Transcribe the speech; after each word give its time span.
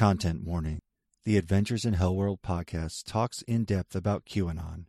Content 0.00 0.46
warning. 0.46 0.80
The 1.26 1.36
Adventures 1.36 1.84
in 1.84 1.92
Hellworld 1.92 2.38
podcast 2.40 3.04
talks 3.04 3.42
in 3.42 3.64
depth 3.64 3.94
about 3.94 4.24
QAnon, 4.24 4.86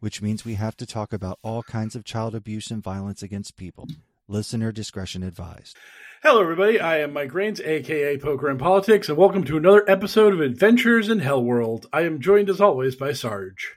which 0.00 0.22
means 0.22 0.42
we 0.42 0.54
have 0.54 0.74
to 0.78 0.86
talk 0.86 1.12
about 1.12 1.38
all 1.42 1.62
kinds 1.62 1.94
of 1.94 2.02
child 2.02 2.34
abuse 2.34 2.70
and 2.70 2.82
violence 2.82 3.22
against 3.22 3.58
people. 3.58 3.86
Listener 4.26 4.72
discretion 4.72 5.22
advised. 5.22 5.76
Hello, 6.22 6.40
everybody. 6.40 6.80
I 6.80 7.00
am 7.00 7.12
Mike 7.12 7.34
Rains, 7.34 7.60
aka 7.60 8.16
Poker 8.16 8.48
and 8.48 8.58
Politics, 8.58 9.10
and 9.10 9.18
welcome 9.18 9.44
to 9.44 9.58
another 9.58 9.84
episode 9.86 10.32
of 10.32 10.40
Adventures 10.40 11.10
in 11.10 11.20
Hellworld. 11.20 11.84
I 11.92 12.06
am 12.06 12.22
joined, 12.22 12.48
as 12.48 12.62
always, 12.62 12.96
by 12.96 13.12
Sarge. 13.12 13.74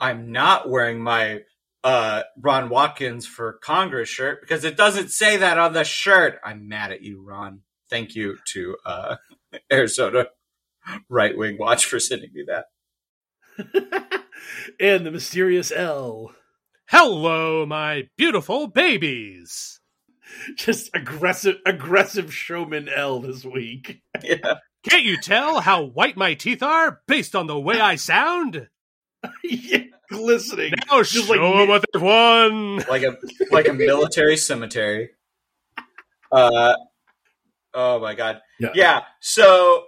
I'm 0.00 0.32
not 0.32 0.66
wearing 0.66 1.02
my 1.02 1.40
uh, 1.84 2.22
Ron 2.40 2.70
Watkins 2.70 3.26
for 3.26 3.58
Congress 3.62 4.08
shirt 4.08 4.40
because 4.40 4.64
it 4.64 4.78
doesn't 4.78 5.10
say 5.10 5.36
that 5.36 5.58
on 5.58 5.74
the 5.74 5.84
shirt. 5.84 6.40
I'm 6.42 6.68
mad 6.68 6.90
at 6.90 7.02
you, 7.02 7.22
Ron. 7.22 7.60
Thank 7.90 8.14
you 8.14 8.38
to 8.52 8.76
uh, 8.86 9.16
Arizona 9.72 10.26
Right 11.08 11.36
Wing 11.36 11.56
Watch 11.58 11.84
for 11.86 12.00
sending 12.00 12.30
me 12.32 12.44
that. 12.46 12.66
and 14.80 15.04
the 15.06 15.10
mysterious 15.10 15.70
L. 15.72 16.32
Hello, 16.88 17.66
my 17.66 18.08
beautiful 18.16 18.66
babies. 18.66 19.80
Just 20.56 20.90
aggressive, 20.94 21.56
aggressive 21.66 22.32
showman 22.32 22.88
L 22.88 23.20
this 23.20 23.44
week. 23.44 24.02
Yeah. 24.22 24.54
Can't 24.88 25.02
you 25.04 25.18
tell 25.20 25.60
how 25.60 25.82
white 25.84 26.16
my 26.16 26.32
teeth 26.34 26.62
are 26.62 27.00
based 27.06 27.34
on 27.36 27.46
the 27.46 27.58
way 27.58 27.78
I 27.80 27.96
sound? 27.96 28.68
yeah, 29.44 29.82
glistening. 30.10 30.72
Now 30.88 31.02
Just 31.02 31.26
show 31.26 31.32
like 31.32 31.40
'em 31.40 31.68
what 31.68 31.84
they've 31.92 32.02
won. 32.02 32.76
Like 32.88 33.02
a 33.02 33.16
like 33.50 33.68
a 33.68 33.74
military 33.74 34.38
cemetery. 34.38 35.10
Uh 36.32 36.74
oh 37.74 38.00
my 38.00 38.14
god. 38.14 38.40
Yeah. 38.58 38.70
Yeah. 38.74 39.00
So 39.20 39.84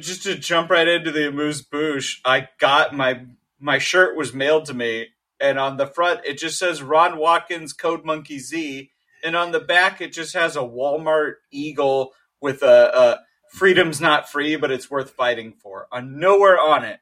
just 0.00 0.22
to 0.24 0.34
jump 0.36 0.70
right 0.70 0.88
into 0.88 1.10
the 1.10 1.28
amuse 1.28 1.62
bouche, 1.62 2.20
I 2.24 2.48
got 2.58 2.94
my 2.94 3.26
my 3.58 3.78
shirt 3.78 4.16
was 4.16 4.32
mailed 4.32 4.66
to 4.66 4.74
me, 4.74 5.08
and 5.40 5.58
on 5.58 5.76
the 5.76 5.86
front 5.86 6.20
it 6.24 6.38
just 6.38 6.58
says 6.58 6.82
Ron 6.82 7.18
Watkins 7.18 7.72
Code 7.72 8.04
Monkey 8.04 8.38
Z, 8.38 8.90
and 9.24 9.36
on 9.36 9.52
the 9.52 9.60
back 9.60 10.00
it 10.00 10.12
just 10.12 10.34
has 10.34 10.56
a 10.56 10.60
Walmart 10.60 11.34
eagle 11.50 12.12
with 12.40 12.62
a, 12.62 12.98
a 12.98 13.20
"Freedom's 13.56 14.00
not 14.00 14.30
free, 14.30 14.56
but 14.56 14.70
it's 14.70 14.90
worth 14.90 15.10
fighting 15.10 15.52
for." 15.52 15.86
On 15.92 16.18
nowhere 16.18 16.58
on 16.60 16.84
it. 16.84 17.00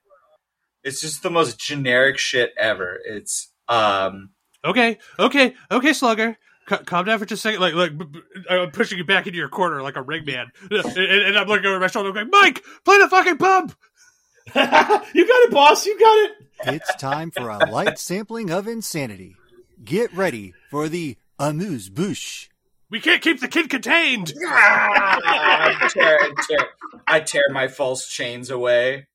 It's 0.83 1.01
just 1.01 1.25
the 1.25 1.31
most 1.31 1.59
generic 1.59 2.17
shit 2.17 2.53
ever. 2.57 3.01
It's 3.05 3.53
um 3.69 4.31
Okay, 4.65 4.99
okay, 5.19 5.55
okay, 5.71 5.93
Slugger. 5.93 6.37
C- 6.69 6.77
calm 6.85 7.05
down 7.05 7.19
for 7.19 7.27
just 7.27 7.41
a 7.41 7.49
second. 7.49 7.61
Like, 7.61 7.75
like, 7.75 7.97
b- 7.97 8.05
b- 8.11 8.21
I'm 8.51 8.71
pushing 8.71 8.99
you 8.99 9.05
back 9.05 9.27
into 9.27 9.39
your 9.39 9.49
corner 9.49 9.83
like 9.83 9.97
a 9.97 10.03
ring 10.03 10.25
man, 10.25 10.47
and, 10.71 10.87
and 10.97 11.39
I'm 11.39 11.47
looking 11.47 11.67
over 11.67 11.79
my 11.81 11.87
shoulder, 11.87 12.13
going, 12.13 12.29
"Mike, 12.31 12.65
play 12.85 12.99
the 12.99 13.09
fucking 13.09 13.39
pump." 13.39 13.75
you 14.55 14.63
got 14.63 15.11
it, 15.15 15.51
boss. 15.51 15.87
You 15.87 15.99
got 15.99 16.19
it. 16.25 16.33
It's 16.75 16.95
time 16.97 17.31
for 17.31 17.49
a 17.51 17.59
light 17.71 17.99
sampling 17.99 18.51
of 18.51 18.67
insanity. 18.67 19.37
Get 19.85 20.13
ready 20.15 20.55
for 20.71 20.89
the 20.89 21.17
amuse 21.39 21.89
bouche. 21.91 22.49
We 22.89 23.01
can't 23.01 23.21
keep 23.21 23.41
the 23.41 23.49
kid 23.49 23.69
contained. 23.71 24.33
Ah, 24.49 25.19
I 25.83 25.89
tear, 25.89 26.19
I 26.21 26.33
tear, 26.49 26.69
I 27.09 27.21
tear 27.21 27.43
my 27.51 27.69
false 27.69 28.09
chains 28.09 28.49
away. 28.51 29.07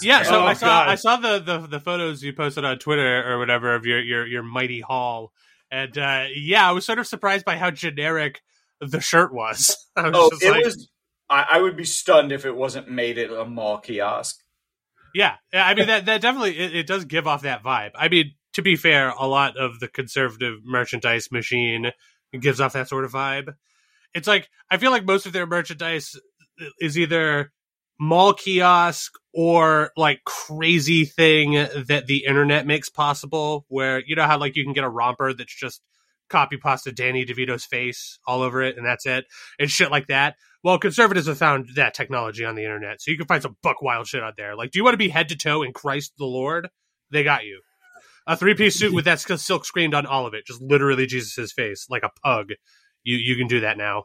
Yeah, 0.00 0.22
so 0.22 0.40
Oh, 0.40 0.44
I 0.44 0.52
saw 0.54 0.66
God. 0.66 0.88
I 0.88 0.94
saw 0.94 1.16
the, 1.16 1.38
the 1.40 1.58
the 1.66 1.80
photos 1.80 2.22
you 2.22 2.32
posted 2.32 2.64
on 2.64 2.78
Twitter 2.78 3.28
or 3.30 3.38
whatever 3.38 3.74
of 3.74 3.84
your 3.86 4.00
your 4.00 4.26
your 4.26 4.42
mighty 4.42 4.80
haul, 4.80 5.32
and 5.70 5.96
uh, 5.98 6.26
yeah, 6.34 6.68
I 6.68 6.72
was 6.72 6.84
sort 6.86 6.98
of 6.98 7.06
surprised 7.06 7.44
by 7.44 7.56
how 7.56 7.70
generic 7.70 8.40
the 8.80 9.00
shirt 9.00 9.32
was. 9.32 9.76
I 9.96 10.08
was 10.10 10.12
Oh, 10.14 10.30
it 10.40 10.50
like, 10.50 10.64
was. 10.64 10.88
I, 11.30 11.46
I 11.52 11.60
would 11.60 11.76
be 11.76 11.84
stunned 11.84 12.32
if 12.32 12.46
it 12.46 12.54
wasn't 12.56 12.90
made 12.90 13.18
at 13.18 13.30
a 13.30 13.44
mall 13.44 13.78
kiosk. 13.78 14.36
yeah, 15.14 15.34
yeah. 15.52 15.66
I 15.66 15.74
mean 15.74 15.86
that 15.88 16.06
that 16.06 16.20
definitely 16.22 16.58
it, 16.58 16.74
it 16.76 16.86
does 16.86 17.04
give 17.04 17.26
off 17.26 17.42
that 17.42 17.62
vibe. 17.62 17.90
I 17.94 18.08
mean, 18.08 18.32
to 18.54 18.62
be 18.62 18.76
fair, 18.76 19.10
a 19.10 19.26
lot 19.26 19.56
of 19.56 19.78
the 19.80 19.88
conservative 19.88 20.60
merchandise 20.64 21.30
machine 21.30 21.92
gives 22.38 22.60
off 22.60 22.72
that 22.74 22.88
sort 22.88 23.04
of 23.04 23.12
vibe. 23.12 23.54
It's 24.14 24.26
like 24.28 24.48
I 24.70 24.78
feel 24.78 24.90
like 24.90 25.04
most 25.04 25.26
of 25.26 25.32
their 25.32 25.46
merchandise 25.46 26.16
is 26.80 26.98
either 26.98 27.52
mall 27.98 28.32
kiosk 28.32 29.12
or 29.34 29.90
like 29.96 30.22
crazy 30.24 31.04
thing 31.04 31.52
that 31.52 32.06
the 32.06 32.24
internet 32.24 32.66
makes 32.66 32.88
possible 32.88 33.64
where 33.68 34.02
you 34.06 34.14
know 34.14 34.24
how 34.24 34.38
like 34.38 34.56
you 34.56 34.64
can 34.64 34.72
get 34.72 34.84
a 34.84 34.88
romper 34.88 35.32
that's 35.32 35.54
just 35.54 35.82
copy 36.28 36.56
pasta 36.56 36.92
Danny 36.92 37.24
DeVito's 37.24 37.64
face 37.64 38.18
all 38.26 38.42
over 38.42 38.62
it 38.62 38.76
and 38.76 38.86
that's 38.86 39.06
it 39.06 39.24
and 39.58 39.70
shit 39.70 39.90
like 39.90 40.06
that. 40.08 40.36
Well, 40.62 40.78
conservatives 40.78 41.26
have 41.28 41.38
found 41.38 41.70
that 41.76 41.94
technology 41.94 42.44
on 42.44 42.56
the 42.56 42.64
internet. 42.64 43.00
So 43.00 43.10
you 43.10 43.16
can 43.16 43.26
find 43.26 43.42
some 43.42 43.56
buck 43.62 43.80
wild 43.80 44.06
shit 44.06 44.22
out 44.22 44.36
there. 44.36 44.54
Like 44.54 44.70
do 44.70 44.78
you 44.78 44.84
want 44.84 44.94
to 44.94 44.98
be 44.98 45.08
head 45.08 45.30
to 45.30 45.36
toe 45.36 45.62
in 45.62 45.72
Christ 45.72 46.12
the 46.18 46.26
Lord? 46.26 46.68
They 47.10 47.24
got 47.24 47.44
you. 47.44 47.60
A 48.26 48.36
three-piece 48.36 48.78
suit 48.78 48.92
with 48.92 49.06
that 49.06 49.20
silk 49.20 49.64
screened 49.64 49.94
on 49.94 50.04
all 50.04 50.26
of 50.26 50.34
it, 50.34 50.46
just 50.46 50.60
literally 50.60 51.06
Jesus's 51.06 51.52
face 51.52 51.86
like 51.88 52.02
a 52.02 52.10
pug. 52.22 52.50
You 53.02 53.16
you 53.16 53.36
can 53.36 53.46
do 53.46 53.60
that 53.60 53.78
now. 53.78 54.04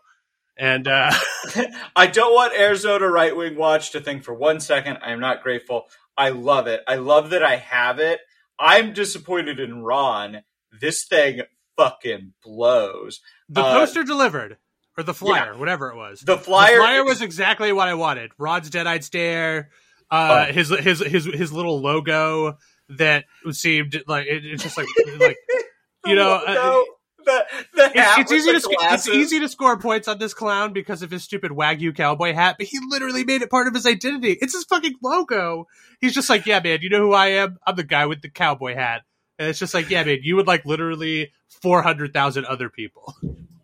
And 0.57 0.87
uh 0.87 1.11
I 1.95 2.07
don't 2.07 2.33
want 2.33 2.53
Arizona 2.57 3.07
Right 3.07 3.35
Wing 3.35 3.55
Watch 3.55 3.91
to 3.91 3.99
think 4.01 4.23
for 4.23 4.33
one 4.33 4.59
second 4.59 4.97
I 5.03 5.11
am 5.11 5.19
not 5.19 5.41
grateful. 5.43 5.85
I 6.17 6.29
love 6.29 6.67
it. 6.67 6.81
I 6.87 6.95
love 6.95 7.31
that 7.31 7.43
I 7.43 7.55
have 7.55 7.99
it. 7.99 8.19
I'm 8.59 8.93
disappointed 8.93 9.59
in 9.59 9.81
Ron. 9.83 10.43
This 10.79 11.05
thing 11.05 11.41
fucking 11.75 12.33
blows. 12.43 13.19
The 13.49 13.61
Uh, 13.61 13.79
poster 13.79 14.03
delivered, 14.03 14.57
or 14.95 15.03
the 15.03 15.13
flyer, 15.13 15.57
whatever 15.57 15.89
it 15.89 15.95
was. 15.95 16.21
The 16.21 16.37
flyer 16.37 16.75
The 16.77 16.81
flyer 16.83 17.03
was 17.03 17.21
exactly 17.23 17.71
what 17.73 17.87
I 17.87 17.95
wanted. 17.95 18.31
Rod's 18.37 18.69
dead-eyed 18.69 19.03
stare, 19.03 19.71
Uh, 20.11 20.45
Oh. 20.49 20.53
his 20.53 20.69
his 20.69 20.99
his 20.99 21.25
his 21.25 21.51
little 21.51 21.81
logo 21.81 22.57
that 22.89 23.25
seemed 23.51 24.03
like 24.07 24.27
it, 24.27 24.45
it's 24.45 24.61
just 24.61 24.77
like 24.77 24.87
like 25.19 25.37
you 26.05 26.13
know. 26.15 26.85
No, 27.25 27.39
the, 27.39 27.65
the 27.75 27.85
it's, 27.85 27.95
hat 27.95 28.19
it's 28.19 28.31
with 28.31 28.39
easy 28.39 28.51
the 28.51 28.59
to 28.59 28.61
sc- 28.61 28.93
it's 28.93 29.07
easy 29.07 29.39
to 29.39 29.49
score 29.49 29.77
points 29.77 30.07
on 30.07 30.17
this 30.17 30.33
clown 30.33 30.73
because 30.73 31.01
of 31.01 31.11
his 31.11 31.23
stupid 31.23 31.51
wagyu 31.51 31.95
cowboy 31.95 32.33
hat, 32.33 32.55
but 32.57 32.67
he 32.67 32.79
literally 32.89 33.23
made 33.23 33.41
it 33.41 33.49
part 33.49 33.67
of 33.67 33.73
his 33.73 33.85
identity. 33.85 34.37
It's 34.41 34.53
his 34.53 34.65
fucking 34.65 34.95
logo. 35.01 35.67
He's 35.99 36.13
just 36.13 36.29
like, 36.29 36.45
yeah, 36.45 36.59
man, 36.63 36.79
you 36.81 36.89
know 36.89 36.99
who 36.99 37.13
I 37.13 37.27
am? 37.27 37.59
I'm 37.65 37.75
the 37.75 37.83
guy 37.83 38.05
with 38.05 38.21
the 38.21 38.29
cowboy 38.29 38.75
hat. 38.75 39.03
And 39.39 39.47
it's 39.47 39.59
just 39.59 39.73
like, 39.73 39.89
yeah, 39.89 40.03
man, 40.03 40.19
you 40.21 40.35
would 40.35 40.47
like 40.47 40.65
literally 40.65 41.31
four 41.61 41.81
hundred 41.81 42.13
thousand 42.13 42.45
other 42.45 42.69
people. 42.69 43.15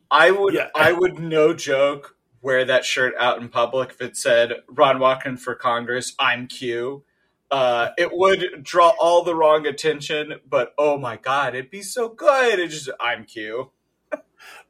I 0.09 0.31
would, 0.31 0.53
Yeah. 0.53 0.69
I 0.75 0.91
would, 0.91 1.19
no 1.19 1.53
joke, 1.53 2.15
wear 2.41 2.65
that 2.65 2.85
shirt 2.85 3.13
out 3.19 3.41
in 3.41 3.49
public 3.49 3.91
if 3.91 4.01
it 4.01 4.17
said 4.17 4.53
"Ron 4.67 4.99
Watkins 4.99 5.43
for 5.43 5.55
Congress." 5.55 6.15
I'm 6.17 6.47
Q. 6.47 7.03
Uh, 7.51 7.89
it 7.97 8.11
would 8.13 8.63
draw 8.63 8.93
all 8.99 9.23
the 9.23 9.33
wrong 9.33 9.65
attention, 9.65 10.35
but 10.47 10.73
oh 10.77 10.97
my 10.97 11.17
god, 11.17 11.55
it'd 11.55 11.71
be 11.71 11.81
so 11.81 12.09
good. 12.09 12.59
It 12.59 12.67
just 12.69 12.89
I'm 12.99 13.25
Q. 13.25 13.71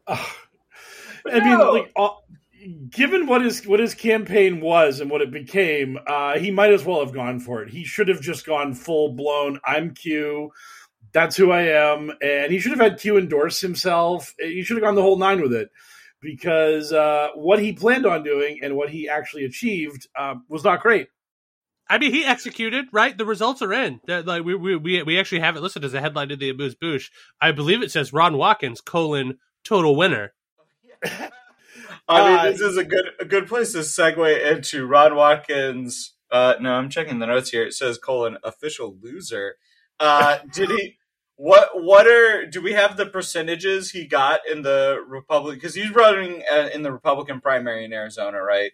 I 0.08 0.26
mean, 1.26 1.58
No. 1.58 1.72
like, 1.72 1.92
uh, 1.96 2.10
given 2.90 3.28
what 3.28 3.42
his 3.42 3.68
what 3.68 3.80
his 3.80 3.94
campaign 3.94 4.62
was 4.62 5.02
and 5.02 5.12
what 5.12 5.22
it 5.22 5.31
became, 5.31 6.00
uh, 6.08 6.40
he 6.40 6.52
might 6.52 6.72
as 6.72 6.86
well 6.86 7.02
have 7.02 7.14
gone 7.14 7.40
for 7.40 7.62
it. 7.62 7.70
He 7.70 7.84
should 7.84 8.08
have 8.08 8.22
just 8.22 8.46
gone 8.46 8.74
full 8.74 9.14
blown. 9.14 9.60
I'm 9.66 9.94
Q. 9.94 10.52
That's 11.12 11.36
who 11.36 11.52
I 11.52 11.64
am, 11.64 12.12
and 12.22 12.52
he 12.52 12.60
should 12.60 12.72
have 12.72 12.80
had 12.80 13.00
Q 13.00 13.18
endorse 13.18 13.60
himself. 13.60 14.34
He 14.40 14.64
should 14.64 14.78
have 14.78 14.84
gone 14.84 14.96
the 14.96 15.02
whole 15.02 15.18
nine 15.18 15.42
with 15.42 15.54
it, 15.54 15.70
because 16.22 16.94
uh, 16.94 17.30
what 17.36 17.60
he 17.60 17.74
planned 17.74 18.06
on 18.06 18.24
doing 18.24 18.60
and 18.62 18.75
what 18.75 18.90
he 18.90 19.10
actually 19.10 19.46
achieved 19.46 20.08
uh, 20.16 20.36
was 20.48 20.64
not 20.64 20.82
great. 20.82 21.10
I 21.89 21.97
mean, 21.97 22.13
he 22.13 22.24
executed, 22.24 22.86
right? 22.91 23.18
The 23.18 23.25
results 23.25 23.62
are 23.62 23.74
in. 23.74 24.00
That 24.06 24.27
like 24.27 24.44
we 24.44 24.53
we 24.56 24.75
we 24.75 25.01
we 25.01 25.19
actually 25.19 25.39
have 25.39 25.56
it 25.56 25.62
listed 25.62 25.83
as 25.83 25.94
a 25.94 26.01
headline 26.01 26.30
in 26.30 26.38
the 26.38 26.51
Amuse 26.51 26.75
Bouche. 26.75 27.09
I 27.41 27.51
believe 27.51 27.81
it 27.81 27.91
says 27.91 28.13
Ron 28.13 28.38
Watkins 28.38 28.80
colon 28.80 29.39
total 29.63 29.95
winner. 29.95 30.33
I 31.03 32.30
mean, 32.30 32.39
Uh, 32.39 32.51
this 32.51 32.62
is 32.62 32.77
a 32.77 32.83
good 32.83 33.06
a 33.19 33.25
good 33.25 33.47
place 33.47 33.71
to 33.74 33.80
segue 33.80 34.51
into 34.51 34.86
Ron 34.86 35.15
Watkins. 35.15 36.13
Uh, 36.31 36.56
no, 36.59 36.74
I'm 36.74 36.89
checking 36.89 37.19
the 37.19 37.25
notes 37.25 37.50
here. 37.50 37.63
It 37.63 37.74
says 37.74 37.97
colon 37.97 38.38
official 38.44 38.95
loser. 39.01 39.56
Uh, 40.00 40.39
did 40.53 40.69
he? 40.69 40.97
What 41.38 41.69
what 41.81 42.06
are 42.06 42.45
do 42.45 42.62
we 42.62 42.74
have 42.74 42.97
the 42.97 43.06
percentages 43.06 43.91
he 43.91 44.06
got 44.06 44.41
in 44.51 44.62
the 44.62 45.03
Republic? 45.07 45.56
Because 45.56 45.74
he's 45.74 45.89
running 45.91 46.44
uh, 46.51 46.69
in 46.74 46.83
the 46.83 46.91
Republican 46.91 47.41
primary 47.41 47.86
in 47.86 47.94
Arizona, 47.94 48.41
right? 48.44 48.71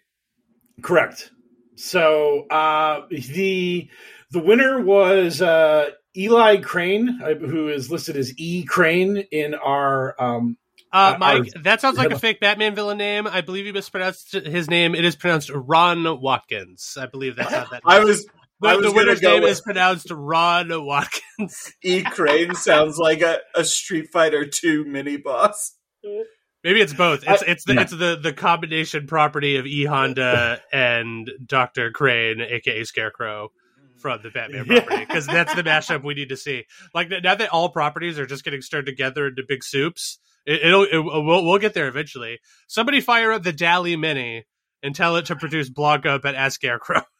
Correct. 0.82 1.30
So 1.76 2.46
uh, 2.50 3.02
the 3.10 3.88
the 4.30 4.38
winner 4.40 4.80
was 4.80 5.40
uh, 5.40 5.90
Eli 6.16 6.56
Crane, 6.58 7.20
uh, 7.22 7.34
who 7.34 7.68
is 7.68 7.90
listed 7.90 8.16
as 8.16 8.32
E 8.38 8.64
Crane 8.64 9.18
in 9.30 9.54
our. 9.54 10.14
Um, 10.20 10.56
Uh, 10.92 11.16
Mike, 11.18 11.50
I- 11.56 11.60
that 11.62 11.80
sounds 11.80 11.98
like 11.98 12.10
a 12.10 12.18
fake 12.18 12.40
Batman 12.40 12.74
villain 12.74 12.96
name. 12.98 13.26
I 13.26 13.40
believe 13.42 13.66
you 13.66 13.72
mispronounced 13.72 14.32
his 14.32 14.70
name. 14.70 14.94
It 14.94 15.04
is 15.04 15.14
pronounced 15.16 15.50
Ron 15.52 16.20
Watkins. 16.20 16.96
I 16.98 17.06
believe 17.06 17.36
that's 17.36 17.52
how 17.52 17.66
that. 17.70 17.82
I 17.86 18.02
was 18.02 18.24
the, 18.60 18.68
I 18.68 18.76
was 18.76 18.86
the 18.86 18.92
winner's 18.92 19.20
name 19.20 19.42
with- 19.42 19.50
is 19.50 19.60
pronounced 19.60 20.08
Ron 20.10 20.68
Watkins. 20.86 21.72
E 21.82 22.02
Crane 22.02 22.54
sounds 22.54 22.96
like 22.98 23.20
a, 23.20 23.40
a 23.54 23.64
Street 23.64 24.08
Fighter 24.12 24.46
Two 24.46 24.84
mini 24.86 25.16
boss. 25.18 25.74
Maybe 26.66 26.80
it's 26.80 26.92
both. 26.92 27.22
It's 27.24 27.44
I- 27.44 27.46
it's 27.46 27.64
the 27.64 27.74
no. 27.74 27.82
it's 27.82 27.92
the 27.92 28.18
the 28.20 28.32
combination 28.32 29.06
property 29.06 29.54
of 29.56 29.66
E 29.66 29.84
Honda 29.84 30.60
and 30.72 31.30
Doctor 31.46 31.92
Crane, 31.92 32.40
aka 32.40 32.82
Scarecrow, 32.82 33.52
from 33.98 34.18
the 34.24 34.30
Batman 34.30 34.64
property 34.66 35.04
because 35.04 35.28
that's 35.28 35.54
the 35.54 35.62
mashup 35.62 36.02
we 36.02 36.14
need 36.14 36.30
to 36.30 36.36
see. 36.36 36.64
Like 36.92 37.08
now 37.22 37.36
that 37.36 37.50
all 37.50 37.68
properties 37.68 38.18
are 38.18 38.26
just 38.26 38.42
getting 38.42 38.62
stirred 38.62 38.84
together 38.86 39.28
into 39.28 39.44
big 39.46 39.62
soups, 39.62 40.18
it, 40.44 40.60
it'll 40.64 40.82
it, 40.82 40.98
we'll 40.98 41.44
we'll 41.44 41.58
get 41.58 41.72
there 41.72 41.86
eventually. 41.86 42.40
Somebody 42.66 43.00
fire 43.00 43.30
up 43.30 43.44
the 43.44 43.52
DALL-E 43.52 43.94
Mini 43.94 44.44
and 44.82 44.92
tell 44.92 45.14
it 45.16 45.26
to 45.26 45.36
produce 45.36 45.70
Blanka, 45.70 46.20
but 46.20 46.34
as 46.34 46.54
Scarecrow. 46.54 47.02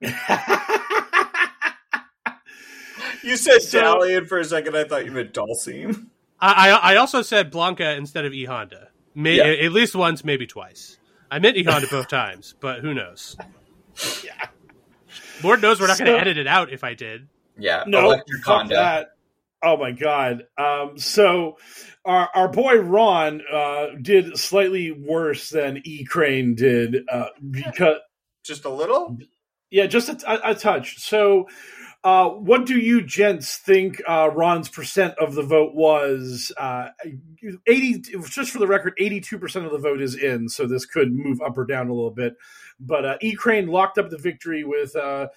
You 3.22 3.36
said 3.36 3.60
So- 3.62 3.82
Dalian 3.82 4.26
for 4.26 4.38
a 4.38 4.44
second. 4.44 4.76
I 4.76 4.84
thought 4.84 5.04
you 5.04 5.10
meant 5.12 5.34
Dhalsim. 5.34 6.06
I, 6.40 6.70
I 6.70 6.92
I 6.92 6.96
also 6.96 7.22
said 7.22 7.52
Blanka 7.52 7.96
instead 7.96 8.24
of 8.24 8.32
E 8.32 8.44
Honda. 8.44 8.88
May, 9.14 9.36
Yeah. 9.36 9.66
At 9.66 9.72
least 9.72 9.94
once, 9.94 10.24
maybe 10.24 10.46
twice. 10.46 10.98
I 11.30 11.38
meant 11.38 11.56
E 11.56 11.64
Honda 11.64 11.86
both 11.90 12.08
times, 12.20 12.54
but 12.60 12.80
who 12.80 12.94
knows? 12.94 13.36
Yeah. 14.24 14.32
Lord 15.42 15.62
knows 15.62 15.80
we're 15.80 15.86
not 15.88 15.98
going 15.98 16.12
to 16.12 16.18
edit 16.18 16.38
it 16.38 16.46
out 16.46 16.70
if 16.72 16.84
I 16.84 16.94
did. 16.94 17.28
Yeah, 17.58 17.84
no, 17.86 18.06
Electric 18.06 18.42
fuck 18.42 18.56
Honda. 18.56 18.74
that. 18.74 19.08
Oh 19.62 19.76
my 19.76 19.90
god. 19.92 20.46
Um, 20.56 20.96
so 20.98 21.58
our 22.04 22.28
our 22.34 22.48
boy 22.48 22.76
Ron 22.80 23.42
uh, 23.52 23.88
did 24.00 24.38
slightly 24.38 24.90
worse 24.92 25.50
than 25.50 25.82
E 25.84 26.04
Crane 26.04 26.54
did 26.54 27.06
uh, 27.10 27.26
because 27.50 27.96
Just 28.44 28.64
a 28.64 28.70
little. 28.70 29.18
yeah, 29.70 29.86
just 29.86 30.08
a, 30.08 30.48
a, 30.48 30.52
a 30.52 30.54
touch. 30.54 30.98
So. 31.00 31.48
Uh, 32.02 32.30
what 32.30 32.64
do 32.64 32.78
you 32.78 33.02
gents 33.02 33.58
think 33.58 34.00
uh, 34.08 34.30
Ron's 34.32 34.70
percent 34.70 35.14
of 35.18 35.34
the 35.34 35.42
vote 35.42 35.74
was? 35.74 36.50
Uh, 36.56 36.88
Eighty, 37.66 38.02
just 38.28 38.50
for 38.50 38.58
the 38.58 38.66
record, 38.66 38.94
eighty-two 38.98 39.38
percent 39.38 39.66
of 39.66 39.72
the 39.72 39.78
vote 39.78 40.00
is 40.00 40.14
in, 40.14 40.48
so 40.48 40.66
this 40.66 40.84
could 40.86 41.12
move 41.12 41.40
up 41.40 41.56
or 41.56 41.64
down 41.64 41.88
a 41.88 41.94
little 41.94 42.10
bit. 42.10 42.36
But 42.78 43.04
uh, 43.04 43.16
E 43.20 43.34
Crane 43.34 43.68
locked 43.68 43.98
up 43.98 44.10
the 44.10 44.18
victory 44.18 44.64
with 44.64 44.94
uh, 44.96 45.28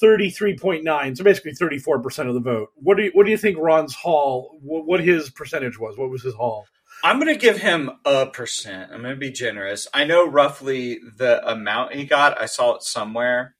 thirty-three 0.00 0.58
point 0.58 0.84
nine, 0.84 1.14
so 1.16 1.24
basically 1.24 1.54
thirty-four 1.54 2.00
percent 2.02 2.28
of 2.28 2.34
the 2.34 2.40
vote. 2.40 2.70
What 2.76 2.96
do 2.96 3.04
you 3.04 3.10
What 3.14 3.26
do 3.26 3.30
you 3.32 3.38
think 3.38 3.58
Ron's 3.58 3.94
haul? 3.94 4.58
What, 4.60 4.86
what 4.86 5.00
his 5.00 5.30
percentage 5.30 5.78
was? 5.78 5.96
What 5.96 6.10
was 6.10 6.22
his 6.22 6.34
haul? 6.34 6.66
I'm 7.04 7.18
going 7.18 7.34
to 7.34 7.40
give 7.40 7.58
him 7.58 7.90
a 8.04 8.26
percent. 8.26 8.92
I'm 8.92 9.02
going 9.02 9.14
to 9.14 9.20
be 9.20 9.32
generous. 9.32 9.88
I 9.92 10.04
know 10.04 10.26
roughly 10.26 11.00
the 11.16 11.48
amount 11.48 11.94
he 11.94 12.04
got. 12.04 12.40
I 12.40 12.46
saw 12.46 12.76
it 12.76 12.82
somewhere. 12.82 13.56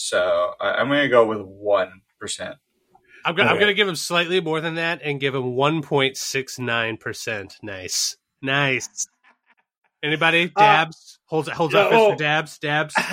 So 0.00 0.52
I, 0.60 0.72
I'm 0.72 0.88
going 0.88 1.02
to 1.02 1.08
go 1.08 1.26
with 1.26 1.38
1%. 1.38 2.56
I'm, 3.24 3.34
go- 3.34 3.42
I'm 3.42 3.56
going 3.56 3.66
to 3.68 3.74
give 3.74 3.88
him 3.88 3.96
slightly 3.96 4.40
more 4.40 4.60
than 4.60 4.76
that 4.76 5.00
and 5.02 5.20
give 5.20 5.34
him 5.34 5.54
1.69%. 5.54 7.52
Nice. 7.62 8.16
Nice. 8.40 9.08
Anybody? 10.02 10.50
Uh, 10.56 10.60
Dabs? 10.60 11.18
holds 11.26 11.48
holds 11.48 11.74
up 11.74 11.90
yeah, 11.90 11.96
fist 11.96 12.02
oh. 12.02 12.10
for 12.12 12.16
dabs? 12.16 12.58
Dabs? 12.58 12.94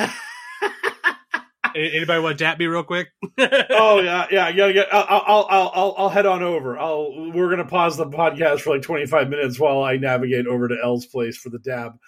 Anybody 1.75 2.21
want 2.21 2.37
to 2.37 2.43
dap 2.43 2.57
me 2.57 2.65
real 2.65 2.83
quick? 2.83 3.09
oh 3.37 3.99
yeah, 3.99 4.25
yeah. 4.31 4.49
yeah, 4.49 4.71
gotta. 4.71 4.95
I'll, 4.95 5.23
I'll, 5.27 5.47
I'll, 5.49 5.71
I'll, 5.75 5.95
I'll 5.97 6.09
head 6.09 6.25
on 6.25 6.41
over. 6.41 6.79
I'll. 6.79 7.31
We're 7.31 7.51
gonna 7.51 7.65
pause 7.65 7.97
the 7.97 8.07
podcast 8.07 8.61
for 8.61 8.73
like 8.73 8.81
twenty 8.81 9.05
five 9.05 9.29
minutes 9.29 9.59
while 9.59 9.83
I 9.83 9.97
navigate 9.97 10.47
over 10.47 10.67
to 10.67 10.77
L's 10.81 11.05
place 11.05 11.37
for 11.37 11.49
the 11.49 11.59
dab. 11.59 11.99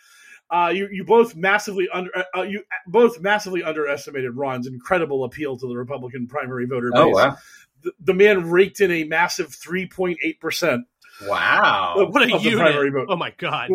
Uh, 0.52 0.72
you, 0.74 0.90
you 0.92 1.04
both 1.04 1.36
massively 1.36 1.88
under. 1.94 2.10
Uh, 2.36 2.42
you 2.42 2.64
both 2.88 3.20
massively 3.20 3.64
underestimated 3.64 4.36
Ron's 4.36 4.66
incredible 4.66 5.24
appeal 5.24 5.58
to 5.58 5.68
the 5.68 5.76
Republican 5.76 6.28
primary 6.28 6.66
voter 6.66 6.92
base. 6.92 7.02
Oh, 7.02 7.10
wow. 7.10 7.38
The, 7.84 7.92
the 8.00 8.14
man 8.14 8.50
raked 8.50 8.82
in 8.82 8.92
a 8.92 9.04
massive 9.04 9.54
three 9.54 9.88
point 9.88 10.20
eight 10.24 10.40
percent. 10.40 10.86
Wow. 11.26 12.08
what 12.10 12.24
a 12.24 12.40
unit. 12.40 12.60
primary 12.60 12.90
vote. 12.90 13.08
Oh 13.10 13.16
my 13.16 13.34
god. 13.38 13.70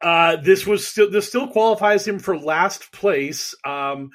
Uh, 0.00 0.36
this 0.36 0.66
was 0.66 0.86
still 0.86 1.10
this 1.10 1.26
still 1.26 1.48
qualifies 1.48 2.06
him 2.06 2.18
for 2.18 2.38
last 2.38 2.92
place. 2.92 3.54
Um, 3.64 4.10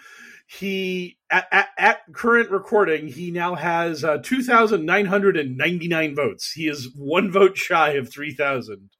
he 0.47 1.17
at, 1.29 1.47
at, 1.51 1.67
at 1.77 1.99
current 2.13 2.51
recording 2.51 3.07
he 3.07 3.31
now 3.31 3.55
has 3.55 4.03
uh, 4.03 4.19
two 4.23 4.43
thousand 4.43 4.85
nine 4.85 5.05
hundred 5.05 5.37
and 5.37 5.57
ninety 5.57 5.87
nine 5.87 6.15
votes. 6.15 6.51
He 6.51 6.67
is 6.67 6.89
one 6.95 7.31
vote 7.31 7.57
shy 7.57 7.91
of 7.91 8.09
three 8.09 8.33
thousand. 8.33 8.91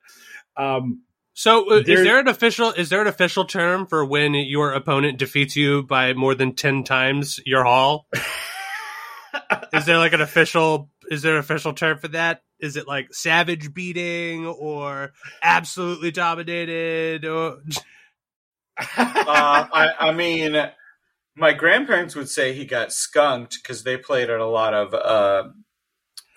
Um, 0.57 1.03
So, 1.39 1.69
uh, 1.69 1.83
There- 1.85 1.99
is 1.99 2.03
there 2.03 2.19
an 2.19 2.27
official 2.27 2.71
is 2.71 2.89
there 2.89 2.99
an 2.99 3.07
official 3.07 3.45
term 3.45 3.87
for 3.87 4.03
when 4.03 4.33
your 4.33 4.73
opponent 4.73 5.17
defeats 5.19 5.55
you 5.55 5.83
by 5.83 6.11
more 6.11 6.35
than 6.35 6.53
10 6.53 6.83
times 6.83 7.39
your 7.45 7.63
haul? 7.63 8.09
is 9.71 9.85
there 9.85 9.97
like 9.97 10.11
an 10.11 10.19
official 10.19 10.91
is 11.09 11.21
there 11.21 11.35
an 11.35 11.39
official 11.39 11.71
term 11.71 11.97
for 11.97 12.09
that? 12.09 12.41
Is 12.59 12.75
it 12.75 12.89
like 12.89 13.13
savage 13.13 13.73
beating 13.73 14.47
or 14.47 15.13
absolutely 15.41 16.11
dominated 16.11 17.23
or 17.23 17.59
uh, 18.77 18.83
I, 18.97 19.91
I 19.97 20.11
mean, 20.11 20.57
my 21.37 21.53
grandparents 21.53 22.17
would 22.17 22.27
say 22.27 22.51
he 22.51 22.65
got 22.65 22.91
skunked 22.91 23.59
because 23.63 23.83
they 23.83 23.95
played 23.95 24.29
at 24.29 24.41
a 24.41 24.45
lot 24.45 24.73
of 24.73 24.93
uh, 24.93 25.43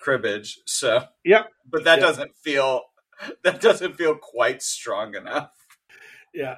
cribbage. 0.01 0.59
So, 0.65 1.03
Yep. 1.25 1.49
but 1.69 1.83
that 1.83 1.99
Yep. 1.99 2.07
doesn't 2.07 2.31
feel 2.41 2.83
that 3.43 3.61
doesn't 3.61 3.95
feel 3.95 4.15
quite 4.15 4.61
strong 4.61 5.15
enough. 5.15 5.51
yeah. 6.33 6.57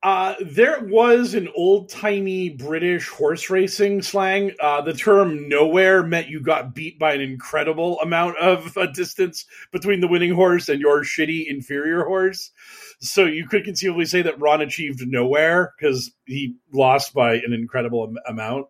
Uh, 0.00 0.34
there 0.40 0.84
was 0.84 1.34
an 1.34 1.48
old 1.56 1.88
timey 1.88 2.50
British 2.50 3.08
horse 3.08 3.50
racing 3.50 4.00
slang. 4.00 4.52
Uh, 4.60 4.80
the 4.80 4.92
term 4.92 5.48
nowhere 5.48 6.04
meant 6.04 6.28
you 6.28 6.40
got 6.40 6.72
beat 6.72 7.00
by 7.00 7.12
an 7.14 7.20
incredible 7.20 7.98
amount 8.00 8.38
of 8.38 8.76
uh, 8.78 8.86
distance 8.86 9.44
between 9.72 10.00
the 10.00 10.06
winning 10.06 10.32
horse 10.32 10.68
and 10.68 10.80
your 10.80 11.02
shitty 11.02 11.46
inferior 11.48 12.04
horse. 12.04 12.52
So 13.00 13.24
you 13.24 13.48
could 13.48 13.64
conceivably 13.64 14.04
say 14.04 14.22
that 14.22 14.40
Ron 14.40 14.60
achieved 14.60 15.00
nowhere 15.04 15.74
because 15.76 16.12
he 16.26 16.54
lost 16.72 17.12
by 17.12 17.34
an 17.34 17.52
incredible 17.52 18.04
am- 18.08 18.34
amount. 18.36 18.66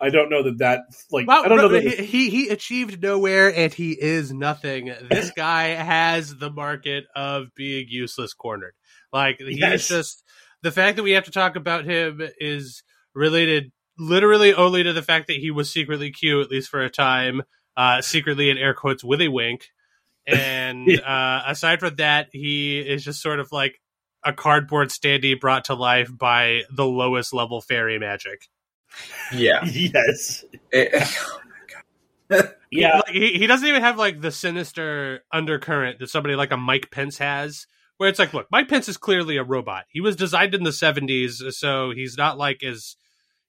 I 0.00 0.10
don't 0.10 0.28
know 0.30 0.42
that 0.42 0.58
that 0.58 0.80
like 1.10 1.26
Well, 1.26 1.44
I 1.44 1.48
don't 1.48 1.58
know 1.58 1.68
that 1.68 1.82
he 1.82 2.28
he 2.30 2.48
achieved 2.48 3.02
nowhere 3.02 3.54
and 3.54 3.72
he 3.72 3.92
is 3.92 4.32
nothing. 4.32 4.92
This 5.10 5.30
guy 5.36 5.68
has 5.68 6.36
the 6.36 6.50
market 6.50 7.04
of 7.14 7.46
being 7.54 7.86
useless 7.88 8.34
cornered. 8.34 8.74
Like 9.12 9.38
he's 9.38 9.58
Yes. 9.58 9.88
just 9.88 10.22
the 10.62 10.72
fact 10.72 10.96
that 10.96 11.02
we 11.02 11.12
have 11.12 11.24
to 11.24 11.30
talk 11.30 11.56
about 11.56 11.84
him 11.84 12.20
is 12.38 12.82
related 13.14 13.72
literally 13.98 14.52
only 14.52 14.82
to 14.82 14.92
the 14.92 15.02
fact 15.02 15.28
that 15.28 15.36
he 15.36 15.50
was 15.50 15.72
secretly 15.72 16.10
cute, 16.10 16.44
at 16.44 16.50
least 16.50 16.68
for 16.68 16.82
a 16.82 16.90
time, 16.90 17.42
uh, 17.76 18.02
secretly 18.02 18.50
in 18.50 18.58
air 18.58 18.74
quotes 18.74 19.02
with 19.04 19.20
a 19.20 19.28
wink. 19.28 19.68
And 20.28 20.90
uh, 20.90 21.42
aside 21.46 21.78
from 21.78 21.94
that, 21.96 22.30
he 22.32 22.80
is 22.80 23.04
just 23.04 23.22
sort 23.22 23.38
of 23.38 23.52
like 23.52 23.80
a 24.24 24.32
cardboard 24.32 24.88
standee 24.88 25.38
brought 25.38 25.66
to 25.66 25.74
life 25.74 26.10
by 26.12 26.62
the 26.68 26.84
lowest 26.84 27.32
level 27.32 27.60
fairy 27.60 28.00
magic. 28.00 28.48
Yeah. 29.32 29.64
yes, 29.66 30.44
It- 30.72 31.08
yeah, 32.72 32.96
Like, 32.96 33.08
he, 33.14 33.32
he 33.38 33.46
doesn't 33.46 33.68
even 33.68 33.82
have 33.82 33.98
like 33.98 34.20
the 34.20 34.32
sinister 34.32 35.22
undercurrent 35.32 36.00
that 36.00 36.08
somebody 36.10 36.34
like 36.34 36.50
a 36.50 36.56
Mike 36.56 36.90
Pence 36.90 37.18
has, 37.18 37.66
where 37.98 38.08
it's 38.08 38.18
like, 38.18 38.34
look, 38.34 38.48
Mike 38.50 38.68
Pence 38.68 38.88
is 38.88 38.96
clearly 38.96 39.36
a 39.36 39.44
robot. 39.44 39.84
He 39.88 40.00
was 40.00 40.16
designed 40.16 40.54
in 40.54 40.64
the 40.64 40.70
'70s, 40.70 41.52
so 41.52 41.92
he's 41.92 42.16
not 42.16 42.36
like 42.36 42.64
as 42.64 42.96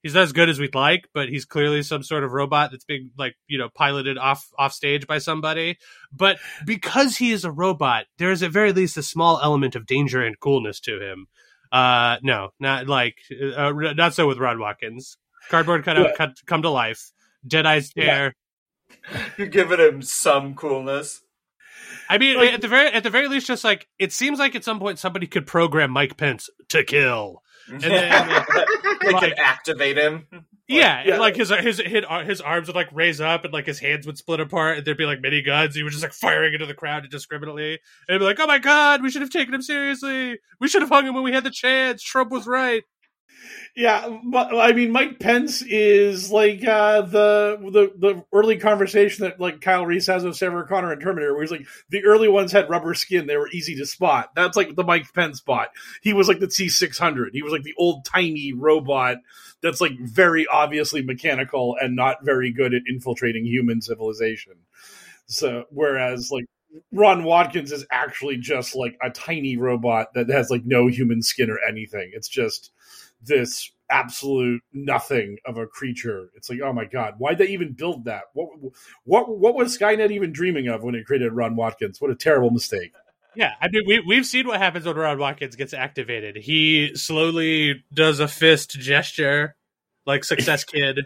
he's 0.03 0.13
not 0.13 0.23
as 0.23 0.31
good 0.31 0.47
as 0.47 0.59
we'd 0.59 0.75
like, 0.75 1.07
but 1.13 1.27
he's 1.27 1.43
clearly 1.45 1.81
some 1.81 2.03
sort 2.03 2.23
of 2.23 2.31
robot 2.33 2.69
that's 2.71 2.85
being 2.85 3.09
like 3.17 3.35
you 3.47 3.57
know 3.57 3.69
piloted 3.73 4.17
off 4.19 4.45
off 4.59 4.73
stage 4.73 5.07
by 5.07 5.17
somebody. 5.17 5.77
But 6.11 6.37
because 6.65 7.17
he 7.17 7.31
is 7.31 7.45
a 7.45 7.51
robot, 7.51 8.05
there 8.19 8.31
is 8.31 8.43
at 8.43 8.51
very 8.51 8.73
least 8.73 8.95
a 8.97 9.03
small 9.03 9.39
element 9.41 9.75
of 9.75 9.87
danger 9.87 10.21
and 10.23 10.39
coolness 10.39 10.79
to 10.81 11.01
him. 11.01 11.25
Uh, 11.71 12.17
no, 12.21 12.49
not 12.59 12.87
like 12.87 13.15
uh, 13.57 13.71
not 13.95 14.13
so 14.13 14.27
with 14.27 14.37
Rod 14.37 14.59
Watkins. 14.59 15.17
Cardboard 15.49 15.83
cutout 15.85 16.07
Yeah. 16.07 16.15
cut, 16.15 16.37
come 16.45 16.61
to 16.63 16.69
life. 16.69 17.11
Dead 17.45 17.65
eye 17.65 17.79
stare. 17.79 18.33
You're 19.37 19.47
giving 19.47 19.79
him 19.79 20.01
some 20.01 20.55
coolness. 20.55 21.21
I 22.09 22.17
mean, 22.17 22.37
Like- 22.37 22.53
at 22.53 22.61
the 22.61 22.67
very 22.67 22.87
at 22.91 23.03
the 23.03 23.09
very 23.09 23.27
least, 23.27 23.47
just 23.47 23.63
like 23.63 23.87
it 23.99 24.11
seems 24.13 24.39
like 24.39 24.55
at 24.55 24.63
some 24.63 24.79
point 24.79 24.99
somebody 24.99 25.27
could 25.27 25.45
program 25.47 25.91
Mike 25.91 26.17
Pence 26.17 26.49
to 26.69 26.83
kill. 26.83 27.43
And 27.69 27.81
then, 27.81 28.45
they 29.01 29.11
like- 29.11 29.23
could 29.23 29.37
activate 29.39 29.97
him. 29.97 30.27
yeah, 30.69 31.03
yeah. 31.05 31.17
like 31.19 31.35
his 31.35 31.49
his 31.49 31.79
his 31.79 32.05
his 32.25 32.41
arms 32.41 32.67
would 32.67 32.75
like 32.77 32.87
raise 32.93 33.19
up 33.21 33.43
and 33.43 33.53
like 33.53 33.65
his 33.65 33.79
hands 33.79 34.05
would 34.07 34.17
split 34.17 34.39
apart 34.39 34.77
and 34.77 34.87
there'd 34.87 34.97
be 34.97 35.05
like 35.05 35.19
mini 35.21 35.41
guns. 35.41 35.75
He 35.75 35.83
was 35.83 35.93
just 35.93 36.03
like 36.03 36.13
firing 36.13 36.53
into 36.53 36.65
the 36.65 36.73
crowd 36.73 37.03
indiscriminately. 37.03 37.79
And 38.07 38.19
be 38.19 38.25
like, 38.25 38.39
oh 38.39 38.47
my 38.47 38.59
god, 38.59 39.01
we 39.03 39.09
should 39.11 39.21
have 39.21 39.31
taken 39.31 39.53
him 39.53 39.61
seriously. 39.61 40.39
We 40.61 40.67
should 40.69 40.81
have 40.81 40.89
hung 40.89 41.05
him 41.05 41.13
when 41.13 41.23
we 41.23 41.33
had 41.33 41.43
the 41.43 41.51
chance. 41.51 42.01
Trump 42.01 42.31
was 42.31 42.47
right. 42.47 42.83
Yeah. 43.75 44.19
But 44.23 44.55
I 44.55 44.73
mean, 44.73 44.91
Mike 44.91 45.19
Pence 45.19 45.61
is 45.61 46.31
like 46.31 46.65
uh, 46.65 47.01
the 47.01 47.57
the 47.59 47.91
the 47.97 48.25
early 48.33 48.57
conversation 48.57 49.25
that 49.25 49.39
like 49.39 49.61
Kyle 49.61 49.85
Reese 49.85 50.07
has 50.07 50.23
with 50.23 50.35
Sarah 50.35 50.67
Connor 50.67 50.91
and 50.91 51.01
Terminator, 51.01 51.33
where 51.33 51.43
he's 51.43 51.51
like 51.51 51.67
the 51.89 52.03
early 52.03 52.27
ones 52.27 52.51
had 52.51 52.69
rubber 52.69 52.93
skin; 52.93 53.27
they 53.27 53.37
were 53.37 53.49
easy 53.49 53.75
to 53.75 53.85
spot. 53.85 54.31
That's 54.35 54.57
like 54.57 54.75
the 54.75 54.83
Mike 54.83 55.13
Pence 55.13 55.41
bot. 55.41 55.69
He 56.01 56.13
was 56.13 56.27
like 56.27 56.39
the 56.39 56.47
T 56.47 56.69
six 56.69 56.97
hundred. 56.97 57.33
He 57.33 57.43
was 57.43 57.53
like 57.53 57.63
the 57.63 57.75
old 57.77 58.05
tiny 58.05 58.53
robot 58.53 59.17
that's 59.61 59.81
like 59.81 59.97
very 59.99 60.45
obviously 60.47 61.01
mechanical 61.01 61.75
and 61.79 61.95
not 61.95 62.23
very 62.23 62.51
good 62.51 62.73
at 62.73 62.83
infiltrating 62.87 63.45
human 63.45 63.81
civilization. 63.81 64.53
So 65.27 65.65
whereas 65.71 66.31
like 66.31 66.45
Ron 66.91 67.23
Watkins 67.23 67.71
is 67.71 67.85
actually 67.91 68.37
just 68.37 68.75
like 68.75 68.97
a 69.01 69.09
tiny 69.09 69.57
robot 69.57 70.13
that 70.13 70.29
has 70.29 70.49
like 70.49 70.65
no 70.65 70.87
human 70.87 71.21
skin 71.21 71.49
or 71.49 71.59
anything. 71.67 72.11
It's 72.13 72.27
just 72.27 72.71
this 73.21 73.71
absolute 73.89 74.61
nothing 74.73 75.37
of 75.45 75.57
a 75.57 75.65
creature. 75.65 76.29
It's 76.35 76.49
like, 76.49 76.59
oh 76.63 76.73
my 76.73 76.85
god, 76.85 77.15
why'd 77.17 77.37
they 77.37 77.47
even 77.47 77.73
build 77.73 78.05
that? 78.05 78.23
What 78.33 78.49
what 79.05 79.37
what 79.37 79.55
was 79.55 79.77
Skynet 79.77 80.11
even 80.11 80.31
dreaming 80.31 80.67
of 80.67 80.83
when 80.83 80.95
it 80.95 81.05
created 81.05 81.33
Ron 81.33 81.55
Watkins? 81.55 81.99
What 82.01 82.11
a 82.11 82.15
terrible 82.15 82.51
mistake. 82.51 82.91
Yeah, 83.35 83.51
I 83.61 83.67
mean, 83.69 83.83
we 83.87 83.99
we've 83.99 84.25
seen 84.25 84.47
what 84.47 84.59
happens 84.59 84.85
when 84.85 84.95
Ron 84.95 85.19
Watkins 85.19 85.55
gets 85.55 85.73
activated. 85.73 86.37
He 86.37 86.95
slowly 86.95 87.83
does 87.93 88.19
a 88.19 88.27
fist 88.27 88.71
gesture, 88.71 89.55
like 90.05 90.23
Success 90.23 90.63
Kid. 90.65 90.99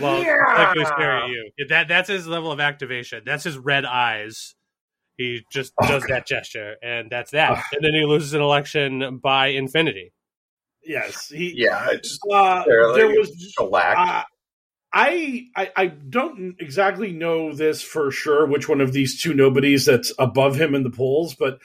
Well, 0.00 0.18
like 0.18 0.76
who's 0.76 0.86
staring 0.88 1.24
at 1.24 1.28
you. 1.30 1.50
That 1.68 1.88
that's 1.88 2.08
his 2.08 2.26
level 2.26 2.52
of 2.52 2.60
activation. 2.60 3.22
That's 3.26 3.44
his 3.44 3.56
red 3.58 3.84
eyes. 3.84 4.54
He 5.16 5.44
just 5.52 5.72
Oh, 5.82 5.88
does 5.88 6.04
God. 6.04 6.14
that 6.14 6.26
gesture, 6.26 6.76
and 6.82 7.10
that's 7.10 7.32
that. 7.32 7.50
Ugh. 7.52 7.64
and 7.72 7.84
then 7.84 7.92
he 7.92 8.04
loses 8.04 8.34
an 8.34 8.40
election 8.40 9.18
by 9.22 9.48
infinity. 9.48 10.12
Yes, 10.84 11.28
he. 11.28 11.54
Yeah, 11.56 11.88
just 12.02 12.20
Uh, 12.30 12.64
there 12.94 13.08
was 13.08 13.52
shellacked. 13.56 13.98
Uh, 13.98 14.22
I, 14.92 15.44
I 15.54 15.70
I 15.76 15.86
don't 15.86 16.56
exactly 16.58 17.12
know 17.12 17.52
this 17.52 17.82
for 17.82 18.10
sure. 18.10 18.46
Which 18.46 18.68
one 18.68 18.80
of 18.80 18.92
these 18.92 19.20
two 19.20 19.34
nobodies 19.34 19.84
that's 19.84 20.12
above 20.18 20.56
him 20.56 20.74
in 20.74 20.82
the 20.82 20.90
polls? 20.90 21.34
But 21.34 21.58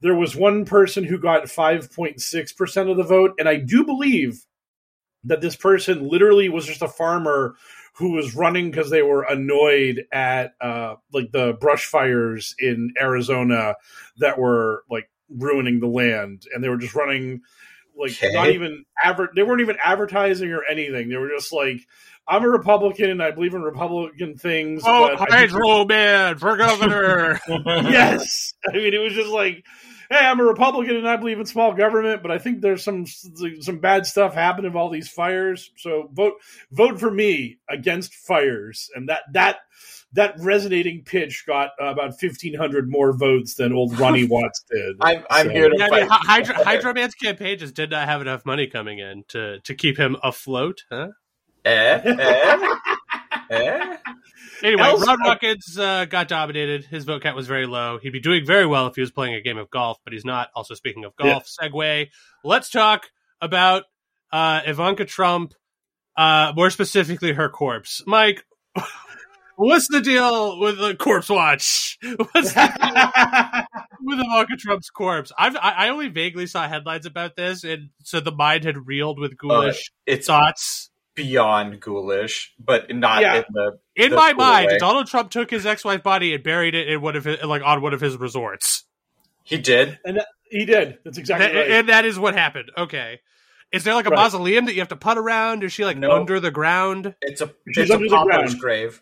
there 0.00 0.14
was 0.14 0.34
one 0.34 0.64
person 0.64 1.04
who 1.04 1.18
got 1.18 1.48
five 1.48 1.92
point 1.92 2.20
six 2.20 2.52
percent 2.52 2.88
of 2.88 2.96
the 2.96 3.04
vote, 3.04 3.34
and 3.38 3.48
I 3.48 3.56
do 3.56 3.84
believe 3.84 4.44
that 5.24 5.40
this 5.40 5.56
person 5.56 6.08
literally 6.08 6.48
was 6.48 6.66
just 6.66 6.82
a 6.82 6.88
farmer 6.88 7.56
who 7.94 8.10
was 8.10 8.34
running 8.34 8.70
because 8.70 8.90
they 8.90 9.02
were 9.02 9.22
annoyed 9.22 10.04
at 10.12 10.54
uh, 10.60 10.96
like 11.12 11.30
the 11.30 11.56
brush 11.60 11.86
fires 11.86 12.56
in 12.58 12.92
Arizona 13.00 13.76
that 14.18 14.36
were 14.36 14.82
like 14.90 15.08
ruining 15.28 15.78
the 15.78 15.86
land, 15.86 16.42
and 16.52 16.62
they 16.62 16.68
were 16.68 16.76
just 16.76 16.96
running 16.96 17.42
like 17.96 18.12
Okay. 18.12 18.32
not 18.32 18.50
even 18.50 18.84
adver- 19.02 19.30
they 19.34 19.42
weren't 19.42 19.60
even 19.60 19.76
advertising 19.82 20.52
or 20.52 20.64
anything. 20.64 21.08
They 21.08 21.16
were 21.16 21.28
just 21.28 21.52
like, 21.52 21.78
I'm 22.26 22.42
a 22.44 22.48
Republican 22.48 23.10
and 23.10 23.22
I 23.22 23.30
believe 23.32 23.54
in 23.54 23.62
Republican 23.62 24.36
things. 24.36 24.82
Oh, 24.84 25.08
but 25.16 25.32
I 25.32 25.42
just- 25.42 25.54
Hydro 25.54 25.84
Man 25.84 26.38
for 26.38 26.56
governor. 26.56 27.40
yes. 27.48 28.54
I 28.68 28.72
mean, 28.72 28.94
it 28.94 28.98
was 28.98 29.12
just 29.12 29.28
like, 29.30 29.64
hey, 30.10 30.18
I'm 30.18 30.40
a 30.40 30.44
Republican 30.44 30.96
and 30.96 31.08
I 31.08 31.16
believe 31.16 31.38
in 31.38 31.46
small 31.46 31.72
government, 31.74 32.22
but 32.22 32.30
I 32.30 32.38
think 32.38 32.60
there's 32.60 32.82
some 32.84 33.06
some 33.06 33.78
bad 33.78 34.06
stuff 34.06 34.34
happening 34.34 34.72
with 34.72 34.80
all 34.80 34.90
these 34.90 35.08
fires. 35.08 35.70
So 35.76 36.08
vote 36.12 36.34
vote 36.70 37.00
for 37.00 37.10
me 37.10 37.58
against 37.68 38.14
fires, 38.14 38.90
and 38.94 39.08
that 39.08 39.22
that 39.32 39.56
that 40.14 40.34
resonating 40.38 41.02
pitch 41.04 41.44
got 41.46 41.70
uh, 41.80 41.86
about 41.86 42.14
1,500 42.20 42.90
more 42.90 43.16
votes 43.16 43.54
than 43.54 43.72
old 43.72 43.98
Ronnie 43.98 44.24
Watts 44.28 44.64
did. 44.70 44.96
I'm 45.00 45.24
I'm 45.30 45.46
So- 45.46 45.52
here 45.52 45.68
to 45.68 45.76
Yeah, 45.78 45.84
I 45.84 45.88
fight. 45.88 46.00
mean, 46.02 46.08
Hy- 46.10 46.18
Hydro, 46.24 46.54
Hydro 46.64 46.94
Man's 46.94 47.14
campaign 47.14 47.58
just 47.58 47.74
did 47.74 47.90
not 47.90 48.06
have 48.08 48.20
enough 48.20 48.44
money 48.46 48.66
coming 48.66 48.98
in 48.98 49.24
to 49.28 49.60
to 49.60 49.74
keep 49.74 49.98
him 49.98 50.16
afloat, 50.22 50.82
huh? 50.90 51.08
eh, 51.64 52.00
eh, 52.04 52.68
eh? 53.50 53.96
Anyway, 54.62 54.82
Else- 54.82 55.06
Ron 55.06 55.18
Watkins 55.24 55.78
uh, 55.78 56.04
got 56.06 56.28
dominated. 56.28 56.84
His 56.86 57.04
vote 57.04 57.22
count 57.22 57.36
was 57.36 57.46
very 57.46 57.66
low. 57.66 57.98
He'd 57.98 58.10
be 58.10 58.20
doing 58.20 58.46
very 58.46 58.66
well 58.66 58.86
if 58.86 58.94
he 58.94 59.00
was 59.02 59.10
playing 59.10 59.34
a 59.34 59.40
game 59.42 59.58
of 59.58 59.68
golf, 59.68 59.98
but 60.04 60.12
he's 60.12 60.24
not. 60.24 60.48
Also, 60.54 60.74
speaking 60.74 61.04
of 61.04 61.14
golf, 61.16 61.46
segue. 61.46 62.08
Let's 62.44 62.70
talk 62.70 63.10
about 63.42 63.84
uh, 64.32 64.60
Ivanka 64.66 65.04
Trump, 65.04 65.52
uh, 66.16 66.52
more 66.56 66.70
specifically 66.70 67.32
her 67.32 67.48
corpse. 67.50 68.02
Mike, 68.06 68.44
what's 69.56 69.88
the 69.88 70.00
deal 70.00 70.58
with 70.60 70.78
the 70.78 70.94
corpse 70.94 71.28
watch? 71.28 71.98
What's 72.02 72.52
the 72.52 73.66
with 74.00 74.18
Ivanka 74.20 74.56
Trump's 74.58 74.90
corpse? 74.90 75.32
I've, 75.38 75.56
I 75.56 75.70
I 75.86 75.88
only 75.88 76.08
vaguely 76.08 76.46
saw 76.46 76.68
headlines 76.68 77.06
about 77.06 77.36
this, 77.36 77.64
and 77.64 77.90
so 78.02 78.20
the 78.20 78.32
mind 78.32 78.64
had 78.64 78.86
reeled 78.86 79.18
with 79.18 79.32
uh, 79.32 79.36
ghoulish 79.38 79.90
It's 80.06 80.26
thoughts. 80.26 80.90
beyond 81.14 81.80
ghoulish, 81.80 82.52
but 82.58 82.94
not 82.94 83.22
Yeah. 83.22 83.36
in 83.38 83.44
the 83.52 83.78
In 83.96 84.10
the 84.10 84.16
my 84.16 84.32
cool 84.32 84.44
mind, 84.44 84.66
way. 84.72 84.78
Donald 84.78 85.06
Trump 85.06 85.30
took 85.30 85.50
his 85.50 85.64
ex-wife 85.66 86.02
body 86.02 86.34
and 86.34 86.42
buried 86.42 86.74
it 86.74 86.88
in 86.88 87.00
one 87.00 87.16
of 87.16 87.24
his, 87.24 87.42
like 87.42 87.62
on 87.64 87.80
one 87.82 87.94
of 87.94 88.00
his 88.00 88.16
resorts, 88.16 88.84
He 89.44 89.56
did. 89.58 89.98
and 90.04 90.16
that, 90.18 90.26
he 90.50 90.64
did. 90.66 90.98
That's 91.04 91.18
exactly 91.18 91.46
and, 91.46 91.56
right. 91.56 91.70
and 91.70 91.88
that 91.88 92.04
is 92.04 92.18
what 92.18 92.34
happened. 92.34 92.70
Okay, 92.76 93.20
is 93.72 93.84
there 93.84 93.94
like 93.94 94.06
a 94.06 94.10
Right. 94.10 94.18
mausoleum 94.18 94.66
that 94.66 94.74
you 94.74 94.80
have 94.80 94.88
to 94.88 94.96
put 94.96 95.16
around? 95.16 95.62
Is 95.64 95.72
she 95.72 95.84
like 95.84 95.96
No. 95.96 96.10
under 96.12 96.38
the 96.40 96.50
ground? 96.50 97.14
It's 97.22 97.40
a 97.40 97.46
She's 97.74 97.88
it's 97.88 97.90
a 97.90 97.94
under 97.94 98.08
pauper's 98.08 98.54
grave. 98.56 99.00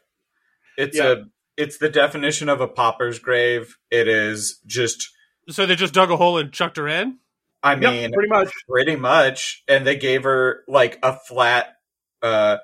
It's 0.82 0.96
Yeah. 0.96 1.12
a 1.12 1.16
it's 1.56 1.78
the 1.78 1.88
definition 1.90 2.48
of 2.48 2.60
a 2.60 2.68
pauper's 2.68 3.18
grave. 3.18 3.76
It 3.90 4.08
is 4.08 4.58
just 4.66 5.08
So 5.50 5.66
they 5.66 5.76
just 5.76 5.92
dug 5.94 6.10
a 6.10 6.16
hole 6.16 6.38
and 6.38 6.52
chucked 6.52 6.76
her 6.78 6.88
in. 6.88 7.18
I 7.62 7.72
Yep, 7.74 7.80
mean 7.92 8.12
pretty 8.12 8.28
much. 8.28 8.52
pretty 8.68 8.96
much 8.96 9.62
and 9.68 9.86
they 9.86 9.96
gave 9.96 10.24
her 10.24 10.64
like 10.66 10.98
a 11.02 11.16
flat 11.16 11.76
uh 12.22 12.56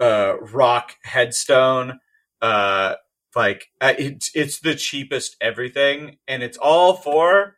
uh 0.00 0.34
rock 0.52 0.96
headstone 1.02 2.00
uh 2.42 2.94
like 3.36 3.66
uh, 3.80 3.92
it's 3.98 4.30
it's 4.34 4.58
the 4.60 4.74
cheapest 4.74 5.36
everything 5.40 6.16
and 6.26 6.42
it's 6.42 6.56
all 6.58 6.94
for 6.94 7.56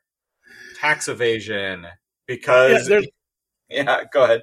tax 0.81 1.09
evasion 1.09 1.87
because 2.27 2.87
there's- 2.89 3.07
yeah 3.71 4.03
go 4.13 4.25
ahead 4.25 4.43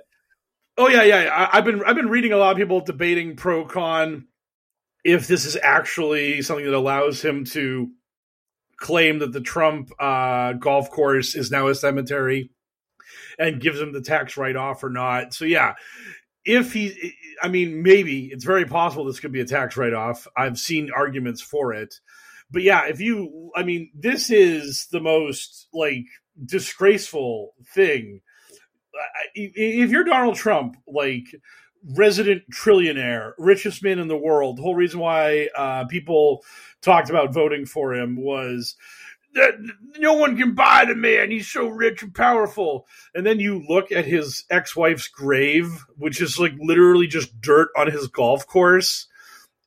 Oh 0.82 0.88
yeah, 0.88 1.04
yeah. 1.04 1.30
I, 1.52 1.58
I've 1.58 1.66
been 1.66 1.84
I've 1.84 1.98
been 1.98 2.08
reading 2.08 2.32
a 2.32 2.38
lot 2.38 2.52
of 2.54 2.58
people 2.58 2.80
debating 2.80 3.36
pro 3.36 3.66
con 3.66 4.29
if 5.04 5.28
this 5.28 5.46
is 5.46 5.58
actually 5.62 6.42
something 6.42 6.66
that 6.66 6.74
allows 6.74 7.24
him 7.24 7.46
to 7.46 7.90
claim 8.78 9.20
that 9.20 9.34
the 9.34 9.42
Trump 9.42 9.92
uh, 10.00 10.54
golf 10.54 10.90
course 10.90 11.36
is 11.36 11.52
now 11.52 11.68
a 11.68 11.76
cemetery 11.76 12.50
and 13.38 13.62
gives 13.62 13.80
him 13.80 13.94
the 13.94 14.02
tax 14.02 14.38
write 14.38 14.56
off 14.56 14.84
or 14.84 14.90
not. 14.90 15.34
So 15.34 15.46
yeah, 15.46 15.76
if 16.46 16.74
he, 16.74 17.14
I 17.42 17.48
mean, 17.48 17.84
maybe 17.84 18.28
it's 18.28 18.46
very 18.46 18.66
possible 18.66 19.06
this 19.06 19.20
could 19.20 19.32
be 19.32 19.42
a 19.42 19.46
tax 19.46 19.78
write 19.78 19.94
off. 19.94 20.28
I've 20.36 20.58
seen 20.58 20.90
arguments 20.96 21.42
for 21.42 21.74
it, 21.74 21.96
but 22.52 22.64
yeah, 22.64 22.88
if 22.88 23.00
you, 23.00 23.52
I 23.56 23.64
mean, 23.64 23.92
this 23.94 24.30
is 24.30 24.88
the 24.92 25.02
most 25.02 25.68
like 25.74 26.06
disgraceful 26.46 27.54
thing. 27.74 28.22
If 29.36 29.92
you're 29.92 30.04
Donald 30.04 30.36
Trump, 30.36 30.76
like 30.88 31.26
resident 31.84 32.44
trillionaire, 32.52 33.34
richest 33.38 33.84
man 33.84 34.00
in 34.00 34.08
the 34.08 34.18
world, 34.18 34.58
the 34.58 34.62
whole 34.62 34.76
reason 34.76 35.00
why 35.00 35.50
uh, 35.56 35.86
people 35.86 36.44
talked 36.82 37.10
about 37.10 37.34
voting 37.34 37.66
for 37.66 37.94
him 37.94 38.16
was 38.16 38.76
that 39.34 39.54
no 39.98 40.14
one 40.14 40.38
can 40.38 40.56
buy 40.56 40.86
the 40.88 40.96
man. 40.96 41.32
He's 41.32 41.48
so 41.48 41.68
rich 41.68 42.02
and 42.02 42.14
powerful. 42.14 42.88
And 43.14 43.26
then 43.26 43.40
you 43.40 43.64
look 43.68 43.92
at 43.92 44.06
his 44.06 44.46
ex-wife's 44.50 45.08
grave, 45.08 45.86
which 45.98 46.22
is 46.22 46.40
like 46.40 46.54
literally 46.58 47.08
just 47.08 47.40
dirt 47.40 47.70
on 47.78 47.92
his 47.92 48.08
golf 48.08 48.48
course. 48.48 49.08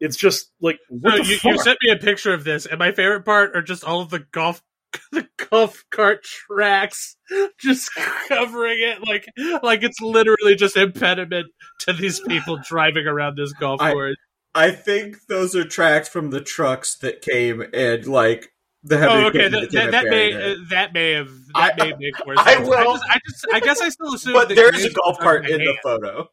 It's 0.01 0.17
just 0.17 0.51
like 0.61 0.81
what 0.89 1.17
no, 1.17 1.23
you, 1.23 1.39
you, 1.45 1.59
sent 1.59 1.79
me 1.81 1.93
a 1.93 1.97
picture 1.97 2.35
of 2.35 2.43
this, 2.43 2.67
and 2.67 2.81
my 2.81 2.91
favorite 2.91 3.25
part 3.25 3.55
are 3.55 3.63
just 3.63 3.85
all 3.85 4.01
of 4.01 4.11
the 4.11 4.19
golf 4.19 4.61
the 5.13 5.29
golf 5.51 5.85
cart 5.91 6.25
tracks 6.25 7.17
just 7.59 7.91
covering 8.29 8.79
it 8.81 8.99
like 9.07 9.27
like 9.63 9.83
it's 9.83 10.01
literally 10.01 10.55
just 10.55 10.77
impediment 10.77 11.47
to 11.81 11.93
these 11.93 12.21
people 12.21 12.59
driving 12.69 13.07
around 13.07 13.37
this 13.37 13.53
golf 13.55 13.81
course. 13.81 14.17
I, 14.55 14.67
I 14.67 14.71
think 14.71 15.17
those 15.29 15.57
are 15.57 15.65
tracks 15.65 16.09
from 16.09 16.31
the 16.31 16.41
trucks 16.41 16.97
that 16.99 17.23
came 17.23 17.63
and 17.73 18.07
like 18.07 18.53
the 18.85 18.99
heavy 18.99 19.13
oh, 19.13 19.27
okay. 19.29 19.49
That, 19.49 19.71
that, 19.73 19.91
that 19.93 20.05
may 20.07 20.33
uh, 20.35 20.57
that 20.71 20.93
may 20.93 21.13
have 21.13 21.31
that 21.55 21.81
I, 21.81 21.85
may 21.85 21.93
make 21.99 22.27
more 22.27 22.37
sense. 22.37 22.49
I, 22.49 22.59
will, 22.59 22.75
I, 22.75 22.85
just, 22.85 23.05
I 23.09 23.19
just 23.29 23.47
I 23.53 23.61
guess 23.61 23.81
I 23.81 23.89
still 23.91 24.15
assume. 24.15 24.33
But 24.33 24.49
there's 24.49 24.85
a 24.85 24.91
golf 24.91 25.19
cart 25.19 25.49
in 25.49 25.59
the 25.59 25.77
photo. 25.83 26.29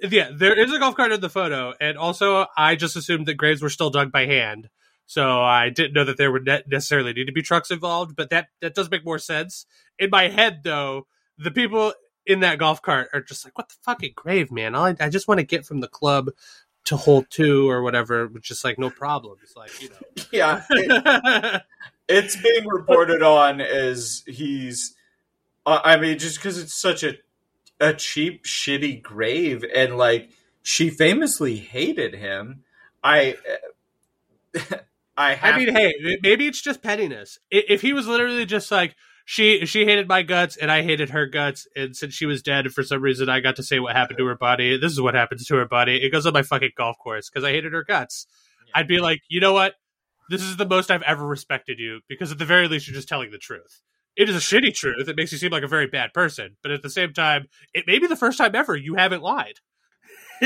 Yeah, 0.00 0.30
there 0.34 0.58
is 0.58 0.72
a 0.72 0.78
golf 0.78 0.96
cart 0.96 1.12
in 1.12 1.20
the 1.20 1.30
photo, 1.30 1.74
and 1.80 1.96
also 1.96 2.46
I 2.56 2.76
just 2.76 2.96
assumed 2.96 3.26
that 3.26 3.34
graves 3.34 3.62
were 3.62 3.70
still 3.70 3.90
dug 3.90 4.12
by 4.12 4.26
hand. 4.26 4.68
So 5.06 5.40
I 5.40 5.70
didn't 5.70 5.94
know 5.94 6.04
that 6.04 6.16
there 6.16 6.32
would 6.32 6.46
necessarily 6.66 7.12
need 7.12 7.26
to 7.26 7.32
be 7.32 7.42
trucks 7.42 7.70
involved, 7.70 8.16
but 8.16 8.30
that 8.30 8.48
that 8.60 8.74
does 8.74 8.90
make 8.90 9.04
more 9.04 9.20
sense. 9.20 9.64
In 9.98 10.10
my 10.10 10.28
head, 10.28 10.62
though, 10.64 11.06
the 11.38 11.52
people 11.52 11.94
in 12.26 12.40
that 12.40 12.58
golf 12.58 12.82
cart 12.82 13.08
are 13.12 13.20
just 13.20 13.44
like, 13.44 13.56
"What 13.56 13.68
the 13.68 13.76
fucking 13.82 14.12
grave, 14.16 14.50
man? 14.50 14.74
I, 14.74 14.96
I 14.98 15.08
just 15.08 15.28
want 15.28 15.38
to 15.38 15.46
get 15.46 15.64
from 15.64 15.80
the 15.80 15.88
club 15.88 16.30
to 16.86 16.96
hole 16.96 17.24
two 17.30 17.70
or 17.70 17.82
whatever, 17.82 18.26
which 18.26 18.50
is 18.50 18.64
like 18.64 18.78
no 18.78 18.90
problem. 18.90 19.38
It's 19.42 19.56
like 19.56 19.80
you 19.80 19.90
know, 19.90 19.96
yeah. 20.32 20.62
It, 20.70 21.62
it's 22.08 22.36
being 22.36 22.66
reported 22.66 23.22
on 23.22 23.60
as 23.60 24.24
he's. 24.26 24.94
Uh, 25.64 25.80
I 25.84 25.96
mean, 25.96 26.18
just 26.18 26.36
because 26.36 26.58
it's 26.58 26.74
such 26.74 27.04
a 27.04 27.14
a 27.80 27.92
cheap, 27.92 28.44
shitty 28.44 29.02
grave, 29.02 29.64
and 29.74 29.96
like 29.96 30.30
she 30.62 30.90
famously 30.90 31.56
hated 31.56 32.14
him. 32.14 32.64
I. 33.04 33.36
I, 35.16 35.38
I 35.42 35.56
mean, 35.56 35.74
hey, 35.74 35.94
maybe 36.22 36.46
it's 36.46 36.60
just 36.60 36.82
pettiness. 36.82 37.38
If 37.50 37.80
he 37.80 37.92
was 37.92 38.06
literally 38.06 38.44
just 38.44 38.70
like, 38.70 38.94
she 39.24 39.66
she 39.66 39.84
hated 39.84 40.06
my 40.06 40.22
guts 40.22 40.56
and 40.56 40.70
I 40.70 40.82
hated 40.82 41.10
her 41.10 41.26
guts. 41.26 41.66
And 41.74 41.96
since 41.96 42.14
she 42.14 42.26
was 42.26 42.42
dead, 42.42 42.70
for 42.72 42.82
some 42.82 43.02
reason, 43.02 43.28
I 43.28 43.40
got 43.40 43.56
to 43.56 43.62
say 43.62 43.80
what 43.80 43.96
happened 43.96 44.18
to 44.18 44.26
her 44.26 44.36
body. 44.36 44.78
This 44.78 44.92
is 44.92 45.00
what 45.00 45.14
happens 45.14 45.44
to 45.46 45.56
her 45.56 45.66
body. 45.66 45.96
It 45.96 46.10
goes 46.10 46.26
on 46.26 46.32
my 46.32 46.42
fucking 46.42 46.70
golf 46.76 46.96
course 47.02 47.28
because 47.28 47.44
I 47.44 47.50
hated 47.50 47.72
her 47.72 47.82
guts. 47.82 48.26
Yeah. 48.68 48.72
I'd 48.80 48.88
be 48.88 49.00
like, 49.00 49.20
you 49.28 49.40
know 49.40 49.52
what? 49.52 49.74
This 50.30 50.42
is 50.42 50.56
the 50.56 50.66
most 50.66 50.90
I've 50.90 51.02
ever 51.02 51.26
respected 51.26 51.78
you 51.78 52.00
because 52.08 52.30
at 52.30 52.38
the 52.38 52.44
very 52.44 52.68
least, 52.68 52.86
you're 52.86 52.94
just 52.94 53.08
telling 53.08 53.30
the 53.30 53.38
truth. 53.38 53.82
It 54.16 54.28
is 54.28 54.36
a 54.36 54.38
shitty 54.38 54.74
truth. 54.74 55.08
It 55.08 55.16
makes 55.16 55.32
you 55.32 55.38
seem 55.38 55.50
like 55.50 55.62
a 55.62 55.68
very 55.68 55.88
bad 55.88 56.14
person, 56.14 56.56
but 56.62 56.72
at 56.72 56.82
the 56.82 56.90
same 56.90 57.12
time, 57.12 57.48
it 57.74 57.86
may 57.86 57.98
be 57.98 58.06
the 58.06 58.16
first 58.16 58.38
time 58.38 58.54
ever 58.54 58.76
you 58.76 58.94
haven't 58.94 59.22
lied. 59.22 59.58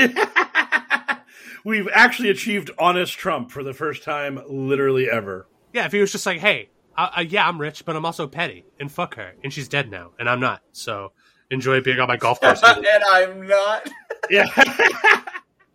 We've 1.63 1.87
actually 1.93 2.29
achieved 2.29 2.71
honest 2.77 3.13
Trump 3.13 3.51
for 3.51 3.63
the 3.63 3.73
first 3.73 4.03
time, 4.03 4.41
literally 4.47 5.09
ever. 5.09 5.47
Yeah, 5.73 5.85
if 5.85 5.91
he 5.91 5.99
was 5.99 6.11
just 6.11 6.25
like, 6.25 6.39
"Hey, 6.39 6.69
uh, 6.97 7.09
uh, 7.17 7.21
yeah, 7.21 7.47
I'm 7.47 7.59
rich, 7.59 7.85
but 7.85 7.95
I'm 7.95 8.05
also 8.05 8.27
petty, 8.27 8.65
and 8.79 8.91
fuck 8.91 9.15
her, 9.15 9.33
and 9.43 9.53
she's 9.53 9.67
dead 9.67 9.89
now, 9.89 10.11
and 10.19 10.29
I'm 10.29 10.39
not. 10.39 10.61
So 10.71 11.13
enjoy 11.49 11.81
being 11.81 11.99
on 11.99 12.07
my 12.07 12.17
golf 12.17 12.41
course. 12.41 12.61
and 12.65 12.85
I'm 13.11 13.47
not. 13.47 13.89
yeah. 14.29 14.45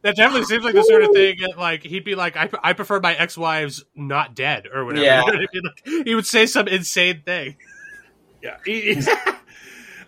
that 0.03 0.17
definitely 0.17 0.45
seems 0.45 0.65
like 0.65 0.75
the 0.75 0.83
sort 0.83 1.03
of 1.05 1.11
thing 1.13 1.37
that, 1.41 1.59
like 1.59 1.83
he'd 1.83 2.05
be 2.05 2.15
like, 2.15 2.37
I, 2.37 2.49
I 2.63 2.73
prefer 2.73 3.01
my 3.01 3.15
ex 3.15 3.39
wives 3.39 3.85
not 3.95 4.35
dead 4.35 4.67
or 4.73 4.85
whatever. 4.85 5.05
Yeah. 5.05 5.23
like, 5.23 6.07
he 6.07 6.15
would 6.15 6.27
say 6.27 6.47
some 6.47 6.67
insane 6.67 7.23
thing. 7.25 7.57
Yeah. 8.43 8.57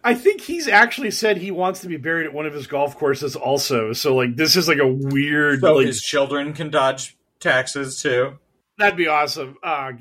I 0.05 0.15
think 0.15 0.41
he's 0.41 0.69
actually 0.69 1.11
said 1.11 1.39
he 1.39 1.51
wants 1.51 1.81
to 1.81 1.89
be 1.89 1.97
buried 1.97 2.27
at 2.27 2.33
one 2.33 2.47
of 2.47 2.55
his 2.55 2.67
golf 2.67 2.97
courses 2.97 3.37
also. 3.37 3.93
So 3.93 4.15
like 4.15 4.37
this 4.37 4.57
is 4.57 4.69
like 4.69 4.79
a 4.79 4.87
weird 4.87 5.61
so 5.61 5.75
like, 5.75 5.87
his 5.87 6.01
children 6.01 6.53
can 6.53 6.71
dodge 6.71 7.17
taxes 7.41 8.01
too. 8.01 8.39
That'd 8.79 8.97
be 8.97 9.09
awesome. 9.09 9.57
Uh, 9.61 9.93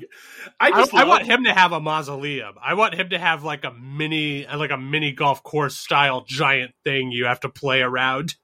I 0.60 0.70
just 0.70 0.94
I, 0.94 1.02
I, 1.02 1.04
want 1.04 1.26
him 1.26 1.44
to 1.44 1.52
have 1.52 1.72
a 1.72 1.80
mausoleum. 1.80 2.54
I 2.62 2.74
want 2.74 2.94
him 2.94 3.10
to 3.10 3.18
have 3.18 3.42
like 3.42 3.64
a 3.64 3.72
mini, 3.72 4.46
like 4.46 4.70
a 4.70 4.76
mini 4.76 5.10
golf 5.10 5.42
course 5.42 5.76
style 5.76 6.24
giant 6.24 6.74
thing 6.84 7.10
you 7.10 7.24
have 7.24 7.40
to 7.40 7.48
play 7.48 7.82
around. 7.82 8.36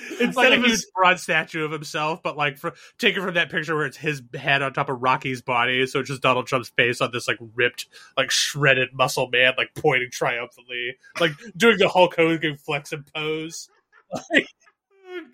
It's 0.20 0.36
like 0.36 0.52
a 0.52 0.56
huge 0.56 0.70
his... 0.70 0.90
bronze 0.94 1.22
statue 1.22 1.64
of 1.64 1.70
himself, 1.70 2.22
but 2.22 2.36
like 2.36 2.58
for, 2.58 2.74
taken 2.98 3.22
from 3.22 3.34
that 3.34 3.50
picture 3.50 3.76
where 3.76 3.86
it's 3.86 3.96
his 3.96 4.20
head 4.34 4.62
on 4.62 4.72
top 4.72 4.88
of 4.88 5.00
Rocky's 5.00 5.42
body, 5.42 5.86
so 5.86 6.00
it's 6.00 6.08
just 6.08 6.22
Donald 6.22 6.46
Trump's 6.46 6.70
face 6.70 7.00
on 7.00 7.10
this 7.12 7.28
like 7.28 7.38
ripped, 7.54 7.86
like 8.16 8.30
shredded 8.30 8.88
muscle 8.92 9.28
man, 9.28 9.52
like 9.56 9.70
pointing 9.74 10.10
triumphantly, 10.10 10.96
like 11.20 11.32
doing 11.56 11.78
the 11.78 11.88
Hulk 11.88 12.16
Hogan 12.16 12.56
flex 12.56 12.92
and 12.92 13.06
pose. 13.12 13.68
Like, 14.32 14.46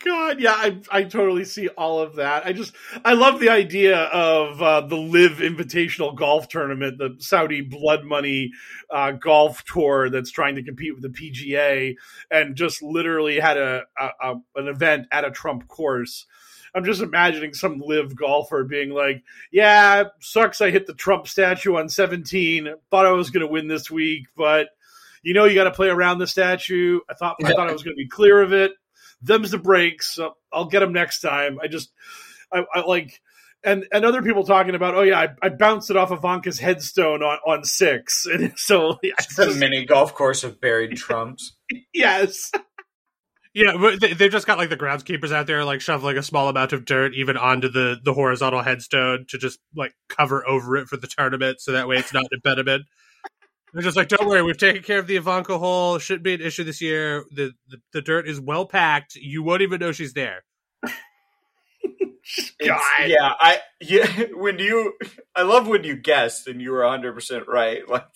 god, 0.04 0.40
yeah, 0.40 0.52
I 0.52 0.80
I 0.90 1.02
totally 1.04 1.44
see 1.44 1.68
all 1.68 2.00
of 2.00 2.16
that. 2.16 2.46
I 2.46 2.52
just 2.52 2.74
I 3.04 3.14
love 3.14 3.40
the 3.40 3.48
idea 3.48 3.96
of 3.96 4.60
uh, 4.60 4.80
the 4.82 4.96
LIV 4.96 5.38
Invitational 5.38 6.14
Golf 6.14 6.48
Tournament, 6.48 6.98
the 6.98 7.16
Saudi 7.18 7.60
blood 7.60 8.04
money 8.04 8.52
uh, 8.90 9.12
golf 9.12 9.64
tour 9.64 10.10
that's 10.10 10.30
trying 10.30 10.56
to 10.56 10.62
compete 10.62 10.94
with 10.94 11.02
the 11.02 11.08
PGA, 11.08 11.96
and 12.30 12.56
just 12.56 12.82
literally 12.82 13.40
had 13.40 13.56
a, 13.56 13.82
a, 13.98 14.08
a 14.22 14.34
an 14.56 14.68
event 14.68 15.06
at 15.10 15.24
a 15.24 15.30
Trump 15.30 15.68
course. 15.68 16.26
I'm 16.74 16.84
just 16.84 17.02
imagining 17.02 17.54
some 17.54 17.80
LIV 17.80 18.16
golfer 18.16 18.64
being 18.64 18.90
like, 18.90 19.22
"Yeah, 19.52 20.04
sucks. 20.20 20.60
I 20.60 20.70
hit 20.70 20.86
the 20.86 20.94
Trump 20.94 21.28
statue 21.28 21.76
on 21.76 21.88
17. 21.88 22.74
Thought 22.90 23.06
I 23.06 23.12
was 23.12 23.30
going 23.30 23.46
to 23.46 23.52
win 23.52 23.68
this 23.68 23.90
week, 23.90 24.26
but." 24.36 24.68
You 25.26 25.32
know, 25.32 25.46
you 25.46 25.54
got 25.54 25.64
to 25.64 25.70
play 25.70 25.88
around 25.88 26.18
the 26.18 26.26
statue. 26.26 27.00
I 27.08 27.14
thought 27.14 27.36
I 27.42 27.52
thought 27.52 27.70
I 27.70 27.72
was 27.72 27.82
going 27.82 27.96
to 27.96 28.02
be 28.02 28.06
clear 28.06 28.42
of 28.42 28.52
it 28.52 28.72
them's 29.24 29.50
the 29.50 29.58
breaks. 29.58 30.18
I'll 30.52 30.66
get 30.66 30.80
them 30.80 30.92
next 30.92 31.20
time. 31.20 31.58
I 31.62 31.68
just, 31.68 31.92
I, 32.52 32.64
I 32.72 32.80
like, 32.80 33.20
and 33.64 33.86
and 33.92 34.04
other 34.04 34.22
people 34.22 34.44
talking 34.44 34.74
about, 34.74 34.94
oh 34.94 35.02
yeah, 35.02 35.18
I, 35.20 35.28
I 35.46 35.48
bounced 35.48 35.90
it 35.90 35.96
off 35.96 36.12
Ivanka's 36.12 36.58
headstone 36.58 37.22
on 37.22 37.38
on 37.46 37.64
six, 37.64 38.26
and 38.32 38.52
so 38.56 38.98
yeah, 39.02 39.14
it's 39.18 39.38
a 39.38 39.54
mini 39.54 39.84
golf 39.84 40.14
course 40.14 40.44
of 40.44 40.60
buried 40.60 40.96
trumps. 40.96 41.56
yes. 41.94 42.52
Yeah, 43.56 43.96
they've 44.00 44.32
just 44.32 44.48
got 44.48 44.58
like 44.58 44.68
the 44.68 44.76
groundskeepers 44.76 45.30
out 45.30 45.46
there, 45.46 45.64
like 45.64 45.80
shoveling 45.80 46.18
a 46.18 46.24
small 46.24 46.48
amount 46.48 46.72
of 46.72 46.84
dirt 46.84 47.14
even 47.14 47.36
onto 47.36 47.68
the 47.68 48.00
the 48.02 48.12
horizontal 48.12 48.62
headstone 48.62 49.26
to 49.28 49.38
just 49.38 49.60
like 49.76 49.94
cover 50.08 50.46
over 50.46 50.76
it 50.76 50.88
for 50.88 50.96
the 50.96 51.06
tournament, 51.06 51.60
so 51.60 51.70
that 51.70 51.86
way 51.86 51.96
it's 51.96 52.12
not 52.12 52.24
an 52.24 52.30
impediment. 52.32 52.86
They're 53.74 53.82
just 53.82 53.96
like, 53.96 54.06
don't 54.06 54.28
worry, 54.28 54.40
we've 54.40 54.56
taken 54.56 54.84
care 54.84 55.00
of 55.00 55.08
the 55.08 55.16
Ivanka 55.16 55.58
hole. 55.58 55.98
Shouldn't 55.98 56.22
be 56.22 56.34
an 56.34 56.40
issue 56.40 56.62
this 56.62 56.80
year. 56.80 57.24
The, 57.32 57.50
the, 57.68 57.78
the 57.92 58.02
dirt 58.02 58.28
is 58.28 58.40
well 58.40 58.66
packed. 58.66 59.16
You 59.16 59.42
won't 59.42 59.62
even 59.62 59.80
know 59.80 59.90
she's 59.90 60.12
there. 60.12 60.44
God. 62.64 62.78
yeah, 63.06 63.32
I 63.38 63.58
yeah. 63.80 64.06
When 64.34 64.58
you, 64.58 64.94
I 65.34 65.42
love 65.42 65.66
when 65.66 65.84
you 65.84 65.96
guessed 65.96 66.46
and 66.46 66.62
you 66.62 66.70
were 66.70 66.86
hundred 66.88 67.14
percent 67.14 67.44
right. 67.48 67.86
Like, 67.88 68.06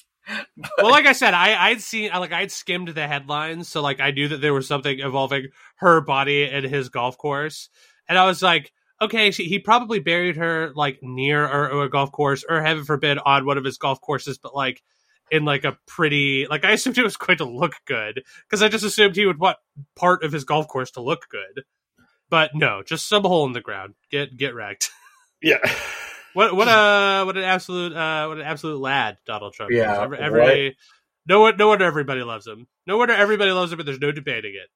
but... 0.57 0.71
well, 0.79 0.90
like 0.90 1.07
I 1.07 1.12
said, 1.12 1.35
I 1.35 1.68
I'd 1.68 1.81
seen 1.81 2.11
like 2.12 2.33
I'd 2.33 2.53
skimmed 2.53 2.88
the 2.88 3.07
headlines, 3.07 3.68
so 3.68 3.83
like 3.83 4.01
I 4.01 4.12
knew 4.12 4.29
that 4.29 4.40
there 4.40 4.55
was 4.55 4.66
something 4.66 4.99
involving 4.99 5.49
her 5.77 6.01
body 6.01 6.44
and 6.44 6.64
his 6.64 6.88
golf 6.88 7.18
course, 7.18 7.68
and 8.09 8.16
I 8.16 8.27
was 8.27 8.42
like, 8.42 8.73
okay, 9.01 9.31
she, 9.31 9.44
he 9.44 9.59
probably 9.59 9.99
buried 9.99 10.37
her 10.37 10.73
like 10.75 10.99
near 11.03 11.44
a, 11.44 11.85
a 11.85 11.88
golf 11.88 12.12
course, 12.12 12.44
or 12.49 12.62
heaven 12.62 12.85
forbid, 12.85 13.18
on 13.25 13.44
one 13.44 13.59
of 13.59 13.64
his 13.64 13.79
golf 13.79 14.01
courses, 14.01 14.38
but 14.38 14.55
like 14.55 14.83
in 15.31 15.45
like 15.45 15.64
a 15.64 15.79
pretty 15.87 16.47
like 16.49 16.64
I 16.64 16.73
assumed 16.73 16.99
it 16.99 17.05
was 17.05 17.17
going 17.17 17.38
to 17.38 17.45
look 17.45 17.75
good 17.87 18.23
because 18.45 18.62
I 18.62 18.69
just 18.69 18.85
assumed 18.85 19.17
he 19.17 19.27
would 19.27 19.38
want 19.38 19.57
part 19.97 20.25
of 20.25 20.33
his 20.33 20.45
golf 20.45 20.69
course 20.69 20.93
to 20.93 21.01
look 21.01 21.29
good. 21.31 21.64
But 22.31 22.51
no, 22.55 22.83
just 22.83 23.09
some 23.09 23.23
hole 23.23 23.47
in 23.47 23.53
the 23.53 23.61
ground. 23.61 23.95
Get 24.11 24.37
get 24.37 24.55
wrecked. 24.55 24.91
Yeah. 25.41 25.59
what 26.33 26.57
what 26.57 26.67
a 26.67 27.25
what 27.25 27.37
an 27.37 27.45
absolute 27.45 27.95
uh 27.95 28.27
what 28.27 28.38
an 28.38 28.45
absolute 28.45 28.81
lad 28.81 29.19
Donald 29.25 29.55
Trump. 29.55 29.71
Yeah. 29.71 29.93
Is. 29.93 29.99
Every, 30.01 30.19
every 30.19 30.77
no 31.29 31.38
one 31.38 31.57
no 31.57 31.69
wonder 31.69 31.85
everybody 31.85 32.25
loves 32.25 32.45
him. 32.45 32.67
No 32.88 32.97
wonder 32.97 33.14
everybody 33.14 33.53
loves 33.53 33.71
him, 33.71 33.77
but 33.77 33.87
there's 33.87 34.01
no 34.01 34.11
debating 34.11 34.55
it. 34.57 34.69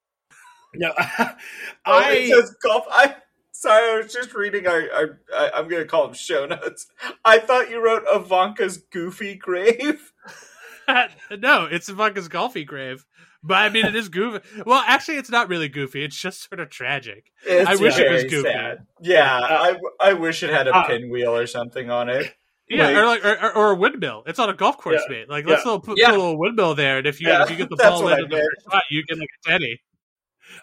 No, 0.74 0.92
I 1.84 2.30
says 2.30 2.54
golf. 2.62 2.84
I 2.88 3.16
Sorry, 3.52 3.92
I 3.92 4.02
was 4.02 4.12
just 4.12 4.34
reading 4.34 4.66
our. 4.66 4.82
our 4.92 5.20
I- 5.34 5.50
I'm 5.54 5.68
going 5.68 5.82
to 5.82 5.88
call 5.88 6.06
them 6.06 6.14
show 6.14 6.46
notes. 6.46 6.86
I 7.24 7.38
thought 7.38 7.70
you 7.70 7.84
wrote 7.84 8.02
Ivanka's 8.12 8.78
goofy 8.78 9.34
grave. 9.36 10.12
no, 11.38 11.66
it's 11.70 11.88
Ivanka's 11.88 12.28
golfy 12.28 12.66
grave. 12.66 13.04
But 13.44 13.56
I 13.58 13.68
mean, 13.70 13.86
it 13.86 13.94
is 13.96 14.08
goofy. 14.08 14.40
Well, 14.66 14.82
actually, 14.86 15.16
it's 15.16 15.30
not 15.30 15.48
really 15.48 15.68
goofy. 15.68 16.04
It's 16.04 16.16
just 16.20 16.48
sort 16.48 16.60
of 16.60 16.70
tragic. 16.70 17.30
It's 17.44 17.68
I 17.68 17.74
wish 17.76 17.98
it 17.98 18.10
was 18.10 18.24
goofy. 18.24 18.48
sad. 18.48 18.86
Yeah, 19.00 19.36
I, 19.40 19.76
I 20.00 20.12
wish 20.14 20.42
it 20.42 20.50
had 20.50 20.68
a 20.68 20.74
Uh, 20.74 20.86
pinwheel 20.86 21.36
or 21.36 21.46
something 21.46 21.90
on 21.90 22.08
it. 22.08 22.32
Yeah, 22.68 22.86
Like- 22.86 22.96
or 22.96 23.06
like 23.06 23.24
or, 23.24 23.44
or- 23.46 23.56
or 23.56 23.70
a 23.72 23.74
windmill. 23.74 24.22
It's 24.26 24.38
on 24.38 24.48
a 24.48 24.54
golf 24.54 24.78
course, 24.78 25.02
Yeah. 25.08 25.16
mate. 25.18 25.28
Like 25.28 25.44
let's 25.46 25.64
little 25.64 25.80
put, 25.80 25.98
Yeah. 25.98 26.10
put 26.10 26.14
a 26.16 26.18
little 26.18 26.38
windmill 26.38 26.74
there, 26.76 26.98
and 26.98 27.06
if 27.06 27.20
you 27.20 27.28
Yeah, 27.28 27.42
if 27.42 27.50
you 27.50 27.56
get 27.56 27.68
the 27.68 27.76
ball 27.82 28.02
what 28.04 28.18
into 28.18 28.28
the 28.28 28.36
first 28.36 28.72
shot, 28.72 28.82
you 28.90 29.04
get 29.04 29.18
like 29.18 29.28
a 29.44 29.48
tenny. 29.50 29.80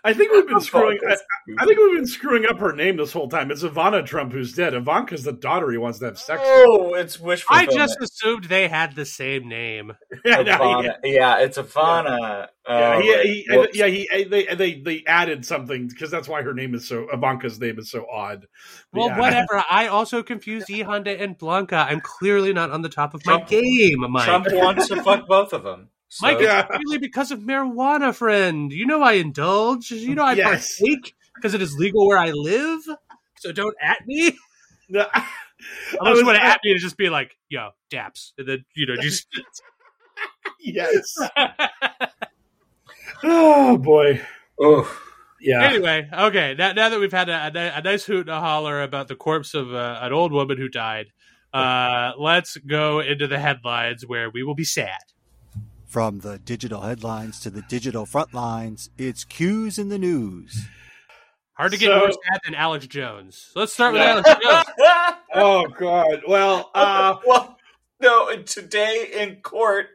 I 0.03 0.13
think 0.13 0.31
we've 0.31 0.47
been 0.47 0.61
screwing. 0.61 0.99
I, 1.07 1.15
I 1.59 1.65
think 1.65 1.77
we've 1.77 1.95
been 1.95 2.07
screwing 2.07 2.45
up 2.45 2.59
her 2.59 2.73
name 2.73 2.97
this 2.97 3.11
whole 3.11 3.27
time. 3.29 3.51
It's 3.51 3.63
Ivana 3.63 4.05
Trump 4.05 4.31
who's 4.31 4.53
dead. 4.53 4.73
Ivanka's 4.73 5.23
the 5.23 5.33
daughter 5.33 5.71
he 5.71 5.77
wants 5.77 5.99
to 5.99 6.05
have 6.05 6.19
sex 6.19 6.41
with. 6.41 6.49
Oh, 6.51 6.93
it's 6.95 7.19
wishful. 7.19 7.55
I 7.55 7.65
just 7.65 7.97
assumed 8.01 8.45
they 8.45 8.67
had 8.67 8.95
the 8.95 9.05
same 9.05 9.47
name. 9.47 9.93
Yeah, 10.25 10.41
no, 10.41 10.57
Ivana. 10.57 10.95
Yeah, 11.03 11.39
it's 11.39 11.57
Ivana. 11.57 12.47
Yeah, 12.67 12.95
Oh, 12.97 13.01
he, 13.01 13.13
uh, 13.15 13.21
he, 13.23 13.45
Whoops. 13.49 13.75
yeah, 13.77 13.87
he, 13.87 14.07
they, 14.29 14.45
they, 14.53 14.73
they 14.81 15.03
added 15.07 15.43
something 15.43 15.87
because 15.87 16.11
that's 16.11 16.27
why 16.27 16.43
her 16.43 16.53
name 16.53 16.75
is 16.75 16.87
so 16.87 17.07
Ivanka's 17.11 17.59
name 17.59 17.79
is 17.79 17.89
so 17.89 18.05
odd. 18.11 18.45
Well, 18.93 19.07
yeah. 19.07 19.19
whatever. 19.19 19.63
I 19.71 19.87
also 19.87 20.21
confused 20.21 20.69
E 20.69 20.81
Honda 20.81 21.19
and 21.19 21.37
Blanka. 21.37 21.87
I'm 21.89 21.99
clearly 22.01 22.53
not 22.53 22.69
on 22.69 22.83
the 22.83 22.89
top 22.89 23.15
of 23.15 23.25
my 23.25 23.37
Trump- 23.37 23.47
game, 23.49 24.05
Mike. 24.11 24.25
Trump 24.25 24.47
wants 24.51 24.87
to 24.89 25.01
fuck 25.01 25.27
both 25.27 25.51
of 25.53 25.63
them. 25.63 25.89
So. 26.09 26.25
Mike, 26.27 26.39
Yeah. 26.41 26.65
it's 26.67 26.77
really 26.85 26.97
because 26.97 27.31
of 27.31 27.39
marijuana, 27.39 28.13
friend. 28.13 28.71
You 28.73 28.85
know 28.85 29.01
I 29.01 29.13
indulge. 29.13 29.91
You 29.91 30.15
know 30.15 30.23
I 30.23 30.33
Yes. 30.33 30.77
partake 30.79 31.15
because 31.35 31.53
it 31.53 31.61
is 31.61 31.75
legal 31.77 32.07
where 32.07 32.17
I 32.17 32.31
live. 32.31 32.81
So 33.37 33.51
don't 33.51 33.75
at 33.81 34.05
me. 34.05 34.37
No, 34.91 35.05
I 35.13 35.27
Unless 35.99 36.09
was- 36.13 36.19
you 36.21 36.25
want 36.25 36.37
to 36.39 36.43
at 36.43 36.61
me 36.63 36.73
to 36.73 36.79
just 36.79 36.97
be 36.97 37.09
like, 37.09 37.37
yo, 37.47 37.69
daps. 37.91 38.31
And 38.39 38.47
then, 38.47 38.65
you 38.75 38.87
know, 38.87 38.95
just. 38.95 39.27
yes. 40.59 41.15
oh 43.23 43.77
boy. 43.77 44.21
Oh. 44.59 44.99
Yeah. 45.41 45.63
anyway, 45.63 46.09
okay. 46.11 46.55
Now, 46.57 46.73
now 46.73 46.89
that 46.89 46.99
we've 46.99 47.11
had 47.11 47.29
a, 47.29 47.51
a, 47.55 47.77
a 47.77 47.81
nice 47.81 48.03
hoot 48.03 48.21
and 48.21 48.29
a 48.29 48.39
holler 48.41 48.81
about 48.81 49.07
the 49.07 49.15
corpse 49.15 49.53
of 49.53 49.73
uh, 49.73 49.99
an 50.01 50.11
old 50.11 50.31
woman 50.33 50.57
who 50.57 50.67
died, 50.67 51.07
uh, 51.53 52.11
let's 52.17 52.57
go 52.57 52.99
into 52.99 53.27
the 53.27 53.37
headlines 53.39 54.05
where 54.05 54.29
we 54.29 54.41
will 54.43 54.55
be 54.55 54.63
sad. 54.65 54.97
From 55.89 56.19
the 56.19 56.37
digital 56.37 56.81
headlines 56.81 57.39
to 57.39 57.49
the 57.49 57.63
digital 57.63 58.05
front 58.05 58.31
lines, 58.31 58.91
it's 58.95 59.23
Cues 59.23 59.79
in 59.79 59.89
the 59.89 59.97
news. 59.97 60.67
Hard 61.53 61.71
to 61.71 61.79
get 61.79 61.87
So- 61.87 61.97
more 61.97 62.11
sad 62.11 62.39
than 62.45 62.53
Alex 62.53 62.85
Jones. 62.85 63.51
Let's 63.55 63.73
start 63.73 63.93
with 63.93 64.01
Yeah. 64.03 64.21
Alex 64.23 64.29
Jones. 64.43 64.65
Oh 65.33 65.65
god. 65.67 66.21
Well, 66.27 66.69
uh, 66.75 67.15
well, 67.25 67.57
no. 68.01 68.41
Today 68.43 69.09
in 69.19 69.37
court, 69.41 69.87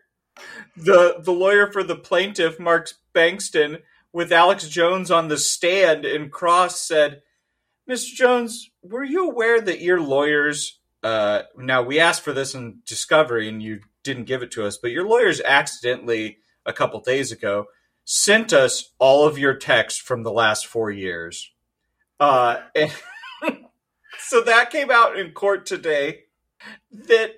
the 0.77 1.17
the 1.21 1.33
lawyer 1.33 1.71
for 1.71 1.83
the 1.85 1.97
plaintiff, 1.97 2.59
Mark 2.61 2.91
Bankston, 3.15 3.81
with 4.13 4.33
Alex 4.33 4.69
Jones 4.69 5.11
on 5.11 5.27
the 5.29 5.37
stand 5.39 6.05
in 6.05 6.31
cross, 6.31 6.81
said, 6.81 7.23
"Mr. 7.91 8.15
Jones, 8.15 8.71
were 8.83 9.03
you 9.05 9.29
aware 9.29 9.61
that 9.61 9.81
your 9.81 10.01
lawyers? 10.01 10.79
Uh, 11.03 11.43
now 11.57 11.83
we 11.83 11.99
asked 12.01 12.23
for 12.23 12.33
this 12.33 12.55
in 12.55 12.79
discovery, 12.87 13.49
and 13.49 13.61
you 13.61 13.81
didn't 14.05 14.25
give 14.25 14.43
it 14.43 14.51
to 14.53 14.64
us, 14.64 14.79
but 14.79 14.90
your 14.90 15.07
lawyers 15.07 15.40
accidentally 15.40 16.38
a 16.64 16.73
couple 16.73 17.01
days 17.01 17.33
ago 17.33 17.67
sent 18.05 18.53
us 18.53 18.93
all 18.99 19.27
of 19.27 19.38
your 19.38 19.55
texts 19.55 20.01
from 20.01 20.23
the 20.23 20.33
last 20.33 20.67
four 20.67 20.90
years." 20.90 21.51
Uh, 22.21 22.61
and 22.75 22.93
so 24.19 24.40
that 24.43 24.71
came 24.71 24.90
out 24.90 25.19
in 25.19 25.33
court 25.33 25.67
today 25.67 26.25
that 26.93 27.35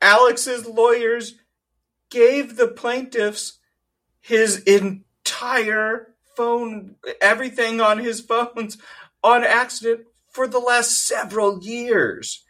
Alex's 0.00 0.66
lawyers 0.66 1.34
gave 2.10 2.56
the 2.56 2.68
plaintiffs 2.68 3.58
his 4.20 4.58
entire 4.64 6.14
phone, 6.36 6.96
everything 7.20 7.80
on 7.80 7.98
his 7.98 8.20
phones 8.30 8.78
on 9.22 9.44
accident 9.44 10.06
for 10.28 10.46
the 10.46 10.58
last 10.58 11.06
several 11.06 11.62
years. 11.62 12.44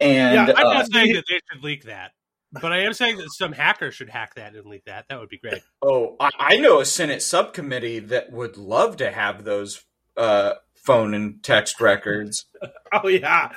And 0.00 0.48
Yeah, 0.48 0.54
I'm 0.56 0.66
uh, 0.66 0.84
saying 0.84 1.14
that 1.14 1.24
they 1.28 1.40
should 1.50 1.64
leak 1.64 1.84
that, 1.84 2.12
but 2.52 2.72
I 2.72 2.80
am 2.80 2.92
saying 2.92 3.18
that 3.18 3.30
some 3.32 3.52
hacker 3.52 3.90
should 3.90 4.08
hack 4.08 4.34
that 4.36 4.54
and 4.54 4.66
leak 4.66 4.84
that. 4.86 5.06
That 5.08 5.20
would 5.20 5.28
be 5.28 5.38
great. 5.38 5.62
oh, 5.82 6.16
I, 6.20 6.30
I 6.38 6.56
know 6.56 6.80
a 6.80 6.84
Senate 6.84 7.22
subcommittee 7.22 7.98
that 8.00 8.32
would 8.32 8.56
love 8.56 8.96
to 8.98 9.10
have 9.10 9.44
those 9.44 9.84
uh, 10.16 10.54
phone 10.74 11.12
and 11.12 11.42
text 11.42 11.80
records. 11.80 12.46
oh 12.92 13.08
yeah. 13.08 13.52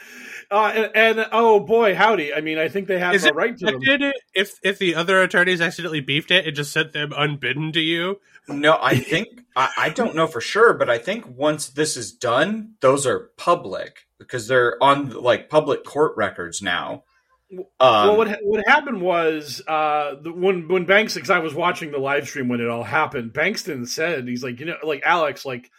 Uh, 0.49 0.71
and, 0.93 1.19
and 1.19 1.27
oh 1.31 1.61
boy, 1.61 1.95
howdy. 1.95 2.33
I 2.33 2.41
mean, 2.41 2.57
I 2.57 2.67
think 2.67 2.87
they 2.87 2.99
have 2.99 3.15
Is 3.15 3.23
a 3.23 3.29
it 3.29 3.35
right 3.35 3.57
to 3.57 3.65
them. 3.65 4.11
if 4.35 4.59
if 4.63 4.79
the 4.79 4.95
other 4.95 5.21
attorneys 5.21 5.61
accidentally 5.61 6.01
beefed 6.01 6.31
it 6.31 6.45
and 6.45 6.55
just 6.55 6.73
sent 6.73 6.91
them 6.91 7.13
unbidden 7.15 7.71
to 7.73 7.81
you? 7.81 8.19
No, 8.47 8.77
I 8.81 8.95
think 8.97 9.43
I, 9.55 9.69
I 9.77 9.89
don't 9.89 10.15
know 10.15 10.25
for 10.25 10.41
sure, 10.41 10.73
but 10.73 10.89
I 10.89 10.97
think 10.97 11.25
once 11.37 11.69
this 11.69 11.95
is 11.95 12.11
done, 12.11 12.73
those 12.81 13.05
are 13.05 13.29
public 13.37 14.07
because 14.17 14.47
they're 14.47 14.81
on 14.83 15.11
like 15.11 15.47
public 15.47 15.83
court 15.85 16.17
records 16.17 16.59
now. 16.59 17.03
Um, 17.51 17.67
well, 17.79 18.17
what 18.17 18.37
what 18.43 18.63
happened 18.67 19.01
was 19.01 19.61
uh, 19.67 20.15
the, 20.21 20.31
when 20.31 20.67
when 20.67 20.85
Banks, 20.85 21.15
because 21.15 21.29
I 21.29 21.39
was 21.39 21.53
watching 21.53 21.91
the 21.91 21.97
live 21.97 22.27
stream 22.27 22.47
when 22.47 22.61
it 22.61 22.69
all 22.69 22.83
happened, 22.83 23.33
Bankston 23.33 23.87
said 23.87 24.27
he's 24.27 24.43
like, 24.43 24.59
you 24.59 24.67
know, 24.67 24.77
like 24.83 25.01
Alex, 25.03 25.45
like 25.45 25.69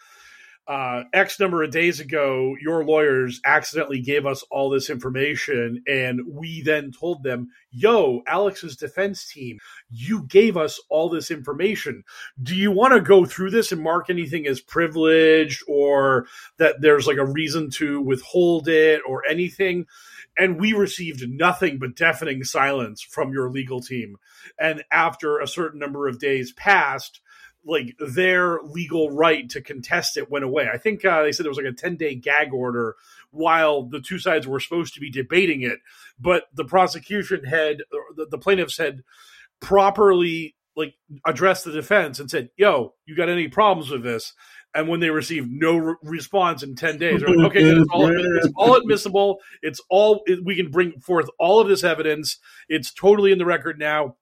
uh, 0.67 1.03
X 1.11 1.39
number 1.39 1.63
of 1.63 1.71
days 1.71 1.99
ago, 1.99 2.55
your 2.61 2.85
lawyers 2.85 3.41
accidentally 3.43 3.99
gave 3.99 4.25
us 4.25 4.43
all 4.49 4.69
this 4.69 4.89
information, 4.89 5.83
and 5.87 6.21
we 6.27 6.61
then 6.61 6.91
told 6.91 7.23
them, 7.23 7.49
"Yo, 7.71 8.21
Alex's 8.27 8.77
defense 8.77 9.27
team, 9.27 9.57
you 9.89 10.23
gave 10.27 10.55
us 10.55 10.79
all 10.89 11.09
this 11.09 11.31
information. 11.31 12.03
Do 12.41 12.55
you 12.55 12.71
want 12.71 12.93
to 12.93 13.01
go 13.01 13.25
through 13.25 13.49
this 13.49 13.71
and 13.71 13.81
mark 13.81 14.09
anything 14.09 14.45
as 14.47 14.61
privileged, 14.61 15.63
or 15.67 16.27
that 16.57 16.81
there's 16.81 17.07
like 17.07 17.17
a 17.17 17.25
reason 17.25 17.69
to 17.71 17.99
withhold 17.99 18.67
it, 18.67 19.01
or 19.07 19.25
anything?" 19.27 19.87
And 20.37 20.59
we 20.59 20.73
received 20.73 21.29
nothing 21.29 21.77
but 21.77 21.95
deafening 21.95 22.43
silence 22.43 23.01
from 23.01 23.31
your 23.31 23.49
legal 23.49 23.81
team. 23.81 24.17
And 24.59 24.83
after 24.91 25.39
a 25.39 25.47
certain 25.47 25.79
number 25.79 26.07
of 26.07 26.19
days 26.19 26.51
passed, 26.51 27.21
like 27.65 27.95
their 27.99 28.59
legal 28.63 29.09
right 29.11 29.49
to 29.49 29.61
contest 29.61 30.17
it 30.17 30.29
went 30.29 30.45
away. 30.45 30.67
I 30.71 30.77
think 30.77 31.05
uh, 31.05 31.23
they 31.23 31.31
said 31.31 31.45
there 31.45 31.51
was 31.51 31.57
like 31.57 31.65
a 31.65 31.71
10 31.71 31.95
day 31.95 32.15
gag 32.15 32.53
order 32.53 32.95
while 33.31 33.83
the 33.83 34.01
two 34.01 34.19
sides 34.19 34.47
were 34.47 34.59
supposed 34.59 34.93
to 34.95 34.99
be 34.99 35.09
debating 35.09 35.61
it. 35.61 35.79
But 36.19 36.43
the 36.53 36.65
prosecution 36.65 37.45
had, 37.45 37.83
the, 38.15 38.27
the 38.29 38.37
plaintiffs 38.37 38.77
had 38.77 39.03
properly 39.61 40.55
like 40.75 40.95
addressed 41.25 41.65
the 41.65 41.71
defense 41.71 42.19
and 42.19 42.29
said, 42.29 42.49
yo, 42.57 42.95
you 43.05 43.15
got 43.15 43.29
any 43.29 43.47
problems 43.47 43.91
with 43.91 44.03
this? 44.03 44.33
And 44.75 44.87
when 44.87 44.99
they 44.99 45.09
received 45.09 45.51
no 45.51 45.77
re- 45.77 45.95
response 46.01 46.63
in 46.63 46.75
10 46.75 46.97
days, 46.97 47.21
like, 47.21 47.37
okay, 47.37 47.61
it's 47.61 47.89
all, 47.91 48.11
it's 48.11 48.53
all 48.55 48.75
admissible. 48.75 49.39
It's 49.61 49.79
all, 49.89 50.23
it, 50.25 50.43
we 50.43 50.55
can 50.55 50.71
bring 50.71 50.99
forth 50.99 51.29
all 51.37 51.59
of 51.59 51.67
this 51.67 51.83
evidence. 51.83 52.37
It's 52.69 52.91
totally 52.91 53.31
in 53.31 53.37
the 53.37 53.45
record 53.45 53.77
now. 53.77 54.15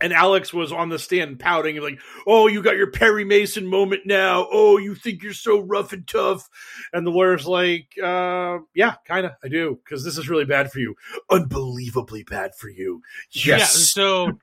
And 0.00 0.12
Alex 0.12 0.52
was 0.52 0.72
on 0.72 0.88
the 0.88 0.98
stand 0.98 1.38
pouting, 1.38 1.80
like, 1.80 1.98
oh, 2.26 2.46
you 2.48 2.62
got 2.62 2.76
your 2.76 2.90
Perry 2.90 3.24
Mason 3.24 3.66
moment 3.66 4.02
now. 4.04 4.46
Oh, 4.50 4.76
you 4.76 4.94
think 4.94 5.22
you're 5.22 5.32
so 5.32 5.60
rough 5.60 5.92
and 5.92 6.06
tough. 6.06 6.48
And 6.92 7.06
the 7.06 7.10
lawyer's 7.10 7.46
like, 7.46 7.88
uh, 8.02 8.58
yeah, 8.74 8.96
kind 9.06 9.26
of, 9.26 9.32
I 9.42 9.48
do, 9.48 9.78
because 9.84 10.04
this 10.04 10.18
is 10.18 10.28
really 10.28 10.44
bad 10.44 10.72
for 10.72 10.80
you. 10.80 10.94
Unbelievably 11.30 12.24
bad 12.24 12.54
for 12.56 12.68
you. 12.68 13.02
Yeah. 13.30 13.58
Yes. 13.58 13.72
So 13.72 14.38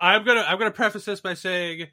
I'm 0.00 0.24
gonna 0.24 0.44
I'm 0.46 0.58
gonna 0.58 0.70
preface 0.70 1.04
this 1.04 1.20
by 1.20 1.34
saying 1.34 1.88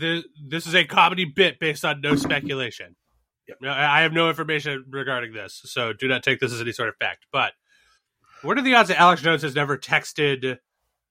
this 0.00 0.24
this 0.48 0.66
is 0.66 0.74
a 0.74 0.84
comedy 0.84 1.24
bit 1.24 1.58
based 1.58 1.84
on 1.84 2.00
no 2.00 2.16
speculation. 2.16 2.96
Yep. 3.48 3.58
I 3.64 3.98
I 3.98 4.02
have 4.02 4.12
no 4.12 4.28
information 4.28 4.84
regarding 4.90 5.32
this, 5.32 5.60
so 5.64 5.92
do 5.92 6.08
not 6.08 6.22
take 6.22 6.40
this 6.40 6.52
as 6.52 6.60
any 6.60 6.72
sort 6.72 6.88
of 6.88 6.96
fact. 6.96 7.26
But 7.32 7.52
what 8.42 8.58
are 8.58 8.62
the 8.62 8.74
odds 8.74 8.88
that 8.88 8.98
Alex 9.00 9.22
Jones 9.22 9.42
has 9.42 9.54
never 9.54 9.76
texted 9.78 10.58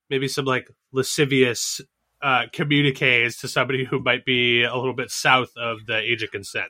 maybe 0.10 0.28
some 0.28 0.46
like 0.46 0.70
lascivious 0.92 1.82
uh, 2.22 2.44
communiques 2.54 3.40
to 3.42 3.48
somebody 3.48 3.84
who 3.86 4.00
might 4.00 4.26
be 4.26 4.64
a 4.64 4.76
little 4.76 4.94
bit 4.94 5.12
south 5.12 5.52
of 5.58 5.86
the 5.86 5.98
age 5.98 6.24
of 6.24 6.32
consent? 6.32 6.70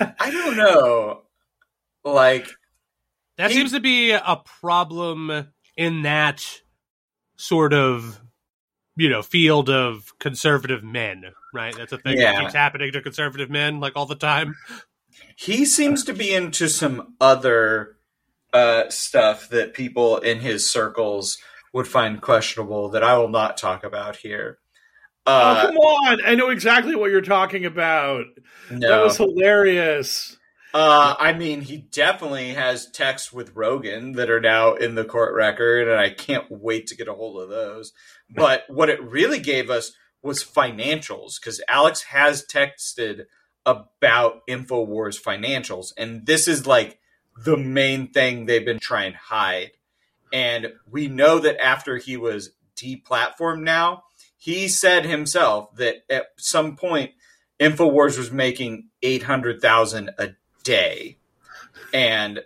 I 0.00 0.30
don't 0.30 0.56
know. 0.56 1.22
Like, 2.04 2.48
That 3.36 3.50
He- 3.50 3.56
seems 3.56 3.72
to 3.72 3.80
be 3.80 4.10
a 4.12 4.40
problem 4.60 5.48
in 5.76 6.02
that 6.02 6.44
sort 7.36 7.72
of 7.74 8.20
you 8.96 9.08
know 9.08 9.22
field 9.22 9.68
of 9.70 10.12
conservative 10.18 10.82
men, 10.82 11.24
right? 11.54 11.74
That's 11.76 11.92
a 11.92 11.98
thing 11.98 12.18
Yeah. 12.18 12.32
that 12.32 12.40
keeps 12.42 12.54
happening 12.54 12.92
to 12.92 13.02
conservative 13.02 13.50
men 13.50 13.80
like 13.80 13.92
all 13.96 14.06
the 14.06 14.14
time. 14.14 14.54
he 15.36 15.64
seems 15.64 16.04
to 16.04 16.12
be 16.12 16.34
into 16.34 16.68
some 16.68 17.14
other 17.20 17.96
uh, 18.52 18.88
stuff 18.88 19.48
that 19.50 19.74
people 19.74 20.18
in 20.18 20.40
his 20.40 20.70
circles 20.70 21.38
would 21.72 21.86
find 21.86 22.22
questionable 22.22 22.88
that 22.90 23.02
I 23.04 23.18
will 23.18 23.28
not 23.28 23.56
talk 23.58 23.84
about 23.84 24.16
here. 24.16 24.58
Uh, 25.26 25.62
oh 25.64 25.66
come 25.66 25.76
on! 25.76 26.18
I 26.24 26.34
know 26.36 26.50
exactly 26.50 26.94
what 26.94 27.10
you're 27.10 27.20
talking 27.20 27.66
about. 27.66 28.24
no. 28.70 28.88
That 28.88 29.02
was 29.02 29.16
hilarious. 29.16 30.35
Uh, 30.78 31.16
I 31.18 31.32
mean, 31.32 31.62
he 31.62 31.78
definitely 31.78 32.52
has 32.52 32.90
texts 32.90 33.32
with 33.32 33.56
Rogan 33.56 34.12
that 34.12 34.28
are 34.28 34.42
now 34.42 34.74
in 34.74 34.94
the 34.94 35.06
court 35.06 35.34
record, 35.34 35.88
and 35.88 35.98
I 35.98 36.10
can't 36.10 36.44
wait 36.50 36.88
to 36.88 36.94
get 36.94 37.08
a 37.08 37.14
hold 37.14 37.42
of 37.42 37.48
those. 37.48 37.94
But 38.28 38.64
what 38.68 38.90
it 38.90 39.02
really 39.02 39.38
gave 39.38 39.70
us 39.70 39.92
was 40.20 40.44
financials 40.44 41.40
because 41.40 41.62
Alex 41.66 42.02
has 42.02 42.44
texted 42.44 43.24
about 43.64 44.46
InfoWars 44.46 45.18
financials, 45.18 45.94
and 45.96 46.26
this 46.26 46.46
is 46.46 46.66
like 46.66 46.98
the 47.42 47.56
main 47.56 48.12
thing 48.12 48.44
they've 48.44 48.62
been 48.62 48.78
trying 48.78 49.12
to 49.12 49.18
hide. 49.18 49.70
And 50.30 50.74
we 50.90 51.08
know 51.08 51.38
that 51.38 51.58
after 51.58 51.96
he 51.96 52.18
was 52.18 52.50
deplatformed 52.76 53.62
now, 53.62 54.02
he 54.36 54.68
said 54.68 55.06
himself 55.06 55.74
that 55.76 56.04
at 56.10 56.26
some 56.36 56.76
point 56.76 57.12
InfoWars 57.58 58.18
was 58.18 58.30
making 58.30 58.90
800,000 59.02 60.10
a 60.18 60.34
day. 60.66 61.16
And 61.94 62.40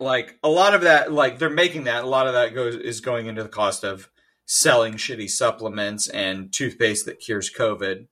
like 0.00 0.38
a 0.42 0.48
lot 0.48 0.74
of 0.74 0.82
that 0.82 1.12
like 1.12 1.38
they're 1.38 1.48
making 1.48 1.84
that 1.84 2.04
a 2.04 2.08
lot 2.08 2.26
of 2.26 2.32
that 2.32 2.54
goes 2.54 2.74
is 2.74 3.00
going 3.00 3.26
into 3.26 3.42
the 3.42 3.48
cost 3.48 3.84
of 3.84 4.10
selling 4.46 4.94
shitty 4.94 5.30
supplements 5.30 6.08
and 6.08 6.52
toothpaste 6.52 7.06
that 7.06 7.20
cures 7.20 7.50
covid. 7.52 8.08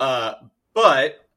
Uh 0.00 0.34
but 0.72 1.28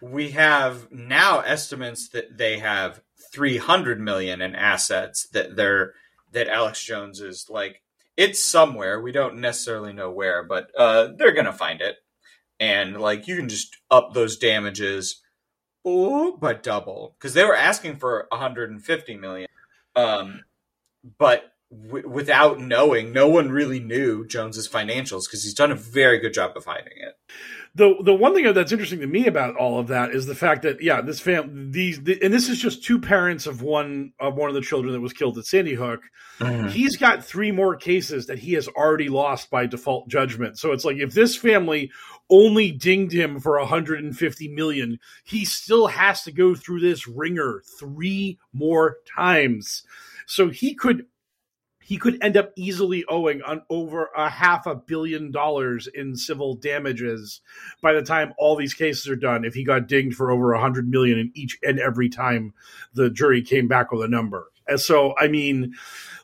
we 0.00 0.30
have 0.30 0.90
now 0.90 1.40
estimates 1.40 2.08
that 2.10 2.38
they 2.38 2.58
have 2.58 3.00
300 3.32 4.00
million 4.00 4.40
in 4.40 4.54
assets 4.54 5.28
that 5.32 5.56
they're 5.56 5.94
that 6.32 6.48
Alex 6.48 6.82
Jones 6.82 7.20
is 7.20 7.46
like 7.50 7.82
it's 8.16 8.42
somewhere 8.42 9.00
we 9.00 9.12
don't 9.12 9.38
necessarily 9.38 9.92
know 9.92 10.10
where 10.10 10.42
but 10.44 10.70
uh 10.78 11.08
they're 11.18 11.34
to 11.44 11.52
find 11.52 11.80
it 11.80 11.96
and 12.58 12.98
like 12.98 13.26
you 13.26 13.36
can 13.36 13.48
just 13.48 13.76
up 13.90 14.14
those 14.14 14.36
damages 14.36 15.20
oh 15.86 16.36
but 16.36 16.62
double 16.62 17.14
because 17.18 17.32
they 17.32 17.44
were 17.44 17.56
asking 17.56 17.96
for 17.96 18.26
150 18.30 19.16
million 19.16 19.48
um 19.94 20.44
but 21.18 21.54
w- 21.70 22.08
without 22.08 22.60
knowing 22.60 23.12
no 23.12 23.28
one 23.28 23.50
really 23.50 23.80
knew 23.80 24.26
jones's 24.26 24.68
financials 24.68 25.22
because 25.26 25.42
he's 25.42 25.54
done 25.54 25.70
a 25.70 25.76
very 25.76 26.18
good 26.18 26.34
job 26.34 26.52
of 26.56 26.64
hiding 26.64 26.94
it 26.96 27.14
the 27.76 27.94
the 28.02 28.14
one 28.14 28.34
thing 28.34 28.50
that's 28.54 28.72
interesting 28.72 29.00
to 29.00 29.06
me 29.06 29.26
about 29.26 29.54
all 29.56 29.78
of 29.78 29.88
that 29.88 30.10
is 30.10 30.24
the 30.24 30.34
fact 30.34 30.62
that 30.62 30.80
yeah, 30.80 31.02
this 31.02 31.20
fam 31.20 31.72
these 31.72 32.02
the, 32.02 32.18
and 32.22 32.32
this 32.32 32.48
is 32.48 32.58
just 32.58 32.82
two 32.82 32.98
parents 32.98 33.46
of 33.46 33.60
one 33.60 34.12
of 34.18 34.34
one 34.34 34.48
of 34.48 34.54
the 34.54 34.62
children 34.62 34.94
that 34.94 35.00
was 35.00 35.12
killed 35.12 35.36
at 35.36 35.44
Sandy 35.44 35.74
Hook. 35.74 36.00
He's 36.70 36.96
got 36.96 37.22
three 37.22 37.52
more 37.52 37.76
cases 37.76 38.26
that 38.26 38.38
he 38.38 38.54
has 38.54 38.66
already 38.66 39.10
lost 39.10 39.50
by 39.50 39.66
default 39.66 40.08
judgment. 40.08 40.58
So 40.58 40.72
it's 40.72 40.86
like 40.86 40.96
if 40.96 41.12
this 41.12 41.36
family 41.36 41.92
only 42.30 42.72
dinged 42.72 43.12
him 43.12 43.40
for 43.40 43.58
150 43.58 44.48
million, 44.48 44.98
he 45.24 45.44
still 45.44 45.88
has 45.88 46.22
to 46.22 46.32
go 46.32 46.54
through 46.54 46.80
this 46.80 47.06
wringer 47.06 47.62
three 47.78 48.38
more 48.52 48.96
times. 49.16 49.84
So 50.26 50.50
he 50.50 50.74
could 50.74 51.06
he 51.86 51.98
could 51.98 52.20
end 52.20 52.36
up 52.36 52.50
easily 52.56 53.04
owing 53.08 53.42
on 53.42 53.62
over 53.70 54.10
a 54.16 54.28
half 54.28 54.66
a 54.66 54.74
billion 54.74 55.30
dollars 55.30 55.86
in 55.86 56.16
civil 56.16 56.56
damages 56.56 57.40
by 57.80 57.92
the 57.92 58.02
time 58.02 58.34
all 58.38 58.56
these 58.56 58.74
cases 58.74 59.08
are 59.08 59.14
done 59.14 59.44
if 59.44 59.54
he 59.54 59.62
got 59.62 59.86
dinged 59.86 60.16
for 60.16 60.32
over 60.32 60.52
a 60.52 60.60
hundred 60.60 60.88
million 60.88 61.16
in 61.16 61.30
each 61.34 61.56
and 61.62 61.78
every 61.78 62.08
time 62.08 62.52
the 62.94 63.08
jury 63.08 63.40
came 63.40 63.68
back 63.68 63.92
with 63.92 64.02
a 64.02 64.08
number 64.08 64.50
and 64.66 64.80
so 64.80 65.14
i 65.16 65.28
mean 65.28 65.76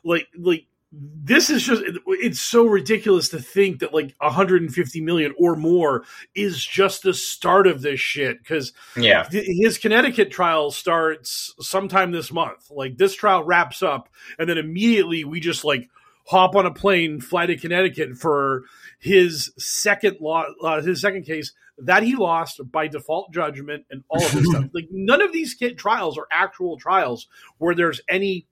like 0.03 0.27
like 0.37 0.65
this 0.95 1.49
is 1.49 1.63
just 1.63 1.81
it's 2.07 2.39
so 2.39 2.65
ridiculous 2.65 3.29
to 3.29 3.39
think 3.39 3.79
that 3.79 3.93
like 3.93 4.13
150 4.19 5.01
million 5.01 5.33
or 5.39 5.55
more 5.55 6.03
is 6.35 6.63
just 6.63 7.01
the 7.01 7.13
start 7.13 7.65
of 7.65 7.81
this 7.81 7.99
shit 7.99 8.37
because 8.37 8.73
yeah 8.95 9.27
his 9.31 9.79
Connecticut 9.79 10.29
trial 10.29 10.69
starts 10.69 11.53
sometime 11.59 12.11
this 12.11 12.31
month. 12.31 12.69
Like 12.69 12.97
this 12.97 13.15
trial 13.15 13.43
wraps 13.43 13.81
up, 13.81 14.09
and 14.37 14.47
then 14.47 14.57
immediately 14.57 15.23
we 15.23 15.39
just 15.39 15.63
like 15.63 15.89
hop 16.25 16.55
on 16.55 16.65
a 16.65 16.71
plane, 16.71 17.19
fly 17.19 17.45
to 17.45 17.57
Connecticut 17.57 18.17
for 18.17 18.63
his 18.99 19.51
second 19.57 20.17
law, 20.21 20.45
uh, 20.63 20.81
his 20.81 21.01
second 21.01 21.23
case 21.23 21.53
that 21.79 22.03
he 22.03 22.15
lost 22.15 22.61
by 22.71 22.87
default 22.87 23.33
judgment, 23.33 23.85
and 23.89 24.03
all 24.09 24.23
of 24.23 24.31
this 24.31 24.45
stuff. 24.49 24.65
Like 24.73 24.87
none 24.91 25.21
of 25.21 25.33
these 25.33 25.55
kid 25.55 25.77
trials 25.77 26.17
are 26.17 26.27
actual 26.31 26.77
trials 26.77 27.27
where 27.57 27.73
there's 27.73 28.01
any 28.07 28.47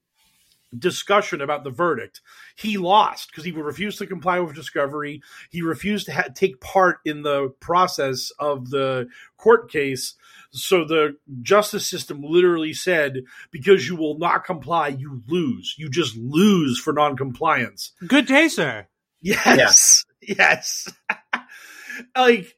discussion 0.77 1.41
about 1.41 1.63
the 1.63 1.69
verdict. 1.69 2.21
He 2.55 2.77
lost 2.77 3.29
because 3.29 3.43
he 3.43 3.51
refused 3.51 3.97
to 3.99 4.07
comply 4.07 4.39
with 4.39 4.55
discovery. 4.55 5.21
He 5.49 5.61
refused 5.61 6.05
to 6.07 6.13
ha- 6.13 6.29
take 6.33 6.61
part 6.61 6.99
in 7.05 7.23
the 7.23 7.49
process 7.59 8.31
of 8.39 8.69
the 8.69 9.07
court 9.37 9.71
case. 9.71 10.15
So 10.51 10.85
the 10.85 11.17
justice 11.41 11.87
system 11.87 12.21
literally 12.21 12.73
said, 12.73 13.23
because 13.51 13.87
you 13.87 13.95
will 13.95 14.17
not 14.17 14.45
comply, 14.45 14.89
you 14.89 15.21
lose. 15.27 15.75
You 15.77 15.89
just 15.89 16.15
lose 16.17 16.79
for 16.79 16.93
noncompliance. 16.93 17.93
Good 18.07 18.27
day, 18.27 18.47
sir. 18.47 18.87
Yes. 19.21 20.05
Yes. 20.23 20.87
like, 22.15 22.55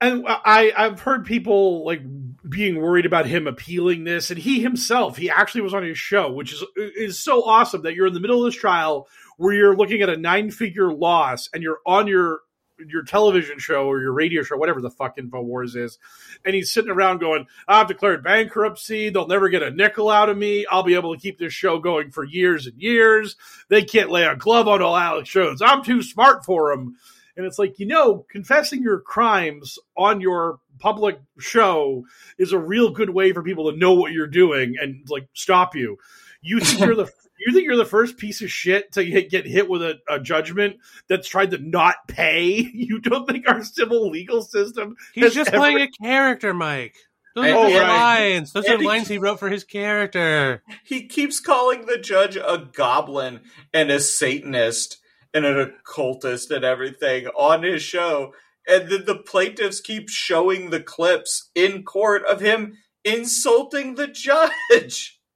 and 0.00 0.24
I, 0.26 0.72
I've 0.76 1.00
heard 1.00 1.26
people 1.26 1.84
like 1.84 2.00
being 2.48 2.80
worried 2.80 3.06
about 3.06 3.26
him 3.26 3.46
appealing 3.46 4.04
this, 4.04 4.30
and 4.30 4.38
he 4.38 4.60
himself, 4.60 5.16
he 5.16 5.28
actually 5.28 5.60
was 5.60 5.74
on 5.74 5.82
his 5.82 5.98
show, 5.98 6.32
which 6.32 6.52
is 6.52 6.64
is 6.76 7.20
so 7.20 7.42
awesome 7.44 7.82
that 7.82 7.94
you're 7.94 8.06
in 8.06 8.14
the 8.14 8.20
middle 8.20 8.44
of 8.44 8.50
this 8.50 8.60
trial 8.60 9.08
where 9.36 9.54
you're 9.54 9.76
looking 9.76 10.02
at 10.02 10.08
a 10.08 10.16
nine 10.16 10.50
figure 10.50 10.92
loss, 10.92 11.48
and 11.52 11.62
you're 11.62 11.80
on 11.86 12.06
your 12.06 12.40
your 12.88 13.02
television 13.02 13.58
show 13.58 13.86
or 13.86 14.00
your 14.00 14.12
radio 14.12 14.42
show, 14.42 14.56
whatever 14.56 14.80
the 14.80 14.90
fuck 14.90 15.18
Infowars 15.18 15.76
is, 15.76 15.98
and 16.46 16.54
he's 16.54 16.72
sitting 16.72 16.90
around 16.90 17.18
going, 17.18 17.46
"I've 17.68 17.88
declared 17.88 18.24
bankruptcy. 18.24 19.10
They'll 19.10 19.26
never 19.26 19.50
get 19.50 19.62
a 19.62 19.70
nickel 19.70 20.08
out 20.08 20.30
of 20.30 20.38
me. 20.38 20.64
I'll 20.70 20.82
be 20.82 20.94
able 20.94 21.14
to 21.14 21.20
keep 21.20 21.38
this 21.38 21.52
show 21.52 21.78
going 21.78 22.10
for 22.10 22.24
years 22.24 22.66
and 22.66 22.80
years. 22.80 23.36
They 23.68 23.82
can't 23.82 24.10
lay 24.10 24.24
a 24.24 24.34
glove 24.34 24.66
on 24.66 24.80
all 24.80 24.96
Alex 24.96 25.28
Jones. 25.28 25.60
I'm 25.60 25.84
too 25.84 26.02
smart 26.02 26.46
for 26.46 26.74
them." 26.74 26.96
And 27.36 27.46
it's 27.46 27.58
like, 27.58 27.78
you 27.78 27.86
know, 27.86 28.26
confessing 28.30 28.82
your 28.82 29.00
crimes 29.00 29.78
on 29.96 30.20
your 30.20 30.58
public 30.78 31.20
show 31.38 32.04
is 32.38 32.52
a 32.52 32.58
real 32.58 32.90
good 32.90 33.10
way 33.10 33.32
for 33.32 33.42
people 33.42 33.70
to 33.70 33.76
know 33.78 33.92
what 33.94 34.12
you're 34.12 34.26
doing 34.26 34.76
and 34.80 35.06
like 35.08 35.28
stop 35.34 35.74
you. 35.76 35.96
You 36.42 36.60
think 36.60 36.80
you're 36.80 36.94
the 36.96 37.10
you 37.46 37.52
think 37.54 37.64
you're 37.66 37.76
the 37.76 37.84
first 37.86 38.18
piece 38.18 38.42
of 38.42 38.50
shit 38.50 38.92
to 38.92 39.04
get, 39.04 39.30
get 39.30 39.46
hit 39.46 39.68
with 39.68 39.82
a, 39.82 39.98
a 40.08 40.18
judgment 40.20 40.76
that's 41.08 41.28
tried 41.28 41.50
to 41.52 41.58
not 41.58 41.96
pay? 42.08 42.56
You 42.74 42.98
don't 43.00 43.26
think 43.26 43.48
our 43.48 43.62
civil 43.62 44.10
legal 44.10 44.42
system 44.42 44.96
He's 45.14 45.34
just 45.34 45.48
ever- 45.48 45.58
playing 45.58 45.80
a 45.80 45.88
character, 46.02 46.52
Mike. 46.54 46.96
Those 47.36 47.46
And- 47.46 47.56
are 47.56 47.68
his 47.68 47.78
right. 47.80 47.88
lines. 48.30 48.52
Those 48.52 48.64
And 48.64 48.74
are 48.74 48.78
he- 48.78 48.86
lines 48.86 49.08
he 49.08 49.18
wrote 49.18 49.38
for 49.38 49.48
his 49.48 49.64
character. 49.64 50.62
he 50.84 51.06
keeps 51.06 51.40
calling 51.40 51.86
the 51.86 51.96
judge 51.98 52.36
a 52.36 52.68
goblin 52.72 53.40
and 53.72 53.90
a 53.90 54.00
satanist 54.00 54.96
and 55.34 55.44
an 55.44 55.58
occultist 55.58 56.50
and 56.50 56.64
everything 56.64 57.26
on 57.28 57.62
his 57.62 57.82
show. 57.82 58.32
And 58.68 58.88
then 58.90 59.04
the 59.04 59.16
plaintiffs 59.16 59.80
keep 59.80 60.08
showing 60.08 60.70
the 60.70 60.80
clips 60.80 61.50
in 61.54 61.82
court 61.82 62.22
of 62.26 62.40
him 62.40 62.76
insulting 63.04 63.94
the 63.94 64.06
judge. 64.08 65.16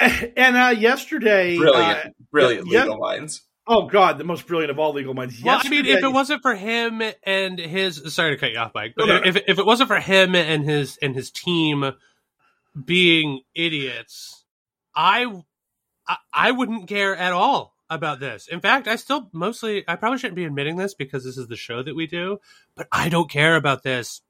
And 0.00 0.56
uh, 0.56 0.68
yesterday, 0.78 1.56
brilliant 1.58 1.98
uh, 2.06 2.10
brilliant. 2.30 2.68
Yeah- 2.68 2.82
legal 2.82 2.98
minds. 2.98 3.42
Oh 3.66 3.86
god, 3.86 4.16
the 4.16 4.22
most 4.22 4.46
brilliant 4.46 4.70
of 4.70 4.78
all 4.78 4.92
legal 4.92 5.12
minds. 5.12 5.42
Well, 5.42 5.60
I 5.60 5.68
mean, 5.68 5.84
if 5.86 6.04
it 6.04 6.12
wasn't 6.12 6.40
for 6.40 6.54
him 6.54 7.02
and 7.24 7.58
his 7.58 8.14
sorry 8.14 8.36
to 8.36 8.40
cut 8.40 8.52
you 8.52 8.58
off, 8.58 8.70
Mike, 8.76 8.94
but 8.96 9.06
No, 9.08 9.18
no. 9.18 9.24
if 9.26 9.36
if 9.48 9.58
it 9.58 9.66
wasn't 9.66 9.88
for 9.88 9.98
him 9.98 10.36
and 10.36 10.64
his 10.64 10.98
and 11.02 11.16
his 11.16 11.32
team 11.32 11.92
being 12.82 13.40
idiots, 13.56 14.44
I 14.94 15.26
I, 16.06 16.16
I 16.32 16.50
wouldn't 16.52 16.88
care 16.88 17.16
at 17.16 17.32
all 17.32 17.74
about 17.90 18.20
this. 18.20 18.48
In 18.48 18.60
fact, 18.60 18.88
I 18.88 18.96
still 18.96 19.28
mostly 19.32 19.84
I 19.88 19.96
probably 19.96 20.18
shouldn't 20.18 20.36
be 20.36 20.44
admitting 20.44 20.76
this 20.76 20.94
because 20.94 21.24
this 21.24 21.38
is 21.38 21.48
the 21.48 21.56
show 21.56 21.82
that 21.82 21.96
we 21.96 22.06
do, 22.06 22.40
but 22.74 22.88
I 22.92 23.08
don't 23.08 23.30
care 23.30 23.56
about 23.56 23.82
this 23.82 24.22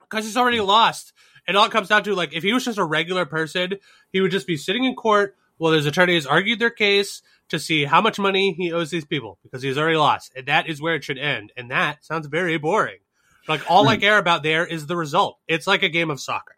because 0.00 0.24
he's 0.24 0.36
already 0.36 0.58
mm. 0.58 0.66
lost. 0.66 1.12
It 1.46 1.56
all 1.56 1.68
comes 1.68 1.88
down 1.88 2.04
to 2.04 2.14
like 2.14 2.34
if 2.34 2.42
he 2.42 2.52
was 2.52 2.64
just 2.64 2.78
a 2.78 2.84
regular 2.84 3.24
person, 3.24 3.74
he 4.10 4.20
would 4.20 4.30
just 4.30 4.46
be 4.46 4.56
sitting 4.56 4.84
in 4.84 4.94
court 4.94 5.36
while 5.56 5.72
his 5.72 5.86
attorneys 5.86 6.26
argued 6.26 6.58
their 6.58 6.70
case 6.70 7.22
to 7.48 7.58
see 7.58 7.84
how 7.84 8.00
much 8.00 8.18
money 8.18 8.52
he 8.52 8.72
owes 8.72 8.90
these 8.90 9.06
people 9.06 9.38
because 9.42 9.62
he's 9.62 9.78
already 9.78 9.96
lost. 9.96 10.32
And 10.36 10.46
that 10.46 10.68
is 10.68 10.80
where 10.82 10.94
it 10.94 11.04
should 11.04 11.18
end. 11.18 11.52
And 11.56 11.70
that 11.70 12.04
sounds 12.04 12.26
very 12.26 12.58
boring. 12.58 12.98
Like 13.46 13.62
all 13.70 13.88
I 13.88 13.96
mm. 13.96 14.00
care 14.00 14.18
about 14.18 14.42
there 14.42 14.66
is 14.66 14.86
the 14.86 14.96
result. 14.96 15.38
It's 15.48 15.66
like 15.66 15.82
a 15.82 15.88
game 15.88 16.10
of 16.10 16.20
soccer. 16.20 16.56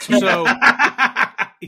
So 0.00 0.18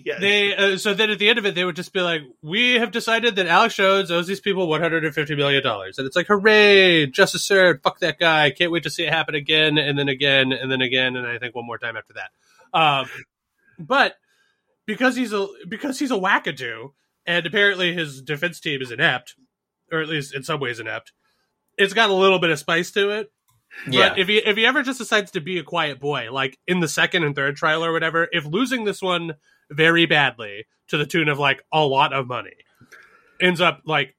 yes. 0.05 0.21
they 0.21 0.55
uh, 0.55 0.77
so 0.77 0.95
then 0.95 1.11
at 1.11 1.19
the 1.19 1.29
end 1.29 1.39
of 1.39 1.47
it 1.47 1.55
they 1.55 1.65
would 1.65 1.77
just 1.77 1.93
be 1.93 2.01
like 2.01 2.23
we 2.43 2.75
have 2.75 2.91
decided 2.91 3.37
that 3.37 3.47
alex 3.47 3.75
jones 3.75 4.11
owes 4.11 4.27
these 4.27 4.41
people 4.41 4.69
150 4.69 5.37
million 5.37 5.63
dollars 5.63 5.99
and 5.99 6.07
it's 6.07 6.17
like 6.17 6.27
hooray 6.27 7.07
justice 7.07 7.43
served 7.43 7.83
fuck 7.83 7.99
that 8.01 8.19
guy 8.19 8.51
can't 8.51 8.73
wait 8.73 8.83
to 8.83 8.91
see 8.91 9.05
it 9.05 9.13
happen 9.13 9.35
again 9.35 9.79
and 9.79 9.99
then 9.99 10.09
again 10.09 10.53
and 10.53 10.71
then 10.71 10.81
again 10.81 11.17
and 11.17 11.27
i 11.27 11.39
think 11.39 11.55
one 11.55 11.67
more 11.67 11.79
time 11.79 11.97
after 11.97 12.15
that 12.15 12.31
um, 12.79 13.09
but 13.79 14.17
because 14.85 15.15
he's 15.15 15.33
a 15.33 15.47
because 15.69 15.99
he's 15.99 16.11
a 16.11 16.15
wackadoo 16.15 16.93
and 17.25 17.47
apparently 17.47 17.93
his 17.95 18.21
defense 18.21 18.59
team 18.59 18.83
is 18.83 18.91
inept 18.91 19.37
or 19.93 20.01
at 20.01 20.09
least 20.09 20.35
in 20.35 20.43
some 20.43 20.61
ways 20.61 20.81
inept 20.81 21.13
it's 21.79 21.95
got 21.95 22.11
a 22.11 22.15
little 22.15 22.39
bit 22.39 22.51
of 22.51 22.59
spice 22.59 22.91
to 22.93 23.11
it. 23.11 23.33
Yeah. 23.89 24.11
But 24.11 24.19
if 24.19 24.29
he 24.29 24.39
if 24.39 24.57
he 24.57 24.67
ever 24.67 24.83
just 24.83 24.99
decides 24.99 25.33
to 25.33 25.41
be 25.41 25.59
a 25.59 25.65
quiet 25.65 25.99
boy, 25.99 26.29
like 26.31 26.59
in 26.67 26.81
the 26.81 26.89
second 26.89 27.25
and 27.25 27.35
third 27.35 27.57
trial 27.57 27.85
or 27.85 27.93
whatever, 27.93 28.29
if 28.31 28.45
losing 28.45 28.85
this 28.85 29.03
one 29.03 29.35
very 29.70 30.07
badly 30.07 30.66
to 30.88 30.96
the 30.96 31.07
tune 31.07 31.29
of 31.29 31.38
like 31.38 31.62
a 31.72 31.85
lot 31.85 32.12
of 32.12 32.27
money 32.27 32.55
ends 33.40 33.61
up 33.61 33.83
like 33.85 34.14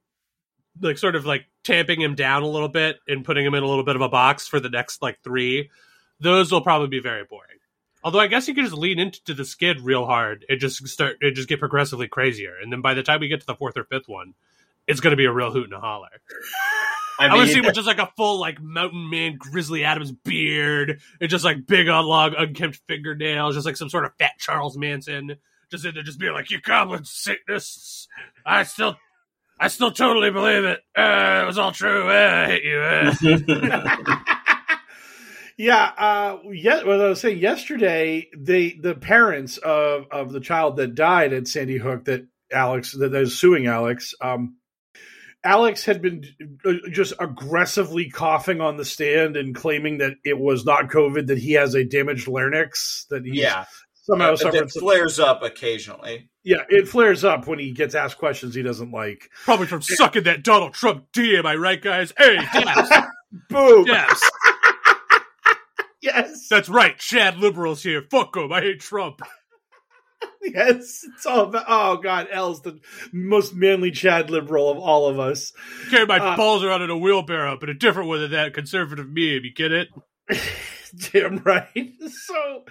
like 0.80 0.98
sort 0.98 1.16
of 1.16 1.24
like 1.24 1.46
tamping 1.64 2.00
him 2.00 2.14
down 2.14 2.42
a 2.42 2.48
little 2.48 2.68
bit 2.68 2.98
and 3.08 3.24
putting 3.24 3.44
him 3.44 3.54
in 3.54 3.62
a 3.62 3.66
little 3.66 3.84
bit 3.84 3.96
of 3.96 4.02
a 4.02 4.08
box 4.08 4.46
for 4.46 4.60
the 4.60 4.68
next 4.68 5.02
like 5.02 5.18
three, 5.22 5.70
those 6.20 6.52
will 6.52 6.60
probably 6.60 6.88
be 6.88 7.00
very 7.00 7.24
boring. 7.24 7.58
Although 8.04 8.20
I 8.20 8.28
guess 8.28 8.46
you 8.46 8.54
could 8.54 8.64
just 8.64 8.76
lean 8.76 8.98
into 8.98 9.34
the 9.34 9.44
skid 9.44 9.80
real 9.80 10.06
hard 10.06 10.44
and 10.48 10.60
just 10.60 10.86
start 10.86 11.16
and 11.20 11.34
just 11.34 11.48
get 11.48 11.58
progressively 11.58 12.08
crazier, 12.08 12.54
and 12.62 12.72
then 12.72 12.82
by 12.82 12.94
the 12.94 13.02
time 13.02 13.20
we 13.20 13.28
get 13.28 13.40
to 13.40 13.46
the 13.46 13.56
fourth 13.56 13.76
or 13.76 13.84
fifth 13.84 14.06
one, 14.06 14.34
it's 14.86 15.00
going 15.00 15.10
to 15.10 15.16
be 15.16 15.24
a 15.24 15.32
real 15.32 15.50
hoot 15.50 15.64
and 15.64 15.72
a 15.72 15.80
holler. 15.80 16.08
I 17.18 17.26
I, 17.26 17.34
want 17.34 17.46
to 17.46 17.52
see 17.52 17.60
mean, 17.60 17.66
with 17.66 17.74
just 17.74 17.86
like 17.86 17.98
a 17.98 18.10
full 18.16 18.38
like 18.38 18.60
mountain 18.60 19.08
man 19.08 19.36
Grizzly 19.38 19.84
Adams 19.84 20.12
beard 20.12 21.00
and 21.20 21.30
just 21.30 21.44
like 21.44 21.66
big 21.66 21.88
on 21.88 22.04
long 22.04 22.34
unkempt 22.36 22.80
fingernails, 22.86 23.54
just 23.54 23.66
like 23.66 23.76
some 23.76 23.90
sort 23.90 24.04
of 24.04 24.12
fat 24.18 24.32
Charles 24.38 24.76
Manson, 24.76 25.36
just 25.70 25.84
in 25.84 25.94
there 25.94 26.02
just 26.02 26.18
being 26.18 26.32
like, 26.32 26.50
"You 26.50 26.60
goblin 26.60 27.04
Satanists, 27.04 28.08
I 28.44 28.64
still, 28.64 28.96
I 29.58 29.68
still 29.68 29.90
totally 29.90 30.30
believe 30.30 30.64
it. 30.64 30.80
Uh, 30.96 31.40
it 31.42 31.46
was 31.46 31.58
all 31.58 31.72
true. 31.72 32.08
Uh, 32.08 32.12
I 32.12 32.46
hate 32.46 32.64
you." 32.64 32.78
Uh. 32.78 34.16
Yeah, 35.56 35.90
uh, 35.96 36.38
yeah. 36.52 36.84
What 36.84 37.00
I 37.00 37.08
was 37.08 37.20
saying 37.20 37.38
yesterday, 37.38 38.28
the 38.36 38.78
the 38.78 38.94
parents 38.94 39.56
of 39.56 40.06
of 40.10 40.30
the 40.30 40.40
child 40.40 40.76
that 40.76 40.94
died 40.94 41.32
at 41.32 41.48
Sandy 41.48 41.78
Hook 41.78 42.04
that 42.04 42.26
Alex 42.52 42.92
that 42.92 43.14
is 43.14 43.38
suing 43.38 43.66
Alex. 43.66 44.14
Um, 44.20 44.56
Alex 45.46 45.84
had 45.84 46.02
been 46.02 46.24
uh, 46.64 46.72
just 46.90 47.14
aggressively 47.20 48.10
coughing 48.10 48.60
on 48.60 48.76
the 48.76 48.84
stand 48.84 49.36
and 49.36 49.54
claiming 49.54 49.98
that 49.98 50.14
it 50.24 50.38
was 50.38 50.64
not 50.64 50.88
COVID, 50.88 51.28
that 51.28 51.38
he 51.38 51.52
has 51.52 51.74
a 51.74 51.84
damaged 51.84 52.26
larynx, 52.28 53.06
that 53.10 53.24
he 53.24 53.40
yeah. 53.40 53.64
somehow 54.02 54.32
Uh, 54.32 54.36
suffered. 54.36 54.54
it 54.64 54.70
flares 54.72 55.18
up 55.20 55.42
occasionally. 55.42 56.28
yeah, 56.44 56.62
it 56.68 56.88
flares 56.88 57.24
up 57.24 57.46
when 57.46 57.58
he 57.58 57.70
gets 57.72 57.94
asked 57.94 58.18
questions 58.18 58.54
he 58.54 58.62
doesn't 58.62 58.90
like. 58.90 59.30
Probably 59.44 59.66
from 59.66 59.82
sucking 59.82 60.24
that 60.24 60.42
Donald 60.42 60.74
Trump 60.74 61.06
D. 61.12 61.36
Am 61.36 61.46
I 61.46 61.54
right, 61.54 61.80
guys? 61.80 62.12
Hey, 62.18 62.36
Dabs, 62.52 62.90
Boom. 63.48 63.84
Dabs. 63.84 64.22
Yes. 66.02 66.46
That's 66.48 66.68
right. 66.68 66.96
Chad 66.98 67.38
liberals 67.38 67.82
here. 67.82 68.04
Fuck 68.10 68.34
them. 68.34 68.52
I 68.52 68.60
hate 68.60 68.80
Trump. 68.80 69.22
Yes. 70.42 71.04
It's 71.14 71.26
all 71.26 71.40
about. 71.48 71.64
Oh 71.66 71.96
God, 71.96 72.28
L's 72.30 72.62
the 72.62 72.78
most 73.12 73.54
manly 73.54 73.90
Chad 73.90 74.30
liberal 74.30 74.70
of 74.70 74.78
all 74.78 75.06
of 75.08 75.18
us. 75.18 75.52
Carry 75.90 76.06
my 76.06 76.18
Uh, 76.18 76.36
balls 76.36 76.62
around 76.62 76.82
in 76.82 76.90
a 76.90 76.96
wheelbarrow, 76.96 77.56
but 77.58 77.68
a 77.68 77.74
different 77.74 78.08
one 78.08 78.20
than 78.20 78.30
that 78.30 78.54
conservative 78.54 79.06
meme. 79.08 79.42
You 79.44 79.52
get 79.54 79.72
it? 79.72 79.88
Damn 81.12 81.38
right. 81.38 81.92
So, 82.08 82.64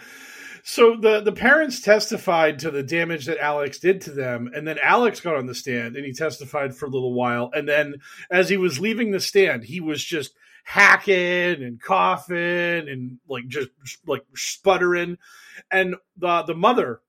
so 0.63 0.95
the 0.95 1.21
the 1.21 1.31
parents 1.33 1.81
testified 1.81 2.59
to 2.59 2.71
the 2.71 2.81
damage 2.83 3.25
that 3.25 3.39
Alex 3.39 3.79
did 3.79 4.01
to 4.01 4.11
them, 4.11 4.49
and 4.55 4.67
then 4.67 4.77
Alex 4.81 5.19
got 5.19 5.35
on 5.35 5.45
the 5.45 5.55
stand 5.55 5.95
and 5.95 6.05
he 6.05 6.13
testified 6.13 6.75
for 6.75 6.85
a 6.85 6.89
little 6.89 7.13
while, 7.13 7.51
and 7.53 7.67
then 7.67 7.95
as 8.31 8.47
he 8.49 8.57
was 8.57 8.79
leaving 8.79 9.11
the 9.11 9.19
stand, 9.19 9.63
he 9.63 9.81
was 9.81 10.03
just 10.03 10.33
hacking 10.63 11.61
and 11.63 11.79
coughing 11.81 12.35
and 12.89 13.19
like 13.29 13.47
just 13.47 13.69
like 14.07 14.23
sputtering, 14.35 15.17
and 15.71 15.95
the 16.17 16.43
the 16.43 16.55
mother. 16.55 17.01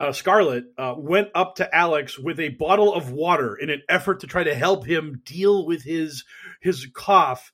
Uh, 0.00 0.12
Scarlett 0.12 0.64
uh, 0.78 0.94
went 0.96 1.28
up 1.34 1.56
to 1.56 1.76
Alex 1.76 2.18
with 2.18 2.40
a 2.40 2.48
bottle 2.48 2.92
of 2.94 3.12
water 3.12 3.54
in 3.54 3.68
an 3.68 3.82
effort 3.88 4.20
to 4.20 4.26
try 4.26 4.42
to 4.42 4.54
help 4.54 4.86
him 4.86 5.20
deal 5.24 5.66
with 5.66 5.84
his 5.84 6.24
his 6.60 6.88
cough 6.94 7.52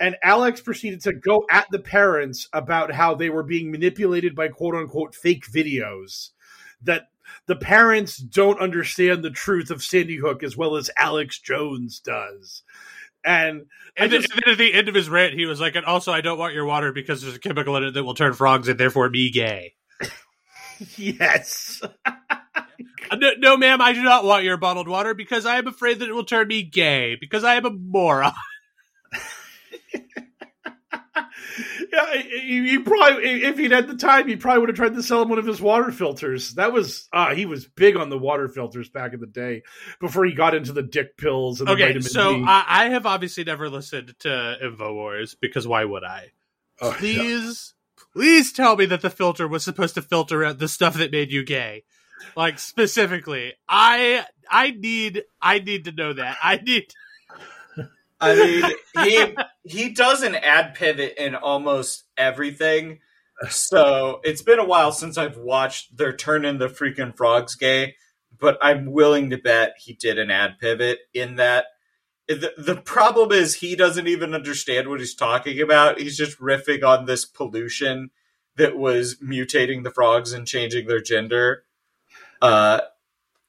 and 0.00 0.16
Alex 0.22 0.60
proceeded 0.60 1.02
to 1.02 1.12
go 1.12 1.44
at 1.50 1.66
the 1.70 1.78
parents 1.78 2.48
about 2.52 2.92
how 2.92 3.14
they 3.14 3.30
were 3.30 3.42
being 3.42 3.70
manipulated 3.70 4.34
by 4.34 4.48
quote 4.48 4.74
unquote 4.74 5.14
fake 5.14 5.46
videos. 5.46 6.30
That 6.82 7.08
the 7.46 7.56
parents 7.56 8.16
don't 8.16 8.60
understand 8.60 9.22
the 9.22 9.30
truth 9.30 9.70
of 9.70 9.82
Sandy 9.82 10.16
Hook 10.16 10.42
as 10.42 10.56
well 10.56 10.76
as 10.76 10.90
Alex 10.98 11.38
Jones 11.38 12.00
does. 12.00 12.62
And 13.24 13.66
And, 13.96 14.12
then, 14.12 14.22
and 14.22 14.42
then 14.44 14.52
at 14.52 14.58
the 14.58 14.74
end 14.74 14.88
of 14.88 14.94
his 14.94 15.08
rant, 15.08 15.34
he 15.34 15.46
was 15.46 15.60
like, 15.60 15.76
"And 15.76 15.86
also, 15.86 16.12
I 16.12 16.20
don't 16.20 16.38
want 16.38 16.54
your 16.54 16.66
water 16.66 16.92
because 16.92 17.22
there's 17.22 17.36
a 17.36 17.38
chemical 17.38 17.76
in 17.76 17.84
it 17.84 17.92
that 17.92 18.04
will 18.04 18.14
turn 18.14 18.34
frogs 18.34 18.68
and 18.68 18.78
therefore 18.78 19.08
be 19.08 19.30
gay." 19.30 19.74
yes. 20.96 21.82
No, 23.12 23.30
no, 23.38 23.56
ma'am, 23.56 23.80
I 23.80 23.92
do 23.92 24.02
not 24.02 24.24
want 24.24 24.44
your 24.44 24.56
bottled 24.56 24.88
water 24.88 25.14
because 25.14 25.46
I 25.46 25.58
am 25.58 25.68
afraid 25.68 26.00
that 26.00 26.08
it 26.08 26.12
will 26.12 26.24
turn 26.24 26.48
me 26.48 26.62
gay 26.62 27.16
because 27.20 27.44
I 27.44 27.54
am 27.54 27.66
a 27.66 27.70
moron. 27.70 28.32
Yeah, 31.92 32.16
he, 32.16 32.68
he 32.70 32.78
probably 32.78 33.44
if 33.44 33.56
he'd 33.58 33.70
had 33.70 33.86
the 33.86 33.96
time, 33.96 34.26
he 34.26 34.36
probably 34.36 34.60
would 34.60 34.68
have 34.70 34.76
tried 34.76 34.94
to 34.94 35.02
sell 35.02 35.22
him 35.22 35.28
one 35.28 35.38
of 35.38 35.46
his 35.46 35.60
water 35.60 35.92
filters. 35.92 36.54
That 36.54 36.72
was 36.72 37.08
uh 37.12 37.34
he 37.34 37.46
was 37.46 37.66
big 37.66 37.96
on 37.96 38.08
the 38.08 38.18
water 38.18 38.48
filters 38.48 38.88
back 38.88 39.12
in 39.12 39.20
the 39.20 39.26
day 39.26 39.62
before 40.00 40.24
he 40.24 40.32
got 40.32 40.54
into 40.54 40.72
the 40.72 40.82
dick 40.82 41.16
pills 41.16 41.60
and 41.60 41.68
the 41.68 41.74
Okay, 41.74 41.84
vitamin 41.84 42.02
so 42.02 42.42
I, 42.44 42.88
have 42.88 43.06
obviously 43.06 43.44
never 43.44 43.68
listened 43.68 44.14
to 44.20 44.56
Infowars 44.62 45.36
because 45.40 45.68
why 45.68 45.84
would 45.84 46.02
I? 46.02 46.32
Oh, 46.80 46.92
please, 46.92 47.74
please 48.14 48.52
tell 48.52 48.76
me 48.76 48.86
that 48.86 49.02
the 49.02 49.10
filter 49.10 49.46
was 49.46 49.64
supposed 49.64 49.94
to 49.94 50.02
filter 50.02 50.44
out 50.44 50.58
the 50.58 50.68
stuff 50.68 50.94
that 50.94 51.12
made 51.12 51.30
you 51.30 51.44
gay. 51.44 51.84
Like 52.36 52.58
specifically, 52.58 53.54
I 53.68 54.24
I 54.50 54.70
need 54.70 55.24
I 55.42 55.58
need 55.58 55.84
to 55.84 55.92
know 55.92 56.12
that. 56.12 56.38
I 56.42 56.56
need 56.56 56.86
I 58.20 58.34
mean, 58.34 59.04
he 59.04 59.34
he 59.64 59.90
does 59.90 60.22
an 60.22 60.34
ad 60.34 60.74
pivot 60.74 61.14
in 61.18 61.34
almost 61.34 62.04
everything. 62.16 63.00
So 63.50 64.20
it's 64.22 64.42
been 64.42 64.58
a 64.58 64.64
while 64.64 64.92
since 64.92 65.18
I've 65.18 65.36
watched 65.36 65.96
They're 65.96 66.16
Turning 66.16 66.58
the 66.58 66.68
Freaking 66.68 67.16
Frogs 67.16 67.56
Gay, 67.56 67.96
but 68.38 68.56
I'm 68.62 68.92
willing 68.92 69.30
to 69.30 69.38
bet 69.38 69.74
he 69.78 69.94
did 69.94 70.18
an 70.18 70.30
ad 70.30 70.58
pivot 70.60 70.98
in 71.12 71.36
that. 71.36 71.66
The, 72.26 72.54
the 72.56 72.76
problem 72.76 73.32
is 73.32 73.56
he 73.56 73.76
doesn't 73.76 74.06
even 74.06 74.34
understand 74.34 74.88
what 74.88 75.00
he's 75.00 75.14
talking 75.14 75.60
about. 75.60 76.00
He's 76.00 76.16
just 76.16 76.38
riffing 76.38 76.82
on 76.82 77.04
this 77.04 77.24
pollution 77.24 78.10
that 78.56 78.76
was 78.76 79.16
mutating 79.16 79.82
the 79.84 79.90
frogs 79.90 80.32
and 80.32 80.46
changing 80.46 80.86
their 80.86 81.02
gender. 81.02 81.64
Uh, 82.40 82.80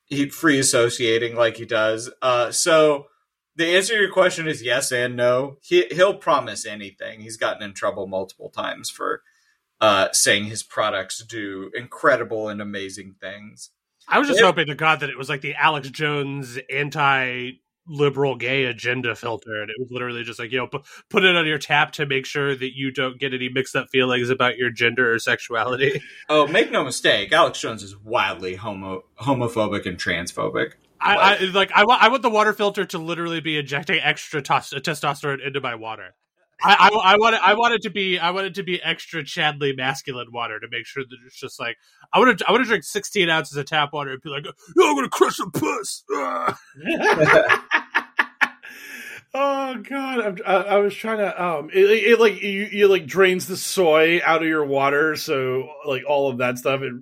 he 0.06 0.30
free 0.30 0.60
associating 0.60 1.36
like 1.36 1.58
he 1.58 1.66
does. 1.66 2.12
Uh, 2.22 2.52
so 2.52 3.08
the 3.56 3.76
answer 3.76 3.94
to 3.94 4.02
your 4.02 4.12
question 4.12 4.48
is 4.48 4.62
yes 4.62 4.92
and 4.92 5.16
no. 5.16 5.58
He 5.62 5.86
he'll 5.92 6.16
promise 6.16 6.66
anything. 6.66 7.22
He's 7.22 7.38
gotten 7.38 7.64
in 7.64 7.74
trouble 7.74 8.08
multiple 8.08 8.50
times 8.50 8.90
for 8.90 9.22
uh, 9.82 10.10
saying 10.12 10.46
his 10.46 10.64
products 10.64 11.24
do 11.24 11.72
incredible 11.74 12.50
and 12.50 12.62
amazing 12.62 13.16
things. 13.20 13.72
I 14.08 14.20
was 14.20 14.28
just 14.28 14.42
hoping 14.42 14.68
to 14.68 14.76
God 14.76 15.00
that 15.00 15.10
it 15.10 15.18
was 15.18 15.30
like 15.30 15.42
the 15.42 15.56
Alex 15.56 15.90
Jones 15.90 16.60
anti 16.70 17.54
liberal 17.88 18.36
gay 18.36 18.66
agenda 18.66 19.16
filter, 19.16 19.62
and 19.62 19.70
it 19.70 19.76
was 19.80 19.90
literally 19.92 20.24
just 20.24 20.40
like, 20.40 20.52
you 20.52 20.58
know, 20.58 20.68
pu- 20.68 20.82
put 21.10 21.24
it 21.24 21.36
on 21.36 21.46
your 21.46 21.58
tap 21.58 21.92
to 21.94 22.06
make 22.06 22.26
sure 22.26 22.56
that 22.56 22.76
you 22.76 22.92
don't 22.92 23.20
get 23.20 23.34
any 23.34 23.50
mixed 23.50 23.76
up 23.76 23.88
feelings 23.92 24.30
about 24.30 24.58
your 24.58 24.70
gender 24.70 25.14
or 25.14 25.20
sexuality. 25.20 26.02
Oh, 26.28 26.48
make 26.48 26.72
no 26.72 26.84
mistake, 26.84 27.32
Alex 27.32 27.60
Jones 27.60 27.84
is 27.84 27.96
wildly 27.98 28.56
homo 28.56 29.04
homophobic 29.20 29.86
and 29.86 29.98
transphobic. 29.98 30.74
I, 31.00 31.16
I 31.16 31.40
like 31.46 31.72
I 31.74 31.84
want 31.84 32.02
I 32.02 32.08
want 32.10 32.24
the 32.24 32.30
water 32.30 32.54
filter 32.54 32.86
to 32.86 32.98
literally 32.98 33.42
be 33.42 33.58
injecting 33.60 34.00
extra 34.00 34.42
tos- 34.42 34.74
testosterone 34.74 35.46
into 35.46 35.62
my 35.62 35.76
water. 35.76 36.16
I, 36.64 36.90
I, 36.92 37.14
I 37.14 37.18
want 37.18 37.36
it, 37.36 37.42
I 37.44 37.54
want 37.54 37.74
it 37.74 37.82
to 37.84 37.90
be 37.90 38.18
I 38.18 38.32
want 38.32 38.46
it 38.48 38.56
to 38.56 38.64
be 38.64 38.82
extra 38.82 39.24
Chadley 39.24 39.76
masculine 39.76 40.32
water 40.32 40.60
to 40.60 40.68
make 40.72 40.86
sure 40.86 41.04
that 41.04 41.18
it's 41.26 41.38
just 41.40 41.60
like 41.60 41.78
I 42.14 42.20
want 42.20 42.40
to 42.40 42.48
I 42.48 42.52
want 42.52 42.64
to 42.64 42.68
drink 42.68 42.84
sixteen 42.84 43.30
ounces 43.30 43.58
of 43.58 43.66
tap 43.66 43.92
water 43.94 44.12
and 44.12 44.22
be 44.22 44.30
like, 44.30 44.46
oh, 44.48 44.90
I'm 44.90 44.96
gonna 44.96 45.10
crush 45.10 45.38
a 45.40 45.50
puss. 45.50 46.04
Oh 49.38 49.76
god, 49.84 50.20
I'm, 50.22 50.38
I, 50.48 50.54
I 50.56 50.78
was 50.78 50.96
trying 50.96 51.18
to 51.18 51.44
um, 51.46 51.70
it, 51.74 51.84
it, 51.84 52.04
it 52.14 52.20
like 52.22 52.42
you, 52.42 52.70
you 52.72 52.88
like 52.88 53.06
drains 53.06 53.48
the 53.48 53.58
soy 53.58 54.22
out 54.24 54.42
of 54.42 54.48
your 54.48 54.64
water, 54.64 55.18
so 55.18 55.68
like 55.86 56.04
all 56.08 56.30
of 56.32 56.38
that 56.38 56.58
stuff, 56.58 56.82
it 56.82 56.94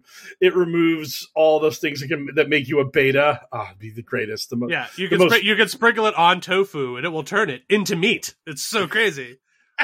it 0.41 0.55
removes 0.55 1.29
all 1.35 1.59
those 1.59 1.77
things 1.77 1.99
that 2.01 2.07
can 2.07 2.29
that 2.33 2.49
make 2.49 2.67
you 2.67 2.79
a 2.79 2.85
beta. 2.89 3.41
Ah, 3.51 3.67
it'd 3.67 3.77
be 3.77 3.91
the 3.91 4.01
greatest. 4.01 4.49
The 4.49 4.55
mo- 4.55 4.67
Yeah, 4.67 4.87
you 4.95 5.09
can 5.09 5.19
most- 5.19 5.43
you 5.43 5.55
can 5.55 5.67
sprinkle 5.67 6.07
it 6.07 6.15
on 6.15 6.41
tofu 6.41 6.95
and 6.95 7.05
it 7.05 7.09
will 7.09 7.23
turn 7.23 7.51
it 7.51 7.61
into 7.69 7.95
meat. 7.95 8.33
It's 8.47 8.63
so 8.63 8.87
crazy. 8.87 9.37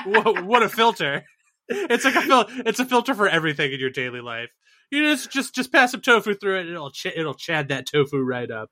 What, 0.05 0.45
what 0.45 0.63
a 0.63 0.69
filter! 0.69 1.23
It's 1.67 2.03
like 2.05 2.15
a 2.15 2.21
fil- 2.21 2.49
it's 2.65 2.79
a 2.79 2.85
filter 2.85 3.13
for 3.13 3.27
everything 3.27 3.71
in 3.71 3.79
your 3.79 3.91
daily 3.91 4.21
life. 4.21 4.49
You 4.91 5.03
just 5.03 5.31
just 5.31 5.53
just 5.53 5.71
pass 5.71 5.91
some 5.91 6.01
tofu 6.01 6.33
through 6.33 6.57
it, 6.57 6.61
and 6.61 6.69
it'll 6.71 6.91
ch- 6.91 7.07
it'll 7.07 7.35
chad 7.35 7.67
that 7.67 7.85
tofu 7.85 8.17
right 8.17 8.49
up. 8.49 8.69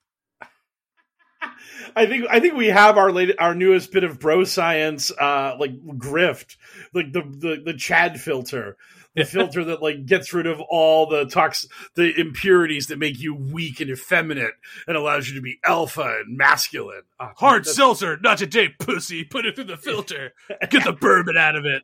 I 1.96 2.06
think 2.06 2.26
I 2.30 2.40
think 2.40 2.56
we 2.56 2.68
have 2.68 2.98
our 2.98 3.12
late, 3.12 3.36
our 3.40 3.54
newest 3.54 3.92
bit 3.92 4.04
of 4.04 4.20
bro 4.20 4.44
science, 4.44 5.12
uh, 5.12 5.56
like 5.60 5.72
grift, 5.98 6.56
like 6.94 7.12
the 7.14 7.22
the, 7.22 7.62
the 7.64 7.74
Chad 7.74 8.20
filter, 8.20 8.78
the 9.16 9.26
filter 9.26 9.64
that 9.66 9.82
like 9.82 10.06
gets 10.06 10.34
rid 10.34 10.46
of 10.46 10.60
all 10.70 11.08
the 11.08 11.26
tox, 11.26 11.66
the 11.96 12.14
impurities 12.20 12.88
that 12.88 13.00
make 13.00 13.20
you 13.20 13.34
weak 13.36 13.80
and 13.80 13.90
effeminate, 13.90 14.54
and 14.88 14.96
allows 14.98 15.28
you 15.30 15.36
to 15.36 15.42
be 15.42 15.60
alpha 15.66 16.20
and 16.26 16.38
masculine. 16.38 17.02
Oh, 17.20 17.32
Hard 17.38 17.64
that's- 17.64 17.76
seltzer, 17.76 18.18
not 18.22 18.38
today, 18.38 18.70
pussy. 18.80 19.24
Put 19.24 19.46
it 19.46 19.56
through 19.56 19.66
the 19.66 19.78
filter. 19.78 20.34
Get 20.70 20.84
the 20.84 20.94
bourbon 20.94 21.38
out 21.38 21.56
of 21.56 21.66
it. 21.66 21.84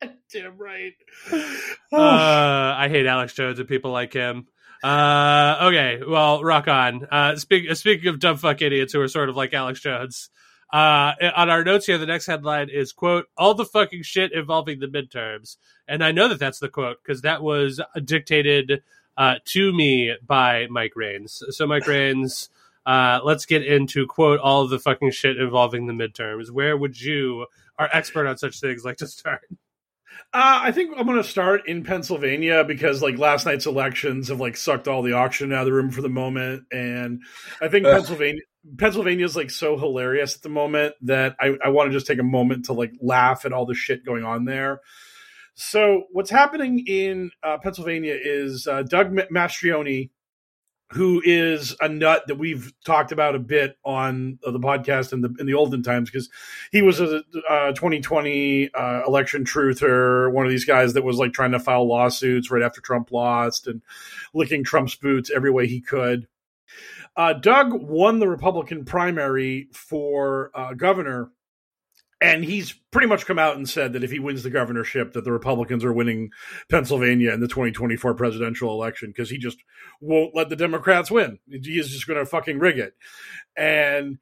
Damn 0.32 0.58
right. 0.58 0.92
Uh, 1.92 1.96
I 1.96 2.88
hate 2.90 3.06
Alex 3.06 3.32
Jones 3.34 3.58
and 3.58 3.68
people 3.68 3.90
like 3.92 4.12
him. 4.12 4.46
Uh, 4.82 5.56
okay, 5.62 6.00
well, 6.06 6.42
rock 6.42 6.68
on. 6.68 7.06
Uh, 7.10 7.36
speak, 7.36 7.74
speaking 7.74 8.08
of 8.08 8.18
dumb 8.20 8.36
fuck 8.36 8.60
idiots 8.60 8.92
who 8.92 9.00
are 9.00 9.08
sort 9.08 9.30
of 9.30 9.36
like 9.36 9.54
Alex 9.54 9.80
Jones, 9.80 10.28
uh, 10.74 11.14
on 11.36 11.50
our 11.50 11.62
notes 11.62 11.86
here, 11.86 11.98
the 11.98 12.04
next 12.04 12.26
headline 12.26 12.68
is 12.68 12.92
quote 12.92 13.26
all 13.36 13.54
the 13.54 13.64
fucking 13.64 14.02
shit 14.02 14.32
involving 14.32 14.80
the 14.80 14.88
midterms, 14.88 15.56
and 15.86 16.02
I 16.02 16.10
know 16.10 16.26
that 16.26 16.40
that's 16.40 16.58
the 16.58 16.68
quote 16.68 16.96
because 17.00 17.22
that 17.22 17.44
was 17.44 17.80
dictated 18.04 18.82
uh, 19.16 19.36
to 19.44 19.72
me 19.72 20.16
by 20.26 20.66
Mike 20.68 20.96
Rains. 20.96 21.44
So, 21.50 21.68
Mike 21.68 21.86
Rains, 21.86 22.48
uh, 22.86 23.20
let's 23.22 23.46
get 23.46 23.64
into 23.64 24.04
quote 24.08 24.40
all 24.40 24.66
the 24.66 24.80
fucking 24.80 25.12
shit 25.12 25.36
involving 25.36 25.86
the 25.86 25.92
midterms. 25.92 26.50
Where 26.50 26.76
would 26.76 27.00
you, 27.00 27.46
our 27.78 27.88
expert 27.92 28.26
on 28.26 28.36
such 28.36 28.58
things, 28.58 28.84
like 28.84 28.96
to 28.96 29.06
start? 29.06 29.46
Uh, 30.32 30.60
I 30.64 30.72
think 30.72 30.92
I'm 30.96 31.06
going 31.06 31.22
to 31.22 31.28
start 31.28 31.68
in 31.68 31.84
Pennsylvania 31.84 32.64
because 32.64 33.00
like 33.00 33.16
last 33.16 33.46
night's 33.46 33.66
elections 33.66 34.26
have 34.26 34.40
like 34.40 34.56
sucked 34.56 34.88
all 34.88 35.02
the 35.02 35.12
oxygen 35.12 35.52
out 35.52 35.60
of 35.60 35.66
the 35.66 35.72
room 35.72 35.92
for 35.92 36.02
the 36.02 36.08
moment, 36.08 36.64
and 36.72 37.22
I 37.62 37.68
think 37.68 37.84
Pennsylvania 37.84 38.42
Pennsylvania 38.78 39.24
is 39.24 39.36
like 39.36 39.50
so 39.50 39.76
hilarious 39.76 40.36
at 40.36 40.42
the 40.42 40.48
moment 40.48 40.94
that 41.02 41.36
I, 41.40 41.56
I 41.64 41.68
want 41.68 41.90
to 41.90 41.92
just 41.92 42.06
take 42.06 42.18
a 42.18 42.24
moment 42.24 42.66
to 42.66 42.72
like 42.72 42.92
laugh 43.00 43.44
at 43.44 43.52
all 43.52 43.66
the 43.66 43.74
shit 43.74 44.04
going 44.04 44.24
on 44.24 44.44
there. 44.44 44.80
So 45.54 46.04
what's 46.10 46.30
happening 46.30 46.84
in 46.86 47.30
uh, 47.42 47.58
Pennsylvania 47.62 48.16
is 48.20 48.66
uh, 48.66 48.82
Doug 48.82 49.12
Ma- 49.12 49.22
Mastriano, 49.30 50.10
who 50.90 51.22
is 51.24 51.76
a 51.80 51.88
nut 51.88 52.24
that 52.26 52.36
we've 52.36 52.72
talked 52.84 53.12
about 53.12 53.34
a 53.34 53.38
bit 53.38 53.76
on 53.84 54.38
uh, 54.44 54.50
the 54.50 54.58
podcast 54.58 55.12
in 55.12 55.20
the 55.20 55.34
in 55.38 55.46
the 55.46 55.54
olden 55.54 55.82
times 55.82 56.10
because 56.10 56.28
he 56.72 56.82
was 56.82 57.00
a 57.00 57.22
uh, 57.48 57.72
2020 57.72 58.70
uh, 58.74 59.02
election 59.06 59.44
truther, 59.44 60.32
one 60.32 60.44
of 60.44 60.50
these 60.50 60.64
guys 60.64 60.94
that 60.94 61.04
was 61.04 61.18
like 61.18 61.32
trying 61.32 61.52
to 61.52 61.60
file 61.60 61.86
lawsuits 61.86 62.50
right 62.50 62.62
after 62.62 62.80
Trump 62.80 63.12
lost 63.12 63.66
and 63.66 63.82
licking 64.32 64.64
Trump's 64.64 64.94
boots 64.96 65.30
every 65.34 65.50
way 65.50 65.66
he 65.66 65.80
could. 65.80 66.26
Uh, 67.16 67.32
Doug 67.32 67.72
won 67.72 68.18
the 68.18 68.28
Republican 68.28 68.84
primary 68.84 69.68
for 69.72 70.50
uh, 70.54 70.74
governor, 70.74 71.30
and 72.20 72.44
he's 72.44 72.72
pretty 72.90 73.06
much 73.06 73.26
come 73.26 73.38
out 73.38 73.56
and 73.56 73.68
said 73.68 73.92
that 73.92 74.02
if 74.02 74.10
he 74.10 74.18
wins 74.18 74.42
the 74.42 74.50
governorship, 74.50 75.12
that 75.12 75.24
the 75.24 75.32
Republicans 75.32 75.84
are 75.84 75.92
winning 75.92 76.30
Pennsylvania 76.68 77.32
in 77.32 77.40
the 77.40 77.48
2024 77.48 78.14
presidential 78.14 78.70
election 78.70 79.10
because 79.10 79.30
he 79.30 79.38
just 79.38 79.58
won't 80.00 80.34
let 80.34 80.48
the 80.48 80.56
Democrats 80.56 81.10
win. 81.10 81.38
He 81.48 81.78
is 81.78 81.90
just 81.90 82.06
going 82.06 82.18
to 82.18 82.26
fucking 82.26 82.58
rig 82.58 82.78
it, 82.78 82.94
and 83.56 84.18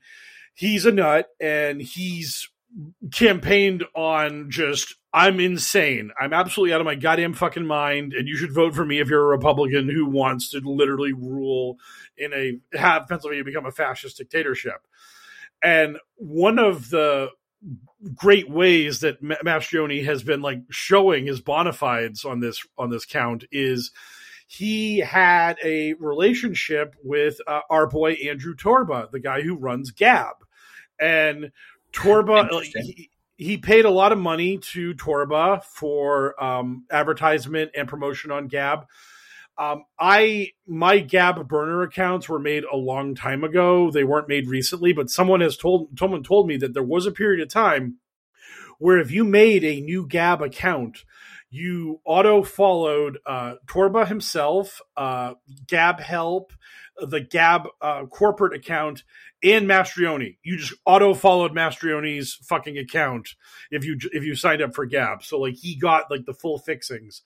he's 0.55 0.85
a 0.85 0.93
nut, 0.93 1.29
and 1.41 1.81
he's 1.81 2.49
campaigned 3.13 3.85
on 3.95 4.51
just 4.51 4.97
I'm 5.13 5.41
insane. 5.41 6.11
I'm 6.19 6.33
absolutely 6.33 6.73
out 6.73 6.81
of 6.81 6.87
my 6.87 6.95
goddamn 6.95 7.35
fucking 7.35 7.67
mind, 7.67 8.15
and 8.15 8.27
you 8.27 8.37
should 8.37 8.55
vote 8.55 8.75
for 8.75 8.85
me 8.85 8.99
if 8.99 9.09
you're 9.09 9.25
a 9.25 9.37
Republican 9.37 9.89
who 9.89 10.07
wants 10.07 10.51
to 10.51 10.61
literally 10.65 11.13
rule 11.13 11.77
in 12.17 12.33
a 12.33 12.79
have 12.79 13.09
Pennsylvania 13.09 13.45
become 13.45 13.67
a 13.67 13.73
fascist 13.73 14.17
dictatorship. 14.17 14.87
And 15.63 15.99
one 16.17 16.59
of 16.59 16.91
the 16.91 17.29
great 18.15 18.51
ways 18.51 19.01
that 19.01 19.23
Ma- 19.23 19.37
Mastriano 19.45 20.05
has 20.05 20.23
been 20.23 20.41
like 20.43 20.61
showing 20.71 21.27
his 21.27 21.41
bona 21.41 21.73
fides 21.73 22.25
on 22.25 22.41
this 22.41 22.65
on 22.79 22.91
this 22.91 23.05
count 23.05 23.45
is 23.53 23.93
he 24.47 24.99
had 24.99 25.57
a 25.65 25.95
relationship 25.95 26.95
with 27.03 27.39
uh, 27.47 27.61
our 27.71 27.87
boy 27.87 28.13
Andrew 28.13 28.55
Torba, 28.55 29.11
the 29.11 29.21
guy 29.21 29.43
who 29.43 29.57
runs 29.57 29.91
Gab, 29.91 30.37
and 31.01 31.53
Torba 31.93 32.63
he, 32.63 33.11
he 33.37 33.57
paid 33.59 33.85
a 33.85 33.91
lot 33.91 34.13
of 34.13 34.19
money 34.19 34.59
to 34.59 34.95
Torba 34.95 35.63
for 35.65 36.43
um, 36.43 36.85
advertisement 36.91 37.73
and 37.77 37.89
promotion 37.89 38.31
on 38.31 38.49
Gab. 38.49 38.87
Um, 39.59 39.85
I 39.99 40.53
my 40.67 40.99
Gab 40.99 41.47
burner 41.47 41.83
accounts 41.83 42.29
were 42.29 42.39
made 42.39 42.65
a 42.65 42.77
long 42.77 43.15
time 43.15 43.45
ago. 43.45 43.91
They 43.91 44.05
weren't 44.05 44.29
made 44.29 44.49
recently, 44.49 44.93
but 44.93 45.11
someone 45.11 45.41
has 45.41 45.57
told 45.57 45.99
someone 45.99 46.23
told 46.23 46.47
me 46.47 46.57
that 46.59 46.73
there 46.73 46.83
was 46.83 47.07
a 47.07 47.13
period 47.13 47.43
of 47.43 47.49
time 47.49 47.99
where 48.79 48.99
if 48.99 49.11
you 49.11 49.25
made 49.25 49.63
a 49.65 49.81
new 49.81 50.07
Gab 50.07 50.41
account, 50.41 51.05
you 51.53 52.01
auto 52.07 52.43
followed 52.43 53.19
uh, 53.27 53.57
Torba 53.67 54.09
himself, 54.09 54.81
uh, 54.97 55.35
Gab 55.67 56.01
Help, 56.01 56.55
the 56.99 57.21
Gab 57.21 57.69
uh, 57.83 58.07
corporate 58.07 58.55
account, 58.55 59.05
and 59.43 59.69
Mastriano. 59.69 60.35
You 60.43 60.57
just 60.57 60.73
auto 60.87 61.13
followed 61.13 61.53
Mastriano's 61.53 62.39
fucking 62.45 62.79
account 62.79 63.35
if 63.71 63.85
you 63.85 63.99
if 64.13 64.25
you 64.25 64.35
signed 64.35 64.63
up 64.63 64.75
for 64.75 64.87
Gab. 64.87 65.23
So 65.23 65.41
like 65.41 65.57
he 65.57 65.77
got 65.77 66.11
like 66.11 66.25
the 66.25 66.33
full 66.33 66.59
fixings. 66.59 67.21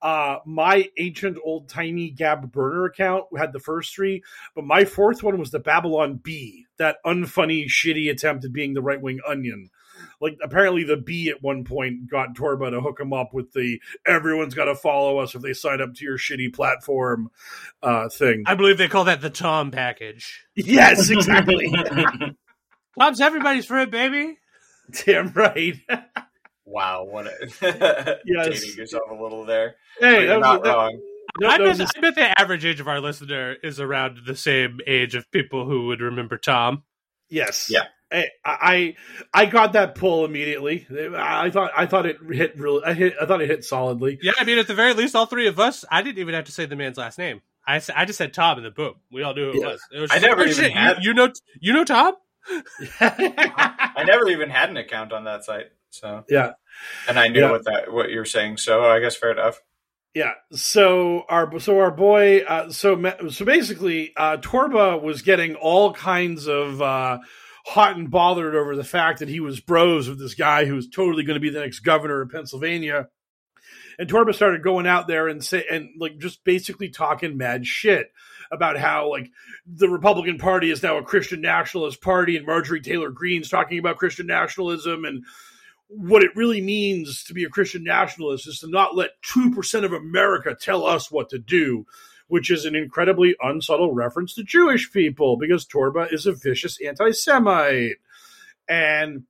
Uh, 0.00 0.38
my 0.46 0.88
ancient 0.98 1.36
old 1.44 1.68
tiny 1.68 2.10
Gab 2.10 2.50
burner 2.50 2.86
account 2.86 3.24
had 3.36 3.52
the 3.52 3.60
first 3.60 3.94
three, 3.94 4.22
but 4.54 4.64
my 4.64 4.86
fourth 4.86 5.22
one 5.22 5.38
was 5.38 5.50
the 5.50 5.58
Babylon 5.58 6.14
Bee, 6.14 6.64
that 6.78 6.96
unfunny, 7.04 7.66
shitty 7.66 8.10
attempt 8.10 8.46
at 8.46 8.52
being 8.52 8.72
the 8.72 8.82
right 8.82 9.00
wing 9.00 9.20
onion. 9.28 9.68
Like 10.20 10.38
apparently 10.42 10.84
the 10.84 10.96
Bee 10.96 11.30
at 11.30 11.42
one 11.42 11.64
point 11.64 12.10
got 12.10 12.34
Torba 12.34 12.70
to 12.70 12.80
hook 12.80 13.00
him 13.00 13.12
up 13.12 13.34
with 13.34 13.52
the 13.52 13.80
everyone's 14.06 14.54
got 14.54 14.66
to 14.66 14.74
follow 14.74 15.18
us 15.18 15.34
if 15.34 15.42
they 15.42 15.52
sign 15.52 15.80
up 15.80 15.94
to 15.94 16.04
your 16.04 16.18
shitty 16.18 16.54
platform 16.54 17.30
uh, 17.82 18.08
thing. 18.08 18.44
I 18.46 18.54
believe 18.54 18.78
they 18.78 18.88
call 18.88 19.04
that 19.04 19.20
the 19.20 19.30
Tom 19.30 19.70
package. 19.70 20.44
yes, 20.54 21.10
exactly. 21.10 21.72
Tom's 22.98 23.20
everybody's 23.20 23.66
friend, 23.66 23.90
baby. 23.90 24.38
Damn 25.04 25.32
right. 25.32 25.74
wow, 26.64 27.04
what 27.04 27.26
a 27.26 28.20
Yes. 28.24 28.60
dating 28.60 28.76
yourself 28.78 29.10
a 29.10 29.14
little 29.22 29.44
there. 29.44 29.76
Hey, 30.00 30.20
you're 30.24 30.26
that 30.28 30.36
was- 30.38 30.42
not 30.44 30.64
that- 30.64 30.74
wrong. 30.76 31.00
no, 31.40 31.48
I, 31.48 31.58
that 31.58 31.64
bet, 31.64 31.76
just- 31.76 31.98
I 31.98 32.00
bet 32.00 32.14
the 32.14 32.40
average 32.40 32.64
age 32.64 32.80
of 32.80 32.88
our 32.88 33.00
listener 33.00 33.56
is 33.62 33.80
around 33.80 34.20
the 34.26 34.36
same 34.36 34.78
age 34.86 35.14
of 35.14 35.30
people 35.30 35.66
who 35.66 35.86
would 35.88 36.00
remember 36.00 36.38
Tom. 36.38 36.84
yes. 37.28 37.68
Yeah. 37.70 37.84
Hey, 38.16 38.30
I 38.46 38.94
I 39.34 39.44
got 39.44 39.74
that 39.74 39.94
pull 39.94 40.24
immediately. 40.24 40.86
I 41.14 41.50
thought 41.50 41.70
I 41.76 41.84
thought 41.84 42.06
it 42.06 42.16
hit 42.30 42.58
really. 42.58 42.82
I 42.82 42.94
hit. 42.94 43.14
I 43.20 43.26
thought 43.26 43.42
it 43.42 43.50
hit 43.50 43.62
solidly. 43.62 44.18
Yeah, 44.22 44.32
I 44.38 44.44
mean, 44.44 44.58
at 44.58 44.66
the 44.66 44.74
very 44.74 44.94
least, 44.94 45.14
all 45.14 45.26
three 45.26 45.46
of 45.48 45.60
us, 45.60 45.84
I 45.90 46.00
didn't 46.00 46.18
even 46.18 46.32
have 46.34 46.44
to 46.46 46.52
say 46.52 46.64
the 46.64 46.76
man's 46.76 46.96
last 46.96 47.18
name. 47.18 47.42
I, 47.68 47.80
I 47.94 48.04
just 48.06 48.16
said 48.16 48.32
Tom, 48.32 48.56
and 48.56 48.64
then 48.64 48.72
boom, 48.72 48.94
we 49.12 49.22
all 49.22 49.34
knew 49.34 49.52
who 49.52 49.58
it 49.58 49.60
Yeah. 49.60 49.66
was. 49.72 49.80
It 49.92 50.00
was 50.00 50.10
I 50.12 50.18
never 50.20 50.36
like, 50.36 50.46
oh, 50.46 50.50
even 50.50 50.64
shit, 50.64 50.72
had- 50.72 50.96
you, 51.02 51.08
you 51.10 51.14
know, 51.14 51.32
you 51.60 51.72
know 51.74 51.84
Tom. 51.84 52.14
I 53.00 54.04
never 54.06 54.28
even 54.28 54.48
had 54.50 54.70
an 54.70 54.76
account 54.78 55.12
on 55.12 55.24
that 55.24 55.44
site, 55.44 55.66
so 55.90 56.24
yeah. 56.28 56.52
and 57.08 57.18
I 57.18 57.28
knew 57.28 57.40
Yeah. 57.40 57.50
what 57.50 57.64
that 57.64 57.92
what 57.92 58.08
you're 58.10 58.24
saying. 58.24 58.56
So 58.58 58.84
I 58.84 59.00
guess 59.00 59.16
fair 59.16 59.32
enough. 59.32 59.60
Yeah. 60.14 60.32
So 60.52 61.24
our 61.28 61.58
so 61.58 61.78
our 61.80 61.90
boy 61.90 62.40
uh, 62.46 62.70
so 62.70 62.98
so 63.28 63.44
basically 63.44 64.12
uh, 64.16 64.38
Torba 64.38 65.02
was 65.02 65.22
getting 65.22 65.54
all 65.56 65.92
kinds 65.92 66.46
of 66.48 66.80
uh, 66.80 67.18
hot 67.66 67.96
and 67.96 68.10
bothered 68.12 68.54
over 68.54 68.76
the 68.76 68.84
fact 68.84 69.18
that 69.18 69.28
he 69.28 69.40
was 69.40 69.58
bros 69.58 70.08
with 70.08 70.20
this 70.20 70.36
guy 70.36 70.64
who 70.64 70.76
was 70.76 70.88
totally 70.88 71.24
going 71.24 71.34
to 71.34 71.40
be 71.40 71.50
the 71.50 71.60
next 71.60 71.80
governor 71.80 72.22
of 72.22 72.30
Pennsylvania. 72.30 73.08
And 73.98 74.08
Torba 74.08 74.34
started 74.34 74.62
going 74.62 74.86
out 74.86 75.08
there 75.08 75.26
and 75.26 75.42
say 75.42 75.64
and 75.68 75.88
like 75.98 76.18
just 76.18 76.44
basically 76.44 76.90
talking 76.90 77.36
mad 77.36 77.66
shit 77.66 78.12
about 78.52 78.78
how 78.78 79.10
like 79.10 79.32
the 79.66 79.88
Republican 79.88 80.38
Party 80.38 80.70
is 80.70 80.80
now 80.80 80.98
a 80.98 81.02
Christian 81.02 81.40
nationalist 81.40 82.00
party 82.00 82.36
and 82.36 82.46
Marjorie 82.46 82.80
Taylor 82.80 83.10
Greene's 83.10 83.48
talking 83.48 83.80
about 83.80 83.96
Christian 83.96 84.28
nationalism 84.28 85.04
and 85.04 85.24
what 85.88 86.22
it 86.22 86.36
really 86.36 86.60
means 86.60 87.24
to 87.24 87.34
be 87.34 87.42
a 87.42 87.48
Christian 87.50 87.82
nationalist 87.82 88.46
is 88.46 88.60
to 88.60 88.68
not 88.68 88.94
let 88.94 89.20
2% 89.34 89.84
of 89.84 89.92
America 89.92 90.54
tell 90.54 90.84
us 90.84 91.10
what 91.10 91.30
to 91.30 91.38
do, 91.38 91.84
which 92.28 92.50
is 92.50 92.64
an 92.64 92.74
incredibly 92.74 93.36
unsubtle 93.40 93.94
reference 93.94 94.34
to 94.34 94.42
Jewish 94.42 94.92
people 94.92 95.36
because 95.36 95.66
Torba 95.66 96.12
is 96.12 96.26
a 96.26 96.32
vicious 96.32 96.78
anti 96.80 97.12
Semite. 97.12 97.96
And 98.68 99.24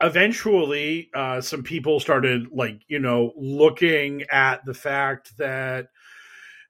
eventually, 0.00 1.10
uh, 1.14 1.40
some 1.40 1.62
people 1.62 2.00
started, 2.00 2.48
like, 2.52 2.80
you 2.88 2.98
know, 2.98 3.32
looking 3.36 4.24
at 4.30 4.64
the 4.64 4.74
fact 4.74 5.36
that. 5.38 5.88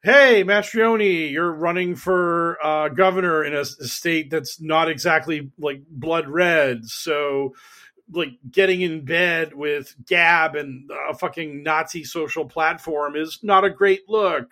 Hey, 0.04 0.42
Mastriano, 0.42 1.30
you're 1.30 1.52
running 1.52 1.94
for 1.94 2.58
uh, 2.60 2.88
governor 2.88 3.44
in 3.44 3.54
a, 3.54 3.64
state 3.64 4.30
that's 4.30 4.60
not 4.60 4.90
exactly 4.90 5.52
like 5.60 5.84
blood 5.88 6.26
red. 6.26 6.86
So, 6.86 7.54
like 8.10 8.30
getting 8.50 8.80
in 8.80 9.04
bed 9.04 9.54
with 9.54 9.94
Gab 10.04 10.56
and 10.56 10.90
a 11.08 11.14
fucking 11.14 11.62
Nazi 11.62 12.02
social 12.02 12.46
platform 12.46 13.14
is 13.14 13.38
not 13.44 13.64
a 13.64 13.70
great 13.70 14.08
look. 14.08 14.48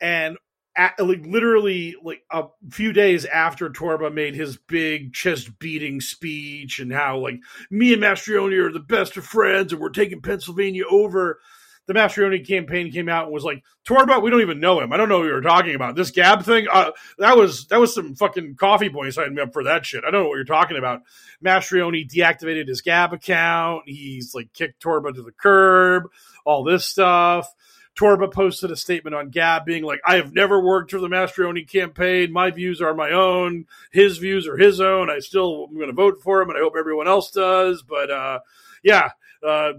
And 0.00 0.36
at, 0.76 0.98
like 0.98 1.26
literally 1.26 1.96
like 2.02 2.22
a 2.30 2.44
few 2.70 2.92
days 2.92 3.24
after 3.24 3.70
Torba 3.70 4.12
made 4.12 4.34
his 4.34 4.56
big 4.56 5.12
chest 5.12 5.58
beating 5.58 6.00
speech 6.00 6.78
and 6.78 6.92
how 6.92 7.18
like 7.18 7.40
me 7.70 7.92
and 7.92 8.02
Mastriano 8.02 8.66
are 8.66 8.72
the 8.72 8.80
best 8.80 9.16
of 9.16 9.24
friends 9.24 9.72
and 9.72 9.80
we're 9.80 9.90
taking 9.90 10.22
Pennsylvania 10.22 10.84
over. 10.88 11.40
The 11.86 11.94
Mastriano 11.94 12.46
campaign 12.46 12.92
came 12.92 13.08
out 13.08 13.24
and 13.24 13.32
was 13.32 13.42
like, 13.42 13.64
Torba, 13.84 14.22
we 14.22 14.30
don't 14.30 14.42
even 14.42 14.60
know 14.60 14.80
him. 14.80 14.92
I 14.92 14.96
don't 14.96 15.08
know 15.08 15.18
what 15.18 15.26
you're 15.26 15.40
talking 15.40 15.74
about. 15.74 15.96
This 15.96 16.12
Gab 16.12 16.44
thing, 16.44 16.68
uh, 16.72 16.92
that 17.18 17.36
was 17.36 17.66
that 17.66 17.80
was 17.80 17.92
some 17.92 18.14
fucking 18.14 18.54
coffee 18.54 18.88
boy 18.88 19.10
signing 19.10 19.34
me 19.34 19.42
up 19.42 19.52
for 19.52 19.64
that 19.64 19.84
shit. 19.84 20.04
I 20.06 20.12
don't 20.12 20.22
know 20.22 20.28
what 20.28 20.36
you're 20.36 20.44
talking 20.44 20.76
about. 20.76 21.02
Mastriano 21.44 22.08
deactivated 22.08 22.68
his 22.68 22.80
Gab 22.80 23.12
account. 23.12 23.84
He's 23.86 24.34
like 24.34 24.52
kicked 24.52 24.80
Torba 24.80 25.12
to 25.12 25.22
the 25.22 25.32
curb. 25.32 26.04
All 26.44 26.62
this 26.62 26.86
stuff. 26.86 27.52
Torba 28.00 28.32
posted 28.32 28.70
a 28.70 28.76
statement 28.76 29.14
on 29.14 29.28
Gab 29.28 29.66
being 29.66 29.84
like, 29.84 30.00
I 30.06 30.16
have 30.16 30.32
never 30.32 30.58
worked 30.58 30.90
for 30.90 30.98
the 30.98 31.08
Mastriano 31.08 31.68
campaign. 31.68 32.32
My 32.32 32.50
views 32.50 32.80
are 32.80 32.94
my 32.94 33.10
own. 33.10 33.66
His 33.92 34.16
views 34.16 34.48
are 34.48 34.56
his 34.56 34.80
own. 34.80 35.10
I 35.10 35.18
still 35.18 35.66
am 35.68 35.74
going 35.74 35.88
to 35.88 35.92
vote 35.92 36.22
for 36.22 36.40
him, 36.40 36.48
and 36.48 36.56
I 36.56 36.62
hope 36.62 36.74
everyone 36.78 37.08
else 37.08 37.30
does. 37.30 37.82
But 37.82 38.10
uh, 38.10 38.38
yeah, 38.82 39.10
uh, 39.46 39.72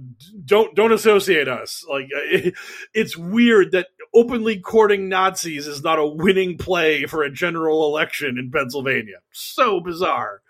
don't 0.46 0.76
don't 0.76 0.92
associate 0.92 1.48
us. 1.48 1.84
Like 1.90 2.10
it, 2.12 2.54
it's 2.94 3.18
weird 3.18 3.72
that 3.72 3.88
openly 4.14 4.60
courting 4.60 5.10
Nazis 5.10 5.66
is 5.66 5.82
not 5.82 5.98
a 5.98 6.06
winning 6.06 6.60
play 6.60 7.08
for 7.08 7.24
a 7.24 7.32
general 7.32 7.88
election 7.88 8.38
in 8.38 8.52
Pennsylvania. 8.52 9.18
So 9.32 9.80
bizarre. 9.80 10.42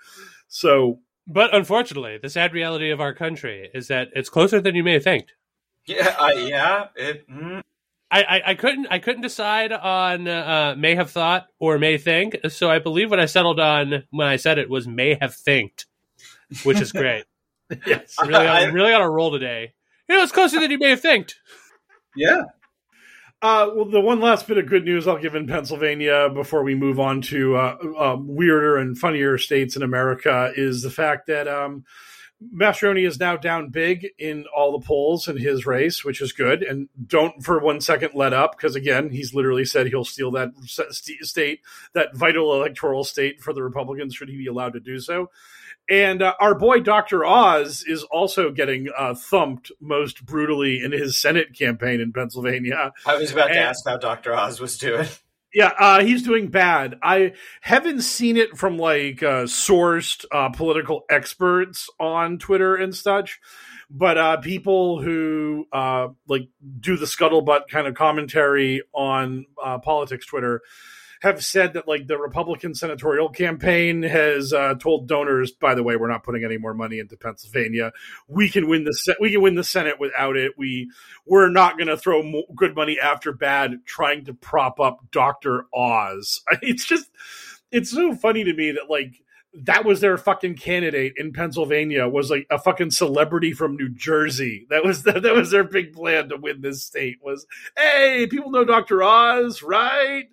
So, 0.49 0.99
but 1.25 1.55
unfortunately, 1.55 2.19
the 2.21 2.29
sad 2.29 2.53
reality 2.53 2.89
of 2.89 2.99
our 2.99 3.13
country 3.13 3.69
is 3.73 3.87
that 3.87 4.09
it's 4.13 4.29
closer 4.29 4.59
than 4.59 4.75
you 4.75 4.83
may 4.83 4.93
have 4.93 5.03
think. 5.03 5.27
Yeah, 5.85 6.15
I, 6.19 6.33
yeah. 6.33 6.87
It, 6.95 7.29
mm. 7.29 7.61
I, 8.11 8.23
I, 8.23 8.41
I, 8.47 8.55
couldn't 8.55 8.87
I 8.91 8.99
couldn't 8.99 9.21
decide 9.21 9.71
on 9.71 10.27
uh, 10.27 10.75
may 10.77 10.95
have 10.95 11.11
thought 11.11 11.47
or 11.59 11.79
may 11.79 11.97
think. 11.97 12.37
So 12.49 12.69
I 12.69 12.79
believe 12.79 13.09
what 13.09 13.19
I 13.19 13.25
settled 13.25 13.59
on 13.59 14.03
when 14.09 14.27
I 14.27 14.35
said 14.35 14.57
it 14.57 14.69
was 14.69 14.87
may 14.87 15.17
have 15.19 15.33
thinked, 15.33 15.85
which 16.63 16.81
is 16.81 16.91
great. 16.91 17.25
yes, 17.85 18.15
really, 18.21 18.47
on, 18.47 18.73
really 18.73 18.93
on 18.93 19.01
a 19.01 19.09
roll 19.09 19.31
today. 19.31 19.73
You 20.09 20.15
know, 20.15 20.23
it's 20.23 20.31
closer 20.33 20.59
than 20.59 20.71
you 20.71 20.77
may 20.77 20.89
have 20.89 21.01
thinked. 21.01 21.39
Yeah. 22.15 22.43
Uh, 23.41 23.71
well, 23.73 23.85
the 23.85 24.01
one 24.01 24.19
last 24.19 24.47
bit 24.47 24.59
of 24.59 24.67
good 24.67 24.85
news 24.85 25.07
I'll 25.07 25.17
give 25.17 25.33
in 25.33 25.47
Pennsylvania 25.47 26.29
before 26.29 26.63
we 26.63 26.75
move 26.75 26.99
on 26.99 27.21
to 27.23 27.55
uh, 27.55 27.77
uh, 27.97 28.17
weirder 28.19 28.77
and 28.77 28.95
funnier 28.95 29.39
states 29.39 29.75
in 29.75 29.81
America 29.81 30.51
is 30.55 30.83
the 30.83 30.91
fact 30.91 31.25
that 31.27 31.47
um, 31.47 31.85
Mastriano 32.53 33.05
is 33.05 33.19
now 33.19 33.37
down 33.37 33.69
big 33.69 34.07
in 34.17 34.45
all 34.55 34.77
the 34.77 34.85
polls 34.85 35.27
in 35.27 35.37
his 35.37 35.65
race, 35.65 36.03
which 36.03 36.21
is 36.21 36.31
good. 36.31 36.63
And 36.63 36.89
don't 37.07 37.43
for 37.43 37.59
one 37.59 37.81
second 37.81 38.11
let 38.15 38.33
up, 38.33 38.57
because 38.57 38.75
again, 38.75 39.09
he's 39.11 39.33
literally 39.33 39.65
said 39.65 39.87
he'll 39.87 40.05
steal 40.05 40.31
that 40.31 40.51
state, 40.65 41.59
that 41.93 42.15
vital 42.15 42.53
electoral 42.53 43.03
state 43.03 43.41
for 43.41 43.53
the 43.53 43.63
Republicans, 43.63 44.15
should 44.15 44.29
he 44.29 44.37
be 44.37 44.47
allowed 44.47 44.73
to 44.73 44.79
do 44.79 44.99
so. 44.99 45.29
And 45.89 46.21
uh, 46.21 46.35
our 46.39 46.55
boy 46.55 46.79
Dr. 46.79 47.25
Oz 47.25 47.83
is 47.85 48.03
also 48.03 48.51
getting 48.51 48.87
uh, 48.97 49.13
thumped 49.13 49.71
most 49.81 50.25
brutally 50.25 50.81
in 50.83 50.91
his 50.91 51.17
Senate 51.17 51.53
campaign 51.57 51.99
in 51.99 52.13
Pennsylvania. 52.13 52.93
I 53.05 53.17
was 53.17 53.31
about 53.31 53.49
and, 53.49 53.55
to 53.55 53.61
ask 53.61 53.85
how 53.85 53.97
Dr. 53.97 54.33
Oz 54.33 54.59
was 54.59 54.77
doing. 54.77 55.07
Yeah, 55.53 55.71
uh, 55.77 56.01
he's 56.01 56.23
doing 56.23 56.47
bad. 56.47 56.97
I 57.03 57.33
haven't 57.59 58.01
seen 58.01 58.37
it 58.37 58.57
from 58.57 58.77
like 58.77 59.21
uh, 59.21 59.43
sourced 59.43 60.23
uh, 60.31 60.49
political 60.49 61.03
experts 61.09 61.89
on 61.99 62.37
Twitter 62.37 62.75
and 62.75 62.95
such, 62.95 63.39
but 63.89 64.17
uh, 64.17 64.37
people 64.37 65.01
who 65.01 65.67
uh, 65.73 66.07
like 66.27 66.47
do 66.79 66.95
the 66.95 67.05
scuttlebutt 67.05 67.67
kind 67.69 67.85
of 67.85 67.95
commentary 67.95 68.81
on 68.93 69.45
uh, 69.61 69.77
politics 69.79 70.25
Twitter 70.25 70.61
have 71.21 71.43
said 71.43 71.73
that 71.73 71.87
like 71.87 72.07
the 72.07 72.17
Republican 72.17 72.73
senatorial 72.73 73.29
campaign 73.29 74.01
has 74.01 74.53
uh, 74.53 74.73
told 74.75 75.07
donors, 75.07 75.51
by 75.51 75.75
the 75.75 75.83
way, 75.83 75.95
we're 75.95 76.09
not 76.09 76.23
putting 76.23 76.43
any 76.43 76.57
more 76.57 76.73
money 76.73 76.97
into 76.97 77.15
Pennsylvania. 77.15 77.91
We 78.27 78.49
can 78.49 78.67
win 78.67 78.83
the 78.83 79.15
we 79.19 79.31
can 79.31 79.41
win 79.41 79.55
the 79.55 79.63
Senate 79.63 79.99
without 79.99 80.35
it. 80.35 80.53
We 80.57 80.91
we're 81.25 81.49
not 81.49 81.77
going 81.77 81.87
to 81.87 81.97
throw 81.97 82.43
good 82.55 82.75
money 82.75 82.99
after 82.99 83.31
bad 83.31 83.85
trying 83.85 84.25
to 84.25 84.33
prop 84.33 84.79
up 84.79 84.99
Doctor 85.11 85.65
Oz. 85.73 86.41
It's 86.63 86.85
just 86.85 87.09
it's 87.71 87.91
so 87.91 88.13
funny 88.15 88.43
to 88.43 88.53
me 88.53 88.71
that 88.71 88.89
like 88.89 89.21
that 89.53 89.83
was 89.83 89.99
their 89.99 90.17
fucking 90.17 90.55
candidate 90.55 91.13
in 91.17 91.33
Pennsylvania 91.33 92.07
was 92.07 92.29
like 92.29 92.47
a 92.49 92.57
fucking 92.57 92.91
celebrity 92.91 93.51
from 93.51 93.75
New 93.75 93.89
Jersey. 93.89 94.65
That 94.69 94.85
was 94.85 95.03
the, 95.03 95.11
that 95.19 95.35
was 95.35 95.51
their 95.51 95.63
big 95.63 95.93
plan 95.93 96.29
to 96.29 96.37
win 96.37 96.61
this 96.61 96.83
state 96.83 97.19
was, 97.21 97.45
hey, 97.77 98.27
people 98.29 98.51
know 98.51 98.63
Dr. 98.63 99.03
Oz, 99.03 99.61
right? 99.61 100.29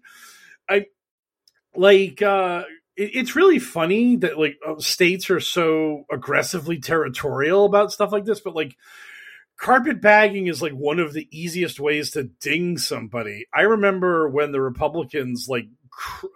I 0.68 0.86
like 1.74 2.22
uh 2.22 2.64
it, 2.96 3.10
it's 3.14 3.36
really 3.36 3.58
funny 3.58 4.16
that 4.16 4.38
like 4.38 4.58
uh, 4.66 4.78
states 4.78 5.30
are 5.30 5.40
so 5.40 6.04
aggressively 6.10 6.78
territorial 6.78 7.64
about 7.64 7.92
stuff 7.92 8.12
like 8.12 8.24
this, 8.24 8.40
but 8.40 8.54
like 8.54 8.76
carpet 9.56 10.00
bagging 10.00 10.46
is 10.46 10.62
like 10.62 10.72
one 10.72 10.98
of 10.98 11.12
the 11.12 11.28
easiest 11.30 11.80
ways 11.80 12.10
to 12.12 12.24
ding 12.24 12.78
somebody. 12.78 13.46
I 13.54 13.62
remember 13.62 14.28
when 14.28 14.52
the 14.52 14.60
Republicans 14.60 15.46
like 15.48 15.66
cr- 15.90 16.26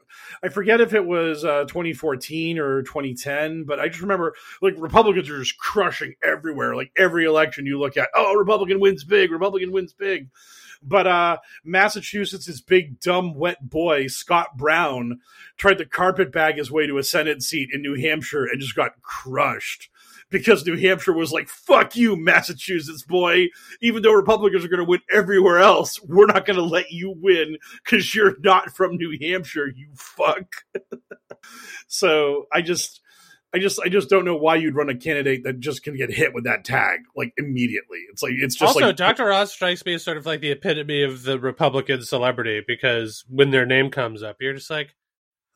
I 0.42 0.48
forget 0.48 0.80
if 0.80 0.92
it 0.92 1.04
was 1.04 1.44
uh, 1.44 1.64
2014 1.64 2.58
or 2.58 2.82
2010, 2.82 3.64
but 3.64 3.78
I 3.78 3.88
just 3.88 4.02
remember 4.02 4.34
like 4.60 4.74
Republicans 4.76 5.30
are 5.30 5.38
just 5.38 5.58
crushing 5.58 6.14
everywhere. 6.22 6.74
Like 6.74 6.90
every 6.96 7.24
election 7.24 7.66
you 7.66 7.78
look 7.78 7.96
at, 7.96 8.08
oh, 8.14 8.34
Republican 8.34 8.80
wins 8.80 9.04
big, 9.04 9.30
Republican 9.30 9.72
wins 9.72 9.92
big. 9.92 10.28
But 10.82 11.06
uh, 11.06 11.38
Massachusetts' 11.64 12.60
big 12.60 13.00
dumb 13.00 13.34
wet 13.34 13.68
boy 13.68 14.08
Scott 14.08 14.56
Brown 14.56 15.20
tried 15.56 15.78
to 15.78 15.86
carpet 15.86 16.32
bag 16.32 16.56
his 16.56 16.70
way 16.70 16.86
to 16.86 16.98
a 16.98 17.02
Senate 17.02 17.42
seat 17.42 17.70
in 17.72 17.82
New 17.82 17.94
Hampshire 17.94 18.44
and 18.44 18.60
just 18.60 18.74
got 18.74 19.00
crushed 19.02 19.90
because 20.32 20.66
New 20.66 20.76
Hampshire 20.76 21.12
was 21.12 21.30
like, 21.30 21.48
fuck 21.48 21.94
you, 21.94 22.16
Massachusetts 22.16 23.02
boy. 23.02 23.48
Even 23.80 24.02
though 24.02 24.14
Republicans 24.14 24.64
are 24.64 24.68
going 24.68 24.78
to 24.78 24.84
win 24.84 25.02
everywhere 25.12 25.58
else, 25.58 26.02
we're 26.02 26.26
not 26.26 26.46
going 26.46 26.56
to 26.56 26.64
let 26.64 26.90
you 26.90 27.14
win 27.20 27.58
because 27.84 28.14
you're 28.14 28.36
not 28.40 28.74
from 28.74 28.96
New 28.96 29.16
Hampshire, 29.20 29.68
you 29.68 29.88
fuck. 29.94 30.64
so 31.86 32.46
I 32.50 32.62
just, 32.62 33.01
I 33.54 33.58
just 33.58 33.78
I 33.84 33.88
just 33.88 34.08
don't 34.08 34.24
know 34.24 34.36
why 34.36 34.56
you'd 34.56 34.74
run 34.74 34.88
a 34.88 34.96
candidate 34.96 35.44
that 35.44 35.60
just 35.60 35.82
can 35.82 35.96
get 35.96 36.10
hit 36.10 36.32
with 36.32 36.44
that 36.44 36.64
tag 36.64 37.00
like 37.14 37.32
immediately. 37.36 37.98
It's 38.10 38.22
like 38.22 38.32
it's 38.36 38.54
just 38.54 38.74
also 38.74 38.86
like 38.86 38.96
Dr. 38.96 39.30
Oz 39.30 39.52
strikes 39.52 39.84
me 39.84 39.94
as 39.94 40.02
sort 40.02 40.16
of 40.16 40.24
like 40.24 40.40
the 40.40 40.50
epitome 40.50 41.02
of 41.02 41.22
the 41.22 41.38
Republican 41.38 42.02
celebrity 42.02 42.62
because 42.66 43.24
when 43.28 43.50
their 43.50 43.66
name 43.66 43.90
comes 43.90 44.22
up, 44.22 44.36
you're 44.40 44.54
just 44.54 44.70
like, 44.70 44.94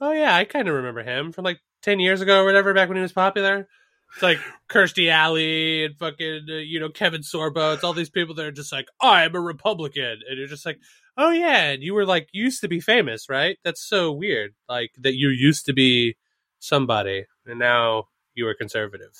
oh 0.00 0.12
yeah, 0.12 0.34
I 0.34 0.44
kind 0.44 0.68
of 0.68 0.74
remember 0.74 1.02
him 1.02 1.32
from 1.32 1.44
like 1.44 1.60
ten 1.82 1.98
years 1.98 2.20
ago 2.20 2.42
or 2.42 2.44
whatever, 2.44 2.74
back 2.74 2.88
when 2.88 2.96
he 2.96 3.02
was 3.02 3.12
popular. 3.12 3.66
It's 4.12 4.22
like 4.22 4.38
Kirstie 4.70 5.10
Alley 5.10 5.84
and 5.84 5.96
fucking 5.96 6.46
uh, 6.50 6.54
you 6.56 6.78
know 6.80 6.90
Kevin 6.90 7.22
Sorbo. 7.22 7.74
It's 7.74 7.82
all 7.82 7.94
these 7.94 8.10
people 8.10 8.34
that 8.34 8.46
are 8.46 8.52
just 8.52 8.72
like, 8.72 8.88
I'm 9.00 9.34
a 9.34 9.40
Republican, 9.40 10.20
and 10.28 10.38
you're 10.38 10.48
just 10.48 10.66
like, 10.66 10.78
oh 11.16 11.30
yeah, 11.30 11.70
and 11.70 11.82
you 11.82 11.94
were 11.94 12.06
like 12.06 12.28
used 12.32 12.60
to 12.60 12.68
be 12.68 12.80
famous, 12.80 13.30
right? 13.30 13.58
That's 13.64 13.82
so 13.82 14.12
weird, 14.12 14.54
like 14.68 14.90
that 14.98 15.14
you 15.14 15.30
used 15.30 15.64
to 15.66 15.72
be 15.72 16.16
somebody, 16.58 17.26
and 17.46 17.58
now 17.58 18.08
you 18.34 18.46
are 18.48 18.54
conservative. 18.54 19.12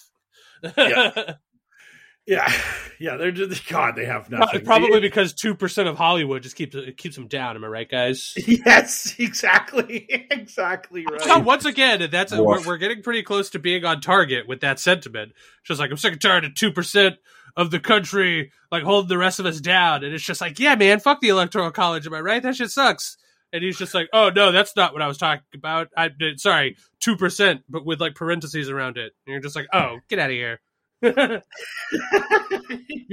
yeah. 0.77 1.35
Yeah, 2.27 2.53
yeah, 2.99 3.17
they're 3.17 3.31
just 3.31 3.69
God. 3.69 3.95
They 3.95 4.05
have 4.05 4.31
nothing. 4.31 4.65
Probably 4.65 5.01
because 5.01 5.33
two 5.33 5.55
percent 5.55 5.89
of 5.89 5.97
Hollywood 5.97 6.43
just 6.43 6.57
keeps 6.57 6.75
it 6.75 6.97
keeps 6.97 7.15
them 7.15 7.29
down. 7.29 7.57
Am 7.57 7.65
I 7.65 7.69
right, 7.69 7.89
guys? 7.89 8.35
Yes, 8.47 9.15
exactly, 9.19 10.07
exactly 10.31 11.05
right. 11.09 11.21
So 11.21 11.39
once 11.39 11.65
again, 11.65 12.09
that's 12.11 12.33
a, 12.33 12.43
we're, 12.43 12.65
we're, 12.65 12.79
getting 12.79 13.03
pretty 13.03 13.23
close 13.23 13.51
to 13.51 13.59
being 13.59 13.85
on 13.85 14.01
target 14.01 14.49
with 14.49 14.61
that 14.61 14.81
sentiment. 14.81 15.33
Just 15.65 15.79
like 15.79 15.91
I'm 15.91 15.97
sick 15.97 16.13
and 16.13 16.21
tired 16.21 16.45
of 16.45 16.55
two 16.55 16.73
percent 16.73 17.17
of 17.57 17.71
the 17.71 17.79
country 17.79 18.51
like 18.73 18.83
holding 18.83 19.09
the 19.09 19.19
rest 19.19 19.39
of 19.39 19.47
us 19.47 19.61
down, 19.61 20.03
and 20.03 20.13
it's 20.13 20.25
just 20.25 20.41
like, 20.41 20.59
yeah, 20.59 20.75
man, 20.75 20.99
fuck 20.99 21.21
the 21.21 21.29
electoral 21.29 21.71
college. 21.71 22.07
Am 22.07 22.15
I 22.15 22.21
right? 22.21 22.43
That 22.43 22.57
shit 22.57 22.71
sucks. 22.71 23.17
And 23.57 23.65
he's 23.65 23.79
just 23.79 23.95
like, 23.95 24.09
"Oh 24.13 24.31
no, 24.31 24.53
that's 24.53 24.77
not 24.77 24.93
what 24.93 25.03
I 25.03 25.09
was 25.09 25.19
talking 25.19 25.43
about. 25.55 25.89
I 25.97 26.09
did 26.09 26.41
sorry, 26.41 26.77
two 27.01 27.17
percent, 27.17 27.63
but 27.69 27.85
with 27.85 28.01
like 28.01 28.15
parentheses 28.15 28.71
around 28.71 28.99
it." 28.99 29.13
And 29.27 29.33
you're 29.33 29.41
just 29.41 29.57
like, 29.57 29.67
"Oh, 29.73 29.99
get 30.09 30.19
out 30.19 30.31
of 30.31 30.37
here." 30.37 30.61
you're 31.03 31.43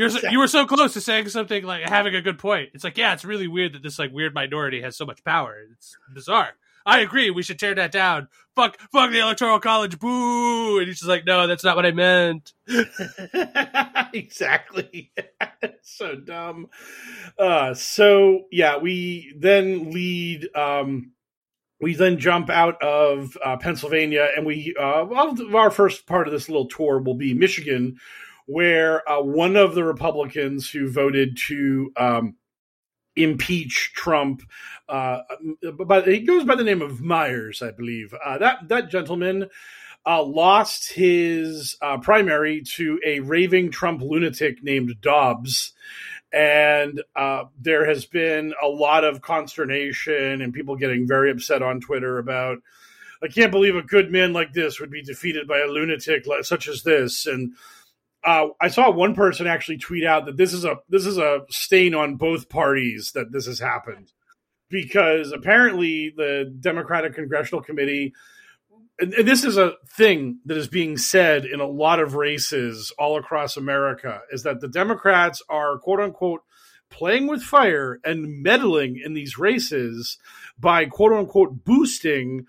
so, 0.09 0.29
you 0.29 0.39
were 0.39 0.47
so 0.47 0.65
close 0.65 0.93
to 0.93 1.01
saying 1.01 1.29
something 1.29 1.63
like 1.63 1.83
having 1.83 2.15
a 2.15 2.21
good 2.21 2.39
point. 2.39 2.69
It's 2.73 2.83
like, 2.83 2.97
yeah, 2.97 3.13
it's 3.13 3.25
really 3.25 3.47
weird 3.47 3.73
that 3.73 3.83
this 3.83 3.99
like 3.99 4.11
weird 4.11 4.33
minority 4.33 4.81
has 4.81 4.95
so 4.95 5.05
much 5.05 5.23
power. 5.23 5.57
It's 5.73 5.97
bizarre. 6.13 6.51
I 6.85 6.99
agree. 6.99 7.29
We 7.29 7.43
should 7.43 7.59
tear 7.59 7.75
that 7.75 7.91
down. 7.91 8.27
Fuck, 8.55 8.79
fuck 8.91 9.11
the 9.11 9.19
electoral 9.19 9.59
college. 9.59 9.97
Boo! 9.97 10.77
And 10.77 10.87
he's 10.87 10.99
just 10.99 11.09
like, 11.09 11.25
no, 11.25 11.47
that's 11.47 11.63
not 11.63 11.75
what 11.75 11.85
I 11.85 11.91
meant. 11.91 12.53
exactly. 14.13 15.11
so 15.81 16.15
dumb. 16.15 16.67
Uh, 17.37 17.73
so 17.73 18.45
yeah, 18.51 18.77
we 18.77 19.33
then 19.37 19.91
lead. 19.91 20.47
Um, 20.55 21.13
we 21.81 21.95
then 21.95 22.17
jump 22.17 22.49
out 22.49 22.81
of 22.81 23.37
uh, 23.43 23.57
Pennsylvania, 23.57 24.29
and 24.35 24.45
we 24.45 24.75
uh, 24.79 25.05
our 25.53 25.71
first 25.71 26.05
part 26.05 26.27
of 26.27 26.33
this 26.33 26.47
little 26.47 26.67
tour 26.67 26.99
will 26.99 27.15
be 27.15 27.33
Michigan, 27.33 27.97
where 28.45 29.07
uh, 29.09 29.21
one 29.21 29.55
of 29.55 29.75
the 29.75 29.83
Republicans 29.83 30.69
who 30.69 30.89
voted 30.89 31.37
to 31.47 31.91
um, 31.97 32.35
impeach 33.16 33.93
Trump. 33.95 34.41
Uh, 34.89 35.20
but 35.86 36.07
he 36.07 36.20
goes 36.20 36.43
by 36.43 36.55
the 36.55 36.64
name 36.64 36.82
of 36.82 37.01
Myers, 37.01 37.61
I 37.61 37.72
believe. 37.72 38.14
Uh, 38.14 38.38
that 38.39 38.68
that 38.70 38.89
gentleman 38.89 39.49
uh, 40.05 40.24
lost 40.24 40.91
his 40.91 41.78
uh, 41.82 41.97
primary 41.97 42.61
to 42.61 42.99
a 43.05 43.20
raving 43.22 43.72
Trump 43.72 44.01
lunatic 44.01 44.64
named 44.64 44.95
Dobbs. 45.01 45.74
And 46.32 47.03
uh, 47.16 47.45
there 47.61 47.86
has 47.86 48.05
been 48.05 48.53
a 48.61 48.68
lot 48.68 49.03
of 49.03 49.22
consternation 49.22 50.41
and 50.41 50.53
people 50.53 50.76
getting 50.76 51.07
very 51.07 51.30
upset 51.30 51.61
on 51.61 51.80
Twitter 51.80 52.18
about, 52.18 52.57
I 53.22 53.28
can't 53.28 53.51
believe 53.51 53.76
a 53.76 53.84
good 53.84 54.11
man 54.11 54.34
like 54.34 54.51
this 54.51 54.80
would 54.80 54.89
be 54.89 55.03
defeated 55.03 55.47
by 55.47 55.59
a 55.59 55.68
lunatic 55.68 56.26
such 56.41 56.68
as 56.68 56.82
this. 56.82 57.28
And 57.28 57.53
uh, 58.24 58.47
I 58.59 58.69
saw 58.69 58.89
one 58.89 59.15
person 59.15 59.47
actually 59.47 59.78
tweet 59.78 60.05
out 60.05 60.26
that 60.26 60.38
this 60.38 60.53
is 60.53 60.65
a 60.65 60.78
this 60.89 61.05
is 61.05 61.17
a 61.17 61.41
stain 61.49 61.93
on 61.93 62.15
both 62.15 62.49
parties 62.49 63.11
that 63.13 63.32
this 63.32 63.45
has 63.45 63.59
happened 63.59 64.11
because 64.69 65.32
apparently 65.32 66.13
the 66.15 66.53
Democratic 66.59 67.15
Congressional 67.15 67.63
Committee 67.63 68.13
and, 68.99 69.13
and 69.13 69.28
this 69.28 69.43
is 69.43 69.57
a 69.57 69.74
thing 69.88 70.39
that 70.45 70.57
is 70.57 70.67
being 70.67 70.97
said 70.97 71.45
in 71.45 71.59
a 71.59 71.67
lot 71.67 71.99
of 71.99 72.15
races 72.15 72.93
all 72.97 73.17
across 73.17 73.57
America 73.57 74.21
is 74.32 74.43
that 74.43 74.61
the 74.61 74.67
Democrats 74.67 75.41
are 75.49 75.78
quote 75.80 75.99
unquote 75.99 76.41
playing 76.89 77.28
with 77.28 77.41
fire 77.41 77.99
and 78.03 78.43
meddling 78.43 79.01
in 79.03 79.13
these 79.13 79.38
races 79.38 80.17
by 80.59 80.86
quote 80.86 81.13
unquote 81.13 81.63
boosting 81.63 82.45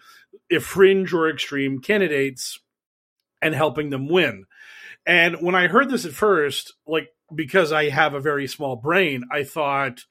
if 0.51 0.65
fringe 0.65 1.13
or 1.13 1.29
extreme 1.31 1.81
candidates 1.81 2.61
and 3.41 3.55
helping 3.55 3.91
them 3.91 4.09
win. 4.09 4.45
And 5.07 5.37
when 5.43 5.55
I 5.55 5.69
heard 5.69 5.91
this 5.91 6.05
at 6.05 6.13
first, 6.13 6.73
like 6.87 7.09
because 7.35 7.73
I 7.73 7.91
have 7.91 8.15
a 8.15 8.21
very 8.21 8.47
small 8.47 8.77
brain, 8.77 9.25
I 9.31 9.45
thought, 9.45 10.05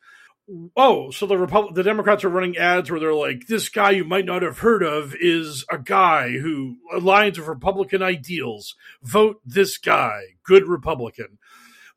oh, 0.75 1.11
so 1.11 1.25
the 1.25 1.37
Repub- 1.37 1.75
the 1.75 1.83
Democrats 1.83 2.23
are 2.23 2.29
running 2.29 2.57
ads 2.57 2.91
where 2.91 2.99
they're 2.99 3.13
like, 3.13 3.47
this 3.47 3.69
guy 3.69 3.91
you 3.91 4.03
might 4.03 4.25
not 4.25 4.41
have 4.41 4.59
heard 4.59 4.83
of 4.83 5.15
is 5.19 5.65
a 5.71 5.77
guy 5.77 6.31
who 6.31 6.77
aligns 6.93 7.37
with 7.37 7.47
Republican 7.47 8.01
ideals. 8.01 8.75
Vote 9.01 9.41
this 9.45 9.77
guy, 9.77 10.21
good 10.43 10.67
Republican. 10.67 11.37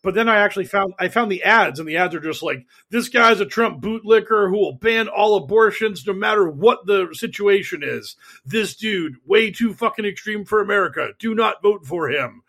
But 0.02 0.14
then 0.14 0.28
I 0.28 0.36
actually 0.36 0.66
found 0.66 0.94
I 1.00 1.08
found 1.08 1.32
the 1.32 1.42
ads, 1.42 1.80
and 1.80 1.88
the 1.88 1.96
ads 1.96 2.14
are 2.14 2.20
just 2.20 2.42
like, 2.42 2.64
this 2.90 3.08
guy's 3.08 3.40
a 3.40 3.46
Trump 3.46 3.82
bootlicker 3.82 4.48
who 4.48 4.56
will 4.56 4.74
ban 4.74 5.08
all 5.08 5.36
abortions 5.36 6.06
no 6.06 6.12
matter 6.12 6.48
what 6.48 6.86
the 6.86 7.08
situation 7.12 7.82
is. 7.82 8.14
This 8.44 8.76
dude, 8.76 9.16
way 9.26 9.50
too 9.50 9.74
fucking 9.74 10.04
extreme 10.04 10.44
for 10.44 10.60
America. 10.60 11.08
Do 11.18 11.34
not 11.34 11.60
vote 11.60 11.84
for 11.84 12.08
him 12.08 12.44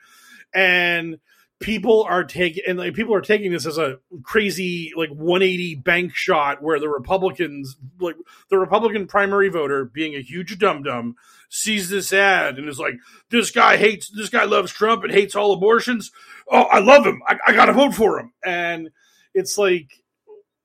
and 0.57 1.19
people 1.59 2.03
are 2.03 2.23
taking 2.23 2.63
and 2.67 2.77
like 2.77 2.93
people 2.93 3.13
are 3.13 3.21
taking 3.21 3.51
this 3.51 3.65
as 3.65 3.77
a 3.77 3.99
crazy 4.23 4.91
like 4.95 5.09
180 5.09 5.75
bank 5.75 6.13
shot 6.13 6.61
where 6.61 6.79
the 6.79 6.89
republicans 6.89 7.77
like 7.99 8.15
the 8.49 8.57
republican 8.57 9.07
primary 9.07 9.49
voter 9.49 9.85
being 9.85 10.15
a 10.15 10.21
huge 10.21 10.57
dum 10.59 10.83
dum 10.83 11.15
sees 11.49 11.89
this 11.89 12.11
ad 12.11 12.57
and 12.57 12.67
is 12.67 12.79
like 12.79 12.95
this 13.29 13.51
guy 13.51 13.77
hates 13.77 14.09
this 14.09 14.29
guy 14.29 14.43
loves 14.43 14.71
trump 14.71 15.03
and 15.03 15.13
hates 15.13 15.35
all 15.35 15.53
abortions. 15.53 16.11
Oh 16.51 16.63
i 16.63 16.79
love 16.79 17.05
him. 17.05 17.21
I, 17.27 17.37
I 17.47 17.53
gotta 17.53 17.73
vote 17.73 17.93
for 17.93 18.19
him. 18.19 18.33
And 18.43 18.89
it's 19.33 19.57
like 19.57 19.91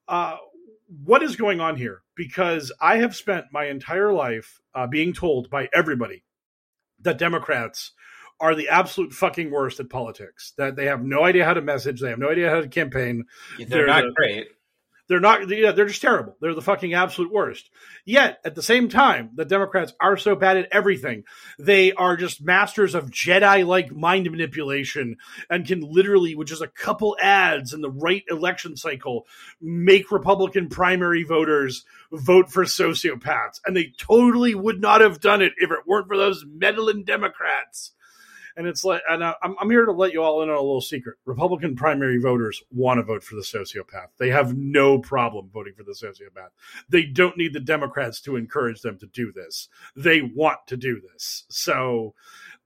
uh 0.09 0.37
what 1.05 1.23
is 1.23 1.37
going 1.37 1.61
on 1.61 1.77
here? 1.77 2.03
Because 2.17 2.73
i 2.81 2.97
have 2.99 3.15
spent 3.15 3.47
my 3.53 3.67
entire 3.67 4.13
life 4.13 4.61
uh, 4.75 4.87
being 4.87 5.13
told 5.13 5.51
by 5.51 5.69
everybody 5.75 6.25
that 7.01 7.19
democrats 7.19 7.93
are 8.43 8.55
the 8.55 8.69
absolute 8.69 9.13
fucking 9.15 9.51
worst 9.51 9.81
at 9.81 9.89
politics. 9.89 10.53
That 10.59 10.77
they 10.77 10.87
have 10.87 11.03
no 11.03 11.25
idea 11.25 11.45
how 11.47 11.55
to 11.55 11.63
message, 11.63 12.01
they 12.01 12.11
have 12.11 12.19
no 12.19 12.29
idea 12.29 12.51
how 12.51 12.61
to 12.61 12.69
campaign. 12.69 13.25
They're, 13.57 13.69
they're 13.69 13.87
not 13.87 14.03
the, 14.03 14.13
great. 14.15 14.49
They're 15.09 15.21
not. 15.21 15.49
Yeah, 15.49 15.73
they're 15.73 15.87
just 15.87 16.01
terrible. 16.01 16.37
They're 16.41 16.55
the 16.55 16.63
fucking 16.63 16.95
absolute 16.95 17.33
worst. 17.33 17.71
Yet 18.05 18.39
at 18.45 18.55
the 18.55 18.63
same 18.63 18.89
time, 18.89 19.31
the 19.35 19.45
Democrats 19.45 19.93
are 20.01 20.17
so 20.17 20.35
bad 20.35 20.57
at 20.57 20.69
everything. 20.73 21.25
They 21.59 21.93
are 21.93 22.17
just 22.17 22.43
masters 22.43 22.95
of 22.95 23.11
Jedi-like 23.11 23.93
mind 23.93 24.31
manipulation 24.31 25.19
and 25.51 25.67
can 25.67 25.81
literally, 25.81 26.35
with 26.35 26.49
just 26.49 26.63
a 26.63 26.69
couple 26.69 27.17
ads 27.21 27.75
in 27.75 27.81
the 27.81 27.91
right 27.91 28.25
election 28.29 28.77
cycle, 28.77 29.27
make 29.61 30.11
Republican 30.11 30.69
primary 30.69 31.25
voters 31.25 31.85
vote 32.11 32.51
for 32.51 32.65
sociopaths. 32.65 33.61
And 33.67 33.77
they 33.77 33.93
totally 33.99 34.55
would 34.55 34.81
not 34.81 35.01
have 35.01 35.21
done 35.21 35.43
it 35.43 35.53
if 35.59 35.71
it 35.71 35.87
weren't 35.87 36.09
for 36.09 36.17
those 36.17 36.45
meddling 36.49 37.05
Democrats. 37.05 37.93
And 38.57 38.67
it's 38.67 38.85
like, 38.85 39.03
and 39.09 39.25
I, 39.25 39.35
I'm 39.43 39.71
here 39.71 39.87
to 39.87 39.93
let 39.93 40.13
you 40.13 40.23
all 40.23 40.43
in 40.43 40.51
on 40.51 40.57
a 40.57 40.61
little 40.61 40.81
secret. 40.81 41.17
Republican 41.25 41.75
primary 41.75 42.19
voters 42.19 42.63
want 42.71 42.99
to 42.99 43.03
vote 43.03 43.25
for 43.25 43.35
the 43.35 43.43
sociopath. 43.43 44.09
They 44.19 44.31
have 44.31 44.57
no 44.57 44.99
problem 44.99 45.51
voting 45.53 45.75
for 45.75 45.85
the 45.85 45.93
sociopath. 45.93 46.51
They 46.89 47.05
don't 47.05 47.37
need 47.37 47.53
the 47.53 47.61
Democrats 47.61 48.21
to 48.23 48.37
encourage 48.37 48.81
them 48.83 48.99
to 48.99 49.07
do 49.07 49.33
this. 49.33 49.69
They 49.97 50.23
want 50.23 50.59
to 50.67 50.77
do 50.77 51.01
this. 51.13 51.45
So, 51.49 52.15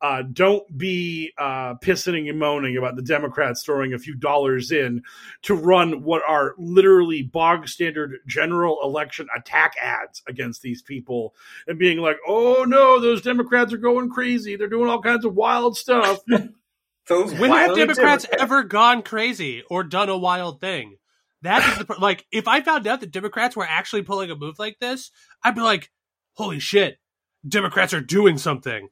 uh, 0.03 0.23
don't 0.33 0.77
be 0.77 1.33
uh, 1.39 1.75
pissing 1.77 2.29
and 2.29 2.39
moaning 2.39 2.77
about 2.77 2.97
the 2.97 3.03
Democrats 3.03 3.63
throwing 3.63 3.95
a 3.95 3.99
few 3.99 4.15
dollars 4.15 4.71
in 4.71 5.03
to 5.43 5.55
run 5.55 6.03
what 6.03 6.23
are 6.29 6.55
literally 6.59 7.23
bog 7.23 7.67
standard 7.67 8.17
general 8.27 8.79
election 8.83 9.27
attack 9.35 9.75
ads 9.81 10.23
against 10.29 10.61
these 10.61 10.83
people 10.83 11.35
and 11.67 11.79
being 11.79 11.99
like, 11.99 12.19
oh 12.27 12.65
no, 12.69 13.01
those 13.01 13.23
Democrats 13.23 13.73
are 13.73 13.79
going 13.79 14.11
crazy. 14.11 14.57
They're 14.57 14.69
doing 14.69 14.91
all 14.91 15.01
kinds 15.01 15.25
of 15.25 15.35
wild 15.35 15.77
stuff. 15.77 16.19
those 17.09 17.33
when 17.35 17.51
have 17.51 17.75
Democrats, 17.75 18.25
Democrats 18.25 18.27
ever 18.39 18.65
gone 18.65 19.03
crazy 19.03 19.63
or 19.71 19.83
done 19.83 20.11
a 20.11 20.19
wild 20.19 20.61
thing? 20.61 20.97
That 21.43 21.67
is 21.69 21.87
the 21.87 21.95
like. 22.01 22.27
If 22.33 22.49
I 22.49 22.61
found 22.61 22.87
out 22.87 23.01
that 23.01 23.13
Democrats 23.13 23.55
were 23.55 23.67
actually 23.69 24.03
pulling 24.03 24.31
a 24.31 24.37
move 24.37 24.59
like 24.59 24.79
this, 24.79 25.11
I'd 25.45 25.55
be 25.55 25.61
like, 25.61 25.93
"Holy 26.33 26.59
shit, 26.59 26.99
Democrats 27.47 27.95
are 27.95 28.01
doing 28.01 28.39
something." 28.39 28.89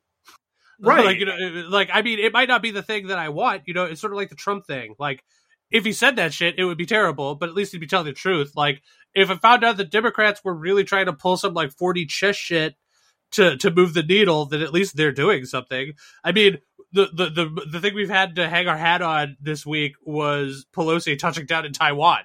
Right. 0.81 1.05
Like 1.05 1.19
you 1.19 1.27
know 1.27 1.37
like 1.69 1.91
i 1.93 2.03
mean 2.03 2.19
it 2.19 2.33
might 2.33 2.49
not 2.49 2.63
be 2.63 2.71
the 2.71 2.83
thing 2.83 3.09
that 3.09 3.19
i 3.19 3.29
want 3.29 3.63
you 3.67 3.75
know 3.75 3.85
it's 3.85 4.01
sort 4.01 4.13
of 4.13 4.17
like 4.17 4.31
the 4.31 4.37
trump 4.37 4.67
thing. 4.67 4.95
Like 4.99 5.23
if 5.71 5.85
he 5.85 5.93
said 5.93 6.17
that 6.17 6.33
shit 6.33 6.59
it 6.59 6.65
would 6.65 6.79
be 6.79 6.87
terrible 6.87 7.35
but 7.35 7.49
at 7.49 7.55
least 7.55 7.73
he'd 7.73 7.79
be 7.79 7.87
telling 7.87 8.07
the 8.07 8.13
truth. 8.13 8.53
Like 8.57 8.83
if 9.15 9.31
i 9.31 9.37
found 9.37 9.65
out 9.65 9.77
the 9.77 9.85
democrats 9.85 10.43
were 10.45 10.55
really 10.55 10.85
trying 10.85 11.07
to 11.07 11.13
pull 11.13 11.37
some 11.37 11.55
like 11.55 11.75
4D 11.75 12.09
chess 12.09 12.37
shit 12.37 12.77
to 13.33 13.57
to 13.59 13.71
move 13.71 13.95
the 13.95 14.03
needle 14.03 14.47
then 14.47 14.63
at 14.63 14.73
least 14.73 14.97
they're 14.97 15.13
doing 15.13 15.45
something. 15.45 15.93
I 16.23 16.33
mean 16.33 16.59
the, 16.93 17.09
the 17.13 17.31
the 17.31 17.67
the 17.73 17.81
thing 17.81 17.95
we've 17.95 18.09
had 18.09 18.37
to 18.37 18.49
hang 18.49 18.69
our 18.69 18.77
hat 18.77 19.03
on 19.03 19.37
this 19.41 19.67
week 19.67 19.95
was 20.03 20.65
Pelosi 20.75 21.19
touching 21.19 21.47
down 21.47 21.67
in 21.67 21.73
Taiwan 21.73 22.21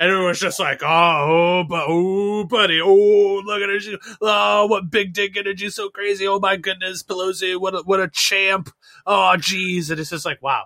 and 0.00 0.10
it 0.10 0.16
was 0.16 0.38
just 0.38 0.60
like, 0.60 0.82
ah, 0.82 1.26
oh, 1.26 1.64
but 1.64 1.84
oh, 1.88 2.44
buddy, 2.44 2.80
oh, 2.80 3.42
look 3.44 3.62
at 3.62 3.68
her, 3.68 3.98
oh, 4.20 4.66
what 4.66 4.90
big 4.90 5.12
dick 5.12 5.36
energy, 5.36 5.70
so 5.70 5.88
crazy, 5.88 6.26
oh 6.26 6.38
my 6.38 6.56
goodness, 6.56 7.02
Pelosi, 7.02 7.60
what 7.60 7.74
a, 7.74 7.78
what 7.78 8.00
a 8.00 8.08
champ, 8.08 8.70
oh, 9.06 9.36
geez, 9.36 9.90
and 9.90 10.00
it's 10.00 10.10
just 10.10 10.24
like, 10.24 10.42
wow, 10.42 10.64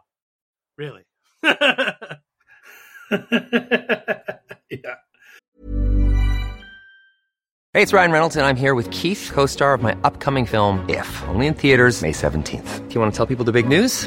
really, 0.77 1.03
yeah. 1.43 1.57
Hey, 7.75 7.81
it's 7.81 7.95
Ryan 7.95 8.13
Reynolds, 8.13 8.37
and 8.37 8.45
I'm 8.45 8.57
here 8.57 8.75
with 8.75 8.91
Keith, 8.91 9.31
co-star 9.33 9.73
of 9.73 9.81
my 9.83 9.97
upcoming 10.05 10.45
film, 10.45 10.85
If, 10.91 11.23
only 11.29 11.47
in 11.47 11.55
theaters 11.55 12.03
May 12.03 12.13
seventeenth. 12.13 12.87
Do 12.87 12.95
you 12.95 13.01
want 13.01 13.15
to 13.15 13.17
tell 13.17 13.27
people 13.27 13.47
the 13.47 13.53
big 13.53 13.67
news? 13.67 14.07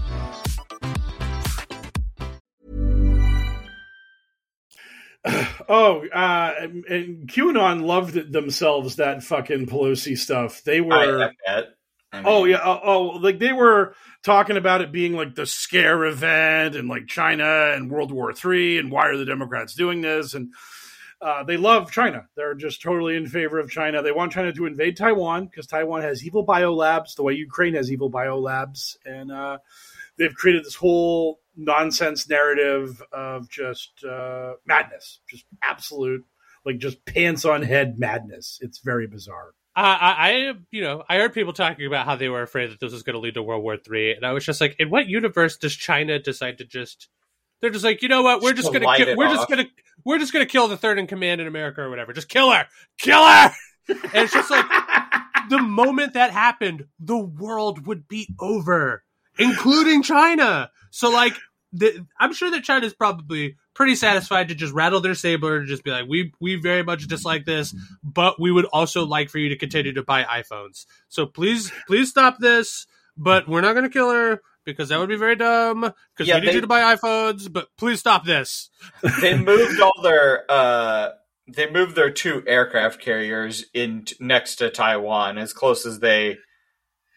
Oh, 5.69 6.05
uh, 6.07 6.53
and 6.89 7.27
QAnon 7.29 7.85
loved 7.85 8.33
themselves 8.33 8.97
that 8.97 9.23
fucking 9.23 9.67
Pelosi 9.67 10.17
stuff. 10.17 10.63
They 10.63 10.81
were 10.81 10.93
I 12.11 12.17
mean, 12.17 12.25
Oh 12.25 12.43
yeah, 12.43 12.59
oh, 12.61 12.79
oh, 12.83 13.01
like 13.19 13.39
they 13.39 13.53
were 13.53 13.95
talking 14.21 14.57
about 14.57 14.81
it 14.81 14.91
being 14.91 15.13
like 15.13 15.35
the 15.35 15.45
scare 15.45 16.03
event 16.05 16.75
and 16.75 16.89
like 16.89 17.07
China 17.07 17.71
and 17.73 17.89
World 17.89 18.11
War 18.11 18.33
Three 18.33 18.79
and 18.79 18.91
why 18.91 19.07
are 19.07 19.15
the 19.15 19.23
Democrats 19.23 19.75
doing 19.75 20.01
this 20.01 20.33
and 20.33 20.51
uh, 21.21 21.43
they 21.43 21.57
love 21.57 21.91
China. 21.91 22.27
They're 22.35 22.55
just 22.55 22.81
totally 22.81 23.15
in 23.15 23.27
favor 23.27 23.59
of 23.59 23.69
China. 23.69 24.01
They 24.01 24.11
want 24.11 24.31
China 24.31 24.51
to 24.53 24.65
invade 24.65 24.97
Taiwan 24.97 25.45
because 25.45 25.67
Taiwan 25.67 26.01
has 26.01 26.25
evil 26.25 26.45
biolabs, 26.45 27.15
the 27.15 27.21
way 27.21 27.33
Ukraine 27.33 27.75
has 27.75 27.91
evil 27.91 28.09
biolabs, 28.09 28.97
and 29.05 29.31
uh, 29.31 29.59
they've 30.17 30.33
created 30.33 30.65
this 30.65 30.75
whole 30.75 31.39
nonsense 31.55 32.29
narrative 32.29 33.01
of 33.11 33.49
just 33.49 34.03
uh, 34.03 34.53
madness, 34.65 35.19
just 35.29 35.45
absolute, 35.63 36.23
like 36.65 36.77
just 36.77 37.03
pants 37.05 37.45
on 37.45 37.61
head 37.61 37.97
madness. 37.99 38.59
It's 38.61 38.79
very 38.79 39.07
bizarre. 39.07 39.53
I, 39.75 39.83
I, 39.83 40.29
I, 40.49 40.53
you 40.71 40.81
know, 40.81 41.03
I 41.07 41.17
heard 41.17 41.33
people 41.33 41.53
talking 41.53 41.85
about 41.87 42.05
how 42.05 42.17
they 42.17 42.27
were 42.29 42.41
afraid 42.41 42.71
that 42.71 42.79
this 42.81 42.91
was 42.91 43.03
going 43.03 43.13
to 43.13 43.19
lead 43.19 43.35
to 43.35 43.43
World 43.43 43.63
War 43.63 43.77
Three, 43.77 44.13
and 44.13 44.25
I 44.25 44.33
was 44.33 44.43
just 44.45 44.59
like, 44.59 44.75
in 44.79 44.89
what 44.89 45.07
universe 45.07 45.57
does 45.57 45.73
China 45.75 46.19
decide 46.19 46.57
to 46.57 46.65
just? 46.65 47.07
They're 47.61 47.69
just 47.69 47.85
like, 47.85 48.01
you 48.01 48.07
know 48.09 48.21
what? 48.23 48.41
We're 48.41 48.53
just 48.53 48.63
Just 48.63 48.73
to 48.73 48.79
gonna, 48.79 48.85
light 48.87 49.05
ki- 49.05 49.13
we're 49.15 49.27
off. 49.27 49.35
just 49.35 49.47
gonna, 49.49 49.67
we're 50.03 50.17
just 50.17 50.33
gonna 50.33 50.45
kill 50.47 50.67
the 50.67 50.77
third 50.77 50.97
in 50.97 51.05
command 51.07 51.41
in 51.41 51.47
America 51.47 51.81
or 51.81 51.89
whatever. 51.91 52.11
Just 52.11 52.27
kill 52.27 52.51
her, 52.51 52.65
kill 52.99 53.23
her. 53.23 53.51
and 53.87 53.99
it's 54.15 54.33
just 54.33 54.49
like 54.49 54.65
the 55.49 55.61
moment 55.61 56.13
that 56.15 56.31
happened, 56.31 56.87
the 56.99 57.17
world 57.17 57.85
would 57.85 58.07
be 58.07 58.27
over, 58.39 59.03
including 59.41 60.03
China. 60.03 60.69
So 60.91 61.09
like, 61.09 61.33
the, 61.73 62.05
I'm 62.19 62.33
sure 62.33 62.51
that 62.51 62.63
China's 62.63 62.93
probably 62.93 63.55
pretty 63.73 63.95
satisfied 63.95 64.49
to 64.49 64.55
just 64.55 64.73
rattle 64.73 64.99
their 64.99 65.15
saber 65.15 65.57
and 65.57 65.67
just 65.67 65.83
be 65.83 65.91
like, 65.91 66.05
we 66.07 66.33
we 66.41 66.55
very 66.55 66.83
much 66.83 67.07
dislike 67.07 67.45
this, 67.45 67.73
but 68.03 68.39
we 68.39 68.51
would 68.51 68.65
also 68.65 69.05
like 69.05 69.29
for 69.29 69.37
you 69.39 69.49
to 69.49 69.55
continue 69.57 69.93
to 69.93 70.03
buy 70.03 70.23
iPhones. 70.23 70.85
So 71.07 71.25
please 71.25 71.71
please 71.87 72.09
stop 72.09 72.37
this, 72.39 72.87
but 73.17 73.47
we're 73.47 73.61
not 73.61 73.73
going 73.73 73.85
to 73.85 73.89
kill 73.89 74.11
her 74.11 74.41
because 74.65 74.89
that 74.89 74.99
would 74.99 75.07
be 75.09 75.15
very 75.15 75.37
dumb. 75.37 75.81
Because 75.81 76.27
Yeah, 76.27 76.35
we 76.35 76.41
need 76.41 76.47
they- 76.49 76.55
you 76.55 76.61
to 76.61 76.67
buy 76.67 76.93
iPhones, 76.95 77.51
but 77.51 77.69
please 77.77 77.99
stop 77.99 78.25
this. 78.25 78.69
they 79.21 79.37
moved 79.37 79.79
all 79.79 80.01
their 80.03 80.43
uh 80.49 81.09
they 81.47 81.69
moved 81.71 81.95
their 81.95 82.11
two 82.11 82.43
aircraft 82.47 82.99
carriers 83.01 83.65
in 83.73 84.05
next 84.19 84.57
to 84.57 84.69
Taiwan 84.69 85.37
as 85.37 85.53
close 85.53 85.85
as 85.85 85.99
they 86.01 86.37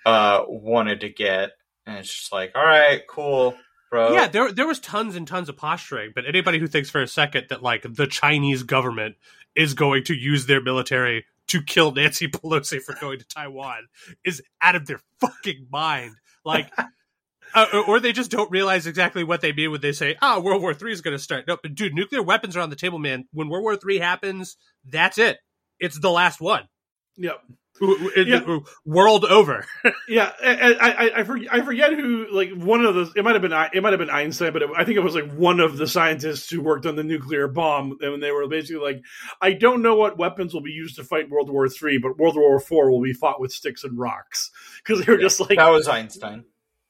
uh 0.06 0.42
wanted 0.46 1.00
to 1.00 1.08
get 1.08 1.52
and 1.86 1.98
it's 1.98 2.12
just 2.12 2.32
like 2.32 2.52
all 2.54 2.64
right 2.64 3.02
cool 3.08 3.56
bro 3.90 4.12
Yeah, 4.12 4.26
there 4.28 4.52
there 4.52 4.66
was 4.66 4.80
tons 4.80 5.16
and 5.16 5.26
tons 5.26 5.48
of 5.48 5.56
posturing, 5.56 6.12
but 6.14 6.26
anybody 6.26 6.58
who 6.58 6.66
thinks 6.66 6.90
for 6.90 7.02
a 7.02 7.08
second 7.08 7.46
that 7.50 7.62
like 7.62 7.82
the 7.88 8.06
Chinese 8.06 8.62
government 8.62 9.16
is 9.54 9.74
going 9.74 10.04
to 10.04 10.14
use 10.14 10.46
their 10.46 10.60
military 10.60 11.24
to 11.48 11.62
kill 11.62 11.92
Nancy 11.92 12.26
Pelosi 12.34 12.80
for 12.82 12.94
going 13.00 13.18
to 13.20 13.26
Taiwan 13.26 13.86
is 14.24 14.42
out 14.62 14.74
of 14.76 14.86
their 14.86 15.00
fucking 15.20 15.66
mind. 15.70 16.16
Like 16.44 16.70
uh, 17.54 17.66
or- 17.72 17.84
or 17.84 18.00
they 18.00 18.12
just 18.12 18.30
don't 18.32 18.50
realize 18.50 18.86
exactly 18.86 19.22
what 19.22 19.40
they 19.42 19.52
mean 19.52 19.70
when 19.70 19.80
they 19.80 19.92
say, 19.92 20.16
"Ah, 20.20 20.40
World 20.40 20.60
War 20.62 20.74
Three 20.74 20.92
is 20.92 21.02
going 21.02 21.16
to 21.16 21.22
start." 21.22 21.46
No, 21.46 21.56
dude, 21.72 21.94
nuclear 21.94 22.22
weapons 22.22 22.56
are 22.56 22.60
on 22.60 22.70
the 22.70 22.76
table, 22.76 22.98
man. 22.98 23.26
When 23.32 23.48
World 23.48 23.62
War 23.62 23.76
Three 23.76 23.98
happens, 23.98 24.56
that's 24.84 25.18
it. 25.18 25.38
It's 25.78 25.98
the 26.00 26.10
last 26.10 26.40
one. 26.40 26.64
Yep. 27.16 27.40
W- 27.80 27.98
w- 27.98 28.24
Yeah. 28.30 28.40
w- 28.40 28.64
World 28.84 29.24
over. 29.24 29.66
Yeah, 30.08 30.30
I, 30.42 30.74
I, 30.74 30.88
I, 30.88 31.20
I, 31.20 31.24
forget, 31.24 31.48
I 31.52 31.62
forget 31.62 31.92
who. 31.94 32.26
Like 32.30 32.52
one 32.52 32.84
of 32.84 32.94
the, 32.94 33.12
it 33.16 33.24
might 33.24 33.34
have 33.34 33.42
been 33.42 33.52
it 33.52 33.82
might 33.82 33.92
have 33.92 33.98
been 33.98 34.10
Einstein, 34.10 34.52
but 34.52 34.62
it, 34.62 34.70
I 34.76 34.84
think 34.84 34.98
it 34.98 35.00
was 35.02 35.14
like 35.14 35.32
one 35.32 35.60
of 35.60 35.78
the 35.78 35.86
scientists 35.86 36.50
who 36.50 36.60
worked 36.60 36.84
on 36.84 36.94
the 36.94 37.02
nuclear 37.02 37.48
bomb, 37.48 37.96
and 38.00 38.22
they 38.22 38.30
were 38.30 38.46
basically 38.46 38.82
like, 38.82 39.02
"I 39.40 39.54
don't 39.54 39.82
know 39.82 39.94
what 39.96 40.18
weapons 40.18 40.52
will 40.52 40.60
be 40.62 40.72
used 40.72 40.96
to 40.96 41.04
fight 41.04 41.30
World 41.30 41.50
War 41.50 41.68
Three, 41.68 41.98
but 41.98 42.18
World 42.18 42.36
War 42.36 42.60
Four 42.60 42.90
will 42.90 43.02
be 43.02 43.14
fought 43.14 43.40
with 43.40 43.52
sticks 43.52 43.82
and 43.84 43.98
rocks." 43.98 44.50
Because 44.84 45.04
they 45.04 45.12
were 45.12 45.18
just 45.18 45.40
like, 45.40 45.56
that 45.56 45.70
was 45.70 45.88
Einstein 45.88 46.44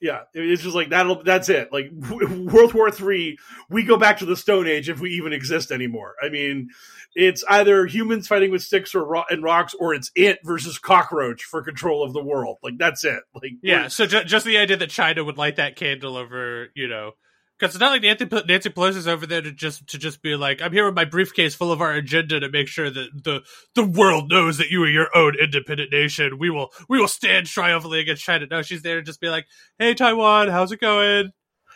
yeah, 0.04 0.24
it's 0.34 0.62
just 0.62 0.74
like 0.74 0.90
that'll 0.90 1.22
that's 1.22 1.48
it. 1.48 1.72
Like 1.72 1.90
World 1.90 2.74
War 2.74 2.90
Three, 2.90 3.38
we 3.70 3.84
go 3.84 3.96
back 3.96 4.18
to 4.18 4.26
the 4.26 4.36
Stone 4.36 4.66
Age 4.66 4.90
if 4.90 5.00
we 5.00 5.12
even 5.12 5.32
exist 5.32 5.70
anymore. 5.70 6.14
I 6.22 6.28
mean, 6.28 6.68
it's 7.14 7.44
either 7.48 7.86
humans 7.86 8.26
fighting 8.26 8.50
with 8.50 8.62
sticks 8.62 8.94
or 8.94 9.04
ro- 9.04 9.24
and 9.30 9.42
rocks, 9.42 9.74
or 9.74 9.94
it's 9.94 10.10
ant 10.16 10.38
versus 10.44 10.78
cockroach 10.78 11.42
for 11.44 11.62
control 11.62 12.02
of 12.02 12.12
the 12.12 12.22
world. 12.22 12.58
Like 12.62 12.74
that's 12.78 13.04
it. 13.04 13.22
Like 13.34 13.52
Yeah, 13.62 13.88
so 13.88 14.06
ju- 14.06 14.24
just 14.24 14.44
the 14.46 14.58
idea 14.58 14.76
that 14.76 14.90
China 14.90 15.24
would 15.24 15.38
light 15.38 15.56
that 15.56 15.76
candle 15.76 16.16
over, 16.16 16.68
you 16.74 16.88
know, 16.88 17.12
because 17.58 17.74
it's 17.74 17.80
not 17.80 17.90
like 17.92 18.02
Nancy, 18.02 18.26
Nancy 18.48 18.70
Pelosi's 18.70 19.06
over 19.06 19.26
there 19.26 19.40
to 19.40 19.52
just 19.52 19.86
to 19.88 19.98
just 19.98 20.22
be 20.22 20.34
like, 20.34 20.60
I'm 20.60 20.72
here 20.72 20.86
with 20.86 20.94
my 20.96 21.04
briefcase 21.04 21.54
full 21.54 21.70
of 21.70 21.80
our 21.80 21.92
agenda 21.92 22.40
to 22.40 22.48
make 22.48 22.66
sure 22.68 22.90
that 22.90 23.10
the 23.22 23.42
the 23.74 23.84
world 23.86 24.28
knows 24.30 24.58
that 24.58 24.70
you 24.70 24.82
are 24.82 24.88
your 24.88 25.08
own 25.16 25.34
independent 25.40 25.92
nation. 25.92 26.38
We 26.38 26.50
will 26.50 26.70
we 26.88 26.98
will 26.98 27.08
stand 27.08 27.46
triumphantly 27.46 28.00
against 28.00 28.24
China. 28.24 28.46
No, 28.50 28.62
she's 28.62 28.82
there 28.82 28.96
to 28.96 29.02
just 29.02 29.20
be 29.20 29.28
like, 29.28 29.46
Hey 29.78 29.94
Taiwan, 29.94 30.48
how's 30.48 30.72
it 30.72 30.80
going? 30.80 31.30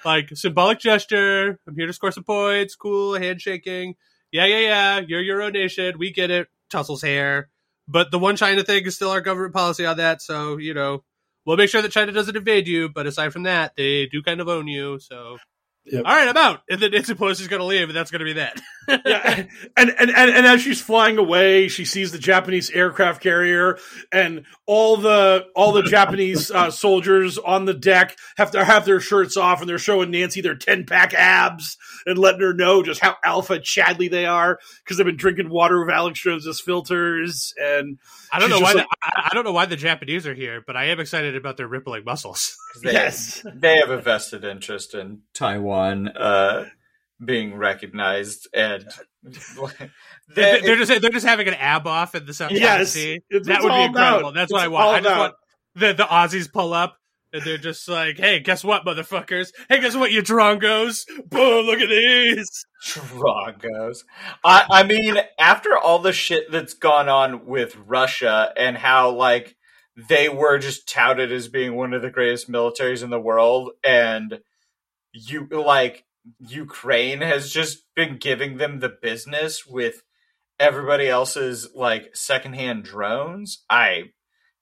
Like 0.04 0.30
symbolic 0.34 0.80
gesture. 0.80 1.58
I'm 1.66 1.76
here 1.76 1.86
to 1.86 1.92
score 1.92 2.12
some 2.12 2.24
points. 2.24 2.74
Cool, 2.74 3.14
handshaking. 3.14 3.94
Yeah, 4.32 4.46
yeah, 4.46 4.58
yeah. 4.58 5.00
You're 5.06 5.22
your 5.22 5.42
own 5.42 5.52
nation. 5.52 5.98
We 5.98 6.12
get 6.12 6.30
it. 6.30 6.48
Tussles 6.70 7.02
hair. 7.02 7.48
But 7.86 8.10
the 8.10 8.18
one 8.18 8.36
China 8.36 8.62
thing 8.62 8.84
is 8.84 8.96
still 8.96 9.10
our 9.10 9.22
government 9.22 9.54
policy 9.54 9.86
on 9.86 9.96
that. 9.96 10.20
So 10.20 10.58
you 10.58 10.74
know, 10.74 11.04
we'll 11.46 11.56
make 11.56 11.70
sure 11.70 11.80
that 11.82 11.92
China 11.92 12.12
doesn't 12.12 12.36
invade 12.36 12.68
you, 12.68 12.88
but 12.90 13.06
aside 13.06 13.32
from 13.32 13.44
that, 13.44 13.72
they 13.76 14.06
do 14.06 14.22
kind 14.22 14.40
of 14.40 14.48
own 14.48 14.68
you. 14.68 14.98
So, 15.00 15.38
Yep. 15.90 16.04
all 16.04 16.12
right, 16.14 16.28
I'm 16.28 16.36
out. 16.36 16.60
And 16.68 16.80
then 16.80 16.90
Nancy 16.92 17.14
Pelosi's 17.14 17.48
going 17.48 17.60
to 17.60 17.66
leave, 17.66 17.88
and 17.88 17.96
that's 17.96 18.10
going 18.10 18.20
to 18.20 18.24
be 18.24 18.32
that. 18.34 18.60
yeah, 18.88 19.44
and, 19.76 19.90
and 19.98 20.10
and 20.10 20.30
and 20.30 20.46
as 20.46 20.62
she's 20.62 20.80
flying 20.80 21.18
away, 21.18 21.68
she 21.68 21.84
sees 21.84 22.10
the 22.12 22.18
Japanese 22.18 22.70
aircraft 22.70 23.22
carrier, 23.22 23.78
and 24.12 24.44
all 24.66 24.96
the 24.96 25.46
all 25.54 25.72
the 25.72 25.82
Japanese 25.82 26.50
uh, 26.50 26.70
soldiers 26.70 27.36
on 27.38 27.66
the 27.66 27.74
deck 27.74 28.16
have 28.38 28.50
to 28.52 28.64
have 28.64 28.84
their 28.86 29.00
shirts 29.00 29.36
off, 29.36 29.60
and 29.60 29.68
they're 29.68 29.78
showing 29.78 30.10
Nancy 30.10 30.40
their 30.40 30.54
ten 30.54 30.86
pack 30.86 31.12
abs 31.14 31.76
and 32.06 32.18
letting 32.18 32.40
her 32.40 32.54
know 32.54 32.82
just 32.82 33.00
how 33.00 33.16
alpha 33.22 33.58
Chadley 33.58 34.10
they 34.10 34.24
are 34.24 34.58
because 34.82 34.96
they've 34.96 35.04
been 35.06 35.16
drinking 35.16 35.50
water 35.50 35.80
with 35.84 35.94
Alex 35.94 36.20
Jones's 36.20 36.60
filters, 36.60 37.52
and 37.60 37.98
I 38.32 38.38
don't 38.40 38.48
know 38.48 38.60
why. 38.60 38.72
just 38.72 38.86
the, 38.88 38.96
I, 39.02 39.28
I 39.30 39.34
don't 39.34 39.44
know 39.44 39.52
why 39.52 39.66
the 39.66 39.76
Japanese 39.76 40.26
are 40.26 40.34
here, 40.34 40.62
but 40.66 40.76
I 40.76 40.86
am 40.86 40.98
excited 41.00 41.36
about 41.36 41.58
their 41.58 41.68
rippling 41.68 42.04
muscles. 42.04 42.56
they, 42.82 42.92
Yes. 42.92 43.44
they 43.54 43.76
have 43.78 43.90
a 43.90 43.98
vested 44.00 44.44
interest 44.44 44.94
in 44.94 45.20
Taiwan 45.34 45.77
uh 46.08 46.64
being 47.24 47.54
recognized 47.56 48.48
and 48.54 48.86
They, 50.34 50.60
they're 50.60 50.76
just 50.76 51.00
they're 51.00 51.10
just 51.10 51.26
having 51.26 51.48
an 51.48 51.54
ab 51.54 51.86
off 51.86 52.14
in 52.14 52.26
the 52.26 52.34
South 52.34 52.50
Yes, 52.52 52.94
That 52.94 53.20
would 53.62 53.70
be 53.72 53.82
incredible. 53.84 53.90
about. 54.28 54.34
That's 54.34 54.52
what 54.52 54.62
I 54.62 54.68
want. 54.68 54.86
I 54.88 54.98
just 55.00 55.06
about. 55.06 55.18
want 55.18 55.34
the 55.74 55.92
the 55.94 56.04
Aussies 56.04 56.52
pull 56.52 56.72
up. 56.74 56.96
And 57.30 57.42
they're 57.42 57.58
just 57.58 57.86
like, 57.90 58.16
hey, 58.16 58.40
guess 58.40 58.64
what, 58.64 58.86
motherfuckers? 58.86 59.52
Hey, 59.68 59.82
guess 59.82 59.94
what, 59.94 60.10
you 60.10 60.22
drongos? 60.22 61.04
Boom, 61.28 61.66
look 61.66 61.78
at 61.78 61.90
these. 61.90 62.64
Dragos. 62.86 63.98
I, 64.42 64.64
I 64.70 64.82
mean, 64.84 65.16
after 65.38 65.76
all 65.76 65.98
the 65.98 66.14
shit 66.14 66.50
that's 66.50 66.72
gone 66.72 67.10
on 67.10 67.44
with 67.44 67.76
Russia 67.76 68.50
and 68.56 68.78
how 68.78 69.10
like 69.10 69.56
they 70.08 70.30
were 70.30 70.56
just 70.58 70.88
touted 70.88 71.30
as 71.30 71.48
being 71.48 71.74
one 71.76 71.92
of 71.92 72.00
the 72.00 72.08
greatest 72.08 72.50
militaries 72.50 73.02
in 73.02 73.10
the 73.10 73.20
world, 73.20 73.72
and 73.84 74.40
you 75.26 75.46
like 75.50 76.04
Ukraine 76.40 77.20
has 77.20 77.50
just 77.50 77.84
been 77.94 78.18
giving 78.18 78.56
them 78.56 78.80
the 78.80 78.88
business 78.88 79.66
with 79.66 80.02
everybody 80.60 81.08
else's 81.08 81.68
like 81.74 82.14
secondhand 82.14 82.84
drones. 82.84 83.64
I 83.70 84.10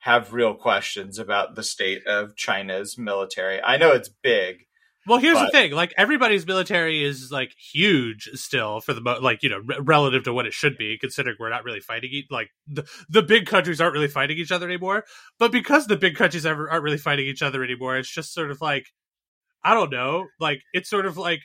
have 0.00 0.32
real 0.32 0.54
questions 0.54 1.18
about 1.18 1.54
the 1.54 1.62
state 1.62 2.06
of 2.06 2.36
China's 2.36 2.96
military. 2.96 3.60
I 3.62 3.76
know 3.76 3.92
it's 3.92 4.08
big. 4.08 4.66
Well, 5.06 5.18
here's 5.20 5.38
the 5.38 5.50
thing: 5.50 5.70
like 5.70 5.94
everybody's 5.96 6.46
military 6.46 7.04
is 7.04 7.30
like 7.30 7.52
huge 7.56 8.28
still 8.34 8.80
for 8.80 8.92
the 8.92 9.00
mo- 9.00 9.20
like 9.22 9.42
you 9.42 9.48
know 9.48 9.60
re- 9.64 9.78
relative 9.80 10.24
to 10.24 10.32
what 10.32 10.46
it 10.46 10.52
should 10.52 10.76
be, 10.76 10.98
considering 10.98 11.36
we're 11.38 11.48
not 11.50 11.64
really 11.64 11.80
fighting. 11.80 12.10
E- 12.12 12.26
like 12.28 12.50
the 12.66 12.84
the 13.08 13.22
big 13.22 13.46
countries 13.46 13.80
aren't 13.80 13.94
really 13.94 14.08
fighting 14.08 14.36
each 14.36 14.50
other 14.50 14.66
anymore. 14.66 15.04
But 15.38 15.52
because 15.52 15.86
the 15.86 15.96
big 15.96 16.16
countries 16.16 16.44
ever 16.44 16.68
aren't 16.68 16.82
really 16.82 16.98
fighting 16.98 17.26
each 17.26 17.42
other 17.42 17.62
anymore, 17.62 17.96
it's 17.96 18.12
just 18.12 18.34
sort 18.34 18.50
of 18.50 18.60
like 18.60 18.86
I 19.66 19.74
don't 19.74 19.90
know. 19.90 20.28
Like 20.38 20.62
it's 20.72 20.88
sort 20.88 21.06
of 21.06 21.16
like 21.16 21.40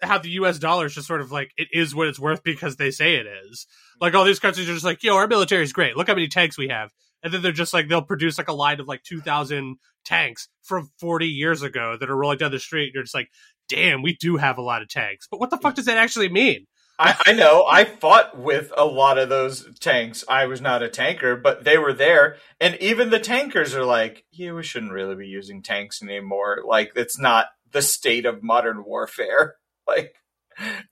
how 0.00 0.16
the 0.16 0.30
U.S. 0.30 0.58
dollar 0.58 0.86
is 0.86 0.94
just 0.94 1.06
sort 1.06 1.20
of 1.20 1.30
like 1.30 1.50
it 1.58 1.68
is 1.70 1.94
what 1.94 2.08
it's 2.08 2.18
worth 2.18 2.42
because 2.42 2.76
they 2.76 2.90
say 2.90 3.16
it 3.16 3.26
is. 3.26 3.66
Like 4.00 4.14
all 4.14 4.24
these 4.24 4.38
countries 4.38 4.70
are 4.70 4.72
just 4.72 4.86
like, 4.86 5.02
yo, 5.02 5.16
our 5.16 5.28
military 5.28 5.62
is 5.62 5.74
great. 5.74 5.94
Look 5.94 6.08
how 6.08 6.14
many 6.14 6.28
tanks 6.28 6.56
we 6.56 6.68
have. 6.68 6.90
And 7.22 7.32
then 7.32 7.42
they're 7.42 7.52
just 7.52 7.74
like 7.74 7.88
they'll 7.88 8.00
produce 8.00 8.38
like 8.38 8.48
a 8.48 8.54
line 8.54 8.80
of 8.80 8.88
like 8.88 9.02
two 9.02 9.20
thousand 9.20 9.76
tanks 10.06 10.48
from 10.62 10.90
forty 10.98 11.26
years 11.28 11.62
ago 11.62 11.98
that 12.00 12.08
are 12.08 12.16
rolling 12.16 12.38
down 12.38 12.52
the 12.52 12.58
street. 12.58 12.86
And 12.86 12.94
you're 12.94 13.02
just 13.02 13.14
like, 13.14 13.28
damn, 13.68 14.00
we 14.00 14.16
do 14.16 14.38
have 14.38 14.56
a 14.56 14.62
lot 14.62 14.80
of 14.80 14.88
tanks. 14.88 15.28
But 15.30 15.38
what 15.38 15.50
the 15.50 15.58
fuck 15.58 15.74
does 15.74 15.84
that 15.84 15.98
actually 15.98 16.30
mean? 16.30 16.66
I, 17.02 17.16
I 17.26 17.32
know. 17.32 17.64
I 17.68 17.84
fought 17.84 18.38
with 18.38 18.72
a 18.76 18.84
lot 18.84 19.18
of 19.18 19.28
those 19.28 19.68
tanks. 19.80 20.24
I 20.28 20.46
was 20.46 20.60
not 20.60 20.82
a 20.82 20.88
tanker, 20.88 21.36
but 21.36 21.64
they 21.64 21.76
were 21.76 21.92
there. 21.92 22.36
And 22.60 22.76
even 22.76 23.10
the 23.10 23.18
tankers 23.18 23.74
are 23.74 23.84
like, 23.84 24.24
yeah, 24.30 24.52
we 24.52 24.62
shouldn't 24.62 24.92
really 24.92 25.16
be 25.16 25.26
using 25.26 25.62
tanks 25.62 26.02
anymore. 26.02 26.60
Like, 26.64 26.92
it's 26.94 27.18
not 27.18 27.46
the 27.72 27.82
state 27.82 28.24
of 28.24 28.42
modern 28.42 28.84
warfare. 28.84 29.56
Like, 29.84 30.14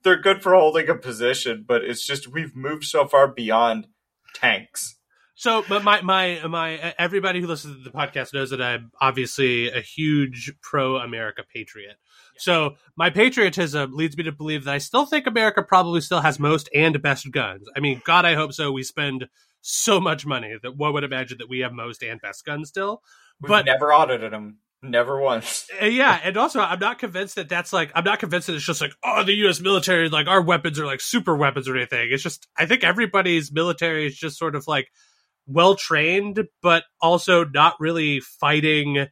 they're 0.02 0.20
good 0.20 0.42
for 0.42 0.52
holding 0.52 0.88
a 0.88 0.96
position, 0.96 1.64
but 1.66 1.84
it's 1.84 2.04
just 2.04 2.26
we've 2.26 2.56
moved 2.56 2.82
so 2.82 3.06
far 3.06 3.28
beyond 3.28 3.86
tanks. 4.34 4.96
So, 5.36 5.64
but 5.68 5.84
my 5.84 6.02
my 6.02 6.40
my 6.48 6.92
everybody 6.98 7.40
who 7.40 7.46
listens 7.46 7.76
to 7.76 7.82
the 7.82 7.96
podcast 7.96 8.34
knows 8.34 8.50
that 8.50 8.60
I'm 8.60 8.90
obviously 9.00 9.70
a 9.70 9.80
huge 9.80 10.52
pro-America 10.60 11.44
patriot. 11.54 11.96
So 12.40 12.76
my 12.96 13.10
patriotism 13.10 13.94
leads 13.94 14.16
me 14.16 14.24
to 14.24 14.32
believe 14.32 14.64
that 14.64 14.74
I 14.74 14.78
still 14.78 15.06
think 15.06 15.26
America 15.26 15.62
probably 15.62 16.00
still 16.00 16.20
has 16.20 16.38
most 16.38 16.68
and 16.74 17.00
best 17.02 17.30
guns. 17.30 17.68
I 17.76 17.80
mean, 17.80 18.00
God, 18.04 18.24
I 18.24 18.34
hope 18.34 18.52
so. 18.52 18.72
We 18.72 18.82
spend 18.82 19.28
so 19.60 20.00
much 20.00 20.24
money 20.24 20.56
that 20.62 20.76
one 20.76 20.94
would 20.94 21.04
imagine 21.04 21.38
that 21.38 21.50
we 21.50 21.60
have 21.60 21.72
most 21.72 22.02
and 22.02 22.20
best 22.20 22.44
guns 22.44 22.68
still. 22.68 23.02
We've 23.40 23.48
but 23.48 23.66
never 23.66 23.92
audited 23.92 24.32
them. 24.32 24.58
Never 24.82 25.20
once. 25.20 25.68
Uh, 25.80 25.86
yeah, 25.86 26.18
and 26.22 26.36
also 26.36 26.60
I'm 26.60 26.78
not 26.78 26.98
convinced 26.98 27.36
that 27.36 27.48
that's 27.48 27.72
like 27.72 27.90
I'm 27.94 28.04
not 28.04 28.18
convinced 28.18 28.48
that 28.48 28.54
it's 28.54 28.66
just 28.66 28.82
like 28.82 28.92
oh 29.02 29.22
the 29.24 29.32
U.S. 29.34 29.60
military 29.60 30.10
like 30.10 30.26
our 30.26 30.42
weapons 30.42 30.78
are 30.78 30.84
like 30.84 31.00
super 31.00 31.34
weapons 31.34 31.68
or 31.68 31.76
anything. 31.76 32.08
It's 32.10 32.22
just 32.22 32.46
I 32.58 32.66
think 32.66 32.84
everybody's 32.84 33.52
military 33.52 34.06
is 34.06 34.16
just 34.16 34.38
sort 34.38 34.54
of 34.54 34.66
like 34.66 34.88
well 35.46 35.74
trained, 35.74 36.46
but 36.60 36.84
also 37.00 37.44
not 37.44 37.76
really 37.80 38.20
fighting 38.20 39.06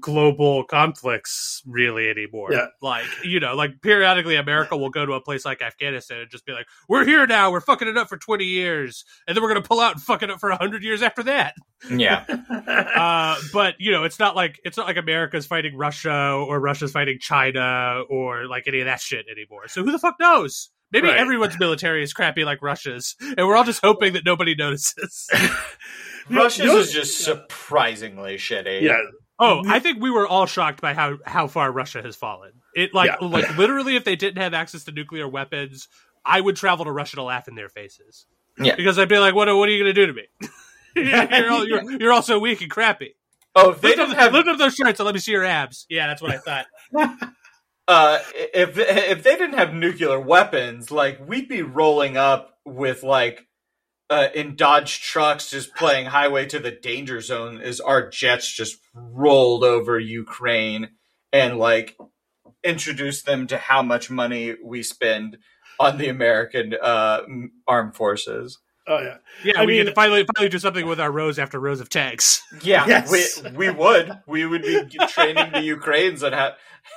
global 0.00 0.64
conflicts 0.64 1.62
really 1.66 2.08
anymore. 2.08 2.52
Yeah. 2.52 2.66
Like, 2.80 3.04
you 3.24 3.40
know, 3.40 3.54
like 3.54 3.82
periodically 3.82 4.36
America 4.36 4.76
will 4.76 4.88
go 4.90 5.04
to 5.04 5.12
a 5.12 5.20
place 5.20 5.44
like 5.44 5.60
Afghanistan 5.60 6.20
and 6.20 6.30
just 6.30 6.46
be 6.46 6.52
like, 6.52 6.66
we're 6.88 7.04
here 7.04 7.26
now, 7.26 7.50
we're 7.50 7.60
fucking 7.60 7.86
it 7.88 7.96
up 7.98 8.08
for 8.08 8.16
20 8.16 8.44
years, 8.44 9.04
and 9.26 9.36
then 9.36 9.42
we're 9.42 9.50
going 9.50 9.62
to 9.62 9.68
pull 9.68 9.80
out 9.80 9.92
and 9.94 10.02
fuck 10.02 10.22
it 10.22 10.30
up 10.30 10.40
for 10.40 10.48
100 10.50 10.82
years 10.82 11.02
after 11.02 11.22
that. 11.24 11.54
Yeah. 11.90 12.24
Uh, 13.02 13.36
but, 13.52 13.74
you 13.78 13.90
know, 13.90 14.04
it's 14.04 14.18
not 14.18 14.36
like, 14.36 14.60
it's 14.64 14.76
not 14.76 14.86
like 14.86 14.96
America's 14.96 15.46
fighting 15.46 15.76
Russia 15.76 16.12
or 16.12 16.60
Russia's 16.60 16.92
fighting 16.92 17.18
China 17.20 18.02
or 18.08 18.46
like 18.46 18.64
any 18.68 18.80
of 18.80 18.86
that 18.86 19.00
shit 19.00 19.26
anymore. 19.30 19.66
So 19.68 19.82
who 19.84 19.90
the 19.90 19.98
fuck 19.98 20.16
knows? 20.20 20.70
Maybe 20.92 21.08
Right. 21.08 21.16
everyone's 21.16 21.58
military 21.58 22.02
is 22.02 22.12
crappy 22.12 22.44
like 22.44 22.60
Russia's, 22.62 23.16
and 23.20 23.46
we're 23.46 23.56
all 23.56 23.64
just 23.64 23.80
hoping 23.82 24.12
that 24.12 24.24
nobody 24.24 24.54
notices. 24.54 25.28
Russia's 26.30 26.58
you 26.58 26.66
know- 26.66 26.78
is 26.78 26.92
just 26.92 27.18
surprisingly 27.24 28.36
shitty. 28.36 28.82
Yeah. 28.82 28.98
Oh, 29.42 29.62
I 29.66 29.80
think 29.80 30.00
we 30.00 30.10
were 30.10 30.26
all 30.26 30.46
shocked 30.46 30.80
by 30.80 30.94
how 30.94 31.18
how 31.26 31.48
far 31.48 31.70
Russia 31.72 32.00
has 32.02 32.14
fallen. 32.16 32.52
It 32.74 32.94
like 32.94 33.10
Yeah. 33.20 33.26
like 33.26 33.56
literally, 33.56 33.96
if 33.96 34.04
they 34.04 34.16
didn't 34.16 34.40
have 34.40 34.54
access 34.54 34.84
to 34.84 34.92
nuclear 34.92 35.26
weapons, 35.26 35.88
I 36.24 36.40
would 36.40 36.56
travel 36.56 36.84
to 36.84 36.92
Russia 36.92 37.16
to 37.16 37.22
laugh 37.24 37.48
in 37.48 37.54
their 37.54 37.68
faces. 37.68 38.26
Yeah. 38.58 38.76
because 38.76 38.98
I'd 38.98 39.08
be 39.08 39.18
like, 39.18 39.34
"What? 39.34 39.48
What 39.48 39.68
are 39.68 39.72
you 39.72 39.82
going 39.82 39.94
to 39.94 40.00
do 40.00 40.06
to 40.06 40.12
me? 40.12 40.28
you're, 40.96 41.50
all, 41.50 41.66
you're 41.66 42.00
you're 42.00 42.12
all 42.12 42.22
so 42.22 42.38
weak 42.38 42.60
and 42.60 42.70
crappy. 42.70 43.16
Oh, 43.54 43.70
if 43.70 43.80
they 43.80 43.88
Lift 43.88 43.98
didn't 43.98 44.12
up, 44.12 44.18
have 44.18 44.32
lift 44.32 44.48
up 44.48 44.58
those 44.58 44.74
shirts 44.74 45.00
and 45.00 45.06
let 45.06 45.14
me 45.14 45.20
see 45.20 45.32
your 45.32 45.44
abs." 45.44 45.86
Yeah, 45.90 46.06
that's 46.06 46.22
what 46.22 46.30
I 46.32 46.38
thought. 46.38 46.66
uh, 47.88 48.18
if 48.34 48.78
if 48.78 49.22
they 49.22 49.36
didn't 49.36 49.58
have 49.58 49.74
nuclear 49.74 50.20
weapons, 50.20 50.90
like 50.90 51.26
we'd 51.26 51.48
be 51.48 51.62
rolling 51.62 52.16
up 52.16 52.58
with 52.64 53.02
like 53.02 53.46
uh, 54.12 54.28
in 54.34 54.56
Dodge 54.56 55.00
trucks, 55.00 55.50
just 55.50 55.74
playing 55.74 56.06
Highway 56.06 56.44
to 56.46 56.58
the 56.58 56.70
Danger 56.70 57.20
Zone 57.20 57.60
as 57.60 57.80
our 57.80 58.08
jets 58.08 58.52
just 58.52 58.76
rolled 58.94 59.64
over 59.64 59.98
Ukraine 59.98 60.90
and 61.32 61.58
like 61.58 61.96
introduced 62.62 63.26
them 63.26 63.46
to 63.48 63.58
how 63.58 63.82
much 63.82 64.10
money 64.10 64.54
we 64.62 64.82
spend 64.82 65.38
on 65.80 65.98
the 65.98 66.08
American 66.08 66.74
uh, 66.80 67.22
armed 67.66 67.94
forces. 67.96 68.58
Oh 68.86 68.98
yeah. 69.00 69.16
Yeah, 69.44 69.60
I 69.60 69.64
we 69.64 69.74
mean- 69.74 69.84
get 69.84 69.90
to 69.90 69.94
finally 69.94 70.26
finally 70.36 70.48
do 70.50 70.58
something 70.58 70.86
with 70.86 71.00
our 71.00 71.10
rows 71.10 71.38
after 71.38 71.58
rows 71.58 71.80
of 71.80 71.88
tanks. 71.88 72.42
Yeah, 72.62 72.84
Yes. 72.86 73.42
we 73.42 73.50
we 73.52 73.70
would 73.70 74.12
we 74.26 74.44
would 74.44 74.62
be 74.62 74.82
training 75.08 75.52
the 75.52 75.62
Ukrainians 75.62 76.22
on 76.22 76.32
how 76.32 76.52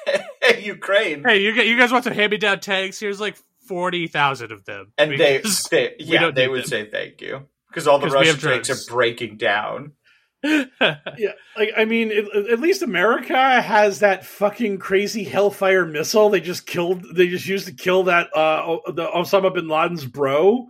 Ukraine. 0.60 1.24
Hey, 1.24 1.38
you 1.42 1.52
you 1.54 1.78
guys 1.78 1.92
want 1.92 2.04
some 2.04 2.14
hand 2.14 2.32
me 2.32 2.38
down 2.38 2.60
tanks? 2.60 3.00
Here's 3.00 3.22
like 3.22 3.38
forty 3.68 4.08
thousand 4.08 4.52
of 4.52 4.66
them, 4.66 4.92
and 4.98 5.12
they, 5.12 5.42
they 5.72 5.96
yeah 6.00 6.22
don't 6.22 6.36
they 6.36 6.48
would 6.48 6.64
them. 6.64 6.68
say 6.68 6.90
thank 6.90 7.22
you 7.22 7.48
because 7.70 7.88
all 7.88 8.00
the 8.00 8.08
Russian 8.10 8.36
have 8.36 8.42
tanks 8.42 8.70
are 8.70 8.92
breaking 8.92 9.38
down. 9.38 9.94
Yeah, 11.18 11.32
like 11.58 11.72
I 11.76 11.86
mean, 11.86 12.12
at, 12.12 12.26
at 12.52 12.60
least 12.60 12.84
America 12.84 13.62
has 13.62 14.00
that 14.00 14.26
fucking 14.26 14.78
crazy 14.78 15.24
Hellfire 15.24 15.86
missile. 15.86 16.30
They 16.30 16.40
just 16.42 16.68
killed. 16.68 17.04
They 17.16 17.28
just 17.28 17.48
used 17.48 17.66
to 17.66 17.74
kill 17.74 18.04
that 18.04 18.28
uh 18.36 18.78
the 18.92 19.08
Osama 19.08 19.52
bin 19.54 19.68
Laden's 19.68 20.06
bro. 20.06 20.68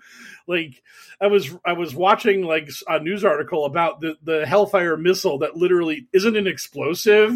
Like 0.48 0.82
I 1.22 1.28
was 1.28 1.56
I 1.66 1.74
was 1.74 1.96
watching 1.96 2.44
like 2.44 2.70
a 2.88 3.00
news 3.00 3.24
article 3.24 3.66
about 3.66 4.02
the 4.02 4.18
the 4.24 4.46
Hellfire 4.46 4.98
missile 4.98 5.38
that 5.40 5.56
literally 5.56 6.08
isn't 6.14 6.36
an 6.36 6.48
explosive. 6.48 7.32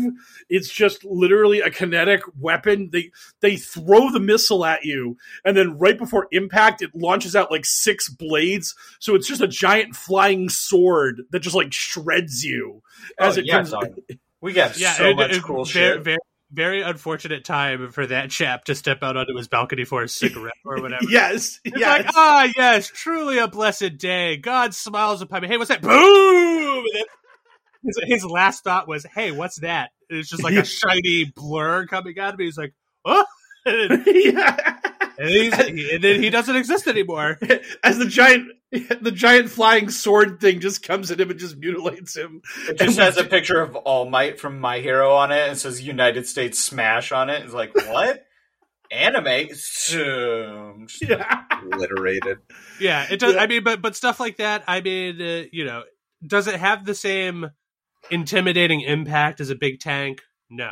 It's 0.49 0.69
just 0.71 1.05
literally 1.05 1.61
a 1.61 1.69
kinetic 1.69 2.21
weapon. 2.39 2.89
They 2.91 3.11
they 3.41 3.55
throw 3.55 4.11
the 4.11 4.19
missile 4.19 4.65
at 4.65 4.84
you, 4.84 5.17
and 5.45 5.55
then 5.55 5.77
right 5.77 5.97
before 5.97 6.27
impact, 6.32 6.82
it 6.82 6.93
launches 6.93 7.36
out 7.36 7.51
like 7.51 7.65
six 7.65 8.09
blades. 8.09 8.75
So 8.99 9.15
it's 9.15 9.27
just 9.27 9.41
a 9.41 9.47
giant 9.47 9.95
flying 9.95 10.49
sword 10.49 11.21
that 11.32 11.39
just 11.39 11.55
like 11.55 11.71
shreds 11.73 12.43
you 12.43 12.82
as 13.19 13.38
Oh, 13.38 13.39
it 13.39 13.45
yeah, 13.45 13.53
comes. 13.57 13.71
dog. 13.71 13.95
We 14.41 14.53
got 14.53 14.77
yeah, 14.80 14.93
so 14.93 15.09
it- 15.09 15.15
much 15.17 15.32
it- 15.34 15.43
cool 15.43 15.65
very, 15.65 15.65
shit. 15.65 15.91
Very, 15.95 16.03
very 16.03 16.17
unfortunate 16.55 17.45
time 17.45 17.91
for 17.91 18.05
that 18.07 18.29
chap 18.31 18.65
to 18.65 18.75
step 18.75 19.03
out 19.03 19.17
onto 19.17 19.35
his 19.35 19.47
balcony 19.47 19.83
for 19.85 20.03
a 20.03 20.09
cigarette 20.09 20.53
or 20.65 20.81
whatever. 20.81 21.03
Yes, 21.09 21.59
It's 21.63 21.79
yes. 21.79 22.05
like, 22.05 22.15
ah, 22.15 22.49
yes, 22.55 22.87
truly 22.87 23.37
a 23.39 23.47
blessed 23.47 23.97
day. 23.97 24.37
God 24.37 24.73
smiles 24.73 25.21
upon 25.21 25.41
me. 25.41 25.47
Hey, 25.47 25.57
what's 25.57 25.69
that? 25.69 25.81
Boom! 25.81 26.85
His, 27.83 27.99
his 28.03 28.25
last 28.25 28.63
thought 28.63 28.87
was, 28.87 29.05
hey, 29.05 29.31
what's 29.31 29.59
that? 29.61 29.91
It's 30.09 30.29
just 30.29 30.43
like 30.43 30.55
a 30.55 30.65
shiny 30.65 31.25
blur 31.35 31.85
coming 31.85 32.17
out 32.19 32.33
of 32.33 32.39
me. 32.39 32.45
He's 32.45 32.57
like, 32.57 32.73
oh. 33.05 33.25
Yeah. 33.65 34.77
And 35.20 35.30
he's, 35.30 35.53
and 35.93 36.03
then 36.03 36.22
he 36.22 36.30
doesn't 36.30 36.55
exist 36.55 36.88
anymore. 36.88 37.38
As 37.84 37.97
the 37.97 38.05
giant, 38.05 38.51
the 38.72 39.11
giant 39.11 39.49
flying 39.49 39.89
sword 39.89 40.39
thing 40.39 40.59
just 40.61 40.82
comes 40.82 41.11
at 41.11 41.20
him 41.20 41.30
and 41.30 41.39
just 41.39 41.57
mutilates 41.57 42.15
him. 42.15 42.41
It 42.67 42.78
just 42.78 42.97
has 42.97 43.17
a 43.17 43.26
picture 43.26 43.59
of 43.61 43.76
All 43.76 44.09
Might 44.09 44.39
from 44.39 44.59
My 44.59 44.80
Hero 44.80 45.13
on 45.13 45.32
it 45.32 45.49
and 45.49 45.57
says 45.57 45.82
United 45.82 46.28
States 46.28 46.57
Smash 46.59 47.11
on 47.11 47.30
it. 47.30 47.43
It's 47.43 47.53
like, 47.53 47.76
what? 47.76 48.26
Anime? 48.91 49.49
Zoom. 49.53 50.88
Just 50.88 51.07
Yeah. 51.07 51.43
Obliterated. 51.51 52.38
Yeah, 52.80 53.05
it 53.11 53.20
does. 53.20 53.36
Yeah. 53.36 53.41
I 53.41 53.47
mean, 53.47 53.63
but 53.63 53.82
but 53.82 53.95
stuff 53.95 54.20
like 54.20 54.38
that. 54.38 54.63
I 54.67 54.82
mean, 54.82 55.22
uh, 55.22 55.43
you 55.51 55.65
know, 55.65 55.84
does 56.26 56.47
it 56.47 56.55
have 56.55 56.86
the 56.86 56.95
same 56.95 57.51
intimidating 58.09 58.82
impact 58.82 59.41
as 59.41 59.49
a 59.49 59.55
big 59.55 59.80
tank? 59.80 60.22
No, 60.49 60.72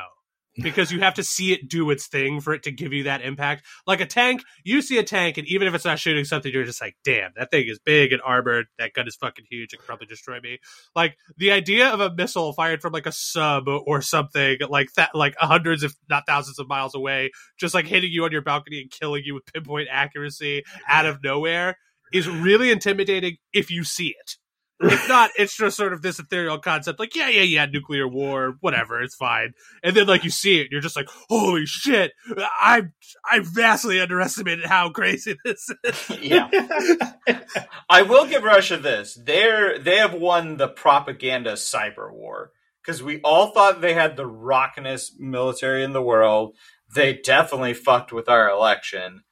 because 0.64 0.92
you 0.92 1.00
have 1.00 1.16
to 1.16 1.24
see 1.24 1.54
it 1.54 1.70
do 1.70 1.90
its 1.90 2.08
thing 2.08 2.42
for 2.42 2.54
it 2.54 2.64
to 2.64 2.72
give 2.72 2.94
you 2.94 3.04
that 3.04 3.22
impact. 3.22 3.66
Like 3.86 4.02
a 4.02 4.06
tank, 4.06 4.44
you 4.64 4.82
see 4.82 4.98
a 4.98 5.04
tank, 5.04 5.38
and 5.38 5.48
even 5.48 5.68
if 5.68 5.74
it's 5.74 5.86
not 5.86 6.00
shooting 6.00 6.26
something, 6.26 6.52
you're 6.52 6.64
just 6.64 6.82
like, 6.82 6.96
damn, 7.04 7.32
that 7.36 7.52
thing 7.52 7.68
is 7.68 7.80
big 7.80 8.12
and 8.12 8.22
armored. 8.26 8.68
That 8.78 8.94
gun 8.94 9.08
is 9.08 9.16
fucking 9.16 9.46
huge. 9.50 9.74
It 9.74 9.78
could 9.78 9.86
probably 9.86 10.08
destroy 10.08 10.40
me. 10.40 10.60
Like 10.96 11.18
the 11.38 11.52
idea 11.52 11.90
of 11.90 12.00
a 12.00 12.14
missile 12.14 12.54
fired 12.54 12.82
from 12.82 12.94
like 12.94 13.06
a 13.06 13.12
sub 13.12 13.68
or 13.68 14.02
something 14.02 14.58
like 14.70 14.94
that, 14.96 15.14
like 15.14 15.36
hundreds 15.38 15.84
if 15.84 15.94
not 16.10 16.24
thousands 16.28 16.60
of 16.60 16.68
miles 16.68 16.96
away, 16.96 17.32
just 17.60 17.74
like 17.74 17.86
hitting 17.86 18.12
you 18.12 18.24
on 18.26 18.32
your 18.32 18.42
balcony 18.42 18.82
and 18.82 18.92
killing 18.92 19.24
you 19.26 19.34
with 19.34 19.46
pinpoint 19.54 19.88
accuracy 19.92 20.64
out 20.88 21.06
of 21.06 21.24
nowhere 21.24 21.78
is 22.14 22.28
really 22.28 22.72
intimidating 22.72 23.38
if 23.54 23.70
you 23.70 23.84
see 23.84 24.08
it. 24.08 24.38
If 24.80 25.10
not, 25.10 25.32
it's 25.36 25.58
just 25.58 25.76
sort 25.76 25.92
of 25.92 26.04
this 26.04 26.20
ethereal 26.20 26.60
concept, 26.60 27.00
like 27.00 27.16
yeah, 27.16 27.30
yeah, 27.30 27.42
yeah, 27.42 27.66
nuclear 27.66 28.08
war, 28.08 28.58
whatever, 28.60 29.02
it's 29.02 29.16
fine. 29.16 29.54
And 29.84 29.96
then 29.96 30.06
like 30.06 30.24
you 30.24 30.30
see 30.30 30.62
it, 30.62 30.68
you're 30.72 30.82
just 30.82 30.96
like, 30.96 31.10
holy 31.30 31.66
shit, 31.66 32.12
I 32.38 32.84
I 33.30 33.40
vastly 33.40 34.00
underestimated 34.00 34.66
how 34.66 34.90
crazy 34.92 35.36
this 35.46 35.72
is. 35.84 36.20
Yeah. 36.22 36.50
I 37.90 38.04
will 38.04 38.28
give 38.28 38.44
Russia 38.44 38.78
this. 38.78 39.20
They're 39.22 39.80
they 39.80 39.98
have 39.98 40.14
won 40.14 40.58
the 40.58 40.68
propaganda 40.68 41.54
cyber 41.54 42.12
war 42.12 42.52
because 42.86 43.02
we 43.02 43.20
all 43.22 43.48
thought 43.48 43.82
they 43.82 43.96
had 43.96 44.16
the 44.16 44.30
rockinest 44.30 45.20
military 45.20 45.84
in 45.84 45.94
the 45.94 46.04
world. 46.04 46.56
They 46.94 47.14
definitely 47.14 47.74
fucked 47.74 48.14
with 48.14 48.30
our 48.30 48.48
election. 48.48 49.24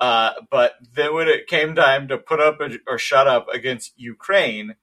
Uh, 0.00 0.32
but 0.50 0.74
then 0.94 1.14
when 1.14 1.28
it 1.28 1.46
came 1.46 1.74
time 1.74 2.08
to 2.08 2.18
put 2.18 2.40
up 2.40 2.58
or 2.86 2.98
shut 2.98 3.28
up 3.28 3.48
against 3.52 3.92
Ukraine, 3.96 4.74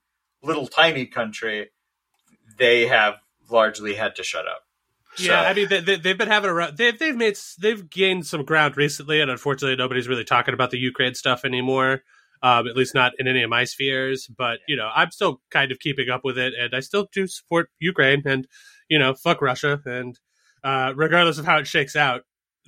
little 0.44 0.68
tiny 0.68 1.06
country, 1.06 1.70
they 2.58 2.88
have 2.88 3.16
largely 3.50 3.96
had 3.96 4.16
to 4.16 4.24
shut 4.24 4.48
up. 4.48 4.64
Yeah, 5.18 5.42
I 5.42 5.54
mean 5.54 5.68
they, 5.68 5.82
they, 5.82 5.96
they've 5.98 6.18
been 6.18 6.30
having 6.30 6.50
a 6.50 6.54
rou- 6.54 6.72
they've 6.72 6.98
they've 6.98 7.16
made 7.16 7.38
they've 7.60 7.90
gained 7.90 8.26
some 8.26 8.46
ground 8.46 8.78
recently, 8.78 9.20
and 9.20 9.30
unfortunately 9.30 9.76
nobody's 9.76 10.08
really 10.08 10.24
talking 10.24 10.54
about 10.54 10.72
the 10.72 10.78
Ukraine 10.78 11.16
stuff 11.16 11.44
anymore. 11.44 12.04
Um, 12.44 12.68
at 12.68 12.76
least 12.76 12.96
not 12.96 13.12
in 13.20 13.28
any 13.28 13.44
of 13.44 13.50
my 13.52 13.66
spheres. 13.66 14.28
But 14.36 14.60
you 14.68 14.76
know, 14.76 14.90
I'm 14.96 15.12
still 15.12 15.42
kind 15.52 15.72
of 15.72 15.80
keeping 15.80 16.10
up 16.10 16.22
with 16.24 16.38
it, 16.38 16.54
and 16.58 16.74
I 16.74 16.80
still 16.80 17.08
do 17.12 17.28
support 17.28 17.70
Ukraine, 17.80 18.24
and 18.26 18.48
you 18.90 18.98
know, 19.00 19.14
fuck 19.14 19.42
Russia, 19.42 19.82
and 19.86 20.18
uh, 20.64 20.94
regardless 20.96 21.38
of 21.38 21.46
how 21.46 21.58
it 21.58 21.68
shakes 21.68 21.96
out, 21.96 22.22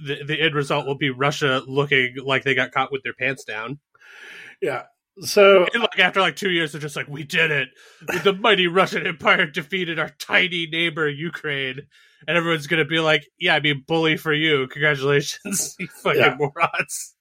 the 0.03 0.23
the 0.25 0.41
end 0.41 0.53
result 0.53 0.85
will 0.85 0.97
be 0.97 1.09
Russia 1.09 1.61
looking 1.65 2.15
like 2.23 2.43
they 2.43 2.55
got 2.55 2.71
caught 2.71 2.91
with 2.91 3.03
their 3.03 3.13
pants 3.13 3.45
down. 3.45 3.79
Yeah. 4.61 4.83
So 5.19 5.65
And 5.73 5.81
like 5.81 5.99
after 5.99 6.21
like 6.21 6.35
two 6.35 6.51
years, 6.51 6.71
they're 6.71 6.81
just 6.81 6.95
like, 6.95 7.07
"We 7.07 7.23
did 7.23 7.51
it! 7.51 7.69
The 8.23 8.33
mighty 8.33 8.67
Russian 8.67 9.05
Empire 9.05 9.45
defeated 9.45 9.99
our 9.99 10.09
tiny 10.19 10.67
neighbor 10.67 11.07
Ukraine." 11.09 11.81
And 12.27 12.37
everyone's 12.37 12.67
gonna 12.67 12.85
be 12.85 12.99
like, 12.99 13.23
"Yeah, 13.39 13.55
I 13.55 13.59
mean, 13.59 13.83
bully 13.87 14.17
for 14.17 14.33
you! 14.33 14.67
Congratulations, 14.67 15.75
you 15.79 15.87
fucking 15.87 16.21
Yeah. 16.21 16.35
morons!" 16.37 17.15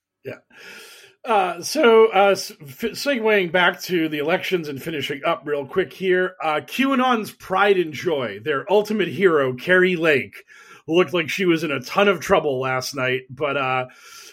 Uh, 1.24 1.62
so, 1.62 2.06
uh, 2.08 2.34
segueing 2.34 3.52
back 3.52 3.80
to 3.82 4.08
the 4.08 4.18
elections 4.18 4.68
and 4.68 4.82
finishing 4.82 5.20
up 5.24 5.42
real 5.44 5.64
quick 5.64 5.92
here, 5.92 6.34
uh, 6.42 6.60
QAnon's 6.66 7.30
pride 7.30 7.78
and 7.78 7.92
joy, 7.92 8.40
their 8.42 8.70
ultimate 8.72 9.06
hero, 9.06 9.54
Kari 9.54 9.94
Lake, 9.94 10.42
looked 10.88 11.12
like 11.14 11.28
she 11.30 11.44
was 11.44 11.62
in 11.62 11.70
a 11.70 11.78
ton 11.80 12.08
of 12.08 12.18
trouble 12.18 12.58
last 12.60 12.96
night, 12.96 13.20
but 13.30 13.56
uh, 13.56 13.86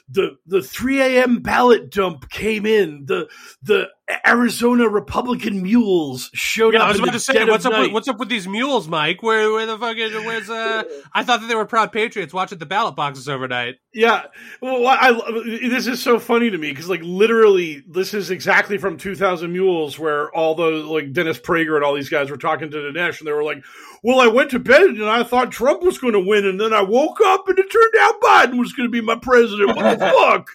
the 0.10 0.38
the 0.46 0.62
3 0.62 1.02
a.m. 1.02 1.40
ballot 1.42 1.92
dump 1.92 2.30
came 2.30 2.66
in. 2.66 3.06
The 3.06 3.30
the 3.62 3.90
Arizona 4.26 4.90
Republican 4.90 5.62
mules 5.62 6.32
showed 6.34 6.74
Yeah, 6.74 6.82
up. 6.82 6.88
I 6.88 6.92
was 6.92 7.00
about 7.00 7.12
to 7.14 7.20
say, 7.20 7.46
what's 7.46 7.66
up? 7.66 7.78
With, 7.78 7.92
what's 7.92 8.08
up 8.08 8.18
with 8.18 8.30
these 8.30 8.48
mules, 8.48 8.88
Mike? 8.88 9.22
Where, 9.22 9.52
where 9.52 9.66
the 9.66 9.78
fucking, 9.78 10.14
where's 10.26 10.50
uh? 10.50 10.84
I 11.14 11.24
thought 11.24 11.42
that 11.42 11.48
they 11.48 11.56
were 11.56 11.66
proud 11.66 11.92
patriots 11.92 12.34
watching 12.34 12.58
the 12.58 12.66
ballot 12.66 12.96
boxes 12.96 13.30
overnight. 13.30 13.76
Yeah, 13.94 14.24
well, 14.62 14.88
I, 14.88 15.10
I 15.10 15.42
this 15.68 15.88
is 15.88 16.02
so 16.02 16.20
funny 16.20 16.50
to 16.50 16.58
me 16.58 16.72
because 16.72 16.90
like 16.90 17.02
literally, 17.04 17.84
this 17.88 18.14
is 18.14 18.32
exactly 18.32 18.78
from 18.78 18.98
2000 18.98 19.52
Mules, 19.52 20.00
where 20.00 20.32
all 20.36 20.56
those 20.56 20.86
like 20.86 21.14
Dennis 21.14 21.40
Prager 21.40 21.76
and 21.76 21.84
all 21.84 21.96
these 21.96 22.10
guys 22.10 22.30
were 22.30 22.38
talking 22.38 22.72
to 22.72 22.78
Dinesh, 22.78 23.20
and 23.20 23.28
they 23.28 23.32
were 23.32 23.44
like, 23.44 23.64
"Well, 24.04 24.20
I 24.20 24.28
went 24.28 24.52
to 24.52 24.60
bed 24.60 24.82
and 24.82 25.06
I 25.10 25.24
thought 25.24 25.52
Trump 25.52 25.84
was 25.84 25.98
going 25.98 26.14
to 26.14 26.20
win, 26.20 26.46
and 26.46 26.60
then 26.60 26.74
I 26.74 26.82
woke 26.82 27.20
up 27.24 27.48
and 27.48 27.60
it 27.60 27.72
turned 27.72 27.94
out 28.00 28.22
Biden 28.22 28.60
was 28.60 28.74
going 28.74 28.88
to 28.88 28.92
be 28.92 29.02
my 29.02 29.16
president. 29.16 29.76
What 29.76 30.00
the 30.00 30.06
fuck?" 30.18 30.50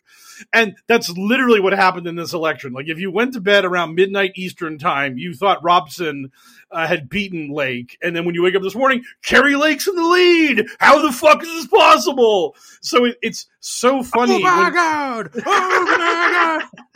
And 0.52 0.76
that's 0.86 1.10
literally 1.10 1.60
what 1.60 1.72
happened 1.72 2.06
in 2.06 2.16
this 2.16 2.32
election. 2.32 2.72
Like, 2.72 2.88
if 2.88 2.98
you 2.98 3.10
went 3.10 3.34
to 3.34 3.40
bed 3.40 3.64
around 3.64 3.94
midnight 3.94 4.32
Eastern 4.36 4.78
time, 4.78 5.18
you 5.18 5.34
thought 5.34 5.62
Robson 5.62 6.32
uh, 6.70 6.86
had 6.86 7.08
beaten 7.08 7.50
Lake, 7.50 7.98
and 8.02 8.14
then 8.16 8.24
when 8.24 8.34
you 8.34 8.42
wake 8.42 8.54
up 8.54 8.62
this 8.62 8.74
morning, 8.74 9.04
Kari 9.22 9.54
Lake's 9.56 9.86
in 9.86 9.94
the 9.94 10.02
lead. 10.02 10.66
How 10.78 11.00
the 11.00 11.12
fuck 11.12 11.42
is 11.42 11.48
this 11.48 11.66
possible? 11.66 12.56
So 12.80 13.04
it, 13.04 13.16
it's 13.22 13.46
so 13.60 14.02
funny. 14.02 14.34
Oh 14.34 14.38
my 14.40 14.64
when- 14.64 14.72
god! 14.72 15.30
Oh 15.46 15.84
my 15.98 16.68
god! 16.72 16.93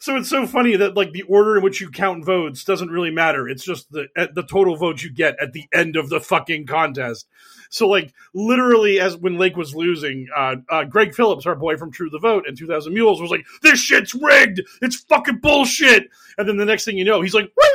So 0.00 0.16
it's 0.16 0.30
so 0.30 0.46
funny 0.46 0.76
that 0.76 0.96
like 0.96 1.12
the 1.12 1.24
order 1.24 1.58
in 1.58 1.62
which 1.62 1.78
you 1.78 1.90
count 1.90 2.24
votes 2.24 2.64
doesn't 2.64 2.90
really 2.90 3.10
matter. 3.10 3.46
It's 3.46 3.62
just 3.62 3.92
the 3.92 4.06
the 4.32 4.42
total 4.42 4.74
votes 4.74 5.04
you 5.04 5.12
get 5.12 5.36
at 5.38 5.52
the 5.52 5.66
end 5.74 5.94
of 5.94 6.08
the 6.08 6.20
fucking 6.20 6.66
contest. 6.66 7.28
So 7.68 7.86
like 7.86 8.14
literally, 8.32 8.98
as 8.98 9.18
when 9.18 9.36
Lake 9.36 9.58
was 9.58 9.74
losing, 9.74 10.26
uh, 10.34 10.56
uh, 10.70 10.84
Greg 10.84 11.14
Phillips, 11.14 11.44
our 11.44 11.54
boy 11.54 11.76
from 11.76 11.92
True 11.92 12.08
the 12.08 12.18
Vote 12.18 12.44
and 12.48 12.56
2000 12.56 12.94
Mules, 12.94 13.20
was 13.20 13.30
like, 13.30 13.44
"This 13.60 13.78
shit's 13.78 14.14
rigged. 14.14 14.62
It's 14.80 14.96
fucking 14.96 15.40
bullshit." 15.40 16.08
And 16.38 16.48
then 16.48 16.56
the 16.56 16.64
next 16.64 16.86
thing 16.86 16.96
you 16.96 17.04
know, 17.04 17.20
he's 17.20 17.34
like, 17.34 17.52
"Woo, 17.54 17.68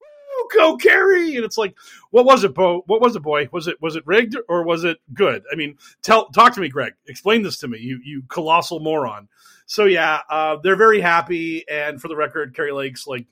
woo, 0.00 0.08
woo, 0.38 0.48
go 0.58 0.76
Kari!" 0.78 1.36
And 1.36 1.44
it's 1.44 1.58
like, 1.58 1.76
"What 2.10 2.24
was 2.24 2.42
it, 2.42 2.54
Bo? 2.54 2.84
What 2.86 3.02
was 3.02 3.16
it, 3.16 3.22
boy? 3.22 3.50
Was 3.52 3.68
it 3.68 3.76
was 3.82 3.96
it 3.96 4.06
rigged 4.06 4.34
or 4.48 4.64
was 4.64 4.84
it 4.84 4.96
good?" 5.12 5.42
I 5.52 5.56
mean, 5.56 5.76
tell 6.00 6.30
talk 6.30 6.54
to 6.54 6.60
me, 6.62 6.70
Greg. 6.70 6.94
Explain 7.06 7.42
this 7.42 7.58
to 7.58 7.68
me, 7.68 7.80
you 7.80 8.00
you 8.02 8.22
colossal 8.28 8.80
moron. 8.80 9.28
So 9.70 9.84
yeah, 9.84 10.22
uh, 10.28 10.56
they're 10.60 10.74
very 10.74 11.00
happy. 11.00 11.64
And 11.68 12.02
for 12.02 12.08
the 12.08 12.16
record, 12.16 12.56
Kari 12.56 12.72
Lake's 12.72 13.06
like 13.06 13.26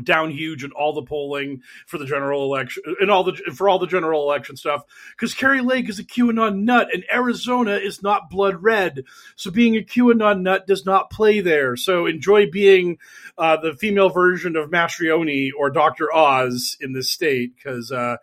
down 0.00 0.30
huge 0.30 0.62
in 0.62 0.70
all 0.70 0.92
the 0.92 1.02
polling 1.02 1.62
for 1.86 1.98
the 1.98 2.04
general 2.04 2.44
election 2.44 2.84
and 3.00 3.10
all 3.10 3.24
the 3.24 3.32
for 3.52 3.68
all 3.68 3.80
the 3.80 3.86
general 3.88 4.22
election 4.22 4.56
stuff 4.56 4.82
because 5.10 5.34
Kerry 5.34 5.62
Lake 5.62 5.88
is 5.88 5.98
a 5.98 6.04
QAnon 6.04 6.60
nut 6.60 6.88
and 6.94 7.02
Arizona 7.12 7.72
is 7.72 8.00
not 8.00 8.30
blood 8.30 8.62
red, 8.62 9.02
so 9.34 9.50
being 9.50 9.74
a 9.74 9.82
QAnon 9.82 10.42
nut 10.42 10.68
does 10.68 10.86
not 10.86 11.10
play 11.10 11.40
there. 11.40 11.74
So 11.74 12.06
enjoy 12.06 12.48
being 12.48 12.98
uh, 13.36 13.56
the 13.56 13.72
female 13.72 14.10
version 14.10 14.54
of 14.54 14.70
Mastriano 14.70 15.50
or 15.58 15.70
Doctor 15.70 16.14
Oz 16.14 16.76
in 16.80 16.92
this 16.92 17.10
state 17.10 17.56
because 17.56 17.90
uh, 17.90 18.18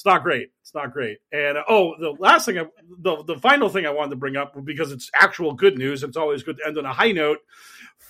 it's 0.00 0.06
not 0.06 0.22
great. 0.22 0.48
It's 0.62 0.74
not 0.74 0.94
great. 0.94 1.18
And 1.30 1.58
uh, 1.58 1.64
oh, 1.68 1.92
the 2.00 2.12
last 2.18 2.46
thing, 2.46 2.58
I, 2.58 2.64
the 3.02 3.22
the 3.22 3.36
final 3.36 3.68
thing 3.68 3.84
I 3.84 3.90
wanted 3.90 4.12
to 4.12 4.16
bring 4.16 4.34
up 4.34 4.56
because 4.64 4.92
it's 4.92 5.10
actual 5.14 5.52
good 5.52 5.76
news. 5.76 6.02
It's 6.02 6.16
always 6.16 6.42
good 6.42 6.56
to 6.56 6.66
end 6.66 6.78
on 6.78 6.86
a 6.86 6.92
high 6.94 7.12
note. 7.12 7.40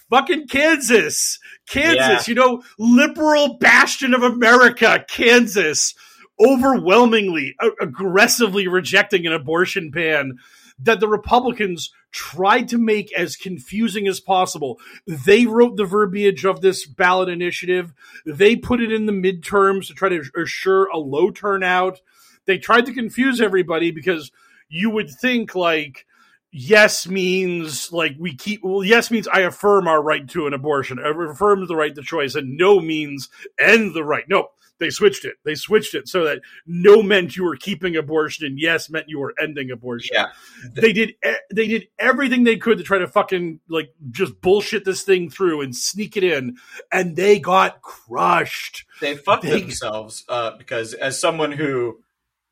Fucking 0.08 0.46
Kansas, 0.46 1.40
Kansas, 1.68 1.96
Yeah. 1.96 2.22
you 2.28 2.34
know, 2.36 2.62
liberal 2.78 3.58
bastion 3.58 4.14
of 4.14 4.22
America, 4.22 5.04
Kansas, 5.08 5.96
overwhelmingly, 6.38 7.56
a- 7.60 7.70
aggressively 7.84 8.68
rejecting 8.68 9.26
an 9.26 9.32
abortion 9.32 9.90
ban 9.90 10.38
that 10.82 11.00
the 11.00 11.08
Republicans 11.08 11.92
tried 12.12 12.68
to 12.68 12.78
make 12.78 13.12
as 13.12 13.36
confusing 13.36 14.08
as 14.08 14.20
possible. 14.20 14.78
They 15.06 15.46
wrote 15.46 15.76
the 15.76 15.84
verbiage 15.84 16.44
of 16.44 16.60
this 16.60 16.86
ballot 16.86 17.28
initiative. 17.28 17.92
They 18.26 18.56
put 18.56 18.80
it 18.80 18.92
in 18.92 19.06
the 19.06 19.12
midterms 19.12 19.86
to 19.86 19.94
try 19.94 20.08
to 20.08 20.22
assure 20.36 20.86
a 20.86 20.98
low 20.98 21.30
turnout. 21.30 22.00
They 22.46 22.58
tried 22.58 22.86
to 22.86 22.94
confuse 22.94 23.40
everybody 23.40 23.90
because 23.90 24.32
you 24.68 24.90
would 24.90 25.10
think 25.10 25.54
like 25.54 26.06
yes 26.52 27.06
means 27.06 27.92
like 27.92 28.16
we 28.18 28.34
keep 28.34 28.60
well 28.64 28.82
yes 28.82 29.08
means 29.08 29.28
i 29.28 29.40
affirm 29.40 29.86
our 29.86 30.02
right 30.02 30.28
to 30.28 30.48
an 30.48 30.52
abortion 30.52 30.98
I 30.98 31.12
affirm 31.30 31.66
the 31.68 31.76
right 31.76 31.94
to 31.94 32.02
choice 32.02 32.34
and 32.34 32.56
no 32.56 32.80
means 32.80 33.28
end 33.56 33.94
the 33.94 34.02
right 34.02 34.24
no 34.28 34.48
they 34.80 34.90
switched 34.90 35.24
it. 35.24 35.34
They 35.44 35.54
switched 35.54 35.94
it 35.94 36.08
so 36.08 36.24
that 36.24 36.40
no 36.66 37.02
meant 37.02 37.36
you 37.36 37.44
were 37.44 37.56
keeping 37.56 37.94
abortion 37.96 38.44
and 38.46 38.58
yes 38.58 38.90
meant 38.90 39.08
you 39.08 39.20
were 39.20 39.34
ending 39.40 39.70
abortion. 39.70 40.10
Yeah. 40.14 40.28
they 40.74 40.92
did 40.92 41.14
they 41.54 41.68
did 41.68 41.86
everything 41.98 42.42
they 42.44 42.56
could 42.56 42.78
to 42.78 42.84
try 42.84 42.98
to 42.98 43.06
fucking 43.06 43.60
like 43.68 43.90
just 44.10 44.40
bullshit 44.40 44.84
this 44.84 45.02
thing 45.02 45.30
through 45.30 45.60
and 45.60 45.76
sneak 45.76 46.16
it 46.16 46.24
in 46.24 46.56
and 46.90 47.14
they 47.14 47.38
got 47.38 47.82
crushed. 47.82 48.84
They 49.00 49.16
fucked 49.16 49.44
They- 49.44 49.60
themselves 49.60 50.24
uh, 50.28 50.56
because, 50.58 50.94
as 50.94 51.20
someone 51.20 51.52
who 51.52 52.00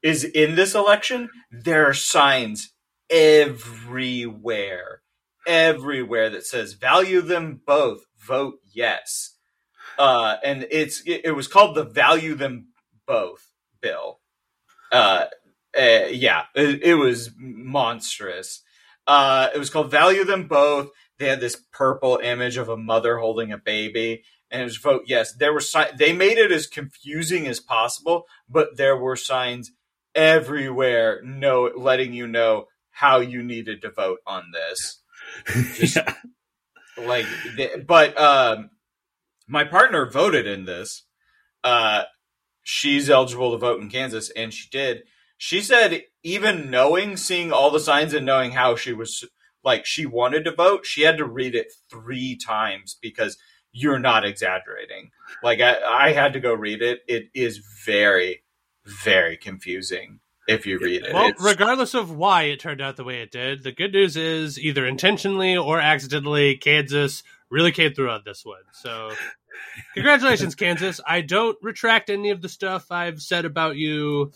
is 0.03 0.23
in 0.23 0.55
this 0.55 0.75
election, 0.77 1.29
there 1.51 1.87
are 1.89 1.95
signs 1.95 2.73
everywhere, 3.11 5.03
everywhere 5.47 6.31
that 6.31 6.47
says 6.47 6.75
"value 6.75 7.21
them 7.21 7.61
both, 7.67 8.07
vote 8.19 8.61
yes," 8.73 9.35
uh, 9.99 10.37
and 10.45 10.67
it's 10.71 11.03
it, 11.07 11.23
it 11.25 11.33
was 11.33 11.49
called 11.49 11.75
the 11.77 11.85
"value 11.85 12.35
them 12.35 12.69
both" 13.07 13.53
bill. 13.81 14.21
Uh, 14.93 15.27
uh, 15.79 16.07
yeah, 16.11 16.45
it, 16.55 16.83
it 16.83 16.95
was 16.95 17.31
monstrous. 17.39 18.63
Uh, 19.07 19.49
it 19.55 19.59
was 19.59 19.71
called 19.71 19.91
"value 19.91 20.25
them 20.25 20.49
both." 20.49 20.91
They 21.19 21.29
had 21.29 21.41
this 21.41 21.61
purple 21.73 22.19
image 22.23 22.57
of 22.57 22.69
a 22.69 22.77
mother 22.77 23.19
holding 23.19 23.53
a 23.53 23.59
baby, 23.59 24.23
and 24.51 24.61
it 24.63 24.65
was 24.65 24.77
vote 24.77 25.03
yes. 25.07 25.35
There 25.35 25.53
were 25.53 25.61
si- 25.61 25.95
they 25.99 26.13
made 26.13 26.39
it 26.39 26.53
as 26.53 26.67
confusing 26.67 27.47
as 27.47 27.61
possible, 27.61 28.25
but 28.49 28.77
there 28.77 28.97
were 28.97 29.17
signs 29.17 29.73
everywhere, 30.15 31.21
no 31.25 31.71
letting 31.77 32.13
you 32.13 32.27
know 32.27 32.67
how 32.91 33.21
you 33.21 33.43
needed 33.43 33.83
to 33.83 33.91
vote 33.91 34.19
on 34.27 34.53
this. 34.53 35.01
Just 35.75 35.97
Yeah. 35.97 36.15
like, 36.97 37.27
but 37.87 38.19
um, 38.21 38.71
my 39.49 39.65
partner 39.65 40.09
voted 40.09 40.47
in 40.47 40.65
this. 40.67 41.05
Uh, 41.65 42.05
she's 42.63 43.11
eligible 43.11 43.53
to 43.53 43.59
vote 43.59 43.81
in 43.81 43.91
Kansas, 43.91 44.31
and 44.31 44.53
she 44.53 44.69
did. 44.71 45.03
She 45.37 45.61
said, 45.61 46.03
even 46.23 46.71
knowing, 46.71 47.17
seeing 47.17 47.53
all 47.53 47.71
the 47.71 47.81
signs, 47.81 48.13
and 48.13 48.27
knowing 48.27 48.53
how 48.53 48.77
she 48.77 48.93
was 48.93 49.25
like 49.65 49.87
she 49.87 50.07
wanted 50.07 50.45
to 50.45 50.55
vote, 50.55 50.87
she 50.87 51.03
had 51.03 51.17
to 51.19 51.25
read 51.25 51.55
it 51.55 51.73
three 51.91 52.37
times 52.37 52.97
because 53.01 53.37
you're 53.73 53.99
not 53.99 54.25
exaggerating. 54.25 55.11
Like 55.43 55.61
I, 55.61 55.81
I 55.83 56.13
had 56.13 56.33
to 56.35 56.41
go 56.41 56.55
read 56.55 56.83
it. 56.83 57.01
It 57.09 57.29
is 57.35 57.59
very, 57.85 58.43
very 58.85 59.37
confusing 59.37 60.21
if 60.49 60.67
you 60.67 60.79
read 60.79 61.05
it. 61.05 61.13
Well, 61.13 61.29
It's- 61.29 61.45
regardless 61.45 61.95
of 61.95 62.11
why 62.11 62.45
it 62.45 62.61
turned 62.61 62.81
out 62.81 62.97
the 62.97 63.05
way 63.05 63.21
it 63.21 63.31
did, 63.31 63.63
the 63.63 63.73
good 63.73 63.93
news 63.93 64.17
is 64.17 64.59
either 64.59 64.87
intentionally 64.87 65.57
or 65.57 65.81
accidentally, 65.81 66.57
Kansas 66.57 67.23
really 67.51 67.73
came 67.73 67.95
through 67.95 68.11
on 68.11 68.23
this 68.25 68.45
one. 68.45 68.63
So, 68.73 69.11
congratulations, 69.95 70.55
Kansas. 70.57 71.01
I 71.07 71.21
don't 71.21 71.57
retract 71.63 72.11
any 72.11 72.31
of 72.31 72.43
the 72.43 72.49
stuff 72.49 72.91
I've 72.91 73.21
said 73.21 73.45
about 73.45 73.77
you 73.77 74.33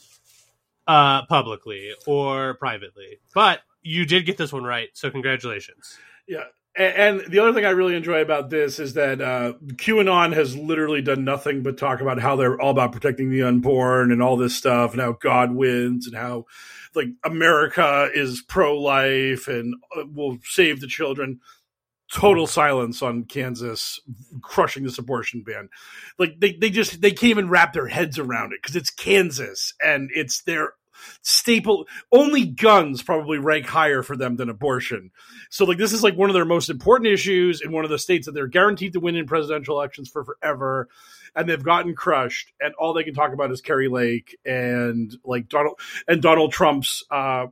uh, 0.87 1.27
publicly 1.27 1.93
or 2.07 2.55
privately, 2.55 3.19
but 3.35 3.61
you 3.83 4.05
did 4.05 4.27
get 4.27 4.37
this 4.37 4.53
one 4.53 4.65
right. 4.65 4.89
So, 4.95 5.11
congratulations. 5.11 5.99
Yeah. 6.27 6.45
And 6.75 7.21
the 7.29 7.39
other 7.39 7.53
thing 7.53 7.67
I 7.67 7.71
really 7.71 7.95
enjoy 7.95 8.23
about 8.23 8.49
this 8.49 8.79
is 8.79 8.95
that 8.95 9.21
uh, 9.21 9.53
QAnon 9.75 10.33
has 10.33 10.57
literally 10.57 11.03
done 11.03 11.23
nothing 11.23 11.63
but 11.63 11.77
talk 11.77 12.01
about 12.01 12.19
how 12.19 12.35
they're 12.35 12.59
all 12.59 12.71
about 12.71 12.93
protecting 12.93 13.29
the 13.29 13.43
unborn 13.43 14.11
and 14.11 14.23
all 14.23 14.39
this 14.39 14.57
stuff, 14.57 14.93
and 14.93 15.01
how 15.01 15.13
God 15.13 15.53
wins, 15.53 16.07
and 16.07 16.17
how 16.17 16.47
like 16.95 17.09
America 17.25 18.09
is 18.15 18.43
pro 18.49 18.79
life 18.79 19.49
and 19.49 19.75
uh, 19.95 20.05
will 20.15 20.39
save 20.45 20.81
the 20.81 20.87
children. 20.87 21.41
Total 22.13 22.47
silence 22.47 23.01
on 23.03 23.25
Kansas 23.25 23.99
crushing 24.43 24.85
this 24.85 24.99
abortion 24.99 25.43
ban. 25.43 25.71
Like 26.19 26.39
they, 26.39 26.53
they 26.53 26.69
just 26.69 27.01
they 27.01 27.11
can't 27.11 27.31
even 27.31 27.49
wrap 27.49 27.73
their 27.73 27.87
heads 27.89 28.19
around 28.19 28.53
it 28.53 28.61
because 28.61 28.77
it's 28.77 28.91
Kansas 28.91 29.73
and 29.83 30.11
it's 30.15 30.43
their 30.43 30.75
staple. 31.23 31.87
Only 32.11 32.45
guns 32.47 33.03
probably 33.03 33.39
rank 33.39 33.67
higher 33.67 34.03
for 34.03 34.17
them 34.17 34.37
than 34.37 34.49
abortion. 34.49 35.11
So 35.51 35.65
like 35.65 35.79
this 35.79 35.93
is 35.93 36.03
like 36.03 36.17
one 36.17 36.31
of 36.31 36.35
their 36.35 36.45
most 36.45 36.71
important 36.71 37.13
issues 37.13 37.61
in 37.61 37.73
one 37.73 37.85
of 37.85 37.91
the 37.91 37.99
states 37.99 38.27
that 38.27 38.33
they're 38.33 38.47
guaranteed 38.47 38.95
to 38.95 39.01
win 39.01 39.17
in 39.17 39.27
presidential 39.27 39.77
elections 39.77 40.09
for 40.09 40.25
forever. 40.25 40.89
and 41.35 41.49
they've 41.49 41.63
gotten 41.63 41.95
crushed, 41.95 42.53
and 42.61 42.75
all 42.75 42.93
they 42.93 43.05
can 43.05 43.15
talk 43.15 43.33
about 43.33 43.51
is 43.51 43.61
Kari 43.61 43.89
Lake 43.89 44.39
and 44.45 45.17
like 45.25 45.49
Donald 45.49 45.79
and 46.07 46.21
Donald 46.21 46.53
Trump's 46.53 47.05
uh, 47.11 47.47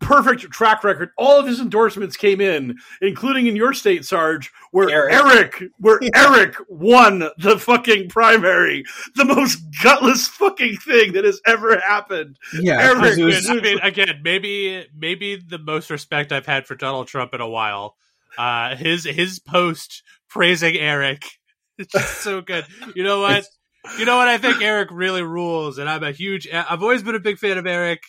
perfect 0.00 0.42
track 0.50 0.82
record. 0.82 1.10
All 1.16 1.38
of 1.38 1.46
his 1.46 1.60
endorsements 1.60 2.16
came 2.16 2.40
in, 2.40 2.78
including 3.00 3.46
in 3.46 3.56
your 3.56 3.72
state, 3.72 4.04
Sarge, 4.04 4.50
where 4.72 4.90
Eric. 4.90 5.12
Eric, 5.12 5.62
where 5.78 6.00
Eric 6.14 6.56
won 6.68 7.30
the 7.38 7.58
fucking 7.58 8.08
primary, 8.08 8.84
the 9.14 9.24
most 9.24 9.60
gutless 9.82 10.28
fucking 10.28 10.76
thing 10.78 11.12
that 11.12 11.24
has 11.24 11.40
ever 11.46 11.78
happened. 11.78 12.38
Yeah, 12.54 12.80
Eric, 12.80 12.98
I 12.98 13.16
mean, 13.16 13.32
I 13.48 13.54
mean, 13.60 13.78
again, 13.80 14.20
maybe 14.22 14.86
maybe 14.96 15.36
the 15.36 15.58
most 15.58 15.90
respect 15.90 16.32
I've 16.32 16.46
had 16.46 16.66
for 16.66 16.74
Donald 16.74 17.06
Trump 17.08 17.34
in 17.34 17.40
a 17.40 17.48
while. 17.48 17.96
Uh, 18.38 18.76
his 18.76 19.04
his 19.04 19.38
post 19.38 20.02
praising 20.28 20.76
Eric, 20.76 21.24
it's 21.78 21.92
just 21.92 22.20
so 22.22 22.40
good. 22.40 22.64
You 22.94 23.04
know 23.04 23.20
what? 23.20 23.44
You 23.98 24.04
know 24.04 24.16
what? 24.16 24.28
I 24.28 24.38
think 24.38 24.62
Eric 24.62 24.88
really 24.92 25.22
rules, 25.22 25.78
and 25.78 25.88
I'm 25.88 26.02
a 26.02 26.12
huge. 26.12 26.48
I've 26.52 26.82
always 26.82 27.02
been 27.02 27.14
a 27.14 27.20
big 27.20 27.38
fan 27.38 27.56
of 27.58 27.66
Eric. 27.66 28.02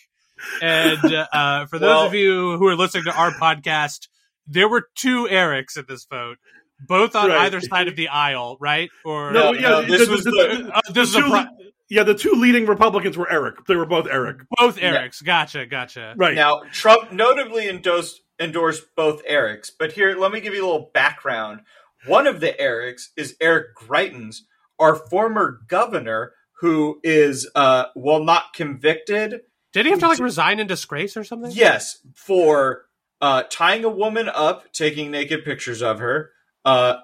And 0.62 1.00
uh, 1.32 1.68
for 1.68 1.78
those 1.78 1.88
Well- 1.88 2.08
of 2.08 2.14
you 2.16 2.58
who 2.58 2.66
are 2.68 2.76
listening 2.76 3.04
to 3.06 3.14
our 3.16 3.32
podcast, 3.32 4.08
there 4.48 4.68
were 4.68 4.88
two 4.96 5.28
Erics 5.30 5.78
in 5.78 5.86
this 5.88 6.06
vote, 6.10 6.38
both 6.80 7.16
on 7.16 7.30
Right. 7.30 7.42
either 7.42 7.62
side 7.62 7.88
of 7.88 7.96
the 7.96 8.08
aisle, 8.08 8.58
right? 8.60 8.90
Or 9.06 9.32
No, 9.32 9.52
No, 9.52 9.60
yeah, 9.60 9.70
no, 9.70 9.82
this 9.84 10.06
the- 10.08 10.12
was 10.12 10.24
the- 10.24 10.32
the- 10.32 10.72
Uh, 10.76 10.82
this 10.92 11.10
is 11.10 11.16
a 11.16 11.50
yeah, 11.92 12.04
the 12.04 12.16
two 12.16 12.32
leading 12.32 12.66
Republicans 12.68 13.18
were 13.18 13.30
Eric. 13.30 13.66
They 13.66 13.76
were 13.76 13.86
both 13.86 14.08
Eric. 14.10 14.44
both 14.58 14.78
Erics. 14.78 15.22
Gotcha, 15.22 15.66
gotcha. 15.66 16.14
Right. 16.16 16.36
Now, 16.36 16.62
Trump 16.72 17.12
notably 17.12 17.68
endorsed, 17.68 18.22
endorsed 18.40 18.86
both 18.96 19.26
Erics, 19.26 19.72
but 19.78 19.92
here, 19.92 20.16
let 20.18 20.32
me 20.32 20.40
give 20.40 20.54
you 20.54 20.64
a 20.64 20.66
little 20.66 20.90
background. 20.94 21.64
One 22.08 22.28
of 22.28 22.40
the 22.40 22.54
Erics 22.54 23.08
is 23.18 23.36
Eric 23.42 23.76
Greitens, 23.76 24.38
our 24.80 24.96
former 24.96 25.60
governor, 25.68 26.32
who 26.62 27.02
is, 27.04 27.50
uh, 27.56 27.88
well, 27.94 28.24
not 28.24 28.54
convicted. 28.54 29.42
Did 29.74 29.86
he 29.86 29.92
have 29.92 30.00
to 30.00 30.08
like 30.08 30.20
resign 30.20 30.62
in 30.62 30.68
disgrace 30.68 31.18
or 31.18 31.26
something? 31.26 31.52
Yes, 31.52 31.98
for 32.16 32.86
uh, 33.20 33.44
tying 33.50 33.84
a 33.84 33.90
woman 33.90 34.30
up, 34.34 34.72
taking 34.72 35.12
naked 35.12 35.44
pictures 35.44 35.82
of 35.82 36.00
her, 36.00 36.32
uh, 36.64 37.00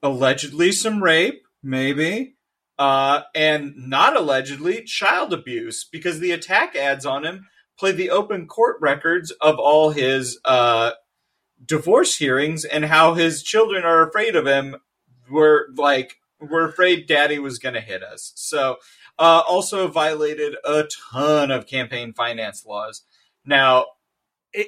allegedly 0.00 0.70
some 0.70 1.02
rape, 1.02 1.42
maybe, 1.60 2.36
uh, 2.78 3.22
and 3.34 3.74
not 3.76 4.16
allegedly 4.16 4.82
child 4.84 5.32
abuse, 5.32 5.84
because 5.84 6.20
the 6.20 6.30
attack 6.30 6.76
ads 6.76 7.04
on 7.04 7.24
him 7.24 7.46
play 7.78 7.92
the 7.92 8.10
open 8.10 8.46
court 8.46 8.76
records 8.80 9.30
of 9.40 9.58
all 9.58 9.90
his 9.90 10.38
uh, 10.44 10.92
divorce 11.64 12.16
hearings 12.16 12.64
and 12.64 12.84
how 12.84 13.14
his 13.14 13.42
children 13.42 13.84
are 13.84 14.08
afraid 14.08 14.36
of 14.36 14.46
him. 14.46 14.76
We're 15.30 15.66
like, 15.76 16.16
we're 16.40 16.68
afraid 16.68 17.06
daddy 17.06 17.38
was 17.38 17.58
going 17.58 17.74
to 17.74 17.80
hit 17.80 18.02
us. 18.02 18.32
So, 18.36 18.76
uh, 19.18 19.42
also 19.48 19.88
violated 19.88 20.54
a 20.64 20.84
ton 21.10 21.50
of 21.50 21.66
campaign 21.66 22.12
finance 22.12 22.64
laws. 22.64 23.02
Now, 23.44 23.86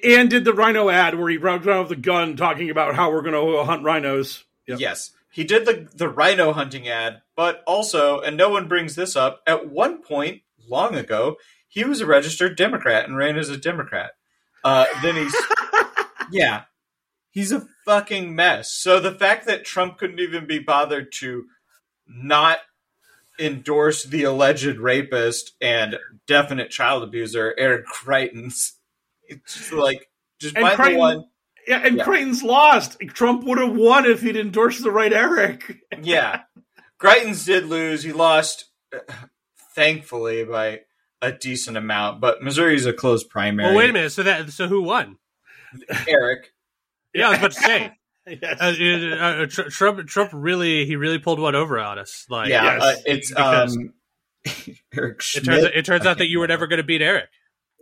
and 0.04 0.28
did 0.28 0.44
the 0.44 0.52
rhino 0.52 0.88
ad 0.88 1.18
where 1.18 1.30
he 1.30 1.36
around 1.36 1.64
with 1.64 1.92
a 1.92 1.96
gun 1.96 2.36
talking 2.36 2.70
about 2.70 2.94
how 2.94 3.10
we're 3.10 3.22
going 3.22 3.34
to 3.34 3.64
hunt 3.64 3.84
rhinos. 3.84 4.44
Yep. 4.66 4.80
Yes, 4.80 5.12
he 5.30 5.44
did 5.44 5.64
the 5.64 5.88
the 5.94 6.08
rhino 6.08 6.52
hunting 6.52 6.88
ad, 6.88 7.22
but 7.40 7.62
also, 7.66 8.20
and 8.20 8.36
no 8.36 8.50
one 8.50 8.68
brings 8.68 8.96
this 8.96 9.16
up. 9.16 9.40
At 9.46 9.70
one 9.70 10.02
point, 10.02 10.42
long 10.68 10.94
ago, 10.94 11.36
he 11.68 11.84
was 11.84 12.02
a 12.02 12.06
registered 12.06 12.54
Democrat 12.54 13.08
and 13.08 13.16
ran 13.16 13.38
as 13.38 13.48
a 13.48 13.56
Democrat. 13.56 14.10
Uh, 14.62 14.84
then 15.00 15.14
he's 15.14 15.34
yeah, 16.30 16.64
he's 17.30 17.50
a 17.50 17.66
fucking 17.86 18.36
mess. 18.36 18.74
So 18.74 19.00
the 19.00 19.14
fact 19.14 19.46
that 19.46 19.64
Trump 19.64 19.96
couldn't 19.96 20.20
even 20.20 20.46
be 20.46 20.58
bothered 20.58 21.12
to 21.12 21.46
not 22.06 22.58
endorse 23.38 24.04
the 24.04 24.24
alleged 24.24 24.76
rapist 24.76 25.52
and 25.62 25.96
definite 26.26 26.68
child 26.68 27.02
abuser 27.02 27.54
Eric 27.56 27.86
Greitens, 27.86 28.72
it's 29.28 29.54
just 29.54 29.72
like 29.72 30.10
just 30.38 30.58
And 30.58 30.68
find 30.76 30.94
the 30.94 30.98
one. 30.98 31.24
Yeah, 31.66 31.86
and 31.86 31.96
Yeah. 31.96 32.04
Greitens 32.04 32.42
lost. 32.42 32.98
Trump 33.14 33.44
would 33.44 33.58
have 33.58 33.74
won 33.74 34.04
if 34.04 34.20
he'd 34.20 34.36
endorsed 34.36 34.82
the 34.82 34.90
right 34.90 35.12
Eric. 35.12 35.78
yeah. 36.02 36.42
Greitens 37.00 37.44
did 37.46 37.66
lose. 37.66 38.02
He 38.02 38.12
lost, 38.12 38.66
uh, 38.94 38.98
thankfully, 39.74 40.44
by 40.44 40.80
a 41.22 41.32
decent 41.32 41.76
amount. 41.76 42.20
But 42.20 42.42
Missouri's 42.42 42.86
a 42.86 42.92
close 42.92 43.24
primary. 43.24 43.68
Well, 43.68 43.78
wait 43.78 43.90
a 43.90 43.92
minute. 43.92 44.12
So 44.12 44.22
that 44.22 44.50
so 44.52 44.68
who 44.68 44.82
won? 44.82 45.16
Eric. 46.06 46.52
Yeah, 47.12 47.26
I 47.26 47.30
was 47.30 47.38
about 47.38 47.52
to 47.52 47.60
say. 47.60 47.92
Yes. 48.40 48.60
Uh, 48.60 48.66
uh, 48.66 49.42
uh, 49.42 49.46
Tr- 49.46 49.68
Trump 49.70 50.06
Trump 50.06 50.30
really 50.32 50.86
he 50.86 50.94
really 50.94 51.18
pulled 51.18 51.40
one 51.40 51.56
over 51.56 51.80
on 51.80 51.98
us. 51.98 52.26
Like 52.28 52.48
yeah, 52.50 52.74
yes, 52.76 52.82
uh, 52.82 52.94
it's 53.04 53.36
um, 53.36 53.94
Eric 54.94 55.22
it 55.34 55.44
turns 55.44 55.64
it 55.64 55.84
turns 55.84 56.06
out 56.06 56.18
that 56.18 56.28
you 56.28 56.38
were 56.38 56.46
never 56.46 56.68
going 56.68 56.76
to 56.76 56.84
beat 56.84 57.02
Eric. 57.02 57.28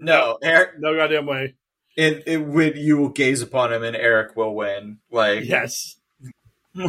No, 0.00 0.38
Eric. 0.42 0.78
no 0.78 0.96
goddamn 0.96 1.26
way. 1.26 1.56
It, 1.96 2.22
it 2.26 2.38
would 2.38 2.78
you 2.78 2.96
will 2.96 3.10
gaze 3.10 3.42
upon 3.42 3.72
him 3.72 3.82
and 3.82 3.94
Eric 3.94 4.36
will 4.36 4.54
win. 4.54 5.00
Like 5.10 5.44
Yes. 5.44 5.96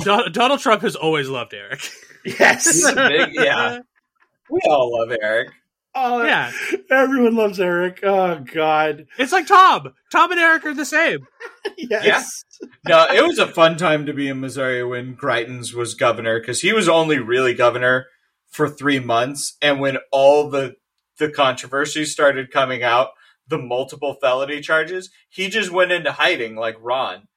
Don- 0.03 0.31
Donald 0.31 0.59
Trump 0.59 0.81
has 0.83 0.95
always 0.95 1.29
loved 1.29 1.53
Eric. 1.53 1.81
Yes. 2.25 2.93
big 2.93 3.29
yeah. 3.33 3.79
We 4.51 4.59
all 4.67 4.97
love 4.99 5.15
Eric. 5.21 5.49
Oh, 5.93 6.23
Yeah. 6.23 6.51
Everyone 6.89 7.35
loves 7.35 7.59
Eric. 7.59 7.99
Oh, 8.03 8.39
God. 8.51 9.05
It's 9.17 9.31
like 9.31 9.45
Tom. 9.47 9.93
Tom 10.11 10.31
and 10.31 10.39
Eric 10.39 10.65
are 10.65 10.73
the 10.73 10.85
same. 10.85 11.19
Yes. 11.77 12.43
No, 12.87 13.05
it 13.05 13.25
was 13.25 13.37
a 13.39 13.47
fun 13.47 13.77
time 13.77 14.05
to 14.07 14.13
be 14.13 14.27
in 14.27 14.39
Missouri 14.41 14.83
when 14.83 15.15
Greitens 15.15 15.73
was 15.73 15.93
governor 15.93 16.39
because 16.39 16.61
he 16.61 16.73
was 16.73 16.89
only 16.89 17.19
really 17.19 17.53
governor 17.53 18.07
for 18.49 18.67
three 18.67 18.99
months, 18.99 19.55
and 19.61 19.79
when 19.79 19.97
all 20.11 20.49
the 20.49 20.75
the 21.19 21.29
controversy 21.29 22.03
started 22.05 22.51
coming 22.51 22.83
out, 22.83 23.09
the 23.47 23.57
multiple 23.57 24.15
felony 24.21 24.59
charges, 24.61 25.09
he 25.29 25.47
just 25.49 25.71
went 25.71 25.91
into 25.91 26.11
hiding 26.11 26.55
like 26.55 26.75
Ron. 26.81 27.28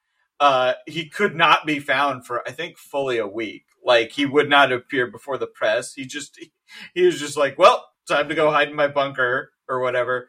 Uh, 0.42 0.74
he 0.86 1.08
could 1.08 1.36
not 1.36 1.64
be 1.66 1.78
found 1.78 2.26
for 2.26 2.42
I 2.48 2.50
think 2.50 2.76
fully 2.76 3.18
a 3.18 3.26
week. 3.28 3.64
Like 3.84 4.10
he 4.10 4.26
would 4.26 4.48
not 4.50 4.72
appear 4.72 5.06
before 5.06 5.38
the 5.38 5.46
press. 5.46 5.94
He 5.94 6.04
just 6.04 6.36
he, 6.38 6.52
he 6.94 7.06
was 7.06 7.20
just 7.20 7.36
like, 7.36 7.58
well, 7.58 7.84
time 8.08 8.28
to 8.28 8.34
go 8.34 8.50
hide 8.50 8.68
in 8.68 8.74
my 8.74 8.88
bunker 8.88 9.52
or 9.68 9.80
whatever, 9.80 10.28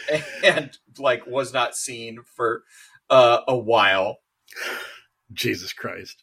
and 0.44 0.76
like 0.98 1.26
was 1.26 1.52
not 1.52 1.76
seen 1.76 2.20
for 2.36 2.62
uh, 3.10 3.40
a 3.46 3.56
while. 3.56 4.16
Jesus 5.32 5.72
Christ. 5.72 6.22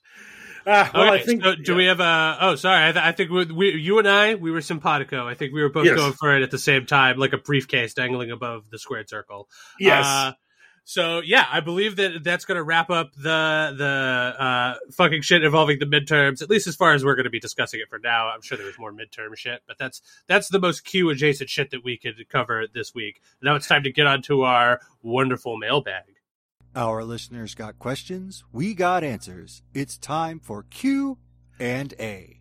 Ah, 0.65 0.91
well, 0.93 1.03
Okay, 1.07 1.13
I 1.13 1.19
think. 1.23 1.43
so 1.43 1.55
do 1.55 1.75
we 1.75 1.85
have 1.85 2.01
a? 2.01 2.37
Oh, 2.41 2.55
sorry. 2.55 2.89
I, 2.89 2.91
th- 2.91 3.05
I 3.05 3.11
think 3.13 3.31
we, 3.31 3.45
we, 3.45 3.71
you 3.75 3.99
and 3.99 4.07
I, 4.07 4.35
we 4.35 4.51
were 4.51 4.59
simpatico. 4.61 5.25
I 5.25 5.33
think 5.33 5.53
we 5.53 5.61
were 5.61 5.69
both 5.69 5.85
Yes. 5.85 5.95
going 5.95 6.11
for 6.13 6.35
it 6.35 6.43
at 6.43 6.51
the 6.51 6.57
same 6.57 6.85
time, 6.85 7.17
like 7.17 7.31
a 7.33 7.37
briefcase 7.37 7.93
dangling 7.93 8.31
above 8.31 8.69
the 8.69 8.77
squared 8.77 9.07
circle. 9.07 9.47
Yes. 9.79 10.05
Uh, 10.05 10.33
so 10.87 11.19
yeah, 11.19 11.45
I 11.51 11.59
believe 11.59 11.97
that 11.97 12.23
that's 12.23 12.45
going 12.45 12.55
to 12.55 12.63
wrap 12.63 12.89
up 12.89 13.13
the 13.13 13.75
the 13.77 14.41
uh, 14.41 14.75
fucking 14.93 15.21
shit 15.21 15.43
involving 15.43 15.79
the 15.79 15.85
midterms. 15.85 16.41
At 16.41 16.49
least 16.49 16.65
as 16.65 16.77
far 16.77 16.93
as 16.93 17.03
we're 17.03 17.15
going 17.15 17.25
to 17.25 17.29
be 17.29 17.41
discussing 17.41 17.81
it 17.81 17.89
for 17.89 17.99
now. 17.99 18.29
I'm 18.29 18.41
sure 18.41 18.57
there 18.57 18.65
was 18.65 18.79
more 18.79 18.93
midterm 18.93 19.35
shit, 19.35 19.63
but 19.67 19.77
that's 19.77 20.01
that's 20.27 20.47
the 20.47 20.61
most 20.61 20.85
Q 20.85 21.09
adjacent 21.09 21.49
shit 21.49 21.71
that 21.71 21.83
we 21.83 21.97
could 21.97 22.15
cover 22.29 22.67
this 22.73 22.95
week. 22.95 23.19
Now 23.41 23.55
it's 23.55 23.67
time 23.67 23.83
to 23.83 23.91
get 23.91 24.07
onto 24.07 24.43
our 24.43 24.79
wonderful 25.03 25.57
mailbag. 25.57 26.03
Our 26.73 27.03
listeners 27.03 27.53
got 27.53 27.79
questions, 27.79 28.45
we 28.53 28.73
got 28.73 29.03
answers. 29.03 29.63
It's 29.73 29.97
time 29.97 30.39
for 30.39 30.63
Q 30.63 31.17
and 31.59 31.93
A. 31.99 32.36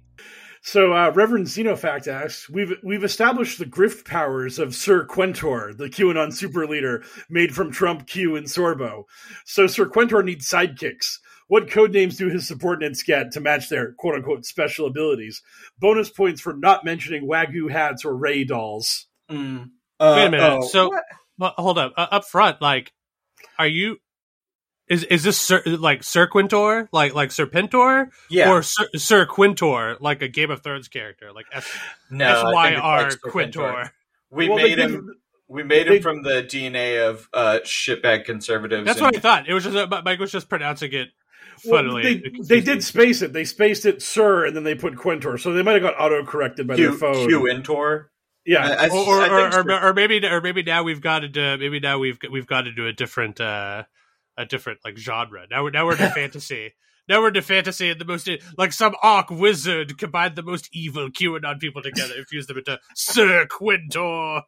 So, 0.66 0.92
uh, 0.94 1.12
Reverend 1.14 1.46
Xenofact 1.46 2.08
asks, 2.08 2.50
we've 2.50 2.72
we've 2.82 3.04
established 3.04 3.60
the 3.60 3.66
grift 3.66 4.04
powers 4.04 4.58
of 4.58 4.74
Sir 4.74 5.06
Quentor, 5.06 5.76
the 5.76 5.88
QAnon 5.88 6.32
super 6.32 6.66
leader, 6.66 7.04
made 7.30 7.54
from 7.54 7.70
Trump, 7.70 8.08
Q, 8.08 8.34
and 8.34 8.48
Sorbo. 8.48 9.04
So, 9.44 9.68
Sir 9.68 9.86
Quentor 9.86 10.24
needs 10.24 10.50
sidekicks. 10.50 11.18
What 11.46 11.70
code 11.70 11.92
names 11.92 12.16
do 12.16 12.28
his 12.28 12.48
subordinates 12.48 13.04
get 13.04 13.30
to 13.30 13.40
match 13.40 13.68
their 13.68 13.92
quote 13.92 14.16
unquote 14.16 14.44
special 14.44 14.88
abilities? 14.88 15.40
Bonus 15.78 16.10
points 16.10 16.40
for 16.40 16.52
not 16.52 16.84
mentioning 16.84 17.28
Wagyu 17.28 17.70
hats 17.70 18.04
or 18.04 18.16
Ray 18.16 18.42
dolls. 18.42 19.06
Mm. 19.30 19.70
Wait 20.00 20.26
a 20.26 20.30
minute. 20.32 20.58
oh, 20.62 20.66
so, 20.66 20.90
well, 21.38 21.54
hold 21.56 21.78
up. 21.78 21.92
Uh, 21.96 22.08
up 22.10 22.24
front, 22.24 22.60
like, 22.60 22.92
are 23.56 23.68
you? 23.68 23.98
Is 24.88 25.02
is 25.04 25.24
this 25.24 25.36
Sir, 25.40 25.62
like 25.66 26.04
Sir 26.04 26.28
Quintor, 26.28 26.88
like 26.92 27.12
like 27.14 27.30
Serpentor, 27.30 28.10
yeah, 28.30 28.50
or 28.52 28.62
Sir, 28.62 28.86
Sir 28.94 29.26
Quintor, 29.26 29.96
like 30.00 30.22
a 30.22 30.28
Game 30.28 30.50
of 30.52 30.62
Thrones 30.62 30.86
character, 30.86 31.32
like 31.32 31.46
S 31.52 31.66
no, 32.10 32.24
S 32.24 32.38
I 32.38 32.52
Y 32.52 32.68
think 32.70 33.12
it's 33.14 33.24
like 33.24 33.32
Quintor? 33.32 33.90
We 34.30 34.48
Well, 34.48 34.58
made 34.58 34.78
they 34.78 34.82
him. 34.82 35.14
We 35.48 35.62
made 35.64 35.88
they- 35.88 35.96
him 35.96 36.02
from 36.02 36.22
the 36.22 36.42
DNA 36.42 37.08
of 37.08 37.28
uh, 37.34 37.58
shitbag 37.64 38.24
conservatives. 38.26 38.84
That's 38.86 38.98
and- 38.98 39.06
what 39.06 39.16
I 39.16 39.20
thought. 39.20 39.48
It 39.48 39.54
was 39.54 39.64
just 39.64 39.76
uh, 39.76 40.02
Mike 40.04 40.20
was 40.20 40.30
just 40.30 40.48
pronouncing 40.48 40.92
it 40.92 41.08
Well, 41.64 41.82
funnily. 41.82 42.20
they, 42.20 42.32
they 42.44 42.60
did 42.60 42.84
space 42.84 43.22
it. 43.22 43.32
They 43.32 43.44
spaced 43.44 43.86
it 43.86 44.02
Sir, 44.02 44.46
and 44.46 44.54
then 44.54 44.62
they 44.62 44.76
put 44.76 44.94
Quentor. 44.94 45.36
So 45.40 45.52
they 45.52 45.62
might 45.62 45.72
have 45.74 45.82
got 45.82 46.00
auto 46.00 46.24
corrected 46.24 46.68
by 46.68 46.76
their 46.76 46.92
phone. 46.92 47.26
Q 47.26 47.48
Intor. 47.48 48.10
yeah. 48.44 48.64
I- 48.66 48.86
I- 48.86 48.88
or 48.88 48.98
or, 48.98 49.20
I 49.20 49.28
or, 49.48 49.50
think 49.52 49.66
or, 49.68 49.88
or 49.88 49.94
maybe 49.94 50.24
or 50.24 50.40
maybe 50.40 50.62
now 50.62 50.84
we've 50.84 51.00
got 51.00 51.24
into 51.24 51.58
maybe 51.58 51.80
now 51.80 51.98
we've 51.98 52.18
we've 52.30 52.46
got 52.46 52.68
into 52.68 52.86
a 52.86 52.92
different 52.92 53.40
uh 53.40 53.82
a 54.36 54.44
different 54.46 54.80
like 54.84 54.96
genre. 54.98 55.46
Now 55.50 55.62
we're 55.64 55.70
now 55.70 55.86
we're 55.86 55.92
in 55.92 56.10
fantasy. 56.12 56.74
now 57.08 57.20
we're 57.20 57.28
into 57.28 57.42
fantasy 57.42 57.90
and 57.90 58.00
the 58.00 58.04
most 58.04 58.28
like 58.58 58.72
some 58.72 58.94
arc 59.02 59.30
wizard 59.30 59.96
combined 59.98 60.36
the 60.36 60.42
most 60.42 60.68
evil 60.72 61.08
QAnon 61.10 61.58
people 61.60 61.82
together 61.82 62.14
and 62.16 62.26
fused 62.26 62.48
them 62.48 62.58
into 62.58 62.78
Sir 62.94 63.46
Quintor. 63.46 64.42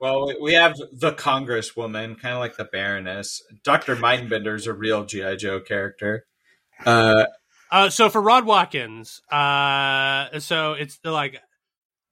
Well, 0.00 0.28
we- 0.28 0.38
we 0.40 0.52
have 0.54 0.76
the 0.92 1.12
Congresswoman, 1.12 2.20
kind 2.20 2.34
of 2.34 2.38
like 2.40 2.56
the 2.56 2.64
Baroness. 2.64 3.42
Doctor 3.64 3.96
Mindbender's 3.96 4.66
a 4.68 4.72
real 4.72 5.04
GI 5.04 5.36
Joe 5.36 5.60
character. 5.60 6.24
Uh, 6.86 7.24
Uh, 7.70 7.90
so 7.90 8.08
for 8.08 8.22
Ron 8.22 8.46
Watkins, 8.46 9.20
uh, 9.30 10.38
so 10.38 10.72
it's 10.72 10.98
the, 10.98 11.10
like 11.10 11.38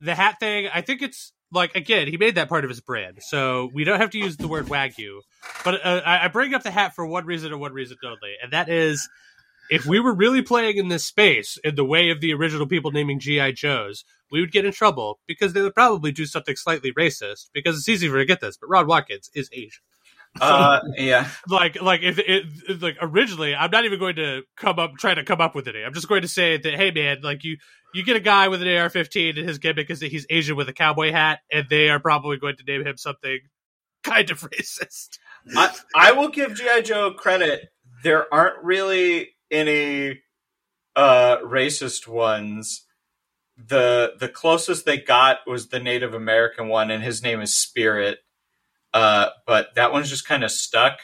the 0.01 0.15
hat 0.15 0.39
thing. 0.41 0.69
I 0.75 0.81
think 0.83 1.01
it's 1.01 1.33
like 1.53 1.75
again, 1.75 2.09
he 2.09 2.17
made 2.17 2.35
that 2.37 2.49
part 2.49 2.65
of 2.65 2.71
his 2.71 2.81
brand, 2.81 3.19
so 3.21 3.71
we 3.73 3.85
don't 3.85 4.01
have 4.01 4.11
to 4.11 4.19
use 4.19 4.37
the 4.37 4.49
word 4.49 4.67
wagyu. 4.67 5.21
But 5.65 5.85
uh, 5.85 6.03
I, 6.05 6.29
bring 6.29 6.55
up 6.55 6.63
the 6.63 6.71
hat 6.71 6.95
for 6.95 7.07
one 7.07 7.27
reason 7.27 7.53
and 7.53 7.61
one 7.61 7.73
reason 7.73 7.97
only, 8.05 8.35
and 8.43 8.53
that 8.53 8.69
is 8.69 9.09
if 9.71 9.87
we 9.87 10.01
were 10.01 10.15
really 10.15 10.43
playing 10.43 10.77
in 10.77 10.89
this 10.89 11.05
space 11.05 11.59
in 11.65 11.75
the 11.75 11.85
way 11.85 12.11
of 12.11 12.21
the 12.21 12.33
original 12.33 12.67
people 12.67 12.93
naming 12.93 13.21
GI 13.21 13.53
Joes, 13.53 14.05
we 14.31 14.41
would 14.41 14.53
get 14.53 14.65
in 14.65 14.73
trouble 14.73 15.19
because 15.27 15.53
they 15.53 15.63
would 15.63 15.75
probably 15.75 16.13
do 16.13 16.27
something 16.27 16.57
slightly 16.57 16.93
racist. 16.93 17.51
Because 17.53 17.79
it's 17.79 17.89
easy 17.89 18.09
for 18.09 18.15
to 18.15 18.21
forget 18.21 18.41
this, 18.41 18.57
but 18.57 18.69
Ron 18.69 18.87
Watkins 18.87 19.31
is 19.35 19.51
Asian 19.53 19.83
uh, 20.41 20.81
yeah. 20.97 21.29
like 21.49 21.81
like 21.81 22.03
if 22.03 22.19
it 22.19 22.83
like 22.83 22.97
originally 23.01 23.55
i'm 23.55 23.71
not 23.71 23.85
even 23.85 23.99
going 23.99 24.17
to 24.17 24.43
come 24.57 24.79
up 24.79 24.93
try 24.99 25.15
to 25.15 25.25
come 25.25 25.41
up 25.41 25.55
with 25.55 25.69
it 25.69 25.77
i'm 25.85 25.95
just 25.95 26.09
going 26.09 26.23
to 26.23 26.29
say 26.29 26.57
that 26.59 26.75
hey 26.75 26.91
man 26.91 27.19
like 27.23 27.45
you 27.45 27.57
you 27.95 28.05
get 28.05 28.17
a 28.17 28.21
guy 28.21 28.49
with 28.49 28.63
an 28.63 28.69
ar-15 28.69 29.39
and 29.39 29.49
his 29.49 29.59
gimmick 29.59 29.91
is 29.91 30.01
that 30.01 30.11
he's 30.13 30.27
asian 30.31 30.57
with 30.57 30.69
a 30.69 30.73
cowboy 30.73 31.13
hat 31.13 31.41
and 31.53 31.67
they 31.71 31.91
are 31.91 32.01
probably 32.01 32.37
going 32.39 32.57
to 32.57 32.65
name 32.65 32.87
him 32.87 32.97
something 32.97 33.39
kind 34.05 34.31
of 34.31 34.41
racist 34.51 35.19
I, 35.55 35.75
I 35.95 36.13
will 36.13 36.29
give 36.29 36.55
GI 36.55 36.83
Joe 36.83 37.13
credit. 37.13 37.69
There 38.03 38.33
aren't 38.33 38.65
really 38.65 39.31
any 39.51 40.21
uh, 40.97 41.39
racist 41.39 42.09
ones. 42.09 42.87
the 43.57 44.15
The 44.19 44.29
closest 44.29 44.85
they 44.87 44.99
got 44.99 45.39
was 45.47 45.69
the 45.69 45.81
Native 45.81 46.15
American 46.15 46.69
one, 46.69 46.91
and 46.91 47.03
his 47.03 47.23
name 47.23 47.41
is 47.41 47.55
Spirit. 47.55 48.19
Uh, 48.97 49.29
but 49.47 49.75
that 49.75 49.93
one's 49.93 50.09
just 50.09 50.27
kind 50.27 50.43
of 50.43 50.51
stuck, 50.51 50.99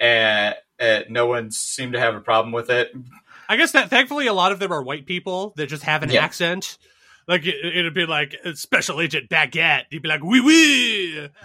and, 0.00 0.56
and 0.80 1.04
no 1.10 1.26
one 1.26 1.50
seemed 1.52 1.92
to 1.92 2.00
have 2.00 2.14
a 2.16 2.20
problem 2.20 2.52
with 2.52 2.70
it. 2.70 2.90
i 3.48 3.56
guess 3.56 3.70
that 3.72 3.88
thankfully 3.88 4.26
a 4.26 4.32
lot 4.32 4.50
of 4.50 4.58
them 4.58 4.72
are 4.72 4.82
white 4.82 5.06
people 5.06 5.52
that 5.56 5.68
just 5.68 5.84
have 5.84 6.02
an 6.02 6.10
Yeah. 6.10 6.24
accent. 6.24 6.76
Like 7.28 7.46
it, 7.46 7.54
it'd 7.64 7.94
be 7.94 8.06
like 8.06 8.34
special 8.54 9.00
agent 9.00 9.28
baguette. 9.30 9.84
He'd 9.90 10.02
be 10.02 10.08
like 10.08 10.24
wee 10.24 10.40
wee. 10.40 11.28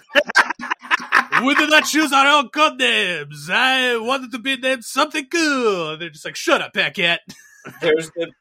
We 1.43 1.53
did 1.53 1.69
not 1.69 1.83
choose 1.83 2.13
our 2.13 2.25
own 2.27 2.47
code 2.49 2.77
names 2.79 3.49
i 3.51 3.97
wanted 3.97 4.31
to 4.31 4.39
be 4.39 4.55
named 4.55 4.85
something 4.85 5.27
cool. 5.29 5.91
And 5.91 6.01
they're 6.01 6.09
just 6.09 6.23
like 6.25 6.35
shut 6.37 6.61
up 6.61 6.73
baguette. 6.73 7.19
There's 7.81 8.09
the, 8.11 8.31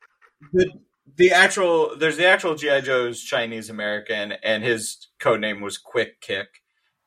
the 0.52 0.70
the 1.16 1.30
actual 1.32 1.96
there's 1.96 2.16
the 2.16 2.26
actual 2.26 2.54
GI 2.54 2.82
Joe's 2.82 3.20
Chinese 3.22 3.68
American, 3.70 4.32
and 4.44 4.62
his 4.62 5.08
code 5.18 5.40
name 5.40 5.60
was 5.60 5.76
Quick 5.78 6.20
Kick, 6.20 6.48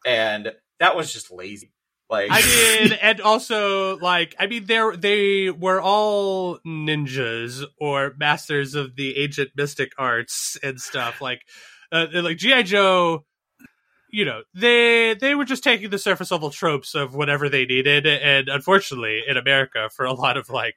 and 0.07 0.53
that 0.79 0.95
was 0.95 1.11
just 1.13 1.31
lazy. 1.31 1.73
Like 2.09 2.29
I 2.31 2.41
mean, 2.41 2.93
and 3.01 3.21
also 3.21 3.97
like 3.97 4.35
I 4.39 4.47
mean, 4.47 4.65
they 4.65 4.81
they 4.97 5.49
were 5.49 5.81
all 5.81 6.59
ninjas 6.65 7.63
or 7.79 8.13
masters 8.17 8.73
of 8.73 8.95
the 8.95 9.17
ancient 9.17 9.51
mystic 9.55 9.91
arts 9.97 10.57
and 10.63 10.79
stuff. 10.79 11.21
Like, 11.21 11.41
uh, 11.91 12.07
like 12.13 12.37
GI 12.37 12.63
Joe, 12.63 13.25
you 14.09 14.23
know, 14.23 14.43
they 14.55 15.15
they 15.15 15.35
were 15.35 15.43
just 15.43 15.63
taking 15.63 15.89
the 15.89 15.99
surface 15.99 16.31
level 16.31 16.49
tropes 16.49 16.95
of 16.95 17.13
whatever 17.13 17.49
they 17.49 17.65
needed, 17.65 18.07
and 18.07 18.47
unfortunately, 18.47 19.23
in 19.27 19.35
America, 19.35 19.89
for 19.93 20.05
a 20.05 20.13
lot 20.13 20.37
of 20.37 20.49
like 20.49 20.75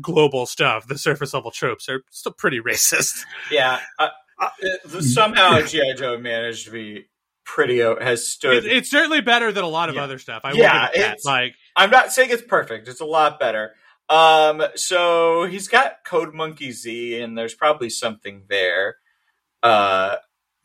global 0.00 0.46
stuff, 0.46 0.86
the 0.86 0.96
surface 0.96 1.34
level 1.34 1.50
tropes 1.50 1.88
are 1.88 2.02
still 2.10 2.32
pretty 2.32 2.60
racist. 2.60 3.24
yeah, 3.50 3.80
uh, 3.98 4.10
uh, 4.38 5.00
somehow 5.00 5.60
GI 5.62 5.94
Joe 5.96 6.16
managed 6.16 6.66
to 6.66 6.70
be 6.70 7.09
pretty 7.54 7.78
has 7.78 8.28
stood. 8.28 8.64
It, 8.64 8.72
it's 8.72 8.90
certainly 8.90 9.20
better 9.20 9.50
than 9.50 9.64
a 9.64 9.68
lot 9.68 9.88
of 9.88 9.96
Yeah. 9.96 10.04
other 10.04 10.18
stuff. 10.18 10.42
I 10.44 10.52
Yeah, 10.52 10.54
will 10.54 10.62
give 10.62 10.94
it 10.94 10.98
that. 10.98 11.04
it's- 11.12 11.24
Like, 11.24 11.54
I'm 11.76 11.90
not 11.90 12.12
saying 12.12 12.30
it's 12.30 12.42
perfect. 12.42 12.86
It's 12.88 13.00
a 13.00 13.04
lot 13.04 13.40
better. 13.40 13.74
Um, 14.08 14.62
so 14.76 15.44
he's 15.46 15.68
got 15.68 15.98
Code 16.06 16.34
Monkey 16.34 16.72
Z, 16.72 17.20
and 17.20 17.36
there's 17.38 17.54
probably 17.54 17.90
something 17.90 18.44
there. 18.48 18.96
Uh, 19.62 20.16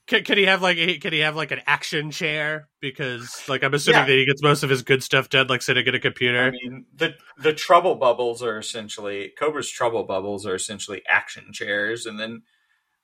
Can, 0.08 0.24
can 0.24 0.38
he 0.38 0.46
have 0.46 0.62
like 0.62 0.78
a, 0.78 0.98
can 1.00 1.14
he 1.14 1.20
have 1.20 1.36
like 1.36 1.52
an 1.52 1.62
action 1.66 2.12
chair? 2.12 2.70
Because 2.80 3.42
like 3.48 3.64
I'm 3.64 3.74
assuming 3.74 4.02
Yeah. 4.02 4.06
that 4.06 4.12
he 4.14 4.26
gets 4.26 4.42
most 4.44 4.62
of 4.64 4.70
his 4.70 4.84
good 4.84 5.02
stuff 5.04 5.30
done 5.30 5.48
like 5.48 5.62
sitting 5.64 5.88
at 5.88 5.96
a 5.96 6.00
computer. 6.00 6.44
I 6.46 6.52
mean, 6.52 6.86
the 6.96 7.16
the 7.40 7.54
trouble 7.54 7.96
bubbles 7.96 8.44
are 8.44 8.58
essentially 8.60 9.32
Cobra's 9.40 9.70
trouble 9.72 10.04
bubbles 10.04 10.46
are 10.46 10.54
essentially 10.56 11.02
action 11.10 11.46
chairs, 11.54 12.06
and 12.06 12.20
then 12.20 12.44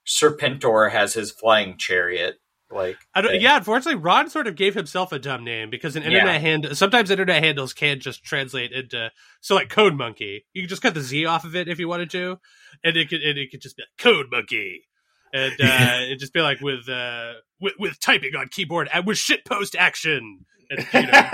Serpentor 0.07 0.91
has 0.91 1.13
his 1.13 1.31
flying 1.31 1.77
chariot. 1.77 2.35
Like, 2.71 2.97
I 3.13 3.21
don't, 3.21 3.39
yeah, 3.41 3.57
unfortunately, 3.57 4.01
Ron 4.01 4.29
sort 4.29 4.47
of 4.47 4.55
gave 4.55 4.73
himself 4.73 5.11
a 5.11 5.19
dumb 5.19 5.43
name 5.43 5.69
because 5.69 5.95
an 5.95 6.03
internet 6.03 6.35
Yeah. 6.35 6.39
hand 6.39 6.67
sometimes 6.77 7.11
internet 7.11 7.43
handles 7.43 7.73
can't 7.73 8.01
just 8.01 8.23
translate 8.23 8.71
into 8.71 9.11
so 9.41 9.55
like 9.55 9.69
Code 9.69 9.95
Monkey. 9.95 10.45
You 10.53 10.61
can 10.63 10.69
just 10.69 10.81
cut 10.81 10.93
the 10.93 11.01
Z 11.01 11.25
off 11.25 11.43
of 11.43 11.55
it 11.55 11.67
if 11.67 11.79
you 11.79 11.87
wanted 11.87 12.09
to, 12.11 12.39
and 12.83 12.95
it 12.95 13.09
could 13.09 13.21
and 13.21 13.37
it 13.37 13.51
could 13.51 13.61
just 13.61 13.77
be 13.77 13.83
like 13.83 13.97
Code 13.97 14.27
Monkey, 14.31 14.83
and 15.33 15.53
uh, 15.63 15.99
it'd 16.05 16.19
just 16.19 16.33
be 16.33 16.41
like 16.41 16.61
with 16.61 16.87
uh 16.89 17.33
with, 17.59 17.73
with 17.79 17.99
typing 17.99 18.35
on 18.35 18.47
keyboard 18.49 18.89
and 18.93 19.05
with 19.05 19.17
shit 19.17 19.45
post 19.45 19.75
action, 19.77 20.45
and 20.69 20.87
you 20.93 21.01
know, 21.11 21.29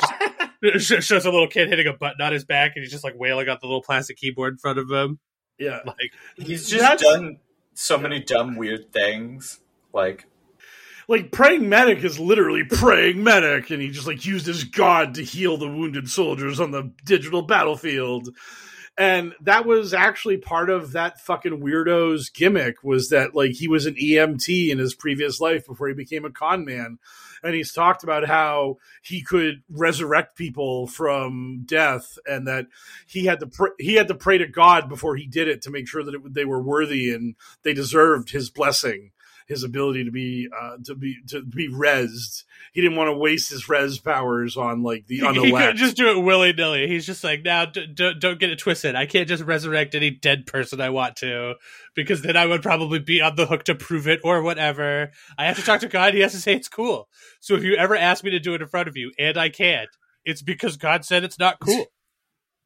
just, 0.73 0.91
it 0.91 1.03
shows 1.03 1.25
a 1.25 1.31
little 1.31 1.47
kid 1.47 1.69
hitting 1.69 1.87
a 1.87 1.93
button 1.93 2.21
on 2.21 2.33
his 2.33 2.45
back, 2.45 2.73
and 2.75 2.83
he's 2.83 2.91
just 2.91 3.03
like 3.03 3.13
wailing 3.17 3.47
on 3.47 3.57
the 3.61 3.67
little 3.67 3.83
plastic 3.83 4.17
keyboard 4.17 4.53
in 4.53 4.57
front 4.57 4.79
of 4.79 4.89
him. 4.89 5.19
Yeah. 5.59 5.79
Like, 5.85 6.11
he's 6.35 6.69
just 6.69 7.03
done 7.03 7.39
so 7.73 7.97
many 7.97 8.19
dumb, 8.19 8.55
weird 8.57 8.91
things. 8.93 9.59
Like, 9.93 10.25
like 11.07 11.31
praying 11.31 11.69
medic 11.69 12.03
is 12.03 12.19
literally 12.19 12.63
praying 12.63 13.23
medic 13.23 13.69
and 13.69 13.81
he 13.81 13.89
just 13.89 14.07
like 14.07 14.25
used 14.25 14.45
his 14.45 14.65
god 14.65 15.15
to 15.15 15.23
heal 15.23 15.57
the 15.57 15.67
wounded 15.67 16.09
soldiers 16.09 16.59
on 16.59 16.71
the 16.71 16.91
digital 17.05 17.41
battlefield. 17.41 18.29
And 18.99 19.35
that 19.41 19.67
was 19.67 19.93
actually 19.93 20.37
part 20.37 20.71
of 20.71 20.93
that 20.93 21.21
fucking 21.21 21.61
weirdo's 21.61 22.29
gimmick 22.29 22.83
was 22.83 23.09
that 23.09 23.35
like 23.35 23.51
he 23.51 23.67
was 23.67 23.85
an 23.85 23.93
emt 23.95 24.49
in 24.49 24.79
his 24.79 24.95
previous 24.95 25.39
life 25.39 25.67
before 25.67 25.87
he 25.87 25.93
became 25.93 26.25
a 26.25 26.31
con 26.31 26.65
man. 26.65 26.97
And 27.43 27.53
he's 27.53 27.71
talked 27.71 28.03
about 28.03 28.25
how 28.25 28.77
he 29.03 29.21
could 29.21 29.61
resurrect 29.69 30.35
people 30.35 30.87
from 30.87 31.61
death 31.65 32.17
and 32.25 32.47
that 32.47 32.65
he 33.05 33.25
had 33.25 33.39
to 33.41 33.47
pr- 33.47 33.77
he 33.77 33.93
had 33.93 34.07
to 34.07 34.15
pray 34.15 34.39
to 34.39 34.47
god 34.47 34.89
before 34.89 35.15
he 35.15 35.27
did 35.27 35.47
it 35.47 35.61
to 35.61 35.69
make 35.69 35.87
sure 35.87 36.03
that 36.03 36.15
it, 36.15 36.33
they 36.33 36.45
were 36.45 36.61
worthy 36.61 37.13
and 37.13 37.35
they 37.61 37.73
deserved 37.73 38.31
his 38.31 38.49
blessing 38.49 39.11
his 39.47 39.63
ability 39.63 40.03
to 40.03 40.11
be 40.11 40.49
uh, 40.55 40.77
to 40.85 40.93
be 40.93 41.17
to 41.27 41.41
be 41.41 41.69
rezzed. 41.69 42.43
He 42.73 42.81
didn't 42.81 42.97
want 42.97 43.07
to 43.07 43.17
waste 43.17 43.49
his 43.49 43.67
res 43.69 43.97
powers 43.97 44.57
on 44.57 44.83
like 44.83 45.07
the 45.07 45.19
he 45.33 45.51
couldn't 45.51 45.77
just 45.77 45.95
do 45.95 46.09
it 46.11 46.21
willy 46.21 46.51
nilly. 46.51 46.87
He's 46.87 47.05
just 47.05 47.23
like, 47.23 47.43
now 47.43 47.65
d- 47.65 47.87
d- 47.87 48.15
don't 48.19 48.39
get 48.39 48.49
it 48.49 48.59
twisted. 48.59 48.95
I 48.95 49.05
can't 49.05 49.27
just 49.27 49.43
resurrect 49.43 49.95
any 49.95 50.11
dead 50.11 50.45
person 50.45 50.81
I 50.81 50.89
want 50.89 51.15
to, 51.17 51.55
because 51.95 52.21
then 52.21 52.35
I 52.35 52.45
would 52.45 52.61
probably 52.61 52.99
be 52.99 53.21
on 53.21 53.37
the 53.37 53.45
hook 53.45 53.63
to 53.65 53.75
prove 53.75 54.07
it 54.07 54.19
or 54.23 54.41
whatever. 54.41 55.11
I 55.37 55.45
have 55.45 55.55
to 55.55 55.63
talk 55.63 55.79
to 55.79 55.87
God. 55.87 56.13
He 56.13 56.19
has 56.19 56.33
to 56.33 56.39
say 56.39 56.53
it's 56.53 56.69
cool. 56.69 57.07
So 57.39 57.55
if 57.55 57.63
you 57.63 57.75
ever 57.75 57.95
ask 57.95 58.23
me 58.23 58.31
to 58.31 58.39
do 58.39 58.53
it 58.53 58.61
in 58.61 58.67
front 58.67 58.89
of 58.89 58.97
you 58.97 59.13
and 59.17 59.37
I 59.37 59.47
can't, 59.47 59.89
it's 60.25 60.41
because 60.41 60.75
God 60.75 61.05
said 61.05 61.23
it's 61.23 61.39
not 61.39 61.59
cool. 61.61 61.85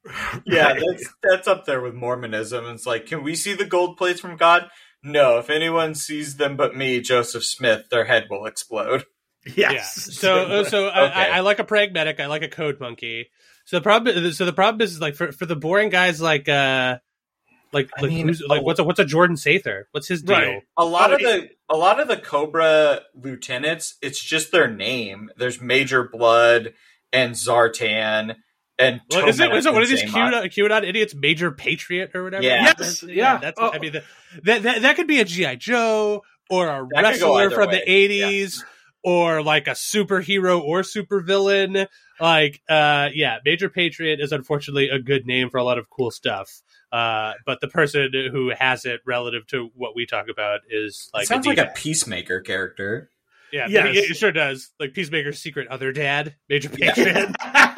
yeah, 0.45 0.73
that's 0.73 1.13
that's 1.21 1.47
up 1.47 1.65
there 1.65 1.79
with 1.79 1.93
Mormonism. 1.93 2.65
It's 2.65 2.87
like, 2.87 3.05
can 3.05 3.21
we 3.21 3.35
see 3.35 3.53
the 3.53 3.65
gold 3.65 3.97
plates 3.97 4.19
from 4.19 4.35
God? 4.35 4.67
No. 5.03 5.37
If 5.39 5.49
anyone 5.49 5.95
sees 5.95 6.37
them 6.37 6.55
but 6.57 6.75
me, 6.75 7.01
Joseph 7.01 7.43
Smith, 7.45 7.89
their 7.89 8.05
head 8.05 8.27
will 8.29 8.45
explode. 8.45 9.05
yes. 9.45 9.57
Yeah. 9.57 9.81
So 9.83 10.35
uh, 10.45 10.63
so 10.69 10.87
I, 10.87 11.05
Okay. 11.05 11.13
I, 11.31 11.37
I 11.37 11.39
like 11.41 11.59
a 11.59 11.63
praying 11.63 11.93
medic. 11.93 12.19
I 12.19 12.27
like 12.27 12.43
a 12.43 12.47
code 12.49 12.79
monkey. 12.79 13.29
So 13.65 13.77
the 13.77 13.81
problem, 13.83 14.31
so 14.33 14.45
the 14.45 14.53
problem 14.53 14.81
is 14.81 14.99
like 14.99 15.15
for 15.15 15.31
for 15.31 15.45
the 15.45 15.55
boring 15.55 15.89
guys 15.89 16.19
like 16.21 16.49
uh 16.49 16.97
like 17.73 17.89
I 17.97 18.01
like, 18.01 18.11
mean, 18.11 18.27
who's, 18.27 18.41
like 18.45 18.61
a- 18.61 18.63
what's 18.63 18.79
a 18.79 18.83
what's 18.83 18.99
a 18.99 19.05
Jordan 19.05 19.37
Sather? 19.37 19.83
What's 19.91 20.07
his 20.07 20.23
deal? 20.23 20.35
Right. 20.37 20.61
A 20.77 20.83
lot 20.85 21.11
Oh, 21.11 21.15
of 21.15 21.19
the 21.21 21.49
a 21.69 21.77
lot 21.77 21.99
of 21.99 22.07
the 22.07 22.17
Cobra 22.17 23.01
lieutenants, 23.15 23.95
it's 24.01 24.21
just 24.21 24.51
their 24.51 24.67
name. 24.69 25.29
There's 25.37 25.61
Major 25.61 26.03
Blood 26.03 26.73
and 27.13 27.33
Zartan 27.33 28.35
and 28.81 29.01
Well, 29.11 29.27
is 29.27 29.39
it, 29.39 29.49
Tomax 29.49 29.57
is 29.57 29.65
it 29.65 29.73
one 29.73 29.81
of 29.83 29.89
these 29.89 30.03
Xamot. 30.03 30.31
QAnon, 30.31 30.43
QAnon 30.45 30.87
idiots, 30.87 31.15
Major 31.15 31.51
Patriot 31.51 32.11
or 32.15 32.23
whatever? 32.23 32.43
Yeah. 32.43 32.63
Yes, 32.63 32.77
That's- 32.77 33.03
yeah. 33.03 33.37
That's 33.37 33.57
Oh. 33.59 33.71
I 33.73 33.79
mean 33.79 33.91
the, 33.93 34.03
that, 34.43 34.63
that 34.63 34.81
that 34.83 34.95
could 34.95 35.07
be 35.07 35.19
a 35.19 35.25
GI 35.25 35.57
Joe 35.57 36.23
or 36.49 36.67
a 36.67 36.87
That 36.91 37.01
wrestler 37.03 37.49
from 37.51 37.69
way, 37.69 37.75
the 37.79 37.91
eighties 37.91 38.63
or 39.03 39.41
like 39.41 39.67
a 39.67 39.71
superhero 39.71 40.61
or 40.61 40.81
supervillain. 40.81 41.87
Like, 42.19 42.61
uh, 42.69 43.09
yeah, 43.15 43.37
Major 43.43 43.67
Patriot 43.69 44.19
is 44.19 44.31
unfortunately 44.31 44.89
a 44.89 44.99
good 44.99 45.25
name 45.25 45.49
for 45.49 45.57
a 45.57 45.63
lot 45.63 45.79
of 45.79 45.89
cool 45.89 46.11
stuff. 46.11 46.61
Uh, 46.91 47.33
but 47.47 47.61
the 47.61 47.67
person 47.67 48.11
who 48.31 48.51
has 48.55 48.85
it 48.85 48.99
relative 49.07 49.47
to 49.47 49.71
what 49.75 49.95
we 49.95 50.05
talk 50.05 50.27
about 50.29 50.59
is 50.69 51.09
like 51.15 51.23
it 51.23 51.27
sounds 51.27 51.45
a 51.47 51.49
like 51.49 51.57
a 51.57 51.61
D-bag. 51.61 51.75
peacemaker 51.75 52.41
character. 52.41 53.09
yeah, 53.51 53.65
Yes. 53.69 53.95
it, 53.97 54.11
it 54.11 54.17
sure 54.17 54.31
does. 54.31 54.69
Like 54.79 54.93
Peacemaker's 54.93 55.39
secret 55.39 55.67
other 55.69 55.91
dad, 55.93 56.35
Major 56.47 56.69
Yeah. 56.77 57.31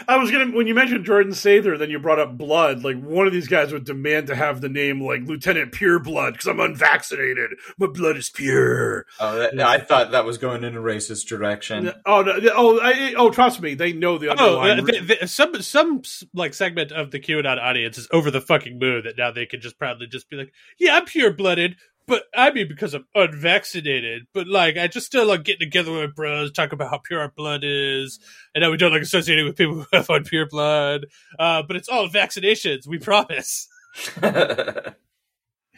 Patriot. 0.00 0.14
I 0.14 0.18
was 0.18 0.30
gonna 0.30 0.56
when 0.56 0.66
you 0.66 0.74
mentioned 0.74 1.04
Jordan 1.04 1.32
Sather, 1.32 1.78
then 1.78 1.90
you 1.90 1.98
brought 1.98 2.18
up 2.18 2.36
blood. 2.36 2.84
Like 2.84 3.00
one 3.00 3.26
of 3.26 3.32
these 3.32 3.48
guys 3.48 3.72
would 3.72 3.84
demand 3.84 4.26
to 4.28 4.34
have 4.34 4.60
the 4.60 4.68
name 4.68 5.00
like 5.00 5.22
Lieutenant 5.22 5.72
Pure 5.72 6.00
Blood 6.00 6.34
because 6.34 6.46
I'm 6.48 6.60
unvaccinated. 6.60 7.50
My 7.78 7.86
blood 7.86 8.16
is 8.16 8.30
pure. 8.30 9.06
Oh, 9.18 9.38
that, 9.38 9.58
I 9.60 9.78
thought 9.78 10.12
that 10.12 10.24
was 10.24 10.38
going 10.38 10.64
in 10.64 10.76
a 10.76 10.80
racist 10.80 11.26
direction. 11.26 11.92
Oh 12.06 12.22
no! 12.22 12.38
Oh, 12.54 12.80
I, 12.80 13.14
oh, 13.16 13.30
trust 13.30 13.60
me, 13.60 13.74
they 13.74 13.92
know 13.92 14.18
the 14.18 14.28
Oh, 14.28 14.60
underlying. 14.60 14.80
Uh, 14.80 14.84
the, 14.84 15.16
the, 15.20 15.26
some 15.28 15.60
some 15.62 16.02
like 16.34 16.54
segment 16.54 16.92
of 16.92 17.10
the 17.10 17.20
QAnon 17.20 17.58
audience 17.58 17.98
is 17.98 18.08
over 18.12 18.30
the 18.30 18.40
fucking 18.40 18.78
moon 18.78 19.02
that 19.04 19.16
now 19.18 19.30
they 19.30 19.46
can 19.46 19.60
just 19.60 19.78
proudly 19.78 20.06
just 20.06 20.28
be 20.30 20.36
like, 20.36 20.52
"Yeah, 20.78 20.96
I'm 20.96 21.04
pure 21.04 21.32
blooded, 21.32 21.76
but 22.10 22.24
I 22.36 22.50
mean 22.50 22.68
because 22.68 22.92
I'm 22.92 23.06
unvaccinated, 23.14 24.24
but 24.34 24.46
like 24.46 24.76
I 24.76 24.86
just 24.88 25.06
still 25.06 25.24
like 25.26 25.44
getting 25.44 25.60
together 25.66 25.90
with 25.92 26.00
my 26.02 26.06
bros, 26.14 26.52
talk 26.52 26.72
about 26.72 26.90
how 26.90 26.98
pure 26.98 27.20
our 27.20 27.30
blood 27.34 27.62
is, 27.64 28.18
and 28.54 28.62
how 28.62 28.70
we 28.70 28.76
don't 28.76 28.92
like 28.92 29.00
associating 29.02 29.46
with 29.46 29.56
people 29.56 29.74
who 29.90 29.96
have 29.96 30.08
unpure 30.08 30.48
blood. 30.50 31.06
Uh, 31.38 31.62
but 31.66 31.76
it's 31.76 31.88
all 31.88 32.08
vaccinations, 32.08 32.86
we 32.86 32.98
promise." 32.98 33.66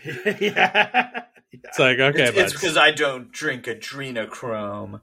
yeah. 0.04 1.22
It's 1.52 1.78
like 1.78 1.98
okay, 1.98 2.24
it's, 2.24 2.36
it's 2.38 2.52
because 2.52 2.76
I 2.76 2.90
don't 2.90 3.30
drink 3.30 3.64
adrenochrome. 3.66 5.00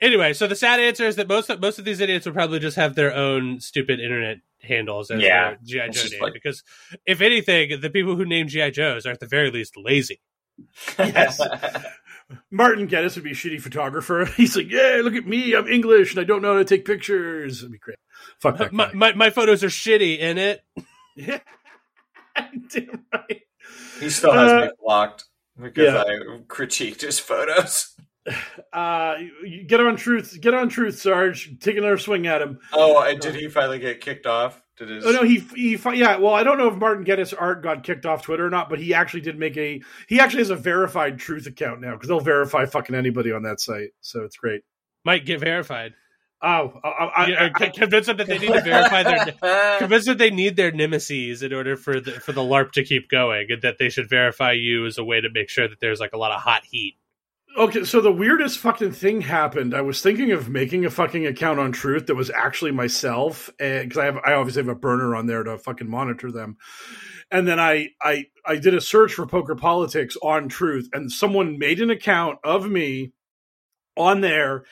Anyway, 0.00 0.34
so 0.34 0.46
the 0.46 0.56
sad 0.56 0.78
answer 0.78 1.04
is 1.06 1.16
that 1.16 1.26
most 1.26 1.48
of, 1.48 1.58
most 1.60 1.78
of 1.78 1.86
these 1.86 2.00
idiots 2.00 2.26
will 2.26 2.34
probably 2.34 2.58
just 2.58 2.76
have 2.76 2.94
their 2.94 3.14
own 3.14 3.60
stupid 3.60 3.98
internet 3.98 4.38
handles 4.60 5.10
as 5.10 5.22
Yeah. 5.22 5.54
their 5.64 5.88
GI 5.88 5.90
Joe 5.92 6.08
name. 6.10 6.20
like- 6.22 6.32
because 6.34 6.62
if 7.06 7.22
anything, 7.22 7.80
the 7.80 7.88
people 7.88 8.14
who 8.14 8.26
name 8.26 8.46
GI 8.48 8.72
Joes 8.72 9.06
are 9.06 9.12
at 9.12 9.20
the 9.20 9.26
very 9.26 9.50
least 9.50 9.74
lazy. 9.76 10.20
Yes. 10.98 11.40
Martin 12.50 12.86
Geddes 12.86 13.14
would 13.14 13.24
be 13.24 13.30
a 13.30 13.34
shitty 13.34 13.60
photographer. 13.60 14.24
He's 14.36 14.56
like, 14.56 14.70
yeah, 14.70 15.00
look 15.02 15.14
at 15.14 15.26
me. 15.26 15.54
I'm 15.54 15.68
English 15.68 16.12
and 16.12 16.20
I 16.20 16.24
don't 16.24 16.42
know 16.42 16.52
how 16.54 16.58
to 16.58 16.64
take 16.64 16.84
pictures. 16.84 17.60
It'd 17.60 17.72
be 17.72 17.78
great. 17.78 17.98
Fuck 18.40 18.58
that 18.58 18.72
My, 18.72 18.92
my 18.92 19.12
my 19.14 19.30
photos 19.30 19.62
are 19.62 19.68
shitty 19.68 20.18
in 20.18 20.38
it. 20.38 20.62
Yeah. 21.18 21.38
Damn 22.36 23.06
right. 23.10 23.40
He 24.00 24.10
still 24.10 24.32
has 24.34 24.52
Uh, 24.52 24.60
me 24.66 24.70
blocked 24.84 25.24
because 25.58 25.94
yeah. 25.94 26.02
I 26.06 26.40
critiqued 26.46 27.00
his 27.00 27.18
photos. 27.18 27.96
Uh, 28.70 29.14
get 29.66 29.80
on 29.80 29.96
truth. 29.96 30.36
Get 30.38 30.52
on 30.52 30.68
truth, 30.68 31.00
Sarge. 31.00 31.58
Take 31.60 31.78
another 31.78 31.96
swing 31.96 32.26
at 32.26 32.42
him. 32.42 32.58
Oh, 32.74 32.96
uh, 32.98 33.14
did 33.14 33.34
he 33.34 33.48
finally 33.48 33.78
get 33.78 34.02
kicked 34.02 34.26
off? 34.26 34.60
Did 34.76 34.90
his 34.90 35.06
Oh 35.06 35.12
no, 35.12 35.22
he 35.22 35.38
he 35.54 35.78
yeah. 35.94 36.18
Well, 36.18 36.34
I 36.34 36.42
don't 36.42 36.58
know 36.58 36.68
if 36.68 36.76
Martin 36.76 37.04
Geddes 37.04 37.32
art 37.32 37.62
got 37.62 37.82
kicked 37.82 38.04
off 38.04 38.22
Twitter 38.22 38.46
or 38.46 38.50
not, 38.50 38.68
but 38.68 38.78
he 38.78 38.92
actually 38.92 39.22
did 39.22 39.38
make 39.38 39.56
a. 39.56 39.80
He 40.06 40.20
actually 40.20 40.40
has 40.40 40.50
a 40.50 40.56
verified 40.56 41.18
truth 41.18 41.46
account 41.46 41.80
now 41.80 41.92
because 41.92 42.08
they'll 42.08 42.20
verify 42.20 42.66
fucking 42.66 42.94
anybody 42.94 43.32
on 43.32 43.42
that 43.44 43.60
site. 43.60 43.90
So 44.00 44.24
it's 44.24 44.36
great. 44.36 44.62
Might 45.04 45.24
get 45.24 45.40
verified. 45.40 45.94
Oh, 46.42 46.78
I, 46.84 46.88
I, 46.88 47.26
Yeah, 47.28 47.44
I, 47.44 47.48
con- 47.48 47.72
convince 47.72 48.06
them 48.06 48.18
that 48.18 48.26
they 48.26 48.38
need 48.38 48.52
to 48.52 48.60
verify 48.60 49.02
their. 49.02 49.78
Convince 49.78 50.04
them 50.04 50.18
they 50.18 50.30
need 50.30 50.56
their 50.56 50.70
nemesis 50.70 51.40
in 51.40 51.54
order 51.54 51.76
for 51.76 51.98
the 51.98 52.12
for 52.12 52.32
the 52.32 52.42
LARP 52.42 52.72
to 52.72 52.84
keep 52.84 53.08
going, 53.08 53.50
and 53.50 53.62
that 53.62 53.78
they 53.78 53.88
should 53.88 54.10
verify 54.10 54.52
you 54.52 54.84
as 54.84 54.98
a 54.98 55.04
way 55.04 55.20
to 55.20 55.30
make 55.30 55.48
sure 55.48 55.66
that 55.66 55.80
there's 55.80 56.00
like 56.00 56.12
a 56.12 56.18
lot 56.18 56.32
of 56.32 56.40
hot 56.40 56.64
heat. 56.70 56.96
Okay, 57.56 57.84
so 57.84 58.02
the 58.02 58.12
weirdest 58.12 58.58
fucking 58.58 58.92
thing 58.92 59.22
happened. 59.22 59.74
I 59.74 59.80
was 59.80 60.02
thinking 60.02 60.30
of 60.30 60.50
making 60.50 60.84
a 60.84 60.90
fucking 60.90 61.26
account 61.26 61.58
on 61.58 61.72
Truth 61.72 62.06
that 62.06 62.14
was 62.14 62.28
actually 62.28 62.72
myself, 62.72 63.48
eh, 63.58 63.82
because 63.82 63.96
I 63.96 64.04
have 64.04 64.18
I 64.26 64.34
obviously 64.34 64.60
have 64.60 64.68
a 64.68 64.74
burner 64.74 65.16
on 65.16 65.26
there 65.26 65.42
to 65.42 65.56
fucking 65.56 65.88
monitor 65.88 66.30
them. 66.30 66.58
And 67.30 67.48
then 67.48 67.58
I 67.58 67.88
I 68.02 68.26
I 68.44 68.56
did 68.56 68.74
a 68.74 68.80
search 68.82 69.14
for 69.14 69.26
poker 69.26 69.54
politics 69.54 70.18
on 70.22 70.50
Truth, 70.50 70.90
and 70.92 71.10
someone 71.10 71.58
made 71.58 71.80
an 71.80 71.88
account 71.88 72.40
of 72.44 72.68
me 72.68 73.12
on 73.96 74.20
there, 74.20 74.64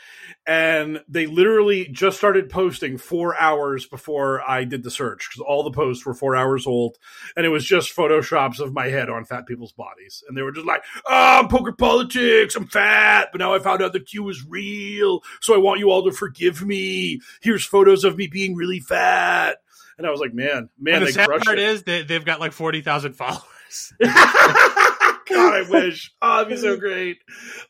and 0.46 1.02
they 1.08 1.26
literally 1.26 1.86
just 1.86 2.18
started 2.18 2.50
posting 2.50 2.98
four 2.98 3.38
hours 3.38 3.86
before 3.86 4.42
I 4.48 4.64
did 4.64 4.82
the 4.82 4.90
search 4.90 5.28
because 5.28 5.44
all 5.46 5.62
the 5.62 5.70
posts 5.70 6.04
were 6.04 6.14
four 6.14 6.36
hours 6.36 6.66
old, 6.66 6.98
and 7.36 7.46
it 7.46 7.48
was 7.48 7.64
just 7.64 7.94
photoshops 7.96 8.60
of 8.60 8.72
my 8.72 8.88
head 8.88 9.08
on 9.08 9.24
fat 9.24 9.46
people's 9.46 9.72
bodies, 9.72 10.22
and 10.28 10.36
they 10.36 10.42
were 10.42 10.52
just 10.52 10.66
like, 10.66 10.82
"Ah, 11.06 11.40
I'm 11.40 11.48
poker 11.48 11.72
politics. 11.72 12.56
I'm 12.56 12.66
fat, 12.66 13.28
but 13.32 13.38
now 13.38 13.54
I 13.54 13.58
found 13.58 13.82
out 13.82 13.92
that 13.94 14.06
Q 14.06 14.28
is 14.28 14.44
real, 14.46 15.22
so 15.40 15.54
I 15.54 15.58
want 15.58 15.80
you 15.80 15.90
all 15.90 16.04
to 16.04 16.12
forgive 16.12 16.62
me. 16.62 17.20
Here's 17.40 17.64
photos 17.64 18.04
of 18.04 18.16
me 18.16 18.26
being 18.26 18.54
really 18.54 18.80
fat." 18.80 19.58
And 19.96 20.06
I 20.06 20.10
was 20.10 20.20
like, 20.20 20.34
"Man, 20.34 20.68
man, 20.78 20.96
and 20.96 21.02
the 21.02 21.06
they 21.06 21.12
sad 21.12 21.28
part 21.28 21.58
it." 21.58 21.58
is 21.58 21.84
that 21.84 22.08
they've 22.08 22.24
got 22.24 22.40
like 22.40 22.52
forty 22.52 22.82
thousand 22.82 23.14
followers. 23.14 23.92
God, 25.34 25.54
I 25.54 25.68
wish. 25.68 26.12
Oh, 26.22 26.40
it'd 26.40 26.48
be 26.50 26.56
so 26.56 26.76
great. 26.78 27.18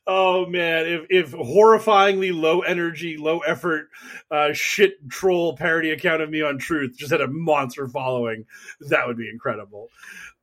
Oh 0.06 0.46
man, 0.46 0.86
if 0.86 1.06
if 1.10 1.32
horrifyingly 1.32 2.38
low 2.38 2.60
energy, 2.60 3.16
low 3.16 3.40
effort, 3.40 3.88
uh, 4.30 4.52
shit 4.52 5.08
troll 5.08 5.56
parody 5.56 5.90
account 5.90 6.22
of 6.22 6.30
me 6.30 6.42
on 6.42 6.58
Truth 6.58 6.96
just 6.96 7.12
had 7.12 7.20
a 7.20 7.28
monster 7.28 7.88
following, 7.88 8.44
that 8.88 9.06
would 9.06 9.16
be 9.16 9.30
incredible. 9.30 9.88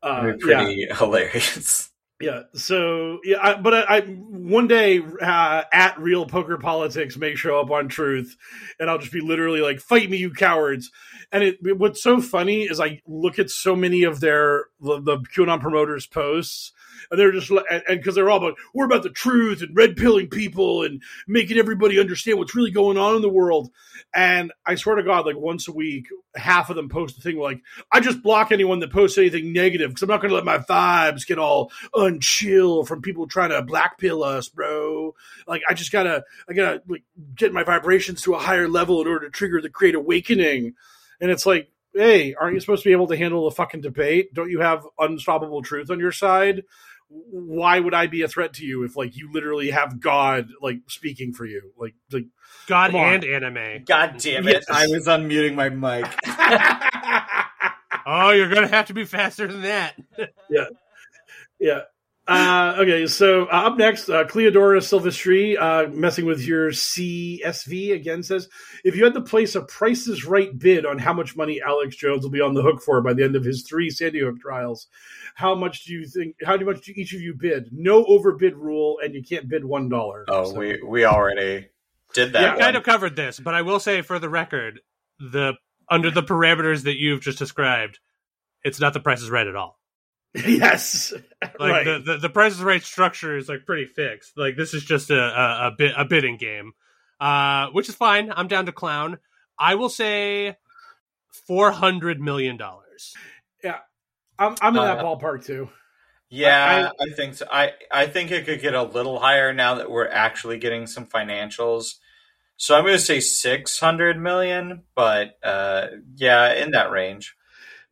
Uh, 0.01 0.23
That'd 0.23 0.41
yeah, 0.45 0.63
pretty 0.63 0.87
hilarious. 0.91 1.91
yeah. 2.19 2.43
So 2.53 3.19
yeah, 3.23 3.37
I, 3.41 3.61
but 3.61 3.73
I, 3.73 3.97
I 3.97 4.01
one 4.01 4.67
day 4.67 4.99
uh, 5.21 5.63
at 5.71 5.99
Real 5.99 6.25
Poker 6.25 6.57
Politics 6.57 7.17
may 7.17 7.35
show 7.35 7.59
up 7.59 7.69
on 7.69 7.87
Truth, 7.87 8.35
and 8.79 8.89
I'll 8.89 8.97
just 8.97 9.13
be 9.13 9.21
literally 9.21 9.61
like, 9.61 9.79
"Fight 9.79 10.09
me, 10.09 10.17
you 10.17 10.31
cowards!" 10.31 10.91
And 11.31 11.43
it, 11.43 11.57
what's 11.77 12.03
so 12.03 12.19
funny 12.19 12.63
is 12.63 12.79
I 12.79 13.01
look 13.07 13.39
at 13.39 13.49
so 13.49 13.75
many 13.75 14.03
of 14.03 14.19
their 14.19 14.65
the, 14.79 14.99
the 15.01 15.17
QAnon 15.17 15.61
promoters 15.61 16.05
posts, 16.07 16.73
and 17.09 17.19
they're 17.19 17.31
just 17.31 17.49
and 17.49 17.83
because 17.87 18.15
they're 18.15 18.29
all 18.29 18.37
about 18.37 18.57
we're 18.73 18.85
about 18.85 19.03
the 19.03 19.09
truth 19.09 19.61
and 19.61 19.75
red 19.75 19.95
pilling 19.95 20.27
people 20.27 20.83
and 20.83 21.01
making 21.27 21.57
everybody 21.57 21.99
understand 21.99 22.37
what's 22.37 22.55
really 22.55 22.71
going 22.71 22.97
on 22.97 23.15
in 23.15 23.21
the 23.21 23.29
world. 23.29 23.71
And 24.13 24.51
I 24.65 24.75
swear 24.75 24.95
to 24.95 25.03
God, 25.03 25.25
like 25.25 25.37
once 25.37 25.67
a 25.67 25.71
week, 25.71 26.07
half 26.35 26.69
of 26.69 26.75
them 26.75 26.89
post 26.89 27.17
a 27.17 27.21
thing 27.21 27.37
like, 27.37 27.61
"I 27.91 27.99
just 27.99 28.21
block 28.21 28.51
anyone 28.51 28.79
that 28.79 28.91
posts 28.91 29.17
anything 29.17 29.53
negative 29.53 29.89
because 29.89 30.03
I'm 30.03 30.09
not 30.09 30.21
going 30.21 30.29
to 30.29 30.35
let 30.35 30.45
my 30.45 30.57
vibes 30.57 31.25
get 31.25 31.39
all 31.39 31.71
unchill 31.93 32.87
from 32.87 33.01
people 33.01 33.27
trying 33.27 33.49
to 33.49 33.63
blackpill 33.63 34.25
us, 34.25 34.49
bro. 34.49 35.15
Like 35.47 35.61
I 35.67 35.73
just 35.73 35.91
gotta, 35.91 36.23
I 36.49 36.53
gotta 36.53 36.81
like 36.87 37.03
get 37.35 37.53
my 37.53 37.63
vibrations 37.63 38.21
to 38.23 38.35
a 38.35 38.39
higher 38.39 38.67
level 38.67 39.01
in 39.01 39.07
order 39.07 39.27
to 39.27 39.31
trigger 39.31 39.61
the 39.61 39.69
great 39.69 39.95
awakening." 39.95 40.75
And 41.21 41.29
it's 41.29 41.45
like, 41.45 41.69
hey, 41.93 42.33
aren't 42.33 42.53
you 42.53 42.59
supposed 42.59 42.83
to 42.83 42.89
be 42.89 42.93
able 42.93 43.07
to 43.07 43.17
handle 43.17 43.47
a 43.47 43.51
fucking 43.51 43.81
debate? 43.81 44.33
Don't 44.33 44.49
you 44.49 44.59
have 44.59 44.87
unstoppable 44.99 45.61
truth 45.61 45.91
on 45.91 45.99
your 45.99 46.11
side? 46.11 46.63
Why 47.13 47.79
would 47.79 47.93
I 47.93 48.07
be 48.07 48.21
a 48.21 48.27
threat 48.27 48.53
to 48.55 48.65
you 48.65 48.83
if 48.83 48.95
like 48.95 49.17
you 49.17 49.31
literally 49.31 49.71
have 49.71 49.99
God 49.99 50.49
like 50.61 50.79
speaking 50.87 51.33
for 51.33 51.45
you? 51.45 51.73
Like 51.77 51.95
like 52.11 52.25
God 52.67 52.95
and 52.95 53.23
anime. 53.25 53.83
God 53.85 54.17
damn 54.17 54.47
it! 54.47 54.53
Yes. 54.53 54.65
I 54.69 54.87
was 54.87 55.07
unmuting 55.07 55.55
my 55.55 55.69
mic. 55.69 56.05
Oh, 58.05 58.31
you're 58.31 58.49
gonna 58.49 58.67
have 58.67 58.87
to 58.87 58.93
be 58.93 59.05
faster 59.05 59.47
than 59.47 59.61
that. 59.61 59.95
Yeah. 60.49 60.65
Yeah. 61.59 61.81
Uh, 62.31 62.75
okay, 62.77 63.07
so 63.07 63.43
uh, 63.45 63.67
up 63.67 63.77
next, 63.77 64.07
uh, 64.09 64.23
Cleodora 64.23 64.79
Silvestri, 64.79 65.57
uh, 65.59 65.89
messing 65.89 66.25
with 66.25 66.41
your 66.41 66.69
CSV 66.69 67.93
again, 67.93 68.23
says 68.23 68.47
if 68.85 68.95
you 68.95 69.03
had 69.03 69.13
to 69.15 69.21
place 69.21 69.55
a 69.55 69.61
Price 69.61 70.07
is 70.07 70.25
Right 70.25 70.57
bid 70.57 70.85
on 70.85 70.97
how 70.97 71.11
much 71.11 71.35
money 71.35 71.61
Alex 71.61 71.97
Jones 71.97 72.23
will 72.23 72.29
be 72.29 72.39
on 72.39 72.53
the 72.53 72.61
hook 72.61 72.81
for 72.81 73.01
by 73.01 73.13
the 73.13 73.23
end 73.23 73.35
of 73.35 73.43
his 73.43 73.63
three 73.63 73.89
Sandy 73.89 74.21
Hook 74.21 74.39
trials, 74.39 74.87
how 75.35 75.55
much 75.55 75.83
do 75.83 75.93
you 75.93 76.07
think? 76.07 76.35
How 76.43 76.55
much 76.57 76.85
do 76.85 76.93
each 76.95 77.13
of 77.13 77.19
you 77.19 77.33
bid? 77.33 77.69
No 77.73 78.05
overbid 78.05 78.55
rule, 78.55 78.99
and 79.03 79.13
you 79.13 79.23
can't 79.23 79.49
bid 79.49 79.65
one 79.65 79.89
dollar. 79.89 80.23
Oh, 80.29 80.53
we 80.53 80.81
we 80.81 81.03
already 81.03 81.67
did 82.13 82.31
that. 82.33 82.41
Yeah, 82.41 82.57
kind 82.57 82.77
of 82.77 82.83
covered 82.83 83.17
this, 83.17 83.39
but 83.39 83.53
I 83.53 83.61
will 83.61 83.79
say 83.79 84.01
for 84.01 84.19
the 84.19 84.29
record, 84.29 84.79
the 85.19 85.55
under 85.89 86.09
the 86.09 86.23
parameters 86.23 86.83
that 86.83 86.97
you've 86.97 87.21
just 87.21 87.39
described, 87.39 87.99
it's 88.63 88.79
not 88.79 88.93
the 88.93 89.01
price 89.01 89.21
is 89.21 89.29
right 89.29 89.47
at 89.47 89.55
all. 89.57 89.80
yes, 90.47 91.13
Like 91.41 91.59
right. 91.59 91.85
the, 91.85 91.99
the 91.99 92.17
the 92.17 92.29
price 92.29 92.53
is 92.53 92.61
right 92.61 92.81
structure 92.81 93.35
is 93.35 93.49
like 93.49 93.65
pretty 93.65 93.85
fixed. 93.85 94.37
Like 94.37 94.55
this 94.55 94.73
is 94.73 94.83
just 94.83 95.09
a 95.09 95.19
a, 95.19 95.67
a 95.67 95.71
bit 95.77 95.93
a 95.97 96.05
bidding 96.05 96.37
game, 96.37 96.71
uh, 97.19 97.67
which 97.71 97.89
is 97.89 97.95
fine. 97.95 98.31
I'm 98.35 98.47
down 98.47 98.65
to 98.67 98.71
clown. 98.71 99.17
I 99.59 99.75
will 99.75 99.89
say 99.89 100.55
four 101.47 101.71
hundred 101.71 102.21
million 102.21 102.57
dollars. 102.57 103.13
I'm, 104.39 104.55
I'm 104.61 104.75
in 104.75 104.81
that 104.81 104.99
Uh, 104.99 105.03
ballpark 105.03 105.45
too. 105.45 105.69
Yeah, 106.29 106.89
I, 106.99 107.09
think 107.13 107.35
so. 107.35 107.45
I 107.51 107.73
I 107.91 108.07
think 108.07 108.31
it 108.31 108.45
could 108.45 108.61
get 108.61 108.73
a 108.73 108.83
little 108.83 109.19
higher 109.19 109.53
now 109.53 109.75
that 109.75 109.91
we're 109.91 110.07
actually 110.07 110.57
getting 110.57 110.87
some 110.87 111.05
financials. 111.05 111.95
So 112.57 112.75
I'm 112.75 112.83
going 112.85 112.95
to 112.95 113.03
say 113.03 113.19
600 113.19 114.17
million, 114.17 114.83
but 114.95 115.37
uh, 115.43 115.87
yeah, 116.15 116.53
in 116.53 116.71
that 116.71 116.89
range. 116.89 117.35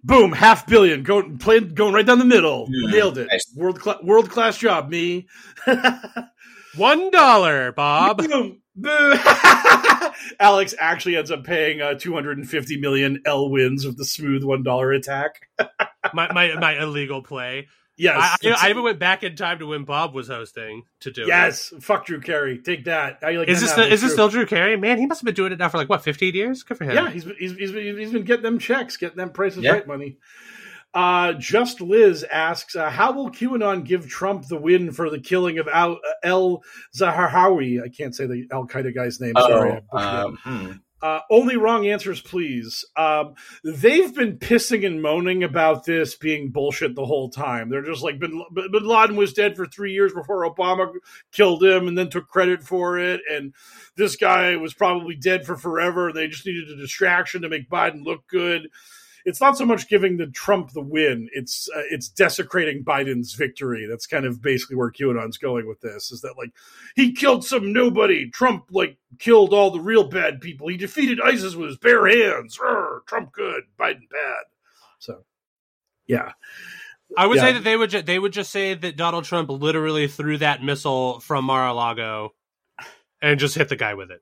Boom, 0.03 0.31
half 0.31 0.65
billion, 0.65 1.03
going 1.03 1.37
playing, 1.39 1.73
going 1.73 1.93
right 1.93 2.05
down 2.05 2.19
the 2.19 2.25
middle. 2.25 2.67
Yeah, 2.69 2.91
Nailed 2.91 3.17
it. 3.17 3.27
nice. 3.31 3.51
World 3.55 3.79
cla- 3.79 3.99
world 4.03 4.29
class 4.29 4.57
job, 4.57 4.89
me. 4.89 5.27
One 6.75 7.11
dollar, 7.11 7.71
Bob. 7.73 8.17
Boom. 8.19 8.61
Boo. 8.75 9.13
Alex 10.39 10.73
actually 10.79 11.17
ends 11.17 11.31
up 11.31 11.43
paying 11.43 11.81
uh, 11.81 11.95
250 11.95 12.79
million 12.79 13.21
L 13.25 13.49
wins 13.49 13.85
with 13.85 13.97
the 13.97 14.05
smooth 14.05 14.43
one 14.43 14.63
dollar 14.63 14.91
attack. 14.93 15.49
my, 16.13 16.31
my 16.31 16.55
my 16.55 16.81
illegal 16.81 17.21
play. 17.21 17.67
Yes, 17.99 18.15
I, 18.17 18.49
I, 18.49 18.67
I 18.67 18.69
even 18.69 18.83
went 18.83 18.97
back 18.97 19.23
in 19.23 19.35
time 19.35 19.59
to 19.59 19.65
when 19.67 19.83
Bob 19.83 20.13
was 20.15 20.27
hosting 20.29 20.83
to 21.01 21.11
do 21.11 21.23
it. 21.23 21.27
yes. 21.27 21.73
Fuck 21.81 22.05
Drew 22.05 22.21
Carey. 22.21 22.57
Take 22.57 22.85
that. 22.85 23.19
How 23.21 23.27
you 23.27 23.39
like 23.39 23.49
Is 23.49 23.59
that 23.59 23.75
this 23.75 23.75
the, 23.75 23.93
is 23.93 24.01
this 24.01 24.13
still 24.13 24.29
Drew 24.29 24.45
Carey? 24.45 24.77
Man, 24.77 24.97
he 24.97 25.05
must 25.05 25.19
have 25.21 25.25
been 25.25 25.35
doing 25.35 25.51
it 25.51 25.59
now 25.59 25.67
for 25.69 25.77
like 25.77 25.89
what, 25.89 26.01
fifteen 26.03 26.33
years? 26.33 26.63
Good 26.63 26.77
for 26.77 26.85
him. 26.85 26.95
Yeah, 26.95 27.09
he's 27.11 27.25
been, 27.25 27.35
he's, 27.37 27.55
he's, 27.57 27.71
been, 27.73 27.97
he's 27.97 28.11
been 28.13 28.23
getting 28.23 28.43
them 28.43 28.57
checks, 28.57 28.95
getting 28.97 29.17
them 29.17 29.31
prices 29.31 29.63
Yeah. 29.63 29.71
right 29.73 29.85
money. 29.87 30.17
Uh, 30.91 31.33
Just 31.33 31.81
Liz 31.81 32.23
asks, 32.31 32.75
uh, 32.75 32.89
how 32.89 33.11
will 33.11 33.29
QAnon 33.29 33.83
give 33.83 34.07
Trump 34.07 34.47
the 34.47 34.57
win 34.57 34.91
for 34.91 35.09
the 35.11 35.19
killing 35.19 35.59
of 35.59 35.67
Al, 35.67 35.99
El 36.23 36.63
Zaharwi? 36.97 37.83
I 37.83 37.89
can't 37.89 38.15
say 38.15 38.25
the 38.25 38.47
Al 38.51 38.65
Qaeda 38.67 38.95
guy's 38.95 39.19
name. 39.19 39.33
Sorry. 39.37 39.71
I 39.71 39.75
Oh, 39.75 39.81
butchered 39.91 40.39
it. 40.41 40.49
um, 40.55 40.65
hmm. 40.65 40.71
Uh, 41.01 41.19
only 41.29 41.55
wrong 41.55 41.87
answers, 41.87 42.21
please. 42.21 42.83
Um, 42.97 43.35
they've 43.63 44.13
been 44.13 44.37
pissing 44.37 44.85
and 44.85 45.01
moaning 45.01 45.43
about 45.43 45.85
this 45.85 46.15
being 46.15 46.49
bullshit 46.49 46.95
the 46.95 47.05
whole 47.05 47.29
time. 47.29 47.69
They're 47.69 47.81
just 47.81 48.03
like, 48.03 48.19
Bin, 48.19 48.43
Bin 48.53 48.85
Laden 48.85 49.15
was 49.15 49.33
dead 49.33 49.55
for 49.55 49.65
three 49.65 49.93
years 49.93 50.13
before 50.13 50.49
Obama 50.49 50.91
killed 51.31 51.63
him 51.63 51.87
and 51.87 51.97
then 51.97 52.09
took 52.09 52.27
credit 52.27 52.63
for 52.63 52.99
it. 52.99 53.21
And 53.31 53.53
this 53.95 54.17
guy 54.17 54.57
was 54.57 54.73
probably 54.73 55.15
dead 55.15 55.45
for 55.45 55.55
forever. 55.55 56.11
They 56.11 56.27
just 56.27 56.45
needed 56.45 56.69
a 56.69 56.75
distraction 56.75 57.43
to 57.43 57.49
make 57.49 57.69
Biden 57.69 58.03
look 58.03 58.27
good. 58.27 58.67
It's 59.25 59.41
not 59.41 59.57
so 59.57 59.65
much 59.65 59.89
giving 59.89 60.17
the 60.17 60.27
Trump 60.27 60.71
the 60.71 60.81
win; 60.81 61.29
it's 61.33 61.69
uh, 61.75 61.81
it's 61.89 62.09
desecrating 62.09 62.83
Biden's 62.83 63.33
victory. 63.33 63.85
That's 63.89 64.07
kind 64.07 64.25
of 64.25 64.41
basically 64.41 64.75
where 64.77 64.91
QAnon's 64.91 65.37
going 65.37 65.67
with 65.67 65.81
this. 65.81 66.11
Is 66.11 66.21
that 66.21 66.37
like 66.37 66.51
he 66.95 67.11
killed 67.13 67.45
some 67.45 67.73
nobody? 67.73 68.29
Trump 68.29 68.65
like 68.71 68.97
killed 69.19 69.53
all 69.53 69.71
the 69.71 69.79
real 69.81 70.07
bad 70.07 70.41
people. 70.41 70.67
He 70.67 70.77
defeated 70.77 71.19
ISIS 71.21 71.55
with 71.55 71.69
his 71.69 71.77
bare 71.77 72.07
hands. 72.07 72.57
Urgh, 72.57 73.05
Trump 73.07 73.31
good, 73.31 73.63
Biden 73.79 74.09
bad. 74.09 74.43
So, 74.99 75.23
yeah, 76.07 76.33
I 77.17 77.25
would 77.25 77.37
Yeah. 77.37 77.43
say 77.43 77.53
that 77.53 77.63
they 77.63 77.75
would 77.77 77.89
ju- 77.89 78.01
they 78.01 78.19
would 78.19 78.33
just 78.33 78.51
say 78.51 78.73
that 78.73 78.97
Donald 78.97 79.25
Trump 79.25 79.49
literally 79.49 80.07
threw 80.07 80.37
that 80.37 80.63
missile 80.63 81.19
from 81.19 81.45
Mar-a-Lago 81.45 82.33
and 83.21 83.39
just 83.39 83.55
hit 83.55 83.69
the 83.69 83.75
guy 83.75 83.93
with 83.95 84.11
it. 84.11 84.21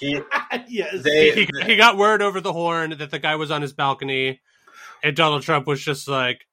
He, 0.00 0.20
yes, 0.68 1.02
they, 1.02 1.32
He, 1.32 1.48
he 1.64 1.76
got 1.76 1.96
word 1.96 2.22
over 2.22 2.40
the 2.40 2.52
horn 2.52 2.96
that 2.98 3.10
the 3.10 3.18
guy 3.18 3.36
was 3.36 3.50
on 3.50 3.62
his 3.62 3.72
balcony, 3.72 4.40
and 5.02 5.16
Donald 5.16 5.42
Trump 5.42 5.66
was 5.66 5.82
just 5.82 6.08
like, 6.08 6.46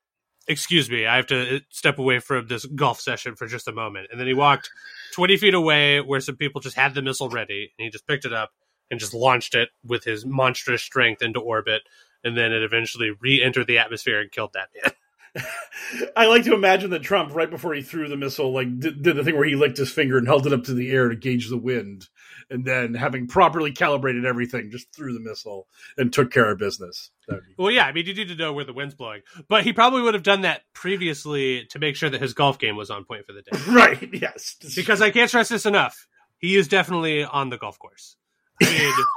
"Excuse 0.47 0.89
me, 0.89 1.05
I 1.05 1.15
have 1.15 1.27
to 1.27 1.57
uh, 1.57 1.59
step 1.69 1.99
away 1.99 2.19
from 2.19 2.47
this 2.47 2.65
golf 2.65 2.99
session 2.99 3.35
for 3.35 3.47
just 3.47 3.67
a 3.67 3.73
moment." 3.73 4.07
And 4.11 4.19
then 4.19 4.27
he 4.27 4.33
walked 4.33 4.69
twenty 5.13 5.37
feet 5.37 5.53
away, 5.53 6.01
where 6.01 6.19
some 6.19 6.35
people 6.35 6.61
just 6.61 6.75
had 6.75 6.93
the 6.93 7.01
missile 7.01 7.29
ready, 7.29 7.71
and 7.77 7.85
he 7.85 7.89
just 7.89 8.07
picked 8.07 8.25
it 8.25 8.33
up 8.33 8.51
and 8.89 8.99
just 8.99 9.13
launched 9.13 9.55
it 9.55 9.69
with 9.85 10.03
his 10.03 10.25
monstrous 10.25 10.83
strength 10.83 11.21
into 11.21 11.39
orbit, 11.39 11.81
and 12.23 12.37
then 12.37 12.51
it 12.51 12.61
eventually 12.61 13.11
re-entered 13.21 13.65
the 13.67 13.77
atmosphere 13.77 14.19
and 14.19 14.31
killed 14.31 14.51
that 14.53 14.67
man. 14.75 14.93
I 16.15 16.27
like 16.27 16.43
to 16.43 16.53
imagine 16.53 16.89
that 16.89 17.03
Trump, 17.03 17.33
right 17.33 17.49
before 17.49 17.73
he 17.73 17.81
threw 17.81 18.09
the 18.09 18.17
missile, 18.17 18.51
like 18.51 18.79
did, 18.79 19.01
did 19.01 19.15
the 19.15 19.23
thing 19.23 19.35
where 19.35 19.47
he 19.47 19.55
licked 19.55 19.77
his 19.77 19.91
finger 19.91 20.17
and 20.17 20.27
held 20.27 20.45
it 20.45 20.53
up 20.53 20.65
to 20.65 20.73
the 20.73 20.91
air 20.91 21.07
to 21.07 21.15
gauge 21.15 21.49
the 21.49 21.57
wind, 21.57 22.09
and 22.51 22.63
then 22.65 22.93
having 22.93 23.27
properly 23.27 23.71
calibrated 23.71 24.25
everything, 24.25 24.69
just 24.69 24.93
threw 24.93 25.13
the 25.13 25.19
missile 25.19 25.67
and 25.97 26.11
took 26.13 26.31
care 26.31 26.51
of 26.51 26.57
business. 26.59 27.09
Be- 27.27 27.37
Well, 27.57 27.71
yeah, 27.71 27.85
I 27.85 27.91
mean, 27.93 28.05
you 28.05 28.13
need 28.13 28.27
to 28.27 28.35
know 28.35 28.53
where 28.53 28.65
the 28.65 28.73
wind's 28.73 28.93
blowing, 28.93 29.21
but 29.47 29.63
he 29.63 29.73
probably 29.73 30.01
would 30.01 30.13
have 30.13 30.23
done 30.23 30.41
that 30.41 30.61
previously 30.73 31.65
to 31.71 31.79
make 31.79 31.95
sure 31.95 32.09
that 32.09 32.21
his 32.21 32.33
golf 32.33 32.59
game 32.59 32.75
was 32.75 32.91
on 32.91 33.05
point 33.05 33.25
for 33.25 33.33
the 33.33 33.41
day. 33.41 33.57
right? 33.71 34.09
Yes, 34.13 34.57
Because 34.75 35.01
I 35.01 35.09
can't 35.09 35.29
stress 35.29 35.49
this 35.49 35.65
enough, 35.65 36.07
he 36.37 36.55
is 36.55 36.67
definitely 36.67 37.23
on 37.23 37.49
the 37.49 37.57
golf 37.57 37.79
course. 37.79 38.17
I 38.61 38.65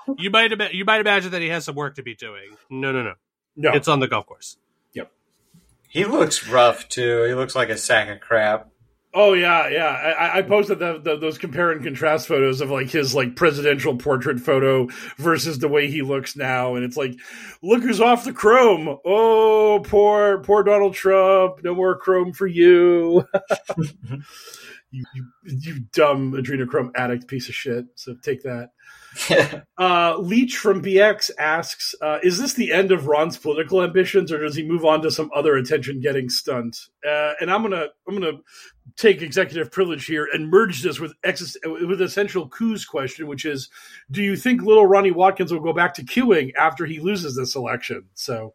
mean, 0.07 0.17
you 0.19 0.31
might 0.31 0.53
ima- 0.53 0.71
you 0.73 0.85
might 0.85 1.01
imagine 1.01 1.33
that 1.33 1.43
he 1.43 1.49
has 1.49 1.65
some 1.65 1.75
work 1.75 1.97
to 1.97 2.03
be 2.03 2.15
doing. 2.15 2.57
No, 2.71 2.93
no, 2.93 3.03
no, 3.03 3.15
no, 3.57 3.73
it's 3.73 3.89
on 3.89 4.01
the 4.01 4.09
golf 4.09 4.25
course. 4.27 4.57
Yep. 4.95 5.11
He 5.89 6.05
looks 6.05 6.49
rough 6.49 6.89
too. 6.89 7.25
He 7.25 7.35
looks 7.35 7.55
like 7.55 7.69
a 7.69 7.77
sack 7.77 8.09
of 8.09 8.21
crap. 8.21 8.69
Oh 9.17 9.33
yeah, 9.33 9.69
yeah. 9.69 10.15
I, 10.19 10.39
I 10.39 10.43
posted 10.43 10.81
the, 10.81 10.99
the, 10.99 11.17
those 11.17 11.39
compare 11.39 11.71
and 11.71 11.85
contrast 11.85 12.27
photos 12.27 12.61
of 12.61 12.71
like 12.71 12.91
his 12.91 13.15
like 13.15 13.37
presidential 13.37 13.97
portrait 13.97 14.41
photo 14.41 14.89
versus 15.19 15.61
the 15.61 15.69
way 15.69 15.89
he 15.89 16.03
looks 16.03 16.35
now, 16.35 16.75
and 16.75 16.85
it's 16.85 16.97
like, 16.97 17.15
look 17.63 17.85
who's 17.85 18.01
off 18.01 18.25
the 18.25 18.33
chrome. 18.33 18.99
Oh, 19.05 19.81
poor 19.85 20.39
poor 20.39 20.65
Donald 20.65 20.95
Trump. 20.95 21.63
No 21.63 21.77
more 21.77 21.97
chrome 21.97 22.33
for 22.33 22.49
you. 22.49 23.25
you, 24.91 25.05
you 25.15 25.27
you 25.45 25.81
dumb 25.93 26.33
adrenochrome 26.33 26.91
addict 26.97 27.29
piece 27.29 27.49
of 27.49 27.55
shit. 27.55 27.87
So 27.95 28.17
take 28.21 28.43
that. 28.43 28.71
Uh, 29.77 30.17
Leech 30.19 30.57
from 30.57 30.81
BX 30.81 31.33
asks, 31.37 31.97
uh, 32.01 32.19
"Is 32.23 32.39
this 32.39 32.55
the 32.55 32.73
end 32.73 32.93
of 32.93 33.09
Ron's 33.09 33.37
political 33.37 33.83
ambitions, 33.83 34.31
or 34.31 34.39
does 34.39 34.55
he 34.55 34.63
move 34.63 34.85
on 34.85 35.03
to 35.03 35.11
some 35.11 35.31
other 35.35 35.57
attention-getting 35.57 36.29
stunt?" 36.29 36.79
Uh, 37.05 37.33
and 37.41 37.51
I'm 37.51 37.63
gonna 37.63 37.89
I'm 38.07 38.15
gonna 38.15 38.39
take 38.97 39.21
executive 39.21 39.73
privilege 39.73 40.07
here 40.07 40.29
and 40.33 40.49
merge 40.49 40.83
this 40.83 41.01
with 41.01 41.13
ex- 41.25 41.57
with 41.65 42.01
essential 42.01 42.49
coups 42.49 42.85
question, 42.85 43.27
which 43.27 43.45
is, 43.45 43.69
do 44.13 44.23
you 44.23 44.37
think 44.37 44.63
little 44.63 44.87
Ronnie 44.87 45.11
Watkins 45.11 45.53
will 45.53 45.61
go 45.61 45.73
back 45.73 45.95
to 45.95 46.05
queuing 46.05 46.53
after 46.57 46.87
he 46.87 47.01
loses 47.01 47.35
this 47.35 47.57
election? 47.57 48.05
So, 48.15 48.55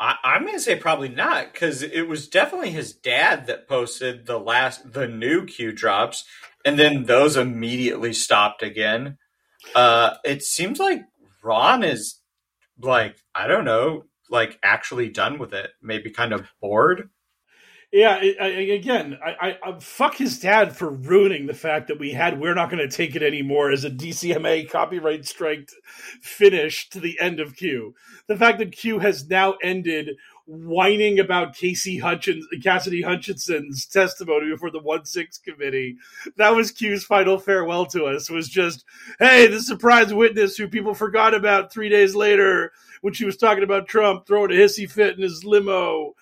I, 0.00 0.16
I'm 0.24 0.42
going 0.42 0.54
to 0.54 0.60
say 0.60 0.76
probably 0.76 1.10
not 1.10 1.52
because 1.52 1.82
it 1.82 2.08
was 2.08 2.26
definitely 2.26 2.70
his 2.70 2.92
dad 2.92 3.46
that 3.46 3.68
posted 3.68 4.26
the 4.26 4.38
last 4.38 4.92
the 4.92 5.06
new 5.06 5.44
Q 5.44 5.72
drops, 5.72 6.24
and 6.64 6.78
then 6.78 7.04
those 7.04 7.36
immediately 7.36 8.12
stopped 8.12 8.62
again. 8.62 9.18
Uh, 9.74 10.14
it 10.24 10.42
seems 10.42 10.78
like 10.78 11.02
Ron 11.42 11.82
is 11.82 12.20
like 12.80 13.16
I 13.34 13.46
don't 13.46 13.64
know, 13.64 14.04
like 14.28 14.58
actually 14.62 15.08
done 15.08 15.38
with 15.38 15.52
it. 15.52 15.70
Maybe 15.82 16.10
kind 16.10 16.32
of 16.32 16.48
bored. 16.60 17.10
yeah, 17.92 18.20
I, 18.20 18.36
I, 18.40 18.46
again, 18.46 19.18
I, 19.24 19.58
I, 19.62 19.78
fuck 19.80 20.14
his 20.16 20.38
dad 20.38 20.76
for 20.76 20.90
ruining 20.90 21.46
the 21.46 21.54
fact 21.54 21.88
that 21.88 21.98
we 21.98 22.12
had 22.12 22.40
"We're 22.40 22.54
not 22.54 22.70
going 22.70 22.88
to 22.88 22.96
take 22.96 23.16
it 23.16 23.22
anymore" 23.22 23.70
as 23.70 23.84
a 23.84 23.90
DCMA 23.90 24.70
copyright 24.70 25.26
strike 25.26 25.68
finish 26.22 26.88
to 26.90 27.00
the 27.00 27.18
end 27.20 27.40
of 27.40 27.56
Q. 27.56 27.94
The 28.28 28.36
fact 28.36 28.58
that 28.58 28.72
Q 28.72 29.00
has 29.00 29.28
now 29.28 29.56
ended 29.62 30.10
whining 30.50 31.20
about 31.20 31.54
Casey 31.54 31.96
Hutchins, 31.96 32.44
Cassidy 32.62 33.02
Hutchinson's 33.02 33.86
testimony 33.86 34.50
before 34.50 34.72
the 34.72 34.80
one 34.80 35.04
six 35.04 35.38
committee. 35.38 35.96
That 36.36 36.56
was 36.56 36.72
Q's 36.72 37.04
final 37.04 37.38
farewell 37.38 37.86
to 37.86 38.06
us. 38.06 38.28
Was 38.28 38.48
just, 38.48 38.84
hey, 39.20 39.46
the 39.46 39.62
surprise 39.62 40.12
witness 40.12 40.56
who 40.56 40.66
people 40.66 40.94
forgot 40.94 41.34
about 41.34 41.72
three 41.72 41.88
days 41.88 42.16
later 42.16 42.72
when 43.00 43.14
she 43.14 43.24
was 43.24 43.36
talking 43.36 43.62
about 43.62 43.86
Trump 43.86 44.26
throwing 44.26 44.50
a 44.50 44.54
hissy 44.54 44.90
fit 44.90 45.16
in 45.16 45.22
his 45.22 45.44
limo. 45.44 46.14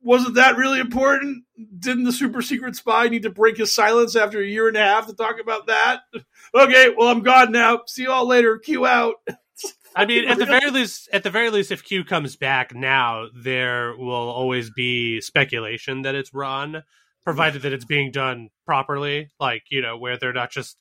Wasn't 0.00 0.36
that 0.36 0.56
really 0.56 0.78
important? 0.78 1.42
Didn't 1.80 2.04
the 2.04 2.12
super 2.12 2.42
secret 2.42 2.76
spy 2.76 3.08
need 3.08 3.24
to 3.24 3.30
break 3.30 3.56
his 3.56 3.72
silence 3.72 4.14
after 4.14 4.40
a 4.40 4.46
year 4.46 4.68
and 4.68 4.76
a 4.76 4.80
half 4.80 5.08
to 5.08 5.14
talk 5.14 5.40
about 5.40 5.66
that? 5.66 6.00
Okay, 6.54 6.94
well 6.96 7.08
I'm 7.08 7.22
gone 7.22 7.52
now. 7.52 7.80
See 7.86 8.02
you 8.02 8.10
all 8.10 8.26
later. 8.26 8.56
Q 8.56 8.86
out. 8.86 9.16
I 9.96 10.04
mean, 10.04 10.28
at 10.28 10.38
the 10.38 10.46
very 10.46 10.70
least, 10.70 11.08
at 11.12 11.22
the 11.22 11.30
very 11.30 11.50
least, 11.50 11.72
if 11.72 11.82
Q 11.82 12.04
comes 12.04 12.36
back 12.36 12.74
now, 12.74 13.28
there 13.34 13.96
will 13.96 14.12
always 14.12 14.70
be 14.70 15.20
speculation 15.22 16.02
that 16.02 16.14
it's 16.14 16.34
Ron, 16.34 16.82
provided 17.24 17.62
that 17.62 17.72
it's 17.72 17.86
being 17.86 18.10
done 18.10 18.50
properly. 18.66 19.30
Like 19.40 19.62
you 19.70 19.80
know, 19.80 19.96
where 19.96 20.18
they're 20.18 20.34
not 20.34 20.50
just 20.50 20.76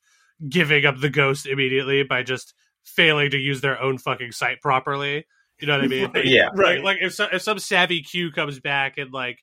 giving 0.49 0.85
up 0.85 0.99
the 0.99 1.09
ghost 1.09 1.45
immediately 1.45 2.03
by 2.03 2.23
just 2.23 2.53
failing 2.83 3.31
to 3.31 3.37
use 3.37 3.61
their 3.61 3.81
own 3.81 3.97
fucking 3.97 4.33
site 4.33 4.61
properly. 4.61 5.25
You 5.59 5.67
know 5.67 5.77
what 5.77 5.85
I 5.85 5.87
mean? 5.87 6.11
Yeah. 6.25 6.49
right. 6.53 6.83
Like, 6.83 6.83
like 6.83 6.97
if, 7.01 7.13
so, 7.13 7.27
if 7.31 7.41
some 7.41 7.59
savvy 7.59 8.01
Q 8.01 8.31
comes 8.31 8.59
back 8.59 8.97
and 8.97 9.13
like 9.13 9.39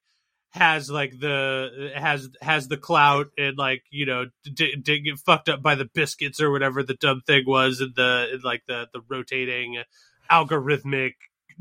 has 0.53 0.91
like 0.91 1.19
the 1.19 1.93
has 1.95 2.29
has 2.43 2.69
the 2.69 2.77
clout 2.77 3.29
and 3.39 3.57
like 3.57 3.83
you 3.91 4.05
know 4.05 4.27
didn't 4.55 4.85
get 4.85 5.19
fucked 5.19 5.49
up 5.49 5.63
by 5.63 5.75
the 5.75 5.87
biscuits 5.87 6.41
or 6.41 6.51
whatever 6.51 6.83
the 6.83 6.95
dumb 6.95 7.23
thing 7.27 7.45
was 7.47 7.81
and 7.81 7.95
the 7.95 8.39
like 8.45 8.63
the 8.69 8.87
the 8.93 9.01
rotating 9.09 9.83
algorithmic 10.31 11.15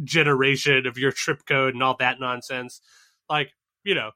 generation 0.04 0.86
of 0.86 0.98
your 0.98 1.12
trip 1.12 1.46
code 1.48 1.74
and 1.74 1.82
all 1.82 1.96
that 2.00 2.20
nonsense. 2.20 2.82
Like 3.30 3.52
you 3.84 3.96
know 3.96 4.12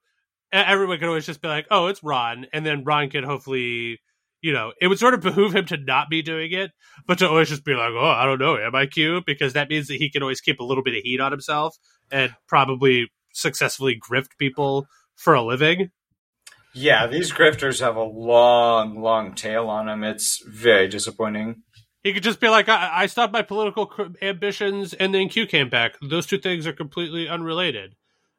everyone 0.51 0.99
can 0.99 1.07
always 1.07 1.25
just 1.25 1.41
be 1.41 1.47
like 1.47 1.65
oh 1.71 1.87
it's 1.87 2.03
ron 2.03 2.45
and 2.53 2.65
then 2.65 2.83
ron 2.83 3.09
can 3.09 3.23
hopefully 3.23 3.99
you 4.41 4.53
know 4.53 4.71
it 4.79 4.87
would 4.87 4.99
sort 4.99 5.13
of 5.13 5.21
behoove 5.21 5.55
him 5.55 5.65
to 5.65 5.75
not 5.75 6.09
be 6.09 6.21
doing 6.21 6.51
it 6.51 6.71
but 7.07 7.17
to 7.17 7.27
always 7.27 7.49
just 7.49 7.65
be 7.65 7.73
like 7.73 7.91
oh 7.91 8.05
i 8.05 8.25
don't 8.25 8.39
know 8.39 8.55
am 8.57 8.75
i 8.75 8.85
q 8.85 9.21
because 9.25 9.53
that 9.53 9.69
means 9.69 9.87
that 9.87 9.97
he 9.97 10.09
can 10.09 10.21
always 10.21 10.39
keep 10.39 10.59
a 10.59 10.63
little 10.63 10.83
bit 10.83 10.95
of 10.95 11.03
heat 11.03 11.19
on 11.19 11.31
himself 11.31 11.75
and 12.11 12.33
probably 12.47 13.09
successfully 13.35 13.99
grift 13.99 14.37
people 14.37 14.87
for 15.15 15.33
a 15.33 15.43
living 15.43 15.91
Yeah, 16.73 17.07
these 17.07 17.31
grifters 17.31 17.79
have 17.79 17.95
a 17.95 18.03
long, 18.03 19.01
long 19.01 19.33
tail 19.33 19.69
on 19.69 19.85
them. 19.85 20.03
It's 20.03 20.43
very 20.45 20.87
disappointing. 20.87 21.63
He 22.03 22.13
could 22.13 22.23
just 22.23 22.39
be 22.39 22.49
like, 22.49 22.69
I, 22.69 22.91
I 22.93 23.05
stopped 23.07 23.33
my 23.33 23.41
political 23.41 23.89
ambitions 24.21 24.93
and 24.93 25.13
then 25.13 25.29
Q 25.29 25.47
came 25.47 25.69
back. 25.69 25.95
Those 26.01 26.27
two 26.27 26.37
things 26.37 26.67
are 26.67 26.73
completely 26.73 27.27
unrelated. 27.27 27.95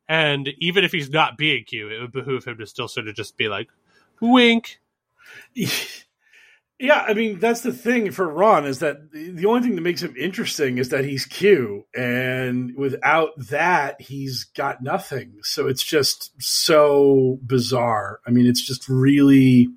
And 0.08 0.50
even 0.58 0.84
if 0.84 0.92
he's 0.92 1.10
not 1.10 1.36
being 1.36 1.64
Q, 1.64 1.88
it 1.88 2.00
would 2.00 2.12
behoove 2.12 2.44
him 2.44 2.58
to 2.58 2.66
still 2.66 2.88
sort 2.88 3.08
of 3.08 3.16
just 3.16 3.36
be 3.36 3.48
like, 3.48 3.68
wink. 4.20 4.80
Yeah, 6.78 7.02
I 7.06 7.14
mean 7.14 7.38
that's 7.38 7.62
the 7.62 7.72
thing 7.72 8.10
for 8.10 8.28
Ron 8.28 8.66
is 8.66 8.80
that 8.80 9.10
the 9.10 9.46
only 9.46 9.62
thing 9.62 9.76
that 9.76 9.80
makes 9.80 10.02
him 10.02 10.14
interesting 10.14 10.76
is 10.76 10.90
that 10.90 11.06
he's 11.06 11.24
Q, 11.24 11.86
and 11.96 12.76
without 12.76 13.30
that, 13.48 13.98
he's 14.00 14.44
got 14.44 14.82
nothing. 14.82 15.38
So 15.42 15.68
it's 15.68 15.82
just 15.82 16.32
so 16.38 17.38
bizarre. 17.46 18.20
I 18.26 18.30
mean, 18.30 18.46
it's 18.46 18.60
just 18.60 18.90
really, 18.90 19.68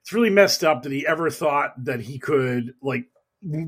it's 0.00 0.14
really 0.14 0.30
messed 0.30 0.64
up 0.64 0.84
that 0.84 0.92
he 0.92 1.06
ever 1.06 1.28
thought 1.28 1.72
that 1.84 2.00
he 2.00 2.18
could 2.18 2.72
like 2.80 3.04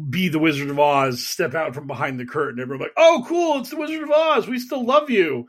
be 0.08 0.28
the 0.28 0.38
Wizard 0.38 0.70
of 0.70 0.78
Oz, 0.78 1.26
step 1.26 1.54
out 1.54 1.74
from 1.74 1.86
behind 1.86 2.18
the 2.18 2.24
curtain. 2.24 2.58
and 2.58 2.60
Everyone 2.60 2.86
like, 2.86 2.94
oh, 2.96 3.22
cool, 3.28 3.60
it's 3.60 3.68
the 3.68 3.76
Wizard 3.76 4.02
of 4.02 4.10
Oz. 4.10 4.48
We 4.48 4.58
still 4.58 4.84
love 4.84 5.10
you. 5.10 5.46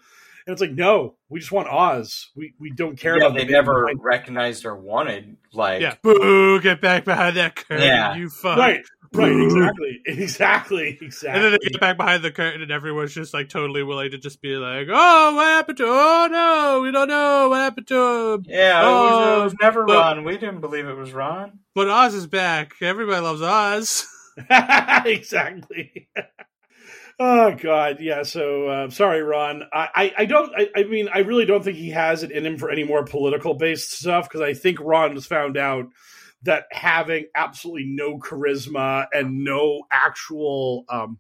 And 0.48 0.53
it's 0.53 0.61
like, 0.61 0.72
no, 0.72 1.15
we 1.28 1.40
just 1.41 1.52
want 1.52 1.68
Oz. 1.68 2.32
We 2.36 2.53
we 2.57 2.72
don't 2.72 2.98
care 2.98 3.18
Yeah, 3.18 3.26
about 3.28 3.38
they 3.38 3.44
the 3.44 3.52
never 3.52 3.82
behind- 3.84 3.99
recognized 4.02 4.65
or 4.65 4.76
wanted 4.78 5.36
like 5.53 5.82
Yeah, 5.82 5.95
boo! 6.02 6.61
Get 6.61 6.80
back 6.80 7.03
behind 7.03 7.36
that 7.36 7.56
curtain, 7.57 7.84
Yeah. 7.84 8.15
you 8.15 8.30
fuck. 8.30 8.57
Right, 8.57 8.80
right, 9.14 9.32
Boo. 9.34 9.45
exactly, 9.45 10.02
exactly, 10.06 10.98
exactly. 11.02 11.30
And 11.36 11.44
then 11.44 11.52
they 11.61 11.69
get 11.69 11.82
back 11.82 11.98
behind 11.98 12.24
the 12.24 12.32
curtain, 12.32 12.61
and 12.61 12.72
everyone's 12.72 13.14
just 13.14 13.34
like 13.34 13.49
totally 13.49 13.84
willing 13.84 14.11
to 14.11 14.18
just 14.18 14.41
be 14.41 14.56
like, 14.56 14.88
"Oh, 14.90 15.36
what 15.36 15.44
happened 15.48 15.78
to? 15.80 15.86
Oh 15.86 16.28
no, 16.32 16.80
we 16.82 16.91
don't 16.91 17.10
know 17.10 17.49
what 17.49 17.57
happened 17.60 17.88
to 17.88 18.34
him." 18.36 18.44
Yeah, 18.48 18.82
it 18.82 18.86
was, 18.86 19.11
Oh, 19.11 19.41
it 19.41 19.44
was 19.44 19.56
never 19.61 19.84
but- 19.84 19.95
Ron. 19.95 20.24
We 20.24 20.38
didn't 20.38 20.61
believe 20.61 20.88
it 20.88 20.95
was 20.95 21.11
Ron. 21.11 21.60
But 21.76 21.90
Oz 21.90 22.14
is 22.14 22.26
back. 22.26 22.72
Everybody 22.82 23.19
loves 23.22 23.41
Oz. 23.41 24.07
exactly. 25.06 26.07
Oh 27.19 27.56
God, 27.56 27.99
yeah. 27.99 28.23
So 28.23 28.68
uh, 28.68 28.89
sorry, 28.89 29.22
Ron. 29.22 29.64
I, 29.73 29.88
I, 29.95 30.14
I 30.19 30.26
don't. 30.26 30.52
I, 30.56 30.69
I 30.76 30.84
mean, 30.84 31.10
I 31.14 31.19
really 31.19 31.45
don't 31.45 31.64
think 31.64 31.77
he 31.77 31.91
has 31.91 32.23
it 32.23 32.31
in 32.31 32.45
him 32.45 32.57
for 32.57 32.69
any 32.69 32.84
more 32.84 33.03
political 33.03 33.53
based 33.56 33.91
stuff 33.91 34.27
because 34.27 34.41
I 34.41 34.53
think 34.53 34.80
Ron 34.80 35.14
has 35.14 35.26
found 35.26 35.57
out 35.57 35.85
that 36.44 36.65
having 36.72 37.26
absolutely 37.35 37.85
no 37.88 38.19
charisma 38.19 39.07
and 39.11 39.44
no 39.44 39.84
actual. 39.91 40.85
Um, 40.89 41.19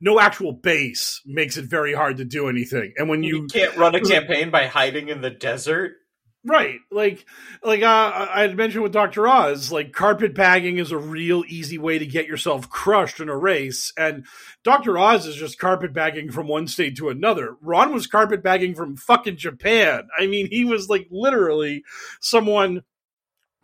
no 0.00 0.20
actual 0.20 0.52
base 0.52 1.20
makes 1.26 1.56
it 1.56 1.64
very 1.64 1.92
hard 1.92 2.18
to 2.18 2.24
do 2.24 2.48
anything. 2.48 2.92
And 2.96 3.08
when 3.08 3.24
You 3.24 3.42
you 3.42 3.46
can't 3.48 3.76
run 3.76 3.96
a 3.96 4.00
campaign 4.04 4.50
by 4.50 4.66
hiding 4.66 5.08
in 5.08 5.20
the 5.20 5.30
desert. 5.30 5.94
Right. 6.44 6.78
Like 6.90 7.26
like 7.64 7.82
uh, 7.82 8.28
I 8.32 8.42
had 8.42 8.56
mentioned 8.56 8.84
with 8.84 8.92
Dr. 8.92 9.26
Oz, 9.26 9.72
like 9.72 9.92
carpet 9.92 10.34
bagging 10.34 10.78
is 10.78 10.92
a 10.92 10.98
real 10.98 11.42
easy 11.48 11.78
way 11.78 11.98
to 11.98 12.06
get 12.06 12.26
yourself 12.26 12.70
crushed 12.70 13.20
in 13.20 13.28
a 13.28 13.36
race. 13.36 13.92
And 13.98 14.24
Dr. 14.62 14.96
Oz 14.96 15.26
is 15.26 15.34
just 15.34 15.58
carpet 15.58 15.92
bagging 15.92 16.30
from 16.30 16.46
one 16.46 16.68
state 16.68 16.96
to 16.98 17.08
another. 17.08 17.56
Ron 17.60 17.92
was 17.92 18.06
carpet 18.06 18.42
bagging 18.42 18.76
from 18.76 18.96
fucking 18.96 19.36
Japan. 19.36 20.08
I 20.16 20.26
mean, 20.28 20.48
he 20.48 20.64
was 20.64 20.88
like 20.88 21.08
literally 21.10 21.82
someone 22.20 22.82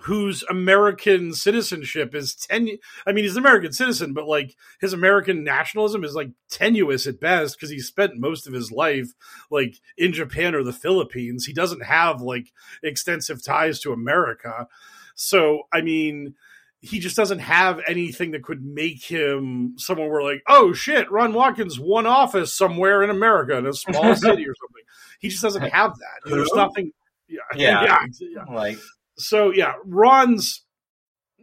whose 0.05 0.43
American 0.51 1.33
citizenship 1.33 2.15
is 2.15 2.35
ten 2.35 2.69
I 3.07 3.13
mean, 3.13 3.25
he's 3.25 3.37
an 3.37 3.43
American 3.43 3.73
citizen, 3.73 4.13
but 4.13 4.27
like 4.27 4.55
his 4.81 4.93
American 4.93 5.45
nationalism 5.45 6.05
is 6.05 6.15
like 6.15 6.31
tenuous 6.51 7.07
at 7.07 7.21
best 7.21 7.57
because 7.57 7.71
he 7.71 7.81
spent 7.81 8.19
most 8.19 8.47
of 8.47 8.53
his 8.53 8.71
life 8.71 9.09
like 9.51 9.77
in 9.97 10.13
Japan 10.13 10.55
or 10.55 10.63
the 10.63 10.75
Philippines. 10.75 11.47
He 11.47 11.55
doesn't 11.55 11.83
have 11.85 12.21
like 12.21 12.53
extensive 12.83 13.43
ties 13.43 13.81
to 13.81 13.93
America. 13.93 14.69
So, 15.15 15.63
I 15.73 15.81
mean, 15.81 16.35
he 16.81 16.99
just 16.99 17.17
doesn't 17.17 17.39
have 17.39 17.81
anything 17.87 18.33
that 18.33 18.43
could 18.43 18.63
make 18.63 19.03
him 19.05 19.73
someone 19.79 20.11
where 20.11 20.23
like, 20.23 20.43
oh 20.49 20.75
shit, 20.75 21.11
Ron 21.11 21.33
Watkins 21.33 21.81
one 21.81 22.07
office 22.07 22.53
somewhere 22.53 23.03
in 23.03 23.09
America 23.09 23.57
in 23.57 23.67
a 23.67 23.73
small 23.73 24.15
city 24.17 24.47
or 24.47 24.55
something. 24.55 24.83
He 25.19 25.31
just 25.31 25.43
doesn't 25.43 25.63
have 25.63 25.95
that. 25.99 26.31
There's 26.31 26.53
nothing. 26.53 26.93
Yeah, 27.27 27.41
Yeah. 27.57 27.85
yeah, 27.85 28.07
yeah. 28.21 28.55
Like 28.55 28.77
So 29.17 29.51
yeah, 29.51 29.75
Ron's. 29.85 30.63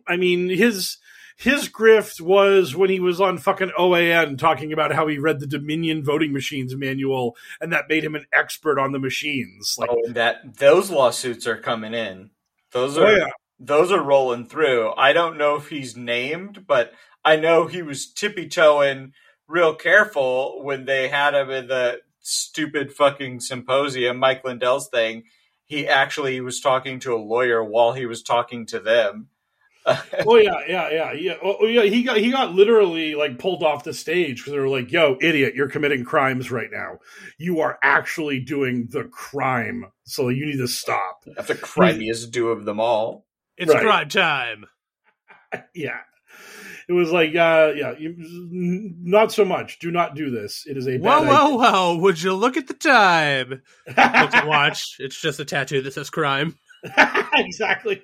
I 0.08 0.18
mean 0.18 0.50
his 0.50 0.98
his 1.38 1.70
grift 1.70 2.22
was 2.22 2.76
when 2.76 2.90
he 2.90 3.00
was 3.00 3.20
on 3.20 3.38
fucking 3.38 3.72
OAN 3.78 4.38
talking 4.38 4.72
about 4.72 4.94
how 4.94 5.08
he 5.08 5.18
read 5.18 5.40
the 5.40 5.48
Dominion 5.48 6.04
voting 6.04 6.34
machines 6.34 6.76
manual 6.76 7.36
and 7.60 7.74
that 7.74 7.90
made 7.90 8.04
him 8.04 8.16
an 8.16 8.26
expert 8.32 8.80
on 8.80 8.92
the 8.92 9.00
machines. 9.00 9.76
Like, 9.78 9.90
oh, 9.92 10.12
that 10.12 10.58
those 10.58 10.92
lawsuits 10.92 11.48
are 11.48 11.58
coming 11.58 11.94
in. 11.94 12.30
Those 12.72 12.98
oh 12.98 13.06
are 13.06 13.18
yeah, 13.18 13.30
those 13.60 13.92
are 13.92 14.04
rolling 14.04 14.46
through. 14.46 14.94
I 14.94 15.14
don't 15.14 15.38
know 15.38 15.56
if 15.56 15.70
he's 15.70 15.98
named, 15.98 16.66
but 16.68 16.94
I 17.24 17.36
know 17.38 17.68
he 17.68 17.82
was 17.82 18.12
tippy 18.12 18.48
toeing 18.48 19.14
real 19.48 19.76
careful 19.76 20.64
when 20.64 20.86
they 20.86 21.08
had 21.10 21.34
him 21.34 21.50
in 21.50 21.68
the 21.68 22.02
stupid 22.20 22.94
fucking 22.94 23.40
symposium, 23.40 24.18
Mike 24.18 24.44
Lindell's 24.44 24.90
thing. 24.90 25.24
He 25.72 25.88
actually 25.88 26.42
was 26.42 26.60
talking 26.60 27.00
to 27.00 27.16
a 27.16 27.16
lawyer 27.16 27.64
while 27.64 27.94
he 27.94 28.06
was 28.06 28.22
talking 28.22 28.66
to 28.66 28.80
them. 28.82 29.30
oh 29.86 30.36
yeah, 30.36 30.60
yeah, 30.68 30.90
yeah, 30.90 31.14
yeah. 31.14 31.34
Oh, 31.42 31.56
oh, 31.62 31.66
yeah. 31.66 31.84
He 31.84 32.04
got 32.04 32.18
he 32.18 32.30
got 32.30 32.54
literally 32.54 33.16
like 33.16 33.40
pulled 33.40 33.64
off 33.64 33.86
the 33.86 33.94
stage 33.94 34.40
because 34.40 34.52
they 34.52 34.60
were 34.60 34.68
like, 34.68 34.92
"Yo, 34.92 35.18
idiot, 35.22 35.56
you're 35.56 35.70
committing 35.70 36.04
crimes 36.04 36.52
right 36.52 36.68
now. 36.70 37.00
You 37.38 37.62
are 37.62 37.80
actually 37.82 38.42
doing 38.42 38.90
the 38.92 39.06
crime, 39.06 39.86
so 40.04 40.28
you 40.28 40.46
need 40.46 40.58
to 40.58 40.68
stop." 40.68 41.24
That's 41.38 41.48
the 41.48 41.56
crimiest 41.56 42.32
do 42.32 42.50
of 42.50 42.66
them 42.66 42.82
all. 42.82 43.26
It's 43.56 43.74
Right. 43.74 43.82
crime 43.82 44.10
time. 44.10 44.66
yeah 45.74 46.02
it 46.92 46.96
was 46.96 47.12
like 47.12 47.30
uh 47.30 47.72
yeah 47.76 47.94
you, 47.98 48.16
not 48.18 49.32
so 49.32 49.46
much 49.46 49.80
do 49.80 49.92
not 49.92 50.14
do 50.14 50.30
this 50.30 50.66
it 50.68 50.76
is 50.76 50.88
a 50.88 50.98
Whoa, 50.98 51.22
bad 51.22 51.30
whoa, 51.30 51.56
whoa! 51.56 51.98
Would 52.00 52.22
you 52.22 52.34
look 52.34 52.58
at 52.58 52.68
the 52.68 52.74
time? 52.74 53.62
Look 53.88 53.98
at 53.98 54.46
watch. 54.48 54.98
It's 55.00 55.20
just 55.20 55.40
a 55.40 55.46
tattoo 55.46 55.82
that 55.82 55.94
says 55.94 56.10
crime. 56.10 56.58
exactly 57.36 58.02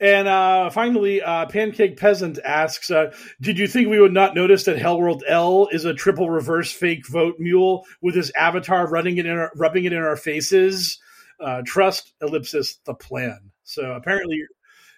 and 0.00 0.26
uh 0.26 0.70
finally 0.70 1.22
uh 1.22 1.46
pancake 1.46 1.98
peasant 1.98 2.38
asks 2.44 2.90
uh 2.90 3.14
did 3.40 3.58
you 3.58 3.66
think 3.66 3.88
we 3.88 4.00
would 4.00 4.12
not 4.12 4.34
notice 4.34 4.64
that 4.64 4.78
hellworld 4.78 5.20
l 5.28 5.68
is 5.70 5.84
a 5.84 5.94
triple 5.94 6.30
reverse 6.30 6.72
fake 6.72 7.06
vote 7.06 7.36
mule 7.38 7.84
with 8.00 8.14
his 8.14 8.32
avatar 8.32 8.88
running 8.88 9.18
it 9.18 9.26
in 9.26 9.36
our, 9.36 9.52
rubbing 9.56 9.84
it 9.84 9.92
in 9.92 10.02
our 10.02 10.16
faces 10.16 10.98
uh 11.38 11.60
trust 11.66 12.14
ellipsis 12.22 12.78
the 12.86 12.94
plan 12.94 13.50
so 13.62 13.92
apparently 13.92 14.40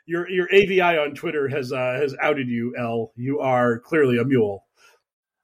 your 0.06 0.28
your 0.30 0.48
avi 0.52 0.80
on 0.80 1.14
twitter 1.14 1.48
has 1.48 1.72
uh 1.72 1.98
has 2.00 2.14
outed 2.22 2.48
you 2.48 2.74
l 2.78 3.12
you 3.16 3.40
are 3.40 3.80
clearly 3.80 4.18
a 4.18 4.24
mule 4.24 4.64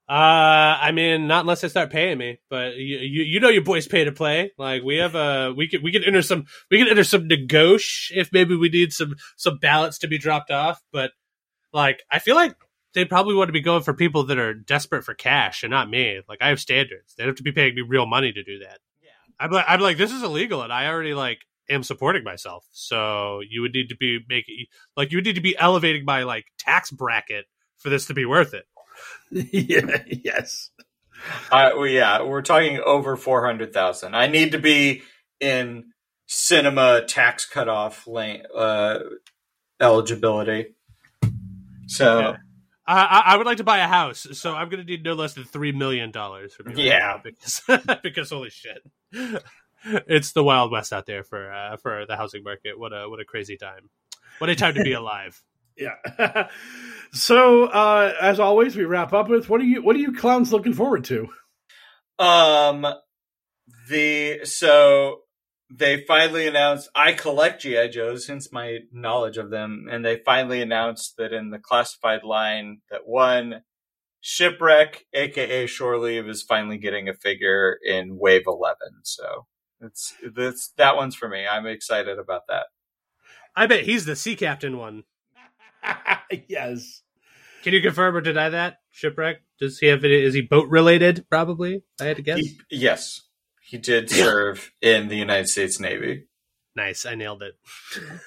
Uh, 0.09 0.75
I 0.81 0.91
mean, 0.91 1.27
not 1.27 1.41
unless 1.41 1.61
they 1.61 1.69
start 1.69 1.89
paying 1.89 2.17
me. 2.17 2.39
But 2.49 2.75
you, 2.75 2.97
you, 2.99 3.23
you 3.23 3.39
know, 3.39 3.49
your 3.49 3.63
boys 3.63 3.87
pay 3.87 4.03
to 4.03 4.11
play. 4.11 4.51
Like 4.57 4.83
we 4.83 4.97
have 4.97 5.15
a, 5.15 5.53
we 5.55 5.69
could, 5.69 5.81
we 5.81 5.93
could 5.93 6.03
enter 6.03 6.21
some, 6.21 6.45
we 6.69 6.77
could 6.77 6.89
enter 6.89 7.05
some 7.05 7.27
negotiation 7.27 8.19
if 8.19 8.29
maybe 8.33 8.55
we 8.55 8.67
need 8.69 8.91
some, 8.91 9.15
some 9.37 9.59
ballots 9.59 9.99
to 9.99 10.07
be 10.07 10.17
dropped 10.17 10.51
off. 10.51 10.81
But 10.91 11.11
like, 11.71 12.03
I 12.11 12.19
feel 12.19 12.35
like 12.35 12.53
they 12.93 13.05
probably 13.05 13.33
want 13.33 13.47
to 13.47 13.53
be 13.53 13.61
going 13.61 13.81
for 13.81 13.93
people 13.93 14.25
that 14.25 14.37
are 14.37 14.53
desperate 14.53 15.05
for 15.05 15.13
cash 15.15 15.63
and 15.63 15.71
not 15.71 15.89
me. 15.89 16.19
Like 16.27 16.39
I 16.41 16.49
have 16.49 16.59
standards. 16.59 17.15
They'd 17.15 17.27
have 17.27 17.35
to 17.37 17.43
be 17.43 17.53
paying 17.53 17.73
me 17.73 17.81
real 17.81 18.05
money 18.05 18.33
to 18.33 18.43
do 18.43 18.59
that. 18.59 18.79
Yeah. 19.01 19.09
I'm 19.39 19.51
like, 19.51 19.65
I'm 19.67 19.79
like, 19.79 19.97
this 19.97 20.11
is 20.11 20.21
illegal, 20.21 20.61
and 20.63 20.71
I 20.71 20.87
already 20.87 21.13
like 21.13 21.39
am 21.73 21.83
supporting 21.83 22.23
myself. 22.23 22.65
So 22.71 23.41
you 23.47 23.61
would 23.61 23.73
need 23.73 23.89
to 23.89 23.95
be 23.97 24.19
making, 24.29 24.65
like, 24.97 25.11
you 25.11 25.17
would 25.17 25.25
need 25.25 25.35
to 25.35 25.41
be 25.41 25.57
elevating 25.57 26.05
my 26.05 26.23
like 26.23 26.45
tax 26.57 26.91
bracket 26.91 27.45
for 27.77 27.89
this 27.89 28.05
to 28.07 28.13
be 28.13 28.25
worth 28.25 28.53
it. 28.53 28.65
yeah 29.31 30.03
yes 30.07 30.69
Uh, 31.51 31.71
well, 31.75 31.87
yeah, 31.87 32.21
we're 32.21 32.41
talking 32.41 32.79
over 32.85 33.15
four 33.15 33.45
hundred 33.45 33.73
thousand. 33.73 34.15
I 34.15 34.27
need 34.27 34.51
to 34.51 34.59
be 34.59 35.03
in 35.39 35.85
cinema 36.27 37.03
tax 37.05 37.45
cutoff 37.45 38.05
lane 38.07 38.43
uh, 38.55 38.99
eligibility. 39.79 40.75
So 41.87 42.19
Yeah. 42.19 42.35
I, 42.85 43.03
I 43.05 43.23
I 43.33 43.37
would 43.37 43.45
like 43.45 43.57
to 43.57 43.63
buy 43.63 43.77
a 43.79 43.87
house, 43.87 44.27
so 44.33 44.53
I'm 44.53 44.67
going 44.69 44.85
to 44.85 44.89
need 44.89 45.03
no 45.05 45.13
less 45.13 45.33
than 45.35 45.45
three 45.45 45.71
million 45.71 46.11
dollars. 46.11 46.57
Yeah. 46.75 47.19
because 47.23 47.61
because 48.03 48.29
holy 48.29 48.49
shit, 48.49 48.79
it's 49.85 50.33
the 50.33 50.43
wild 50.43 50.71
west 50.71 50.93
out 50.93 51.05
there 51.05 51.23
for 51.23 51.51
uh, 51.51 51.77
for 51.77 52.05
the 52.07 52.15
housing 52.15 52.43
market. 52.43 52.77
What 52.77 52.91
a 52.93 53.09
what 53.09 53.19
a 53.19 53.25
crazy 53.25 53.57
time! 53.57 53.89
What 54.39 54.49
a 54.49 54.55
time 54.55 54.75
to 54.75 54.83
be 54.83 54.93
alive. 54.93 55.41
Yeah. 55.77 56.47
so 57.13 57.65
uh, 57.65 58.13
as 58.21 58.39
always, 58.39 58.75
we 58.75 58.85
wrap 58.85 59.13
up 59.13 59.29
with 59.29 59.49
what 59.49 59.61
are 59.61 59.65
you 59.65 59.81
what 59.81 59.95
are 59.95 59.99
you 59.99 60.13
clowns 60.13 60.51
looking 60.51 60.73
forward 60.73 61.03
to? 61.05 61.29
Um, 62.19 62.85
the 63.89 64.41
so 64.45 65.21
they 65.71 66.03
finally 66.05 66.47
announced. 66.47 66.89
I 66.95 67.13
collect 67.13 67.61
GI 67.61 67.89
Joes, 67.89 68.27
hence 68.27 68.51
my 68.51 68.79
knowledge 68.91 69.37
of 69.37 69.49
them, 69.49 69.87
and 69.89 70.05
they 70.05 70.17
finally 70.17 70.61
announced 70.61 71.15
that 71.17 71.33
in 71.33 71.49
the 71.49 71.59
classified 71.59 72.23
line 72.23 72.81
that 72.91 73.07
one 73.07 73.63
shipwreck, 74.21 75.05
aka 75.13 75.65
Shore 75.65 75.97
Leave, 75.97 76.29
is 76.29 76.43
finally 76.43 76.77
getting 76.77 77.09
a 77.09 77.13
figure 77.13 77.77
in 77.83 78.17
Wave 78.17 78.43
Eleven. 78.45 79.01
So 79.03 79.47
it's 79.83 80.15
that's 80.35 80.69
that 80.77 80.95
one's 80.95 81.15
for 81.15 81.27
me. 81.27 81.45
I'm 81.47 81.65
excited 81.65 82.17
about 82.19 82.47
that. 82.47 82.67
I 83.55 83.67
bet 83.67 83.83
he's 83.83 84.05
the 84.05 84.15
sea 84.15 84.35
captain 84.35 84.77
one. 84.77 85.03
yes. 86.47 87.01
Can 87.63 87.73
you 87.73 87.81
confirm 87.81 88.15
or 88.15 88.21
deny 88.21 88.49
that 88.49 88.79
shipwreck? 88.91 89.41
Does 89.59 89.79
he 89.79 89.87
have? 89.87 90.03
Is 90.03 90.33
he 90.33 90.41
boat 90.41 90.69
related? 90.69 91.25
Probably. 91.29 91.83
I 92.01 92.05
had 92.05 92.17
to 92.17 92.21
guess. 92.21 92.39
He, 92.39 92.59
yes, 92.69 93.21
he 93.61 93.77
did 93.77 94.09
serve 94.09 94.71
in 94.81 95.07
the 95.07 95.15
United 95.15 95.47
States 95.47 95.79
Navy. 95.79 96.25
Nice, 96.75 97.05
I 97.05 97.15
nailed 97.15 97.43
it. 97.43 97.55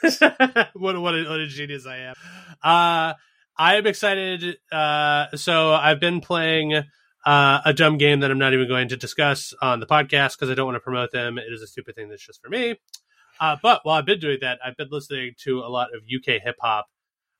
what 0.74 1.00
what 1.00 1.14
a, 1.14 1.24
what 1.24 1.40
a 1.40 1.46
genius 1.48 1.86
I 1.86 1.96
am. 1.98 2.14
Uh, 2.62 3.14
I 3.58 3.76
am 3.76 3.86
excited. 3.86 4.58
Uh, 4.70 5.26
so 5.34 5.72
I've 5.72 6.00
been 6.00 6.20
playing 6.20 6.84
uh, 7.26 7.60
a 7.64 7.74
dumb 7.74 7.98
game 7.98 8.20
that 8.20 8.30
I'm 8.30 8.38
not 8.38 8.54
even 8.54 8.68
going 8.68 8.88
to 8.88 8.96
discuss 8.96 9.52
on 9.60 9.80
the 9.80 9.86
podcast 9.86 10.36
because 10.36 10.48
I 10.48 10.54
don't 10.54 10.66
want 10.66 10.76
to 10.76 10.80
promote 10.80 11.10
them. 11.10 11.38
It 11.38 11.52
is 11.52 11.60
a 11.60 11.66
stupid 11.66 11.96
thing 11.96 12.08
that's 12.08 12.24
just 12.24 12.40
for 12.40 12.48
me. 12.48 12.76
Uh, 13.40 13.56
but 13.60 13.80
while 13.82 13.98
I've 13.98 14.06
been 14.06 14.20
doing 14.20 14.38
that, 14.42 14.60
I've 14.64 14.76
been 14.76 14.88
listening 14.90 15.32
to 15.40 15.58
a 15.58 15.68
lot 15.68 15.88
of 15.92 16.02
UK 16.04 16.40
hip 16.40 16.56
hop. 16.60 16.86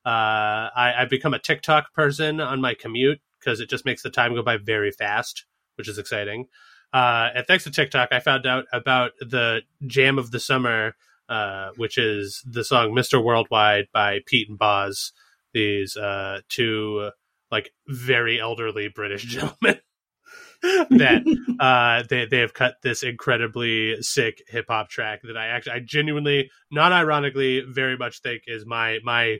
Uh, 0.05 0.69
I, 0.75 0.93
I've 0.99 1.09
become 1.09 1.33
a 1.33 1.39
TikTok 1.39 1.93
person 1.93 2.41
on 2.41 2.59
my 2.59 2.73
commute 2.73 3.19
because 3.39 3.61
it 3.61 3.69
just 3.69 3.85
makes 3.85 4.03
the 4.03 4.09
time 4.09 4.35
go 4.35 4.43
by 4.43 4.57
very 4.57 4.91
fast, 4.91 5.45
which 5.75 5.87
is 5.87 5.97
exciting. 5.97 6.47
Uh, 6.91 7.29
and 7.35 7.47
thanks 7.47 7.63
to 7.63 7.71
TikTok, 7.71 8.09
I 8.11 8.19
found 8.19 8.45
out 8.45 8.65
about 8.73 9.11
the 9.21 9.61
jam 9.85 10.19
of 10.19 10.31
the 10.31 10.39
summer, 10.39 10.95
uh, 11.29 11.69
which 11.77 11.97
is 11.97 12.43
the 12.45 12.63
song 12.63 12.91
"Mr. 12.91 13.23
Worldwide" 13.23 13.87
by 13.93 14.19
Pete 14.25 14.49
and 14.49 14.59
Bas. 14.59 15.13
These 15.53 15.97
uh, 15.97 16.41
two 16.49 17.11
like 17.51 17.71
very 17.87 18.39
elderly 18.39 18.89
British 18.89 19.23
gentleman 19.23 19.79
that 20.61 21.23
uh, 21.59 22.03
they 22.09 22.25
they 22.25 22.39
have 22.39 22.53
cut 22.53 22.75
this 22.81 23.03
incredibly 23.03 24.01
sick 24.01 24.43
hip 24.47 24.65
hop 24.69 24.89
track 24.89 25.21
that 25.23 25.37
I 25.37 25.47
actually 25.47 25.73
I 25.73 25.79
genuinely, 25.79 26.49
not 26.71 26.91
ironically, 26.91 27.61
very 27.61 27.97
much 27.97 28.21
think 28.21 28.43
is 28.47 28.65
my 28.65 28.99
my 29.03 29.37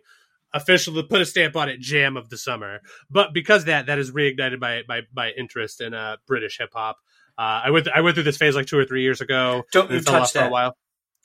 official 0.53 0.93
to 0.95 1.03
put 1.03 1.21
a 1.21 1.25
stamp 1.25 1.55
on 1.55 1.69
it 1.69 1.79
jam 1.79 2.17
of 2.17 2.29
the 2.29 2.37
summer. 2.37 2.79
But 3.09 3.33
because 3.33 3.65
that 3.65 3.87
that 3.87 3.99
is 3.99 4.11
reignited 4.11 4.59
my 4.59 4.83
my, 4.87 5.01
my 5.15 5.31
interest 5.31 5.81
in 5.81 5.93
uh, 5.93 6.17
British 6.27 6.57
hip 6.59 6.69
hop. 6.73 6.97
Uh, 7.37 7.61
I 7.65 7.69
went 7.71 7.87
I 7.87 8.01
went 8.01 8.15
through 8.15 8.23
this 8.23 8.37
phase 8.37 8.55
like 8.55 8.65
two 8.65 8.79
or 8.79 8.85
three 8.85 9.03
years 9.03 9.21
ago. 9.21 9.63
Don't 9.71 9.91
you 9.91 9.97
It 9.97 10.05
fell 10.05 10.15
off 10.15 10.21
touch 10.21 10.33
for 10.33 10.39
a 10.39 10.41
that. 10.43 10.51
while. 10.51 10.77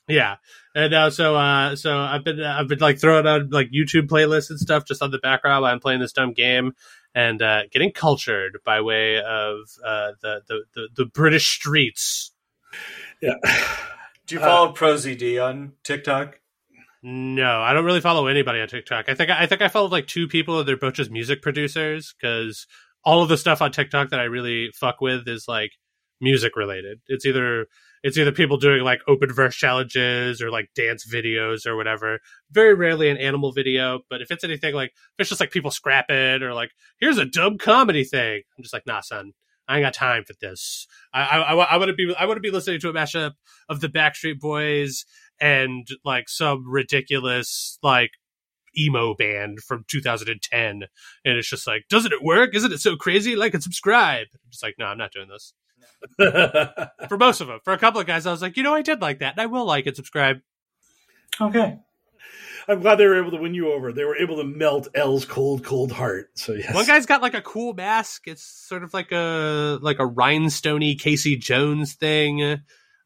Yeah, 0.07 0.35
and 0.75 0.93
uh, 0.93 1.09
so 1.09 1.35
uh, 1.35 1.75
so 1.75 1.97
I've 1.97 2.23
been 2.25 2.41
I've 2.41 2.67
been 2.67 2.79
like 2.79 2.99
throwing 2.99 3.25
on 3.25 3.49
like 3.51 3.69
YouTube 3.71 4.07
playlists 4.07 4.49
and 4.49 4.59
stuff 4.59 4.85
just 4.85 5.01
on 5.01 5.11
the 5.11 5.19
background 5.19 5.61
while 5.61 5.71
I'm 5.71 5.79
playing 5.79 6.01
this 6.01 6.11
dumb 6.11 6.33
game 6.33 6.73
and 7.15 7.41
uh, 7.41 7.63
getting 7.71 7.91
cultured 7.91 8.57
by 8.65 8.81
way 8.81 9.17
of 9.17 9.59
uh, 9.85 10.11
the, 10.21 10.41
the 10.47 10.63
the 10.73 10.87
the 10.95 11.05
British 11.05 11.47
streets. 11.47 12.31
Yeah. 13.21 13.35
Do 14.27 14.35
you 14.35 14.41
follow 14.41 14.73
ProZD 14.73 15.43
on 15.43 15.73
TikTok? 15.83 16.39
No, 17.01 17.61
I 17.61 17.73
don't 17.73 17.83
really 17.83 17.99
follow 18.01 18.27
anybody 18.27 18.61
on 18.61 18.67
TikTok. 18.67 19.09
I 19.09 19.15
think 19.15 19.29
I 19.29 19.45
think 19.45 19.61
I 19.61 19.67
followed 19.67 19.91
like 19.91 20.07
two 20.07 20.27
people. 20.27 20.59
and 20.59 20.67
They're 20.67 20.77
both 20.77 20.93
just 20.93 21.11
music 21.11 21.41
producers 21.41 22.13
because 22.19 22.65
all 23.03 23.21
of 23.21 23.29
the 23.29 23.37
stuff 23.37 23.61
on 23.61 23.71
TikTok 23.71 24.09
that 24.09 24.19
I 24.19 24.23
really 24.23 24.71
fuck 24.71 25.01
with 25.01 25.27
is 25.27 25.45
like 25.47 25.71
music 26.21 26.55
related. 26.55 27.01
It's 27.07 27.25
either 27.25 27.67
it's 28.03 28.17
either 28.17 28.33
people 28.33 28.57
doing 28.57 28.83
like 28.83 29.01
open 29.07 29.31
verse 29.31 29.55
challenges 29.55 30.41
or 30.41 30.51
like 30.51 30.69
dance 30.75 31.07
videos 31.11 31.65
or 31.65 31.77
whatever. 31.77 32.19
Very 32.51 32.73
rarely 32.73 33.09
an 33.09 33.17
animal 33.17 33.53
video, 33.53 34.01
but 34.09 34.21
if 34.21 34.29
it's 34.29 34.43
anything 34.43 34.75
like 34.75 34.89
if 34.89 35.21
it's 35.21 35.29
just 35.29 35.39
like 35.39 35.51
people 35.51 35.71
scrapping 35.71 36.43
or 36.43 36.53
like 36.53 36.71
here's 36.99 37.17
a 37.17 37.25
dumb 37.25 37.57
comedy 37.57 38.03
thing, 38.03 38.41
I'm 38.57 38.63
just 38.63 38.73
like 38.73 38.85
nah, 38.85 39.01
son. 39.01 39.31
I 39.65 39.77
ain't 39.77 39.85
got 39.85 39.93
time 39.93 40.25
for 40.25 40.33
this. 40.41 40.85
I 41.13 41.21
I, 41.21 41.53
I, 41.53 41.63
I 41.63 41.77
want 41.77 41.89
to 41.89 41.95
be 41.95 42.13
I 42.19 42.25
want 42.25 42.35
to 42.35 42.41
be 42.41 42.51
listening 42.51 42.81
to 42.81 42.89
a 42.89 42.93
mashup 42.93 43.31
of 43.69 43.79
the 43.79 43.87
Backstreet 43.87 44.39
Boys 44.39 45.05
and 45.39 45.87
like 46.03 46.27
some 46.27 46.69
ridiculous 46.69 47.79
like 47.81 48.11
emo 48.77 49.13
band 49.13 49.59
from 49.59 49.85
2010 49.87 50.83
and 51.25 51.37
it's 51.37 51.47
just 51.47 51.67
like 51.67 51.83
doesn't 51.89 52.11
it 52.11 52.23
work 52.23 52.55
isn't 52.55 52.71
it 52.73 52.79
so 52.79 52.95
crazy 52.95 53.35
like 53.35 53.53
and 53.53 53.61
subscribe 53.61 54.25
I'm 54.33 54.49
just 54.49 54.63
like 54.63 54.73
no 54.79 54.85
i'm 54.85 54.97
not 54.97 55.11
doing 55.11 55.27
this 55.27 55.53
for 57.07 57.17
most 57.17 57.41
of 57.41 57.47
them 57.47 57.59
for 57.63 57.73
a 57.73 57.77
couple 57.77 57.99
of 57.99 58.07
guys 58.07 58.25
i 58.25 58.31
was 58.31 58.41
like 58.41 58.57
you 58.57 58.63
know 58.63 58.73
i 58.73 58.81
did 58.81 59.01
like 59.01 59.19
that 59.19 59.33
and 59.33 59.41
i 59.41 59.45
will 59.45 59.65
like 59.65 59.85
and 59.85 59.95
subscribe. 59.95 60.41
Okay. 61.39 61.79
I'm 62.67 62.79
glad 62.79 62.95
they 62.95 63.05
were 63.05 63.19
able 63.19 63.31
to 63.31 63.37
win 63.37 63.53
you 63.53 63.73
over. 63.73 63.91
They 63.91 64.05
were 64.05 64.15
able 64.15 64.37
to 64.37 64.43
melt 64.45 64.87
L's 64.95 65.25
cold, 65.25 65.65
cold 65.65 65.91
heart. 65.91 66.29
So 66.35 66.53
yes, 66.53 66.73
one 66.73 66.85
guy's 66.85 67.05
got 67.05 67.21
like 67.21 67.33
a 67.33 67.41
cool 67.41 67.73
mask. 67.73 68.27
It's 68.27 68.43
sort 68.43 68.83
of 68.83 68.93
like 68.93 69.11
a 69.11 69.79
like 69.81 69.99
a 69.99 70.07
rhinestoney 70.07 70.97
casey 70.97 71.35
jones 71.35 71.95
thing. 71.95 72.41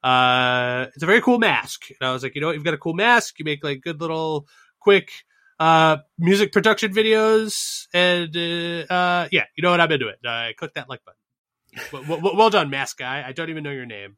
Uh 0.03 0.85
it's 0.93 1.01
a 1.01 1.07
very 1.07 1.21
cool 1.21 1.39
mask. 1.39 1.89
And 1.89 2.07
i 2.07 2.13
was 2.13 2.21
like 2.21 2.35
you 2.35 2.41
know 2.41 2.47
what? 2.47 2.55
You've 2.55 2.65
got 2.65 2.75
a 2.75 2.79
cool 2.79 2.93
mask. 2.93 3.39
You 3.39 3.45
make 3.45 3.63
like 3.63 3.81
good 3.81 3.99
little 3.99 4.47
quick 4.79 5.09
uh 5.59 5.97
music 6.19 6.53
production 6.53 6.93
videos. 6.93 7.87
And 7.93 8.35
uh, 8.37 8.93
uh 8.93 9.27
yeah 9.31 9.45
you 9.55 9.63
know 9.63 9.71
what? 9.71 9.81
I'm 9.81 9.91
into 9.91 10.09
it. 10.09 10.19
I 10.23 10.53
click 10.55 10.75
that 10.75 10.87
like 10.87 11.03
button 11.03 11.17
well, 11.91 12.03
well, 12.07 12.35
well 12.35 12.49
done 12.49 12.69
mask 12.69 12.97
guy 12.97 13.23
i 13.25 13.31
don't 13.31 13.49
even 13.49 13.63
know 13.63 13.71
your 13.71 13.85
name 13.85 14.17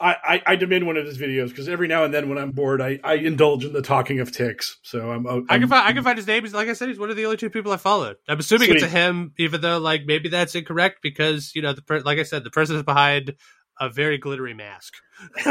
I, 0.00 0.16
I, 0.22 0.42
I 0.46 0.56
demand 0.56 0.86
one 0.86 0.96
of 0.96 1.06
his 1.06 1.18
videos 1.18 1.48
because 1.48 1.68
every 1.68 1.88
now 1.88 2.04
and 2.04 2.14
then 2.14 2.28
when 2.28 2.38
I'm 2.38 2.52
bored, 2.52 2.80
I, 2.80 3.00
I 3.02 3.14
indulge 3.14 3.64
in 3.64 3.72
the 3.72 3.82
talking 3.82 4.20
of 4.20 4.30
ticks. 4.30 4.78
So 4.82 5.10
I'm, 5.10 5.26
I'm 5.26 5.46
I 5.48 5.58
can 5.58 5.68
find 5.68 5.86
I 5.88 5.92
can 5.92 6.04
find 6.04 6.16
his 6.16 6.26
name. 6.26 6.44
He's 6.44 6.54
like 6.54 6.68
I 6.68 6.74
said, 6.74 6.88
he's 6.88 6.98
one 6.98 7.10
of 7.10 7.16
the 7.16 7.24
only 7.24 7.36
two 7.36 7.50
people 7.50 7.72
I 7.72 7.78
followed. 7.78 8.16
I'm 8.28 8.38
assuming 8.38 8.70
it's 8.70 8.82
a 8.82 8.88
him, 8.88 9.32
even 9.38 9.60
though 9.60 9.78
like 9.78 10.02
maybe 10.06 10.28
that's 10.28 10.54
incorrect 10.54 10.98
because 11.02 11.52
you 11.54 11.62
know 11.62 11.72
the 11.72 11.82
per- 11.82 12.00
like 12.00 12.18
I 12.18 12.22
said, 12.22 12.44
the 12.44 12.50
person 12.50 12.76
is 12.76 12.82
behind 12.82 13.34
a 13.80 13.88
very 13.88 14.18
glittery 14.18 14.54
mask. 14.54 14.94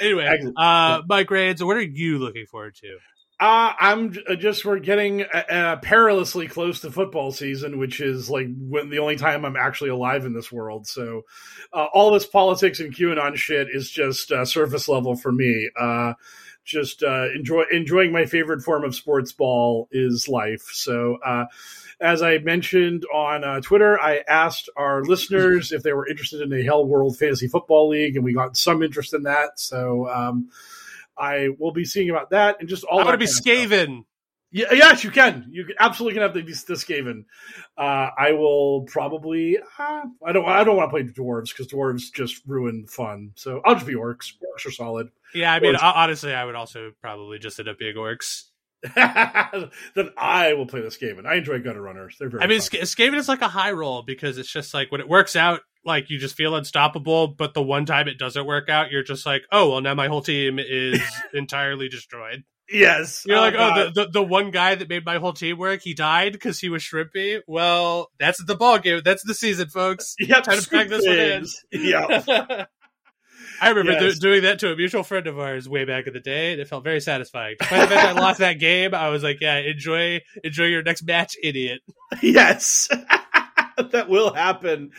anyway, 0.00 0.26
Excellent. 0.26 0.58
uh, 0.58 1.02
Mike 1.08 1.30
Rains. 1.30 1.62
What 1.62 1.76
are 1.76 1.82
you 1.82 2.18
looking 2.18 2.46
forward 2.46 2.74
to? 2.76 2.98
Uh, 3.40 3.72
I'm 3.78 4.16
uh, 4.28 4.34
just 4.34 4.64
we're 4.64 4.80
getting 4.80 5.22
uh, 5.22 5.42
uh, 5.48 5.76
perilously 5.76 6.48
close 6.48 6.80
to 6.80 6.90
football 6.90 7.30
season, 7.30 7.78
which 7.78 8.00
is 8.00 8.28
like 8.28 8.48
when 8.58 8.90
the 8.90 8.98
only 8.98 9.14
time 9.14 9.44
I'm 9.44 9.54
actually 9.54 9.90
alive 9.90 10.24
in 10.24 10.32
this 10.32 10.50
world. 10.50 10.88
So, 10.88 11.22
uh, 11.72 11.86
all 11.94 12.10
this 12.10 12.26
politics 12.26 12.80
and 12.80 12.92
QAnon 12.92 13.36
shit 13.36 13.68
is 13.72 13.90
just 13.90 14.32
uh, 14.32 14.44
surface 14.44 14.88
level 14.88 15.14
for 15.14 15.30
me. 15.30 15.70
Just 16.64 17.02
enjoy 17.02 17.62
enjoying 17.72 18.12
my 18.12 18.26
favorite 18.26 18.60
form 18.60 18.84
of 18.84 18.94
sports 18.94 19.32
ball 19.32 19.88
is 19.90 20.28
life. 20.28 20.68
So, 20.72 21.16
as 21.98 22.20
I 22.20 22.38
mentioned 22.38 23.06
on 23.14 23.62
Twitter, 23.62 23.98
I 23.98 24.22
asked 24.28 24.68
our 24.76 25.02
listeners 25.02 25.72
if 25.72 25.82
they 25.82 25.94
were 25.94 26.06
interested 26.06 26.42
in 26.42 26.52
a 26.52 26.62
Hell 26.62 26.84
World 26.84 27.16
Fantasy 27.16 27.48
Football 27.48 27.88
League, 27.88 28.16
and 28.16 28.24
we 28.24 28.34
got 28.34 28.56
some 28.56 28.82
interest 28.82 29.14
in 29.14 29.22
that. 29.22 29.60
So. 29.60 30.08
Um, 30.10 30.50
I 31.18 31.48
will 31.58 31.72
be 31.72 31.84
seeing 31.84 32.10
about 32.10 32.30
that 32.30 32.56
and 32.60 32.68
just 32.68 32.84
all. 32.84 33.00
I'm 33.00 33.04
gonna 33.06 33.18
be 33.18 33.26
kind. 33.26 33.44
Skaven. 33.44 34.04
Yeah, 34.50 34.72
yes, 34.72 35.04
you 35.04 35.10
can. 35.10 35.46
You 35.50 35.66
absolutely 35.78 36.14
can 36.14 36.22
have 36.22 36.32
the 36.32 36.40
the 36.40 36.74
Skaven. 36.74 37.24
Uh, 37.76 38.08
I 38.18 38.32
will 38.32 38.82
probably. 38.84 39.58
Uh, 39.78 40.02
I 40.24 40.32
don't. 40.32 40.46
I 40.46 40.64
don't 40.64 40.76
want 40.76 40.88
to 40.90 40.92
play 40.92 41.02
dwarves 41.02 41.48
because 41.50 41.66
dwarves 41.66 42.12
just 42.14 42.42
ruin 42.46 42.86
fun. 42.86 43.32
So 43.36 43.60
I'll 43.64 43.74
just 43.74 43.86
be 43.86 43.94
orcs. 43.94 44.32
Orcs 44.42 44.66
are 44.66 44.70
solid. 44.70 45.08
Yeah, 45.34 45.52
I 45.52 45.60
mean, 45.60 45.74
Or- 45.74 45.78
ho- 45.78 45.92
honestly, 45.94 46.32
I 46.32 46.44
would 46.46 46.54
also 46.54 46.92
probably 47.02 47.38
just 47.38 47.58
end 47.58 47.68
up 47.68 47.78
being 47.78 47.96
orcs. 47.96 48.44
then 48.94 50.10
I 50.16 50.54
will 50.54 50.66
play 50.66 50.80
the 50.80 50.88
Skaven. 50.88 51.26
I 51.26 51.36
enjoy 51.36 51.58
gutter 51.60 51.82
runners. 51.82 52.16
They're 52.18 52.28
very. 52.28 52.42
I 52.42 52.46
mean, 52.46 52.60
fun. 52.60 52.80
Sk- 52.84 52.96
Skaven 52.96 53.16
is 53.16 53.28
like 53.28 53.42
a 53.42 53.48
high 53.48 53.72
roll 53.72 54.02
because 54.02 54.38
it's 54.38 54.52
just 54.52 54.72
like 54.74 54.92
when 54.92 55.00
it 55.00 55.08
works 55.08 55.34
out, 55.36 55.60
like 55.84 56.10
you 56.10 56.18
just 56.18 56.36
feel 56.36 56.54
unstoppable. 56.54 57.28
But 57.28 57.54
the 57.54 57.62
one 57.62 57.86
time 57.86 58.08
it 58.08 58.18
doesn't 58.18 58.46
work 58.46 58.68
out, 58.68 58.90
you're 58.90 59.02
just 59.02 59.26
like, 59.26 59.42
oh 59.50 59.70
well, 59.70 59.80
now 59.80 59.94
my 59.94 60.08
whole 60.08 60.22
team 60.22 60.58
is 60.58 61.00
entirely 61.34 61.88
destroyed. 61.88 62.44
yes, 62.70 63.24
You're 63.26 63.40
like, 63.40 63.54
oh, 63.54 63.72
oh 63.74 63.84
the, 63.84 63.90
the 64.04 64.10
the 64.10 64.22
one 64.22 64.50
guy 64.50 64.74
that 64.76 64.88
made 64.88 65.04
my 65.04 65.18
whole 65.18 65.32
team 65.32 65.58
work, 65.58 65.80
he 65.82 65.94
died 65.94 66.32
because 66.32 66.60
he 66.60 66.68
was 66.68 66.82
shrimpy. 66.82 67.40
Well, 67.48 68.10
that's 68.20 68.42
the 68.44 68.54
ball 68.54 68.78
game. 68.78 69.00
That's 69.04 69.24
the 69.24 69.34
season, 69.34 69.70
folks. 69.70 70.14
Yep, 70.20 70.44
time 70.44 70.60
to 70.60 70.68
pack 70.70 70.88
this 70.88 71.06
one 71.06 71.18
in. 71.18 71.46
Yeah. 71.72 72.66
I 73.60 73.70
remember 73.70 73.98
do- 73.98 74.14
doing 74.14 74.42
that 74.42 74.58
to 74.60 74.72
a 74.72 74.76
mutual 74.76 75.02
friend 75.02 75.26
of 75.26 75.38
ours 75.38 75.68
way 75.68 75.84
back 75.84 76.06
in 76.06 76.12
the 76.12 76.20
day, 76.20 76.52
and 76.52 76.60
it 76.60 76.68
felt 76.68 76.84
very 76.84 77.00
satisfying. 77.00 77.56
Despite 77.58 77.88
the 77.88 77.94
fact 77.94 78.16
I 78.16 78.20
lost 78.20 78.38
that 78.40 78.54
game, 78.54 78.94
I 78.94 79.08
was 79.08 79.22
like, 79.22 79.40
"Yeah, 79.40 79.56
enjoy, 79.58 80.20
enjoy 80.42 80.64
your 80.64 80.82
next 80.82 81.02
match, 81.02 81.36
idiot." 81.42 81.82
yes. 82.22 82.88
that 83.92 84.08
will 84.08 84.32
happen. 84.34 84.90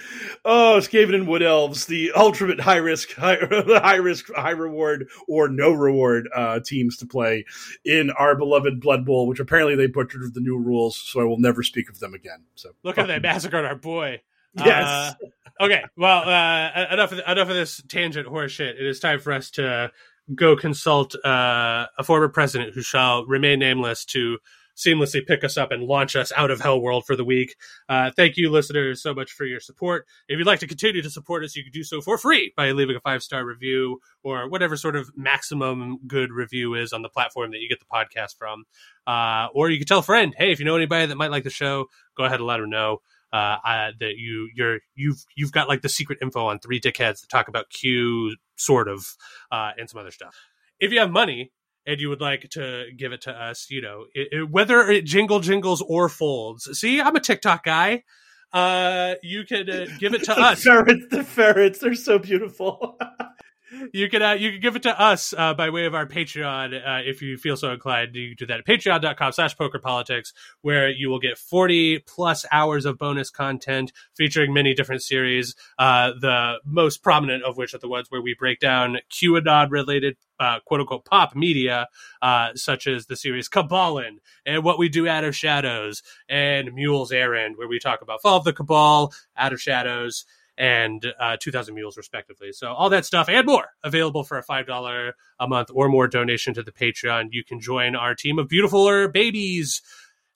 Oh, 0.46 0.78
Skaven 0.80 1.14
and 1.14 1.28
Wood 1.28 1.44
Elves, 1.44 1.86
the 1.86 2.12
ultimate 2.16 2.60
high 2.60 2.78
risk, 2.78 3.14
high, 3.14 3.38
high 3.42 3.96
risk, 3.96 4.32
high 4.34 4.52
reward, 4.52 5.10
or 5.28 5.50
no 5.50 5.72
reward 5.72 6.30
uh, 6.34 6.60
teams 6.64 6.98
to 6.98 7.06
play 7.06 7.46
in 7.84 8.10
our 8.12 8.36
beloved 8.36 8.80
Blood 8.80 9.06
Bowl, 9.06 9.28
which 9.28 9.40
apparently 9.40 9.76
they 9.76 9.88
butchered 9.88 10.34
the 10.34 10.42
new 10.42 10.58
rules, 10.58 10.96
so 10.96 11.20
I 11.20 11.26
will 11.26 11.40
never 11.40 11.64
speak 11.64 11.90
of 11.90 12.00
them 12.00 12.14
again. 12.14 12.46
So 12.56 12.72
Look 12.84 12.96
how 12.96 13.06
they 13.06 13.20
massacred 13.20 13.66
our 13.66 13.76
boy. 13.76 14.22
Yes. 14.66 15.16
Uh, 15.62 15.64
okay. 15.66 15.84
Well, 15.96 16.28
uh, 16.28 16.88
enough 16.92 17.12
of 17.12 17.20
enough 17.20 17.50
of 17.50 17.56
this 17.56 17.82
tangent 17.88 18.28
horseshit. 18.28 18.80
It 18.80 18.86
is 18.86 19.00
time 19.00 19.20
for 19.20 19.32
us 19.32 19.52
to 19.52 19.92
go 20.36 20.56
consult 20.56 21.16
uh, 21.26 21.88
a 21.98 22.04
former 22.04 22.30
president 22.30 22.74
who 22.74 22.82
shall 22.82 23.26
remain 23.26 23.60
nameless 23.60 24.06
to 24.06 24.38
seamlessly 24.80 25.26
pick 25.26 25.44
us 25.44 25.58
up 25.58 25.72
and 25.72 25.84
launch 25.84 26.16
us 26.16 26.32
out 26.36 26.52
of 26.52 26.62
hell 26.62 26.80
world 26.80 27.04
for 27.06 27.16
the 27.16 27.26
week. 27.26 27.56
Uh, 27.90 28.12
thank 28.16 28.38
you, 28.38 28.50
listeners, 28.50 29.02
so 29.02 29.14
much 29.14 29.32
for 29.32 29.46
your 29.46 29.60
support. 29.60 30.06
If 30.30 30.38
you'd 30.38 30.48
like 30.48 30.60
to 30.60 30.68
continue 30.68 31.02
to 31.02 31.10
support 31.10 31.44
us, 31.44 31.56
you 31.56 31.64
can 31.64 31.74
do 31.74 31.84
so 31.84 32.00
for 32.00 32.18
free 32.18 32.54
by 32.56 32.72
leaving 32.72 32.96
a 32.96 33.02
five 33.02 33.22
star 33.22 33.46
review 33.46 34.00
or 34.24 34.50
whatever 34.50 34.78
sort 34.78 34.96
of 34.96 35.12
maximum 35.18 36.00
good 36.08 36.32
review 36.32 36.76
is 36.76 36.94
on 36.94 37.02
the 37.02 37.10
platform 37.10 37.52
that 37.52 37.60
you 37.60 37.68
get 37.68 37.80
the 37.80 37.86
podcast 37.86 38.38
from. 38.38 38.64
Uh, 39.06 39.48
or 39.54 39.70
you 39.70 39.78
can 39.78 39.88
tell 39.88 40.00
a 40.00 40.04
friend, 40.04 40.34
hey, 40.38 40.52
if 40.52 40.60
you 40.60 40.66
know 40.66 40.76
anybody 40.76 41.06
that 41.06 41.18
might 41.18 41.32
like 41.32 41.44
the 41.44 41.50
show, 41.50 41.88
go 42.16 42.24
ahead 42.24 42.40
and 42.40 42.48
let 42.48 42.58
them 42.58 42.70
know 42.70 43.02
uh, 43.32 43.58
I, 43.64 43.92
that 44.00 44.18
you 44.18 44.50
you're 44.56 44.80
you've 44.96 45.24
you've 45.36 45.52
got 45.52 45.68
like 45.68 45.82
the 45.82 45.90
secret 45.90 46.20
info 46.22 46.48
on 46.48 46.60
three 46.60 46.80
dickheads 46.80 47.22
that 47.22 47.30
talk 47.30 47.48
about 47.48 47.70
Q, 47.70 48.36
sort 48.56 48.88
of, 48.88 49.06
uh, 49.52 49.72
and 49.78 49.90
some 49.90 50.00
other 50.00 50.12
stuff. 50.12 50.36
if 50.80 50.92
you 50.92 51.00
have 51.00 51.12
money 51.12 51.52
and 51.86 52.00
you 52.00 52.10
would 52.10 52.22
like 52.22 52.50
to 52.52 52.88
give 52.98 53.14
it 53.14 53.22
to 53.22 53.32
us, 53.32 53.68
you 53.70 53.82
know, 53.82 54.06
it, 54.14 54.28
it, 54.32 54.50
whether 54.50 54.82
it 54.90 55.06
jingle 55.06 55.40
jingles 55.40 55.82
or 55.82 56.10
folds. 56.10 56.70
See, 56.78 57.02
I'm 57.02 57.16
a 57.16 57.20
TikTok 57.20 57.64
guy. 57.64 58.04
Uh, 58.52 59.16
you 59.22 59.44
can 59.44 59.70
uh, 59.70 59.86
give 60.00 60.14
it 60.14 60.24
to 60.24 60.34
us. 60.40 60.64
Ferrets, 60.64 61.06
the 61.10 61.24
ferrets, 61.24 61.80
they're 61.80 61.96
so 61.96 62.20
beautiful. 62.20 62.98
you 63.94 64.10
can 64.10 64.22
uh, 64.22 64.34
you 64.34 64.52
can 64.52 64.60
give 64.60 64.76
it 64.76 64.84
to 64.84 65.00
us 65.00 65.34
uh, 65.38 65.54
by 65.54 65.70
way 65.70 65.86
of 65.86 65.96
our 65.96 66.06
Patreon 66.06 66.76
uh, 66.76 67.02
if 67.06 67.22
you 67.22 67.38
feel 67.38 67.58
so 67.58 67.72
inclined. 67.72 68.16
You 68.16 68.30
can 68.30 68.38
do 68.38 68.46
that 68.48 68.60
at 68.60 68.66
patreon.com 68.66 69.32
slash 69.32 69.58
poker 69.58 69.80
politics, 69.80 70.34
where 70.62 70.90
you 70.90 71.10
will 71.10 71.20
get 71.20 71.38
40 71.38 72.00
plus 72.00 72.46
hours 72.52 72.86
of 72.86 72.98
bonus 72.98 73.30
content 73.30 73.92
featuring 74.16 74.54
many 74.54 74.74
different 74.74 75.04
series. 75.04 75.56
Uh, 75.78 76.12
the 76.20 76.60
most 76.66 77.04
prominent 77.04 77.44
of 77.44 77.58
which 77.58 77.74
are 77.74 77.80
the 77.80 77.90
ones 77.90 78.08
where 78.10 78.22
we 78.22 78.36
break 78.38 78.60
down 78.60 78.98
QAnon 79.12 79.70
related 79.72 80.18
uh, 80.40 80.60
quote 80.66 80.80
unquote 80.80 81.06
pop 81.06 81.36
media, 81.36 81.88
uh, 82.22 82.50
such 82.56 82.88
as 82.88 83.06
the 83.06 83.16
series 83.16 83.50
Cabalin 83.50 84.20
and 84.46 84.64
What 84.64 84.80
We 84.80 84.90
Do 84.90 85.08
Out 85.08 85.24
of 85.24 85.36
Shadows 85.36 86.02
and 86.28 86.74
Mule's 86.74 87.12
Errand, 87.12 87.58
where 87.58 87.68
we 87.68 87.80
talk 87.80 88.02
about 88.02 88.22
Fall 88.22 88.38
of 88.38 88.44
the 88.46 88.54
Cabal, 88.54 89.14
Out 89.38 89.54
of 89.54 89.62
Shadows, 89.62 90.26
and 90.60 91.14
uh, 91.20 91.38
2000 91.40 91.74
mules 91.74 91.96
respectively. 91.96 92.52
So 92.52 92.74
all 92.74 92.90
that 92.90 93.06
stuff 93.06 93.30
and 93.30 93.48
more 93.48 93.70
available 93.82 94.26
for 94.26 94.38
a 94.38 94.44
$5 94.44 95.12
a 95.40 95.48
month 95.48 95.70
or 95.74 95.88
more 95.88 96.08
donation 96.08 96.54
to 96.54 96.62
the 96.62 96.74
patreon. 96.74 97.30
You 97.32 97.46
can 97.46 97.62
join 97.62 97.96
our 97.96 98.14
team 98.14 98.38
of 98.38 98.50
beautifuler 98.50 99.12
babies. 99.12 99.82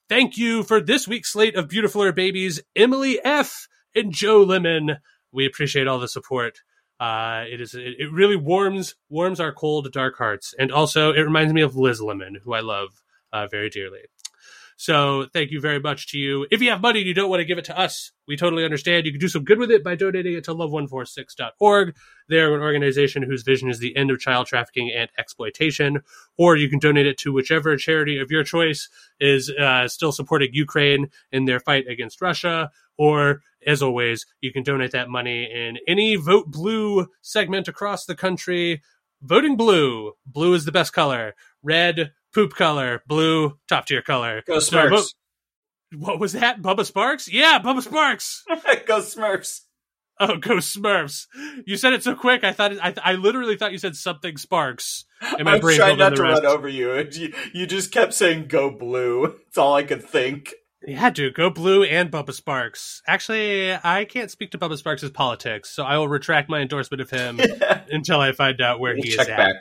Thank 0.08 0.38
you 0.38 0.64
for 0.64 0.80
this 0.80 1.08
week's 1.08 1.34
slate 1.34 1.56
of 1.56 1.68
beautifuler 1.68 2.16
babies 2.16 2.62
emily 2.76 3.20
f 3.24 3.68
and 3.94 4.14
joe 4.14 4.42
lemon. 4.42 4.98
We 5.34 5.46
appreciate 5.46 5.88
all 5.88 6.00
the 6.00 6.08
support. 6.08 6.60
Uh, 7.00 7.44
it 7.52 7.60
is 7.60 7.76
it, 7.76 7.96
it 8.00 8.12
really 8.12 8.38
warms 8.38 8.96
warms 9.10 9.42
our 9.42 9.52
cold 9.52 9.92
dark 9.92 10.18
hearts. 10.18 10.54
And 10.58 10.72
also 10.72 11.12
it 11.12 11.22
reminds 11.22 11.54
me 11.54 11.62
of 11.62 11.76
liz 11.76 12.02
lemon 12.02 12.40
who 12.44 12.54
i 12.54 12.62
love 12.62 13.02
uh, 13.34 13.48
very 13.48 13.70
dearly 13.70 14.04
so 14.84 15.28
thank 15.32 15.52
you 15.52 15.62
very 15.62 15.80
much 15.80 16.12
to 16.12 16.18
you. 16.18 16.46
If 16.52 16.62
you 16.62 16.70
have 16.72 16.82
money 16.82 17.00
and 17.00 17.08
you 17.08 17.14
don't 17.14 17.30
want 17.30 17.40
to 17.40 17.46
give 17.46 17.58
it 17.58 17.64
to 17.66 17.80
us, 17.80 18.12
we 18.28 18.36
totally 18.36 18.66
understand. 18.66 19.06
You 19.06 19.14
can 19.14 19.22
do 19.22 19.30
some 19.30 19.46
good 19.46 19.58
with 19.58 19.72
it 19.72 19.82
by 19.82 19.96
donating 19.96 20.34
it 20.34 20.44
to 20.44 20.54
love146.org. 20.54 21.96
They're 22.28 22.54
an 22.54 22.60
organization 22.60 23.24
whose 23.24 23.44
vision 23.44 23.70
is 23.70 23.80
the 23.80 23.96
end 23.96 24.12
of 24.12 24.20
child 24.20 24.48
trafficking 24.48 24.92
and 24.94 25.10
exploitation. 25.18 26.02
Or 26.38 26.58
you 26.58 26.68
can 26.68 26.80
donate 26.80 27.08
it 27.08 27.18
to 27.20 27.32
whichever 27.32 27.78
charity 27.78 28.20
of 28.20 28.30
your 28.30 28.44
choice 28.44 28.90
is 29.22 29.50
uh, 29.52 29.88
still 29.88 30.12
supporting 30.12 30.50
Ukraine 30.52 31.08
in 31.32 31.46
their 31.46 31.62
fight 31.62 31.88
against 31.88 32.22
Russia. 32.22 32.70
Or, 32.98 33.42
as 33.66 33.82
always, 33.82 34.26
you 34.42 34.52
can 34.52 34.64
donate 34.64 34.92
that 34.92 35.08
money 35.08 35.50
in 35.50 35.78
any 35.88 36.18
Vote 36.18 36.52
Blue 36.52 37.08
segment 37.22 37.70
across 37.70 38.04
the 38.04 38.16
country. 38.16 38.82
Voting 39.22 39.56
blue. 39.56 40.12
Blue 40.26 40.54
is 40.54 40.66
the 40.66 40.74
best 40.74 40.92
color. 40.92 41.36
Red, 41.62 42.12
poop 42.34 42.54
color, 42.54 43.02
blue, 43.08 43.58
top 43.68 43.86
tier 43.86 44.02
color. 44.02 44.44
Go 44.48 44.58
Smurfs. 44.58 45.14
What 45.96 46.20
was 46.20 46.34
that? 46.34 46.62
Bubba 46.62 46.86
Sparks? 46.86 47.32
Yeah, 47.32 47.60
Bubba 47.60 47.84
Sparks. 47.84 48.44
Go 48.88 49.00
Smurfs. 49.00 49.62
Oh, 50.20 50.38
go 50.38 50.58
Smurfs! 50.58 51.26
You 51.66 51.76
said 51.76 51.94
it 51.94 52.04
so 52.04 52.14
quick. 52.16 52.44
I 52.44 52.52
thought 52.54 52.72
it, 52.72 52.80
I, 52.82 52.94
I 53.04 53.14
literally 53.14 53.58
thought 53.58 53.72
you 53.72 53.80
said 53.80 53.96
something 53.96 54.38
Sparks. 54.38 55.06
And 55.22 55.46
my 55.46 55.56
I 55.56 55.60
brain 55.60 55.78
tried 55.78 55.98
not 55.98 56.16
to 56.16 56.22
rest. 56.22 56.44
run 56.44 56.52
over 56.52 56.68
you. 56.68 56.96
you. 57.12 57.34
You 57.52 57.66
just 57.66 57.92
kept 57.92 58.14
saying 58.14 58.48
"Go 58.48 58.70
Blue." 58.70 59.36
It's 59.48 59.58
all 59.58 59.74
I 59.76 59.84
could 59.84 60.04
think. 60.04 60.54
Yeah, 60.86 61.10
dude, 61.12 61.34
go 61.36 61.50
blue 61.50 61.84
and 61.84 62.12
Bubba 62.12 62.34
Sparks. 62.34 63.02
Actually, 63.08 63.74
I 63.74 64.04
can't 64.06 64.30
speak 64.30 64.52
to 64.52 64.58
Bubba 64.58 64.78
Sparks' 64.78 65.10
politics, 65.10 65.70
so 65.70 65.84
I 65.84 65.98
will 65.98 66.10
retract 66.10 66.50
my 66.50 66.60
endorsement 66.60 67.02
of 67.02 67.10
him 67.10 67.40
until 67.92 68.20
I 68.20 68.34
find 68.34 68.60
out 68.62 68.80
where 68.80 68.94
we'll 68.94 69.04
he 69.04 69.10
is 69.10 69.20
at. 69.20 69.28
Back. 69.28 69.56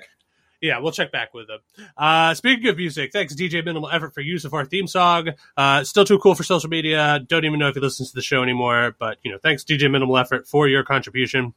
Yeah, 0.62 0.78
we'll 0.78 0.93
check 0.93 1.10
back 1.10 1.34
with 1.34 1.48
them. 1.48 1.59
Uh, 1.97 2.34
speaking 2.34 2.68
of 2.68 2.76
music, 2.76 3.10
thanks 3.12 3.34
DJ 3.34 3.64
Minimal 3.64 3.90
Effort 3.90 4.14
for 4.14 4.20
use 4.20 4.44
of 4.44 4.55
our 4.55 4.64
theme 4.64 4.86
song. 4.86 5.30
Uh, 5.56 5.82
still 5.82 6.05
too 6.05 6.20
cool 6.20 6.36
for 6.36 6.44
social 6.44 6.70
media. 6.70 7.18
Don't 7.26 7.44
even 7.44 7.59
know 7.59 7.68
if 7.68 7.74
he 7.74 7.80
listens 7.80 8.10
to 8.10 8.14
the 8.14 8.22
show 8.22 8.44
anymore, 8.44 8.94
but 8.97 9.18
you 9.24 9.32
know, 9.32 9.39
thanks 9.39 9.64
DJ 9.64 9.90
Minimal 9.90 10.16
Effort 10.16 10.47
for 10.47 10.68
your 10.68 10.84
contribution. 10.84 11.52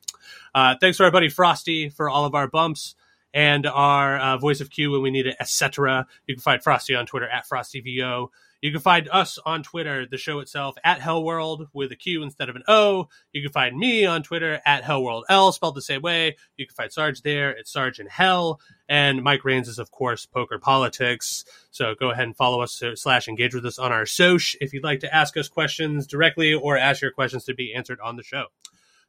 Uh, 0.56 0.73
thanks 0.82 0.98
to 0.98 1.03
our 1.03 1.11
buddy 1.11 1.30
Frosty 1.30 1.90
for 1.90 2.10
all 2.10 2.26
of 2.26 2.34
our 2.34 2.48
bumps 2.48 2.95
and 3.32 3.68
our 3.68 4.18
uh, 4.18 4.38
voice 4.38 4.60
of 4.60 4.72
Q 4.72 4.91
when 4.91 5.03
we 5.03 5.11
need 5.11 5.27
it, 5.27 5.36
etc. 5.40 6.07
You 6.26 6.34
can 6.34 6.41
find 6.41 6.64
Frosty 6.64 6.95
on 6.95 7.06
Twitter 7.06 7.30
at 7.30 7.48
FrostyVO. 7.48 8.30
You 8.66 8.72
can 8.72 8.82
find 8.82 9.08
us 9.12 9.38
on 9.46 9.62
Twitter, 9.62 10.08
the 10.08 10.18
show 10.18 10.40
itself, 10.40 10.76
at 10.84 11.00
Hellworld 11.00 11.68
with 11.72 11.92
a 11.92 11.96
Q 11.96 12.24
instead 12.24 12.50
of 12.50 12.56
an 12.56 12.64
O. 12.68 13.10
You 13.32 13.44
can 13.44 13.52
find 13.52 13.78
me 13.78 14.08
on 14.08 14.24
Twitter 14.24 14.60
at 14.66 14.82
HellworldL, 14.82 15.54
spelled 15.54 15.76
the 15.76 15.84
same 15.84 16.02
way. 16.02 16.36
You 16.58 16.66
can 16.66 16.74
find 16.74 16.92
Sarge 16.92 17.22
there 17.22 17.56
at 17.56 17.68
Sarge 17.68 18.00
in 18.00 18.08
Hell. 18.08 18.60
And 18.90 19.22
Mike 19.22 19.46
Rains 19.46 19.68
is, 19.68 19.78
of 19.78 19.92
course, 19.92 20.26
Poker 20.26 20.58
Politics. 20.58 21.46
So 21.70 21.94
go 21.94 22.10
ahead 22.10 22.24
and 22.24 22.36
follow 22.36 22.62
us 22.62 22.82
uh, 22.82 22.96
slash 22.96 23.28
engage 23.28 23.54
with 23.54 23.68
us 23.68 23.78
on 23.78 23.92
our 23.92 24.08
Soch 24.08 24.56
if 24.60 24.74
you'd 24.74 24.84
like 24.84 25.02
to 25.02 25.16
ask 25.16 25.38
us 25.38 25.48
questions 25.48 26.08
directly 26.08 26.56
or 26.56 26.76
ask 26.76 27.04
your 27.04 27.12
questions 27.12 27.44
to 27.44 27.54
be 27.54 27.72
answered 27.72 28.00
on 28.04 28.16
the 28.16 28.24
show. 28.24 28.46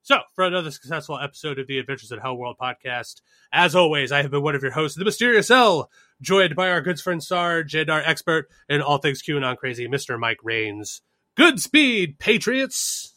So, 0.07 0.19
for 0.37 0.45
another 0.45 0.71
successful 0.71 1.19
episode 1.19 1.59
of 1.59 1.67
the 1.67 1.81
Adventures 1.81 2.13
at 2.13 2.21
Hell 2.21 2.37
World 2.37 2.55
podcast, 2.63 3.23
as 3.53 3.75
always, 3.75 4.13
I 4.13 4.23
have 4.23 4.31
been 4.31 4.45
one 4.45 4.55
of 4.55 4.63
your 4.63 4.71
hosts, 4.71 4.97
the 4.97 5.05
Mysterious 5.05 5.51
L, 5.51 5.91
joined 6.23 6.55
by 6.55 6.71
our 6.71 6.81
good 6.81 7.01
friend 7.01 7.21
Sarge 7.21 7.75
and 7.75 7.91
our 7.91 8.03
expert 8.03 8.49
in 8.69 8.81
all 8.81 8.99
things 8.99 9.21
QAnon 9.21 9.57
crazy, 9.57 9.89
Mr. 9.89 10.17
Mike 10.17 10.39
Rains. 10.45 11.03
Good 11.37 11.59
speed, 11.59 12.21
Patriots! 12.21 13.15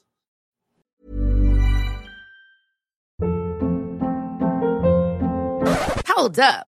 Hold 6.08 6.40
up. 6.40 6.69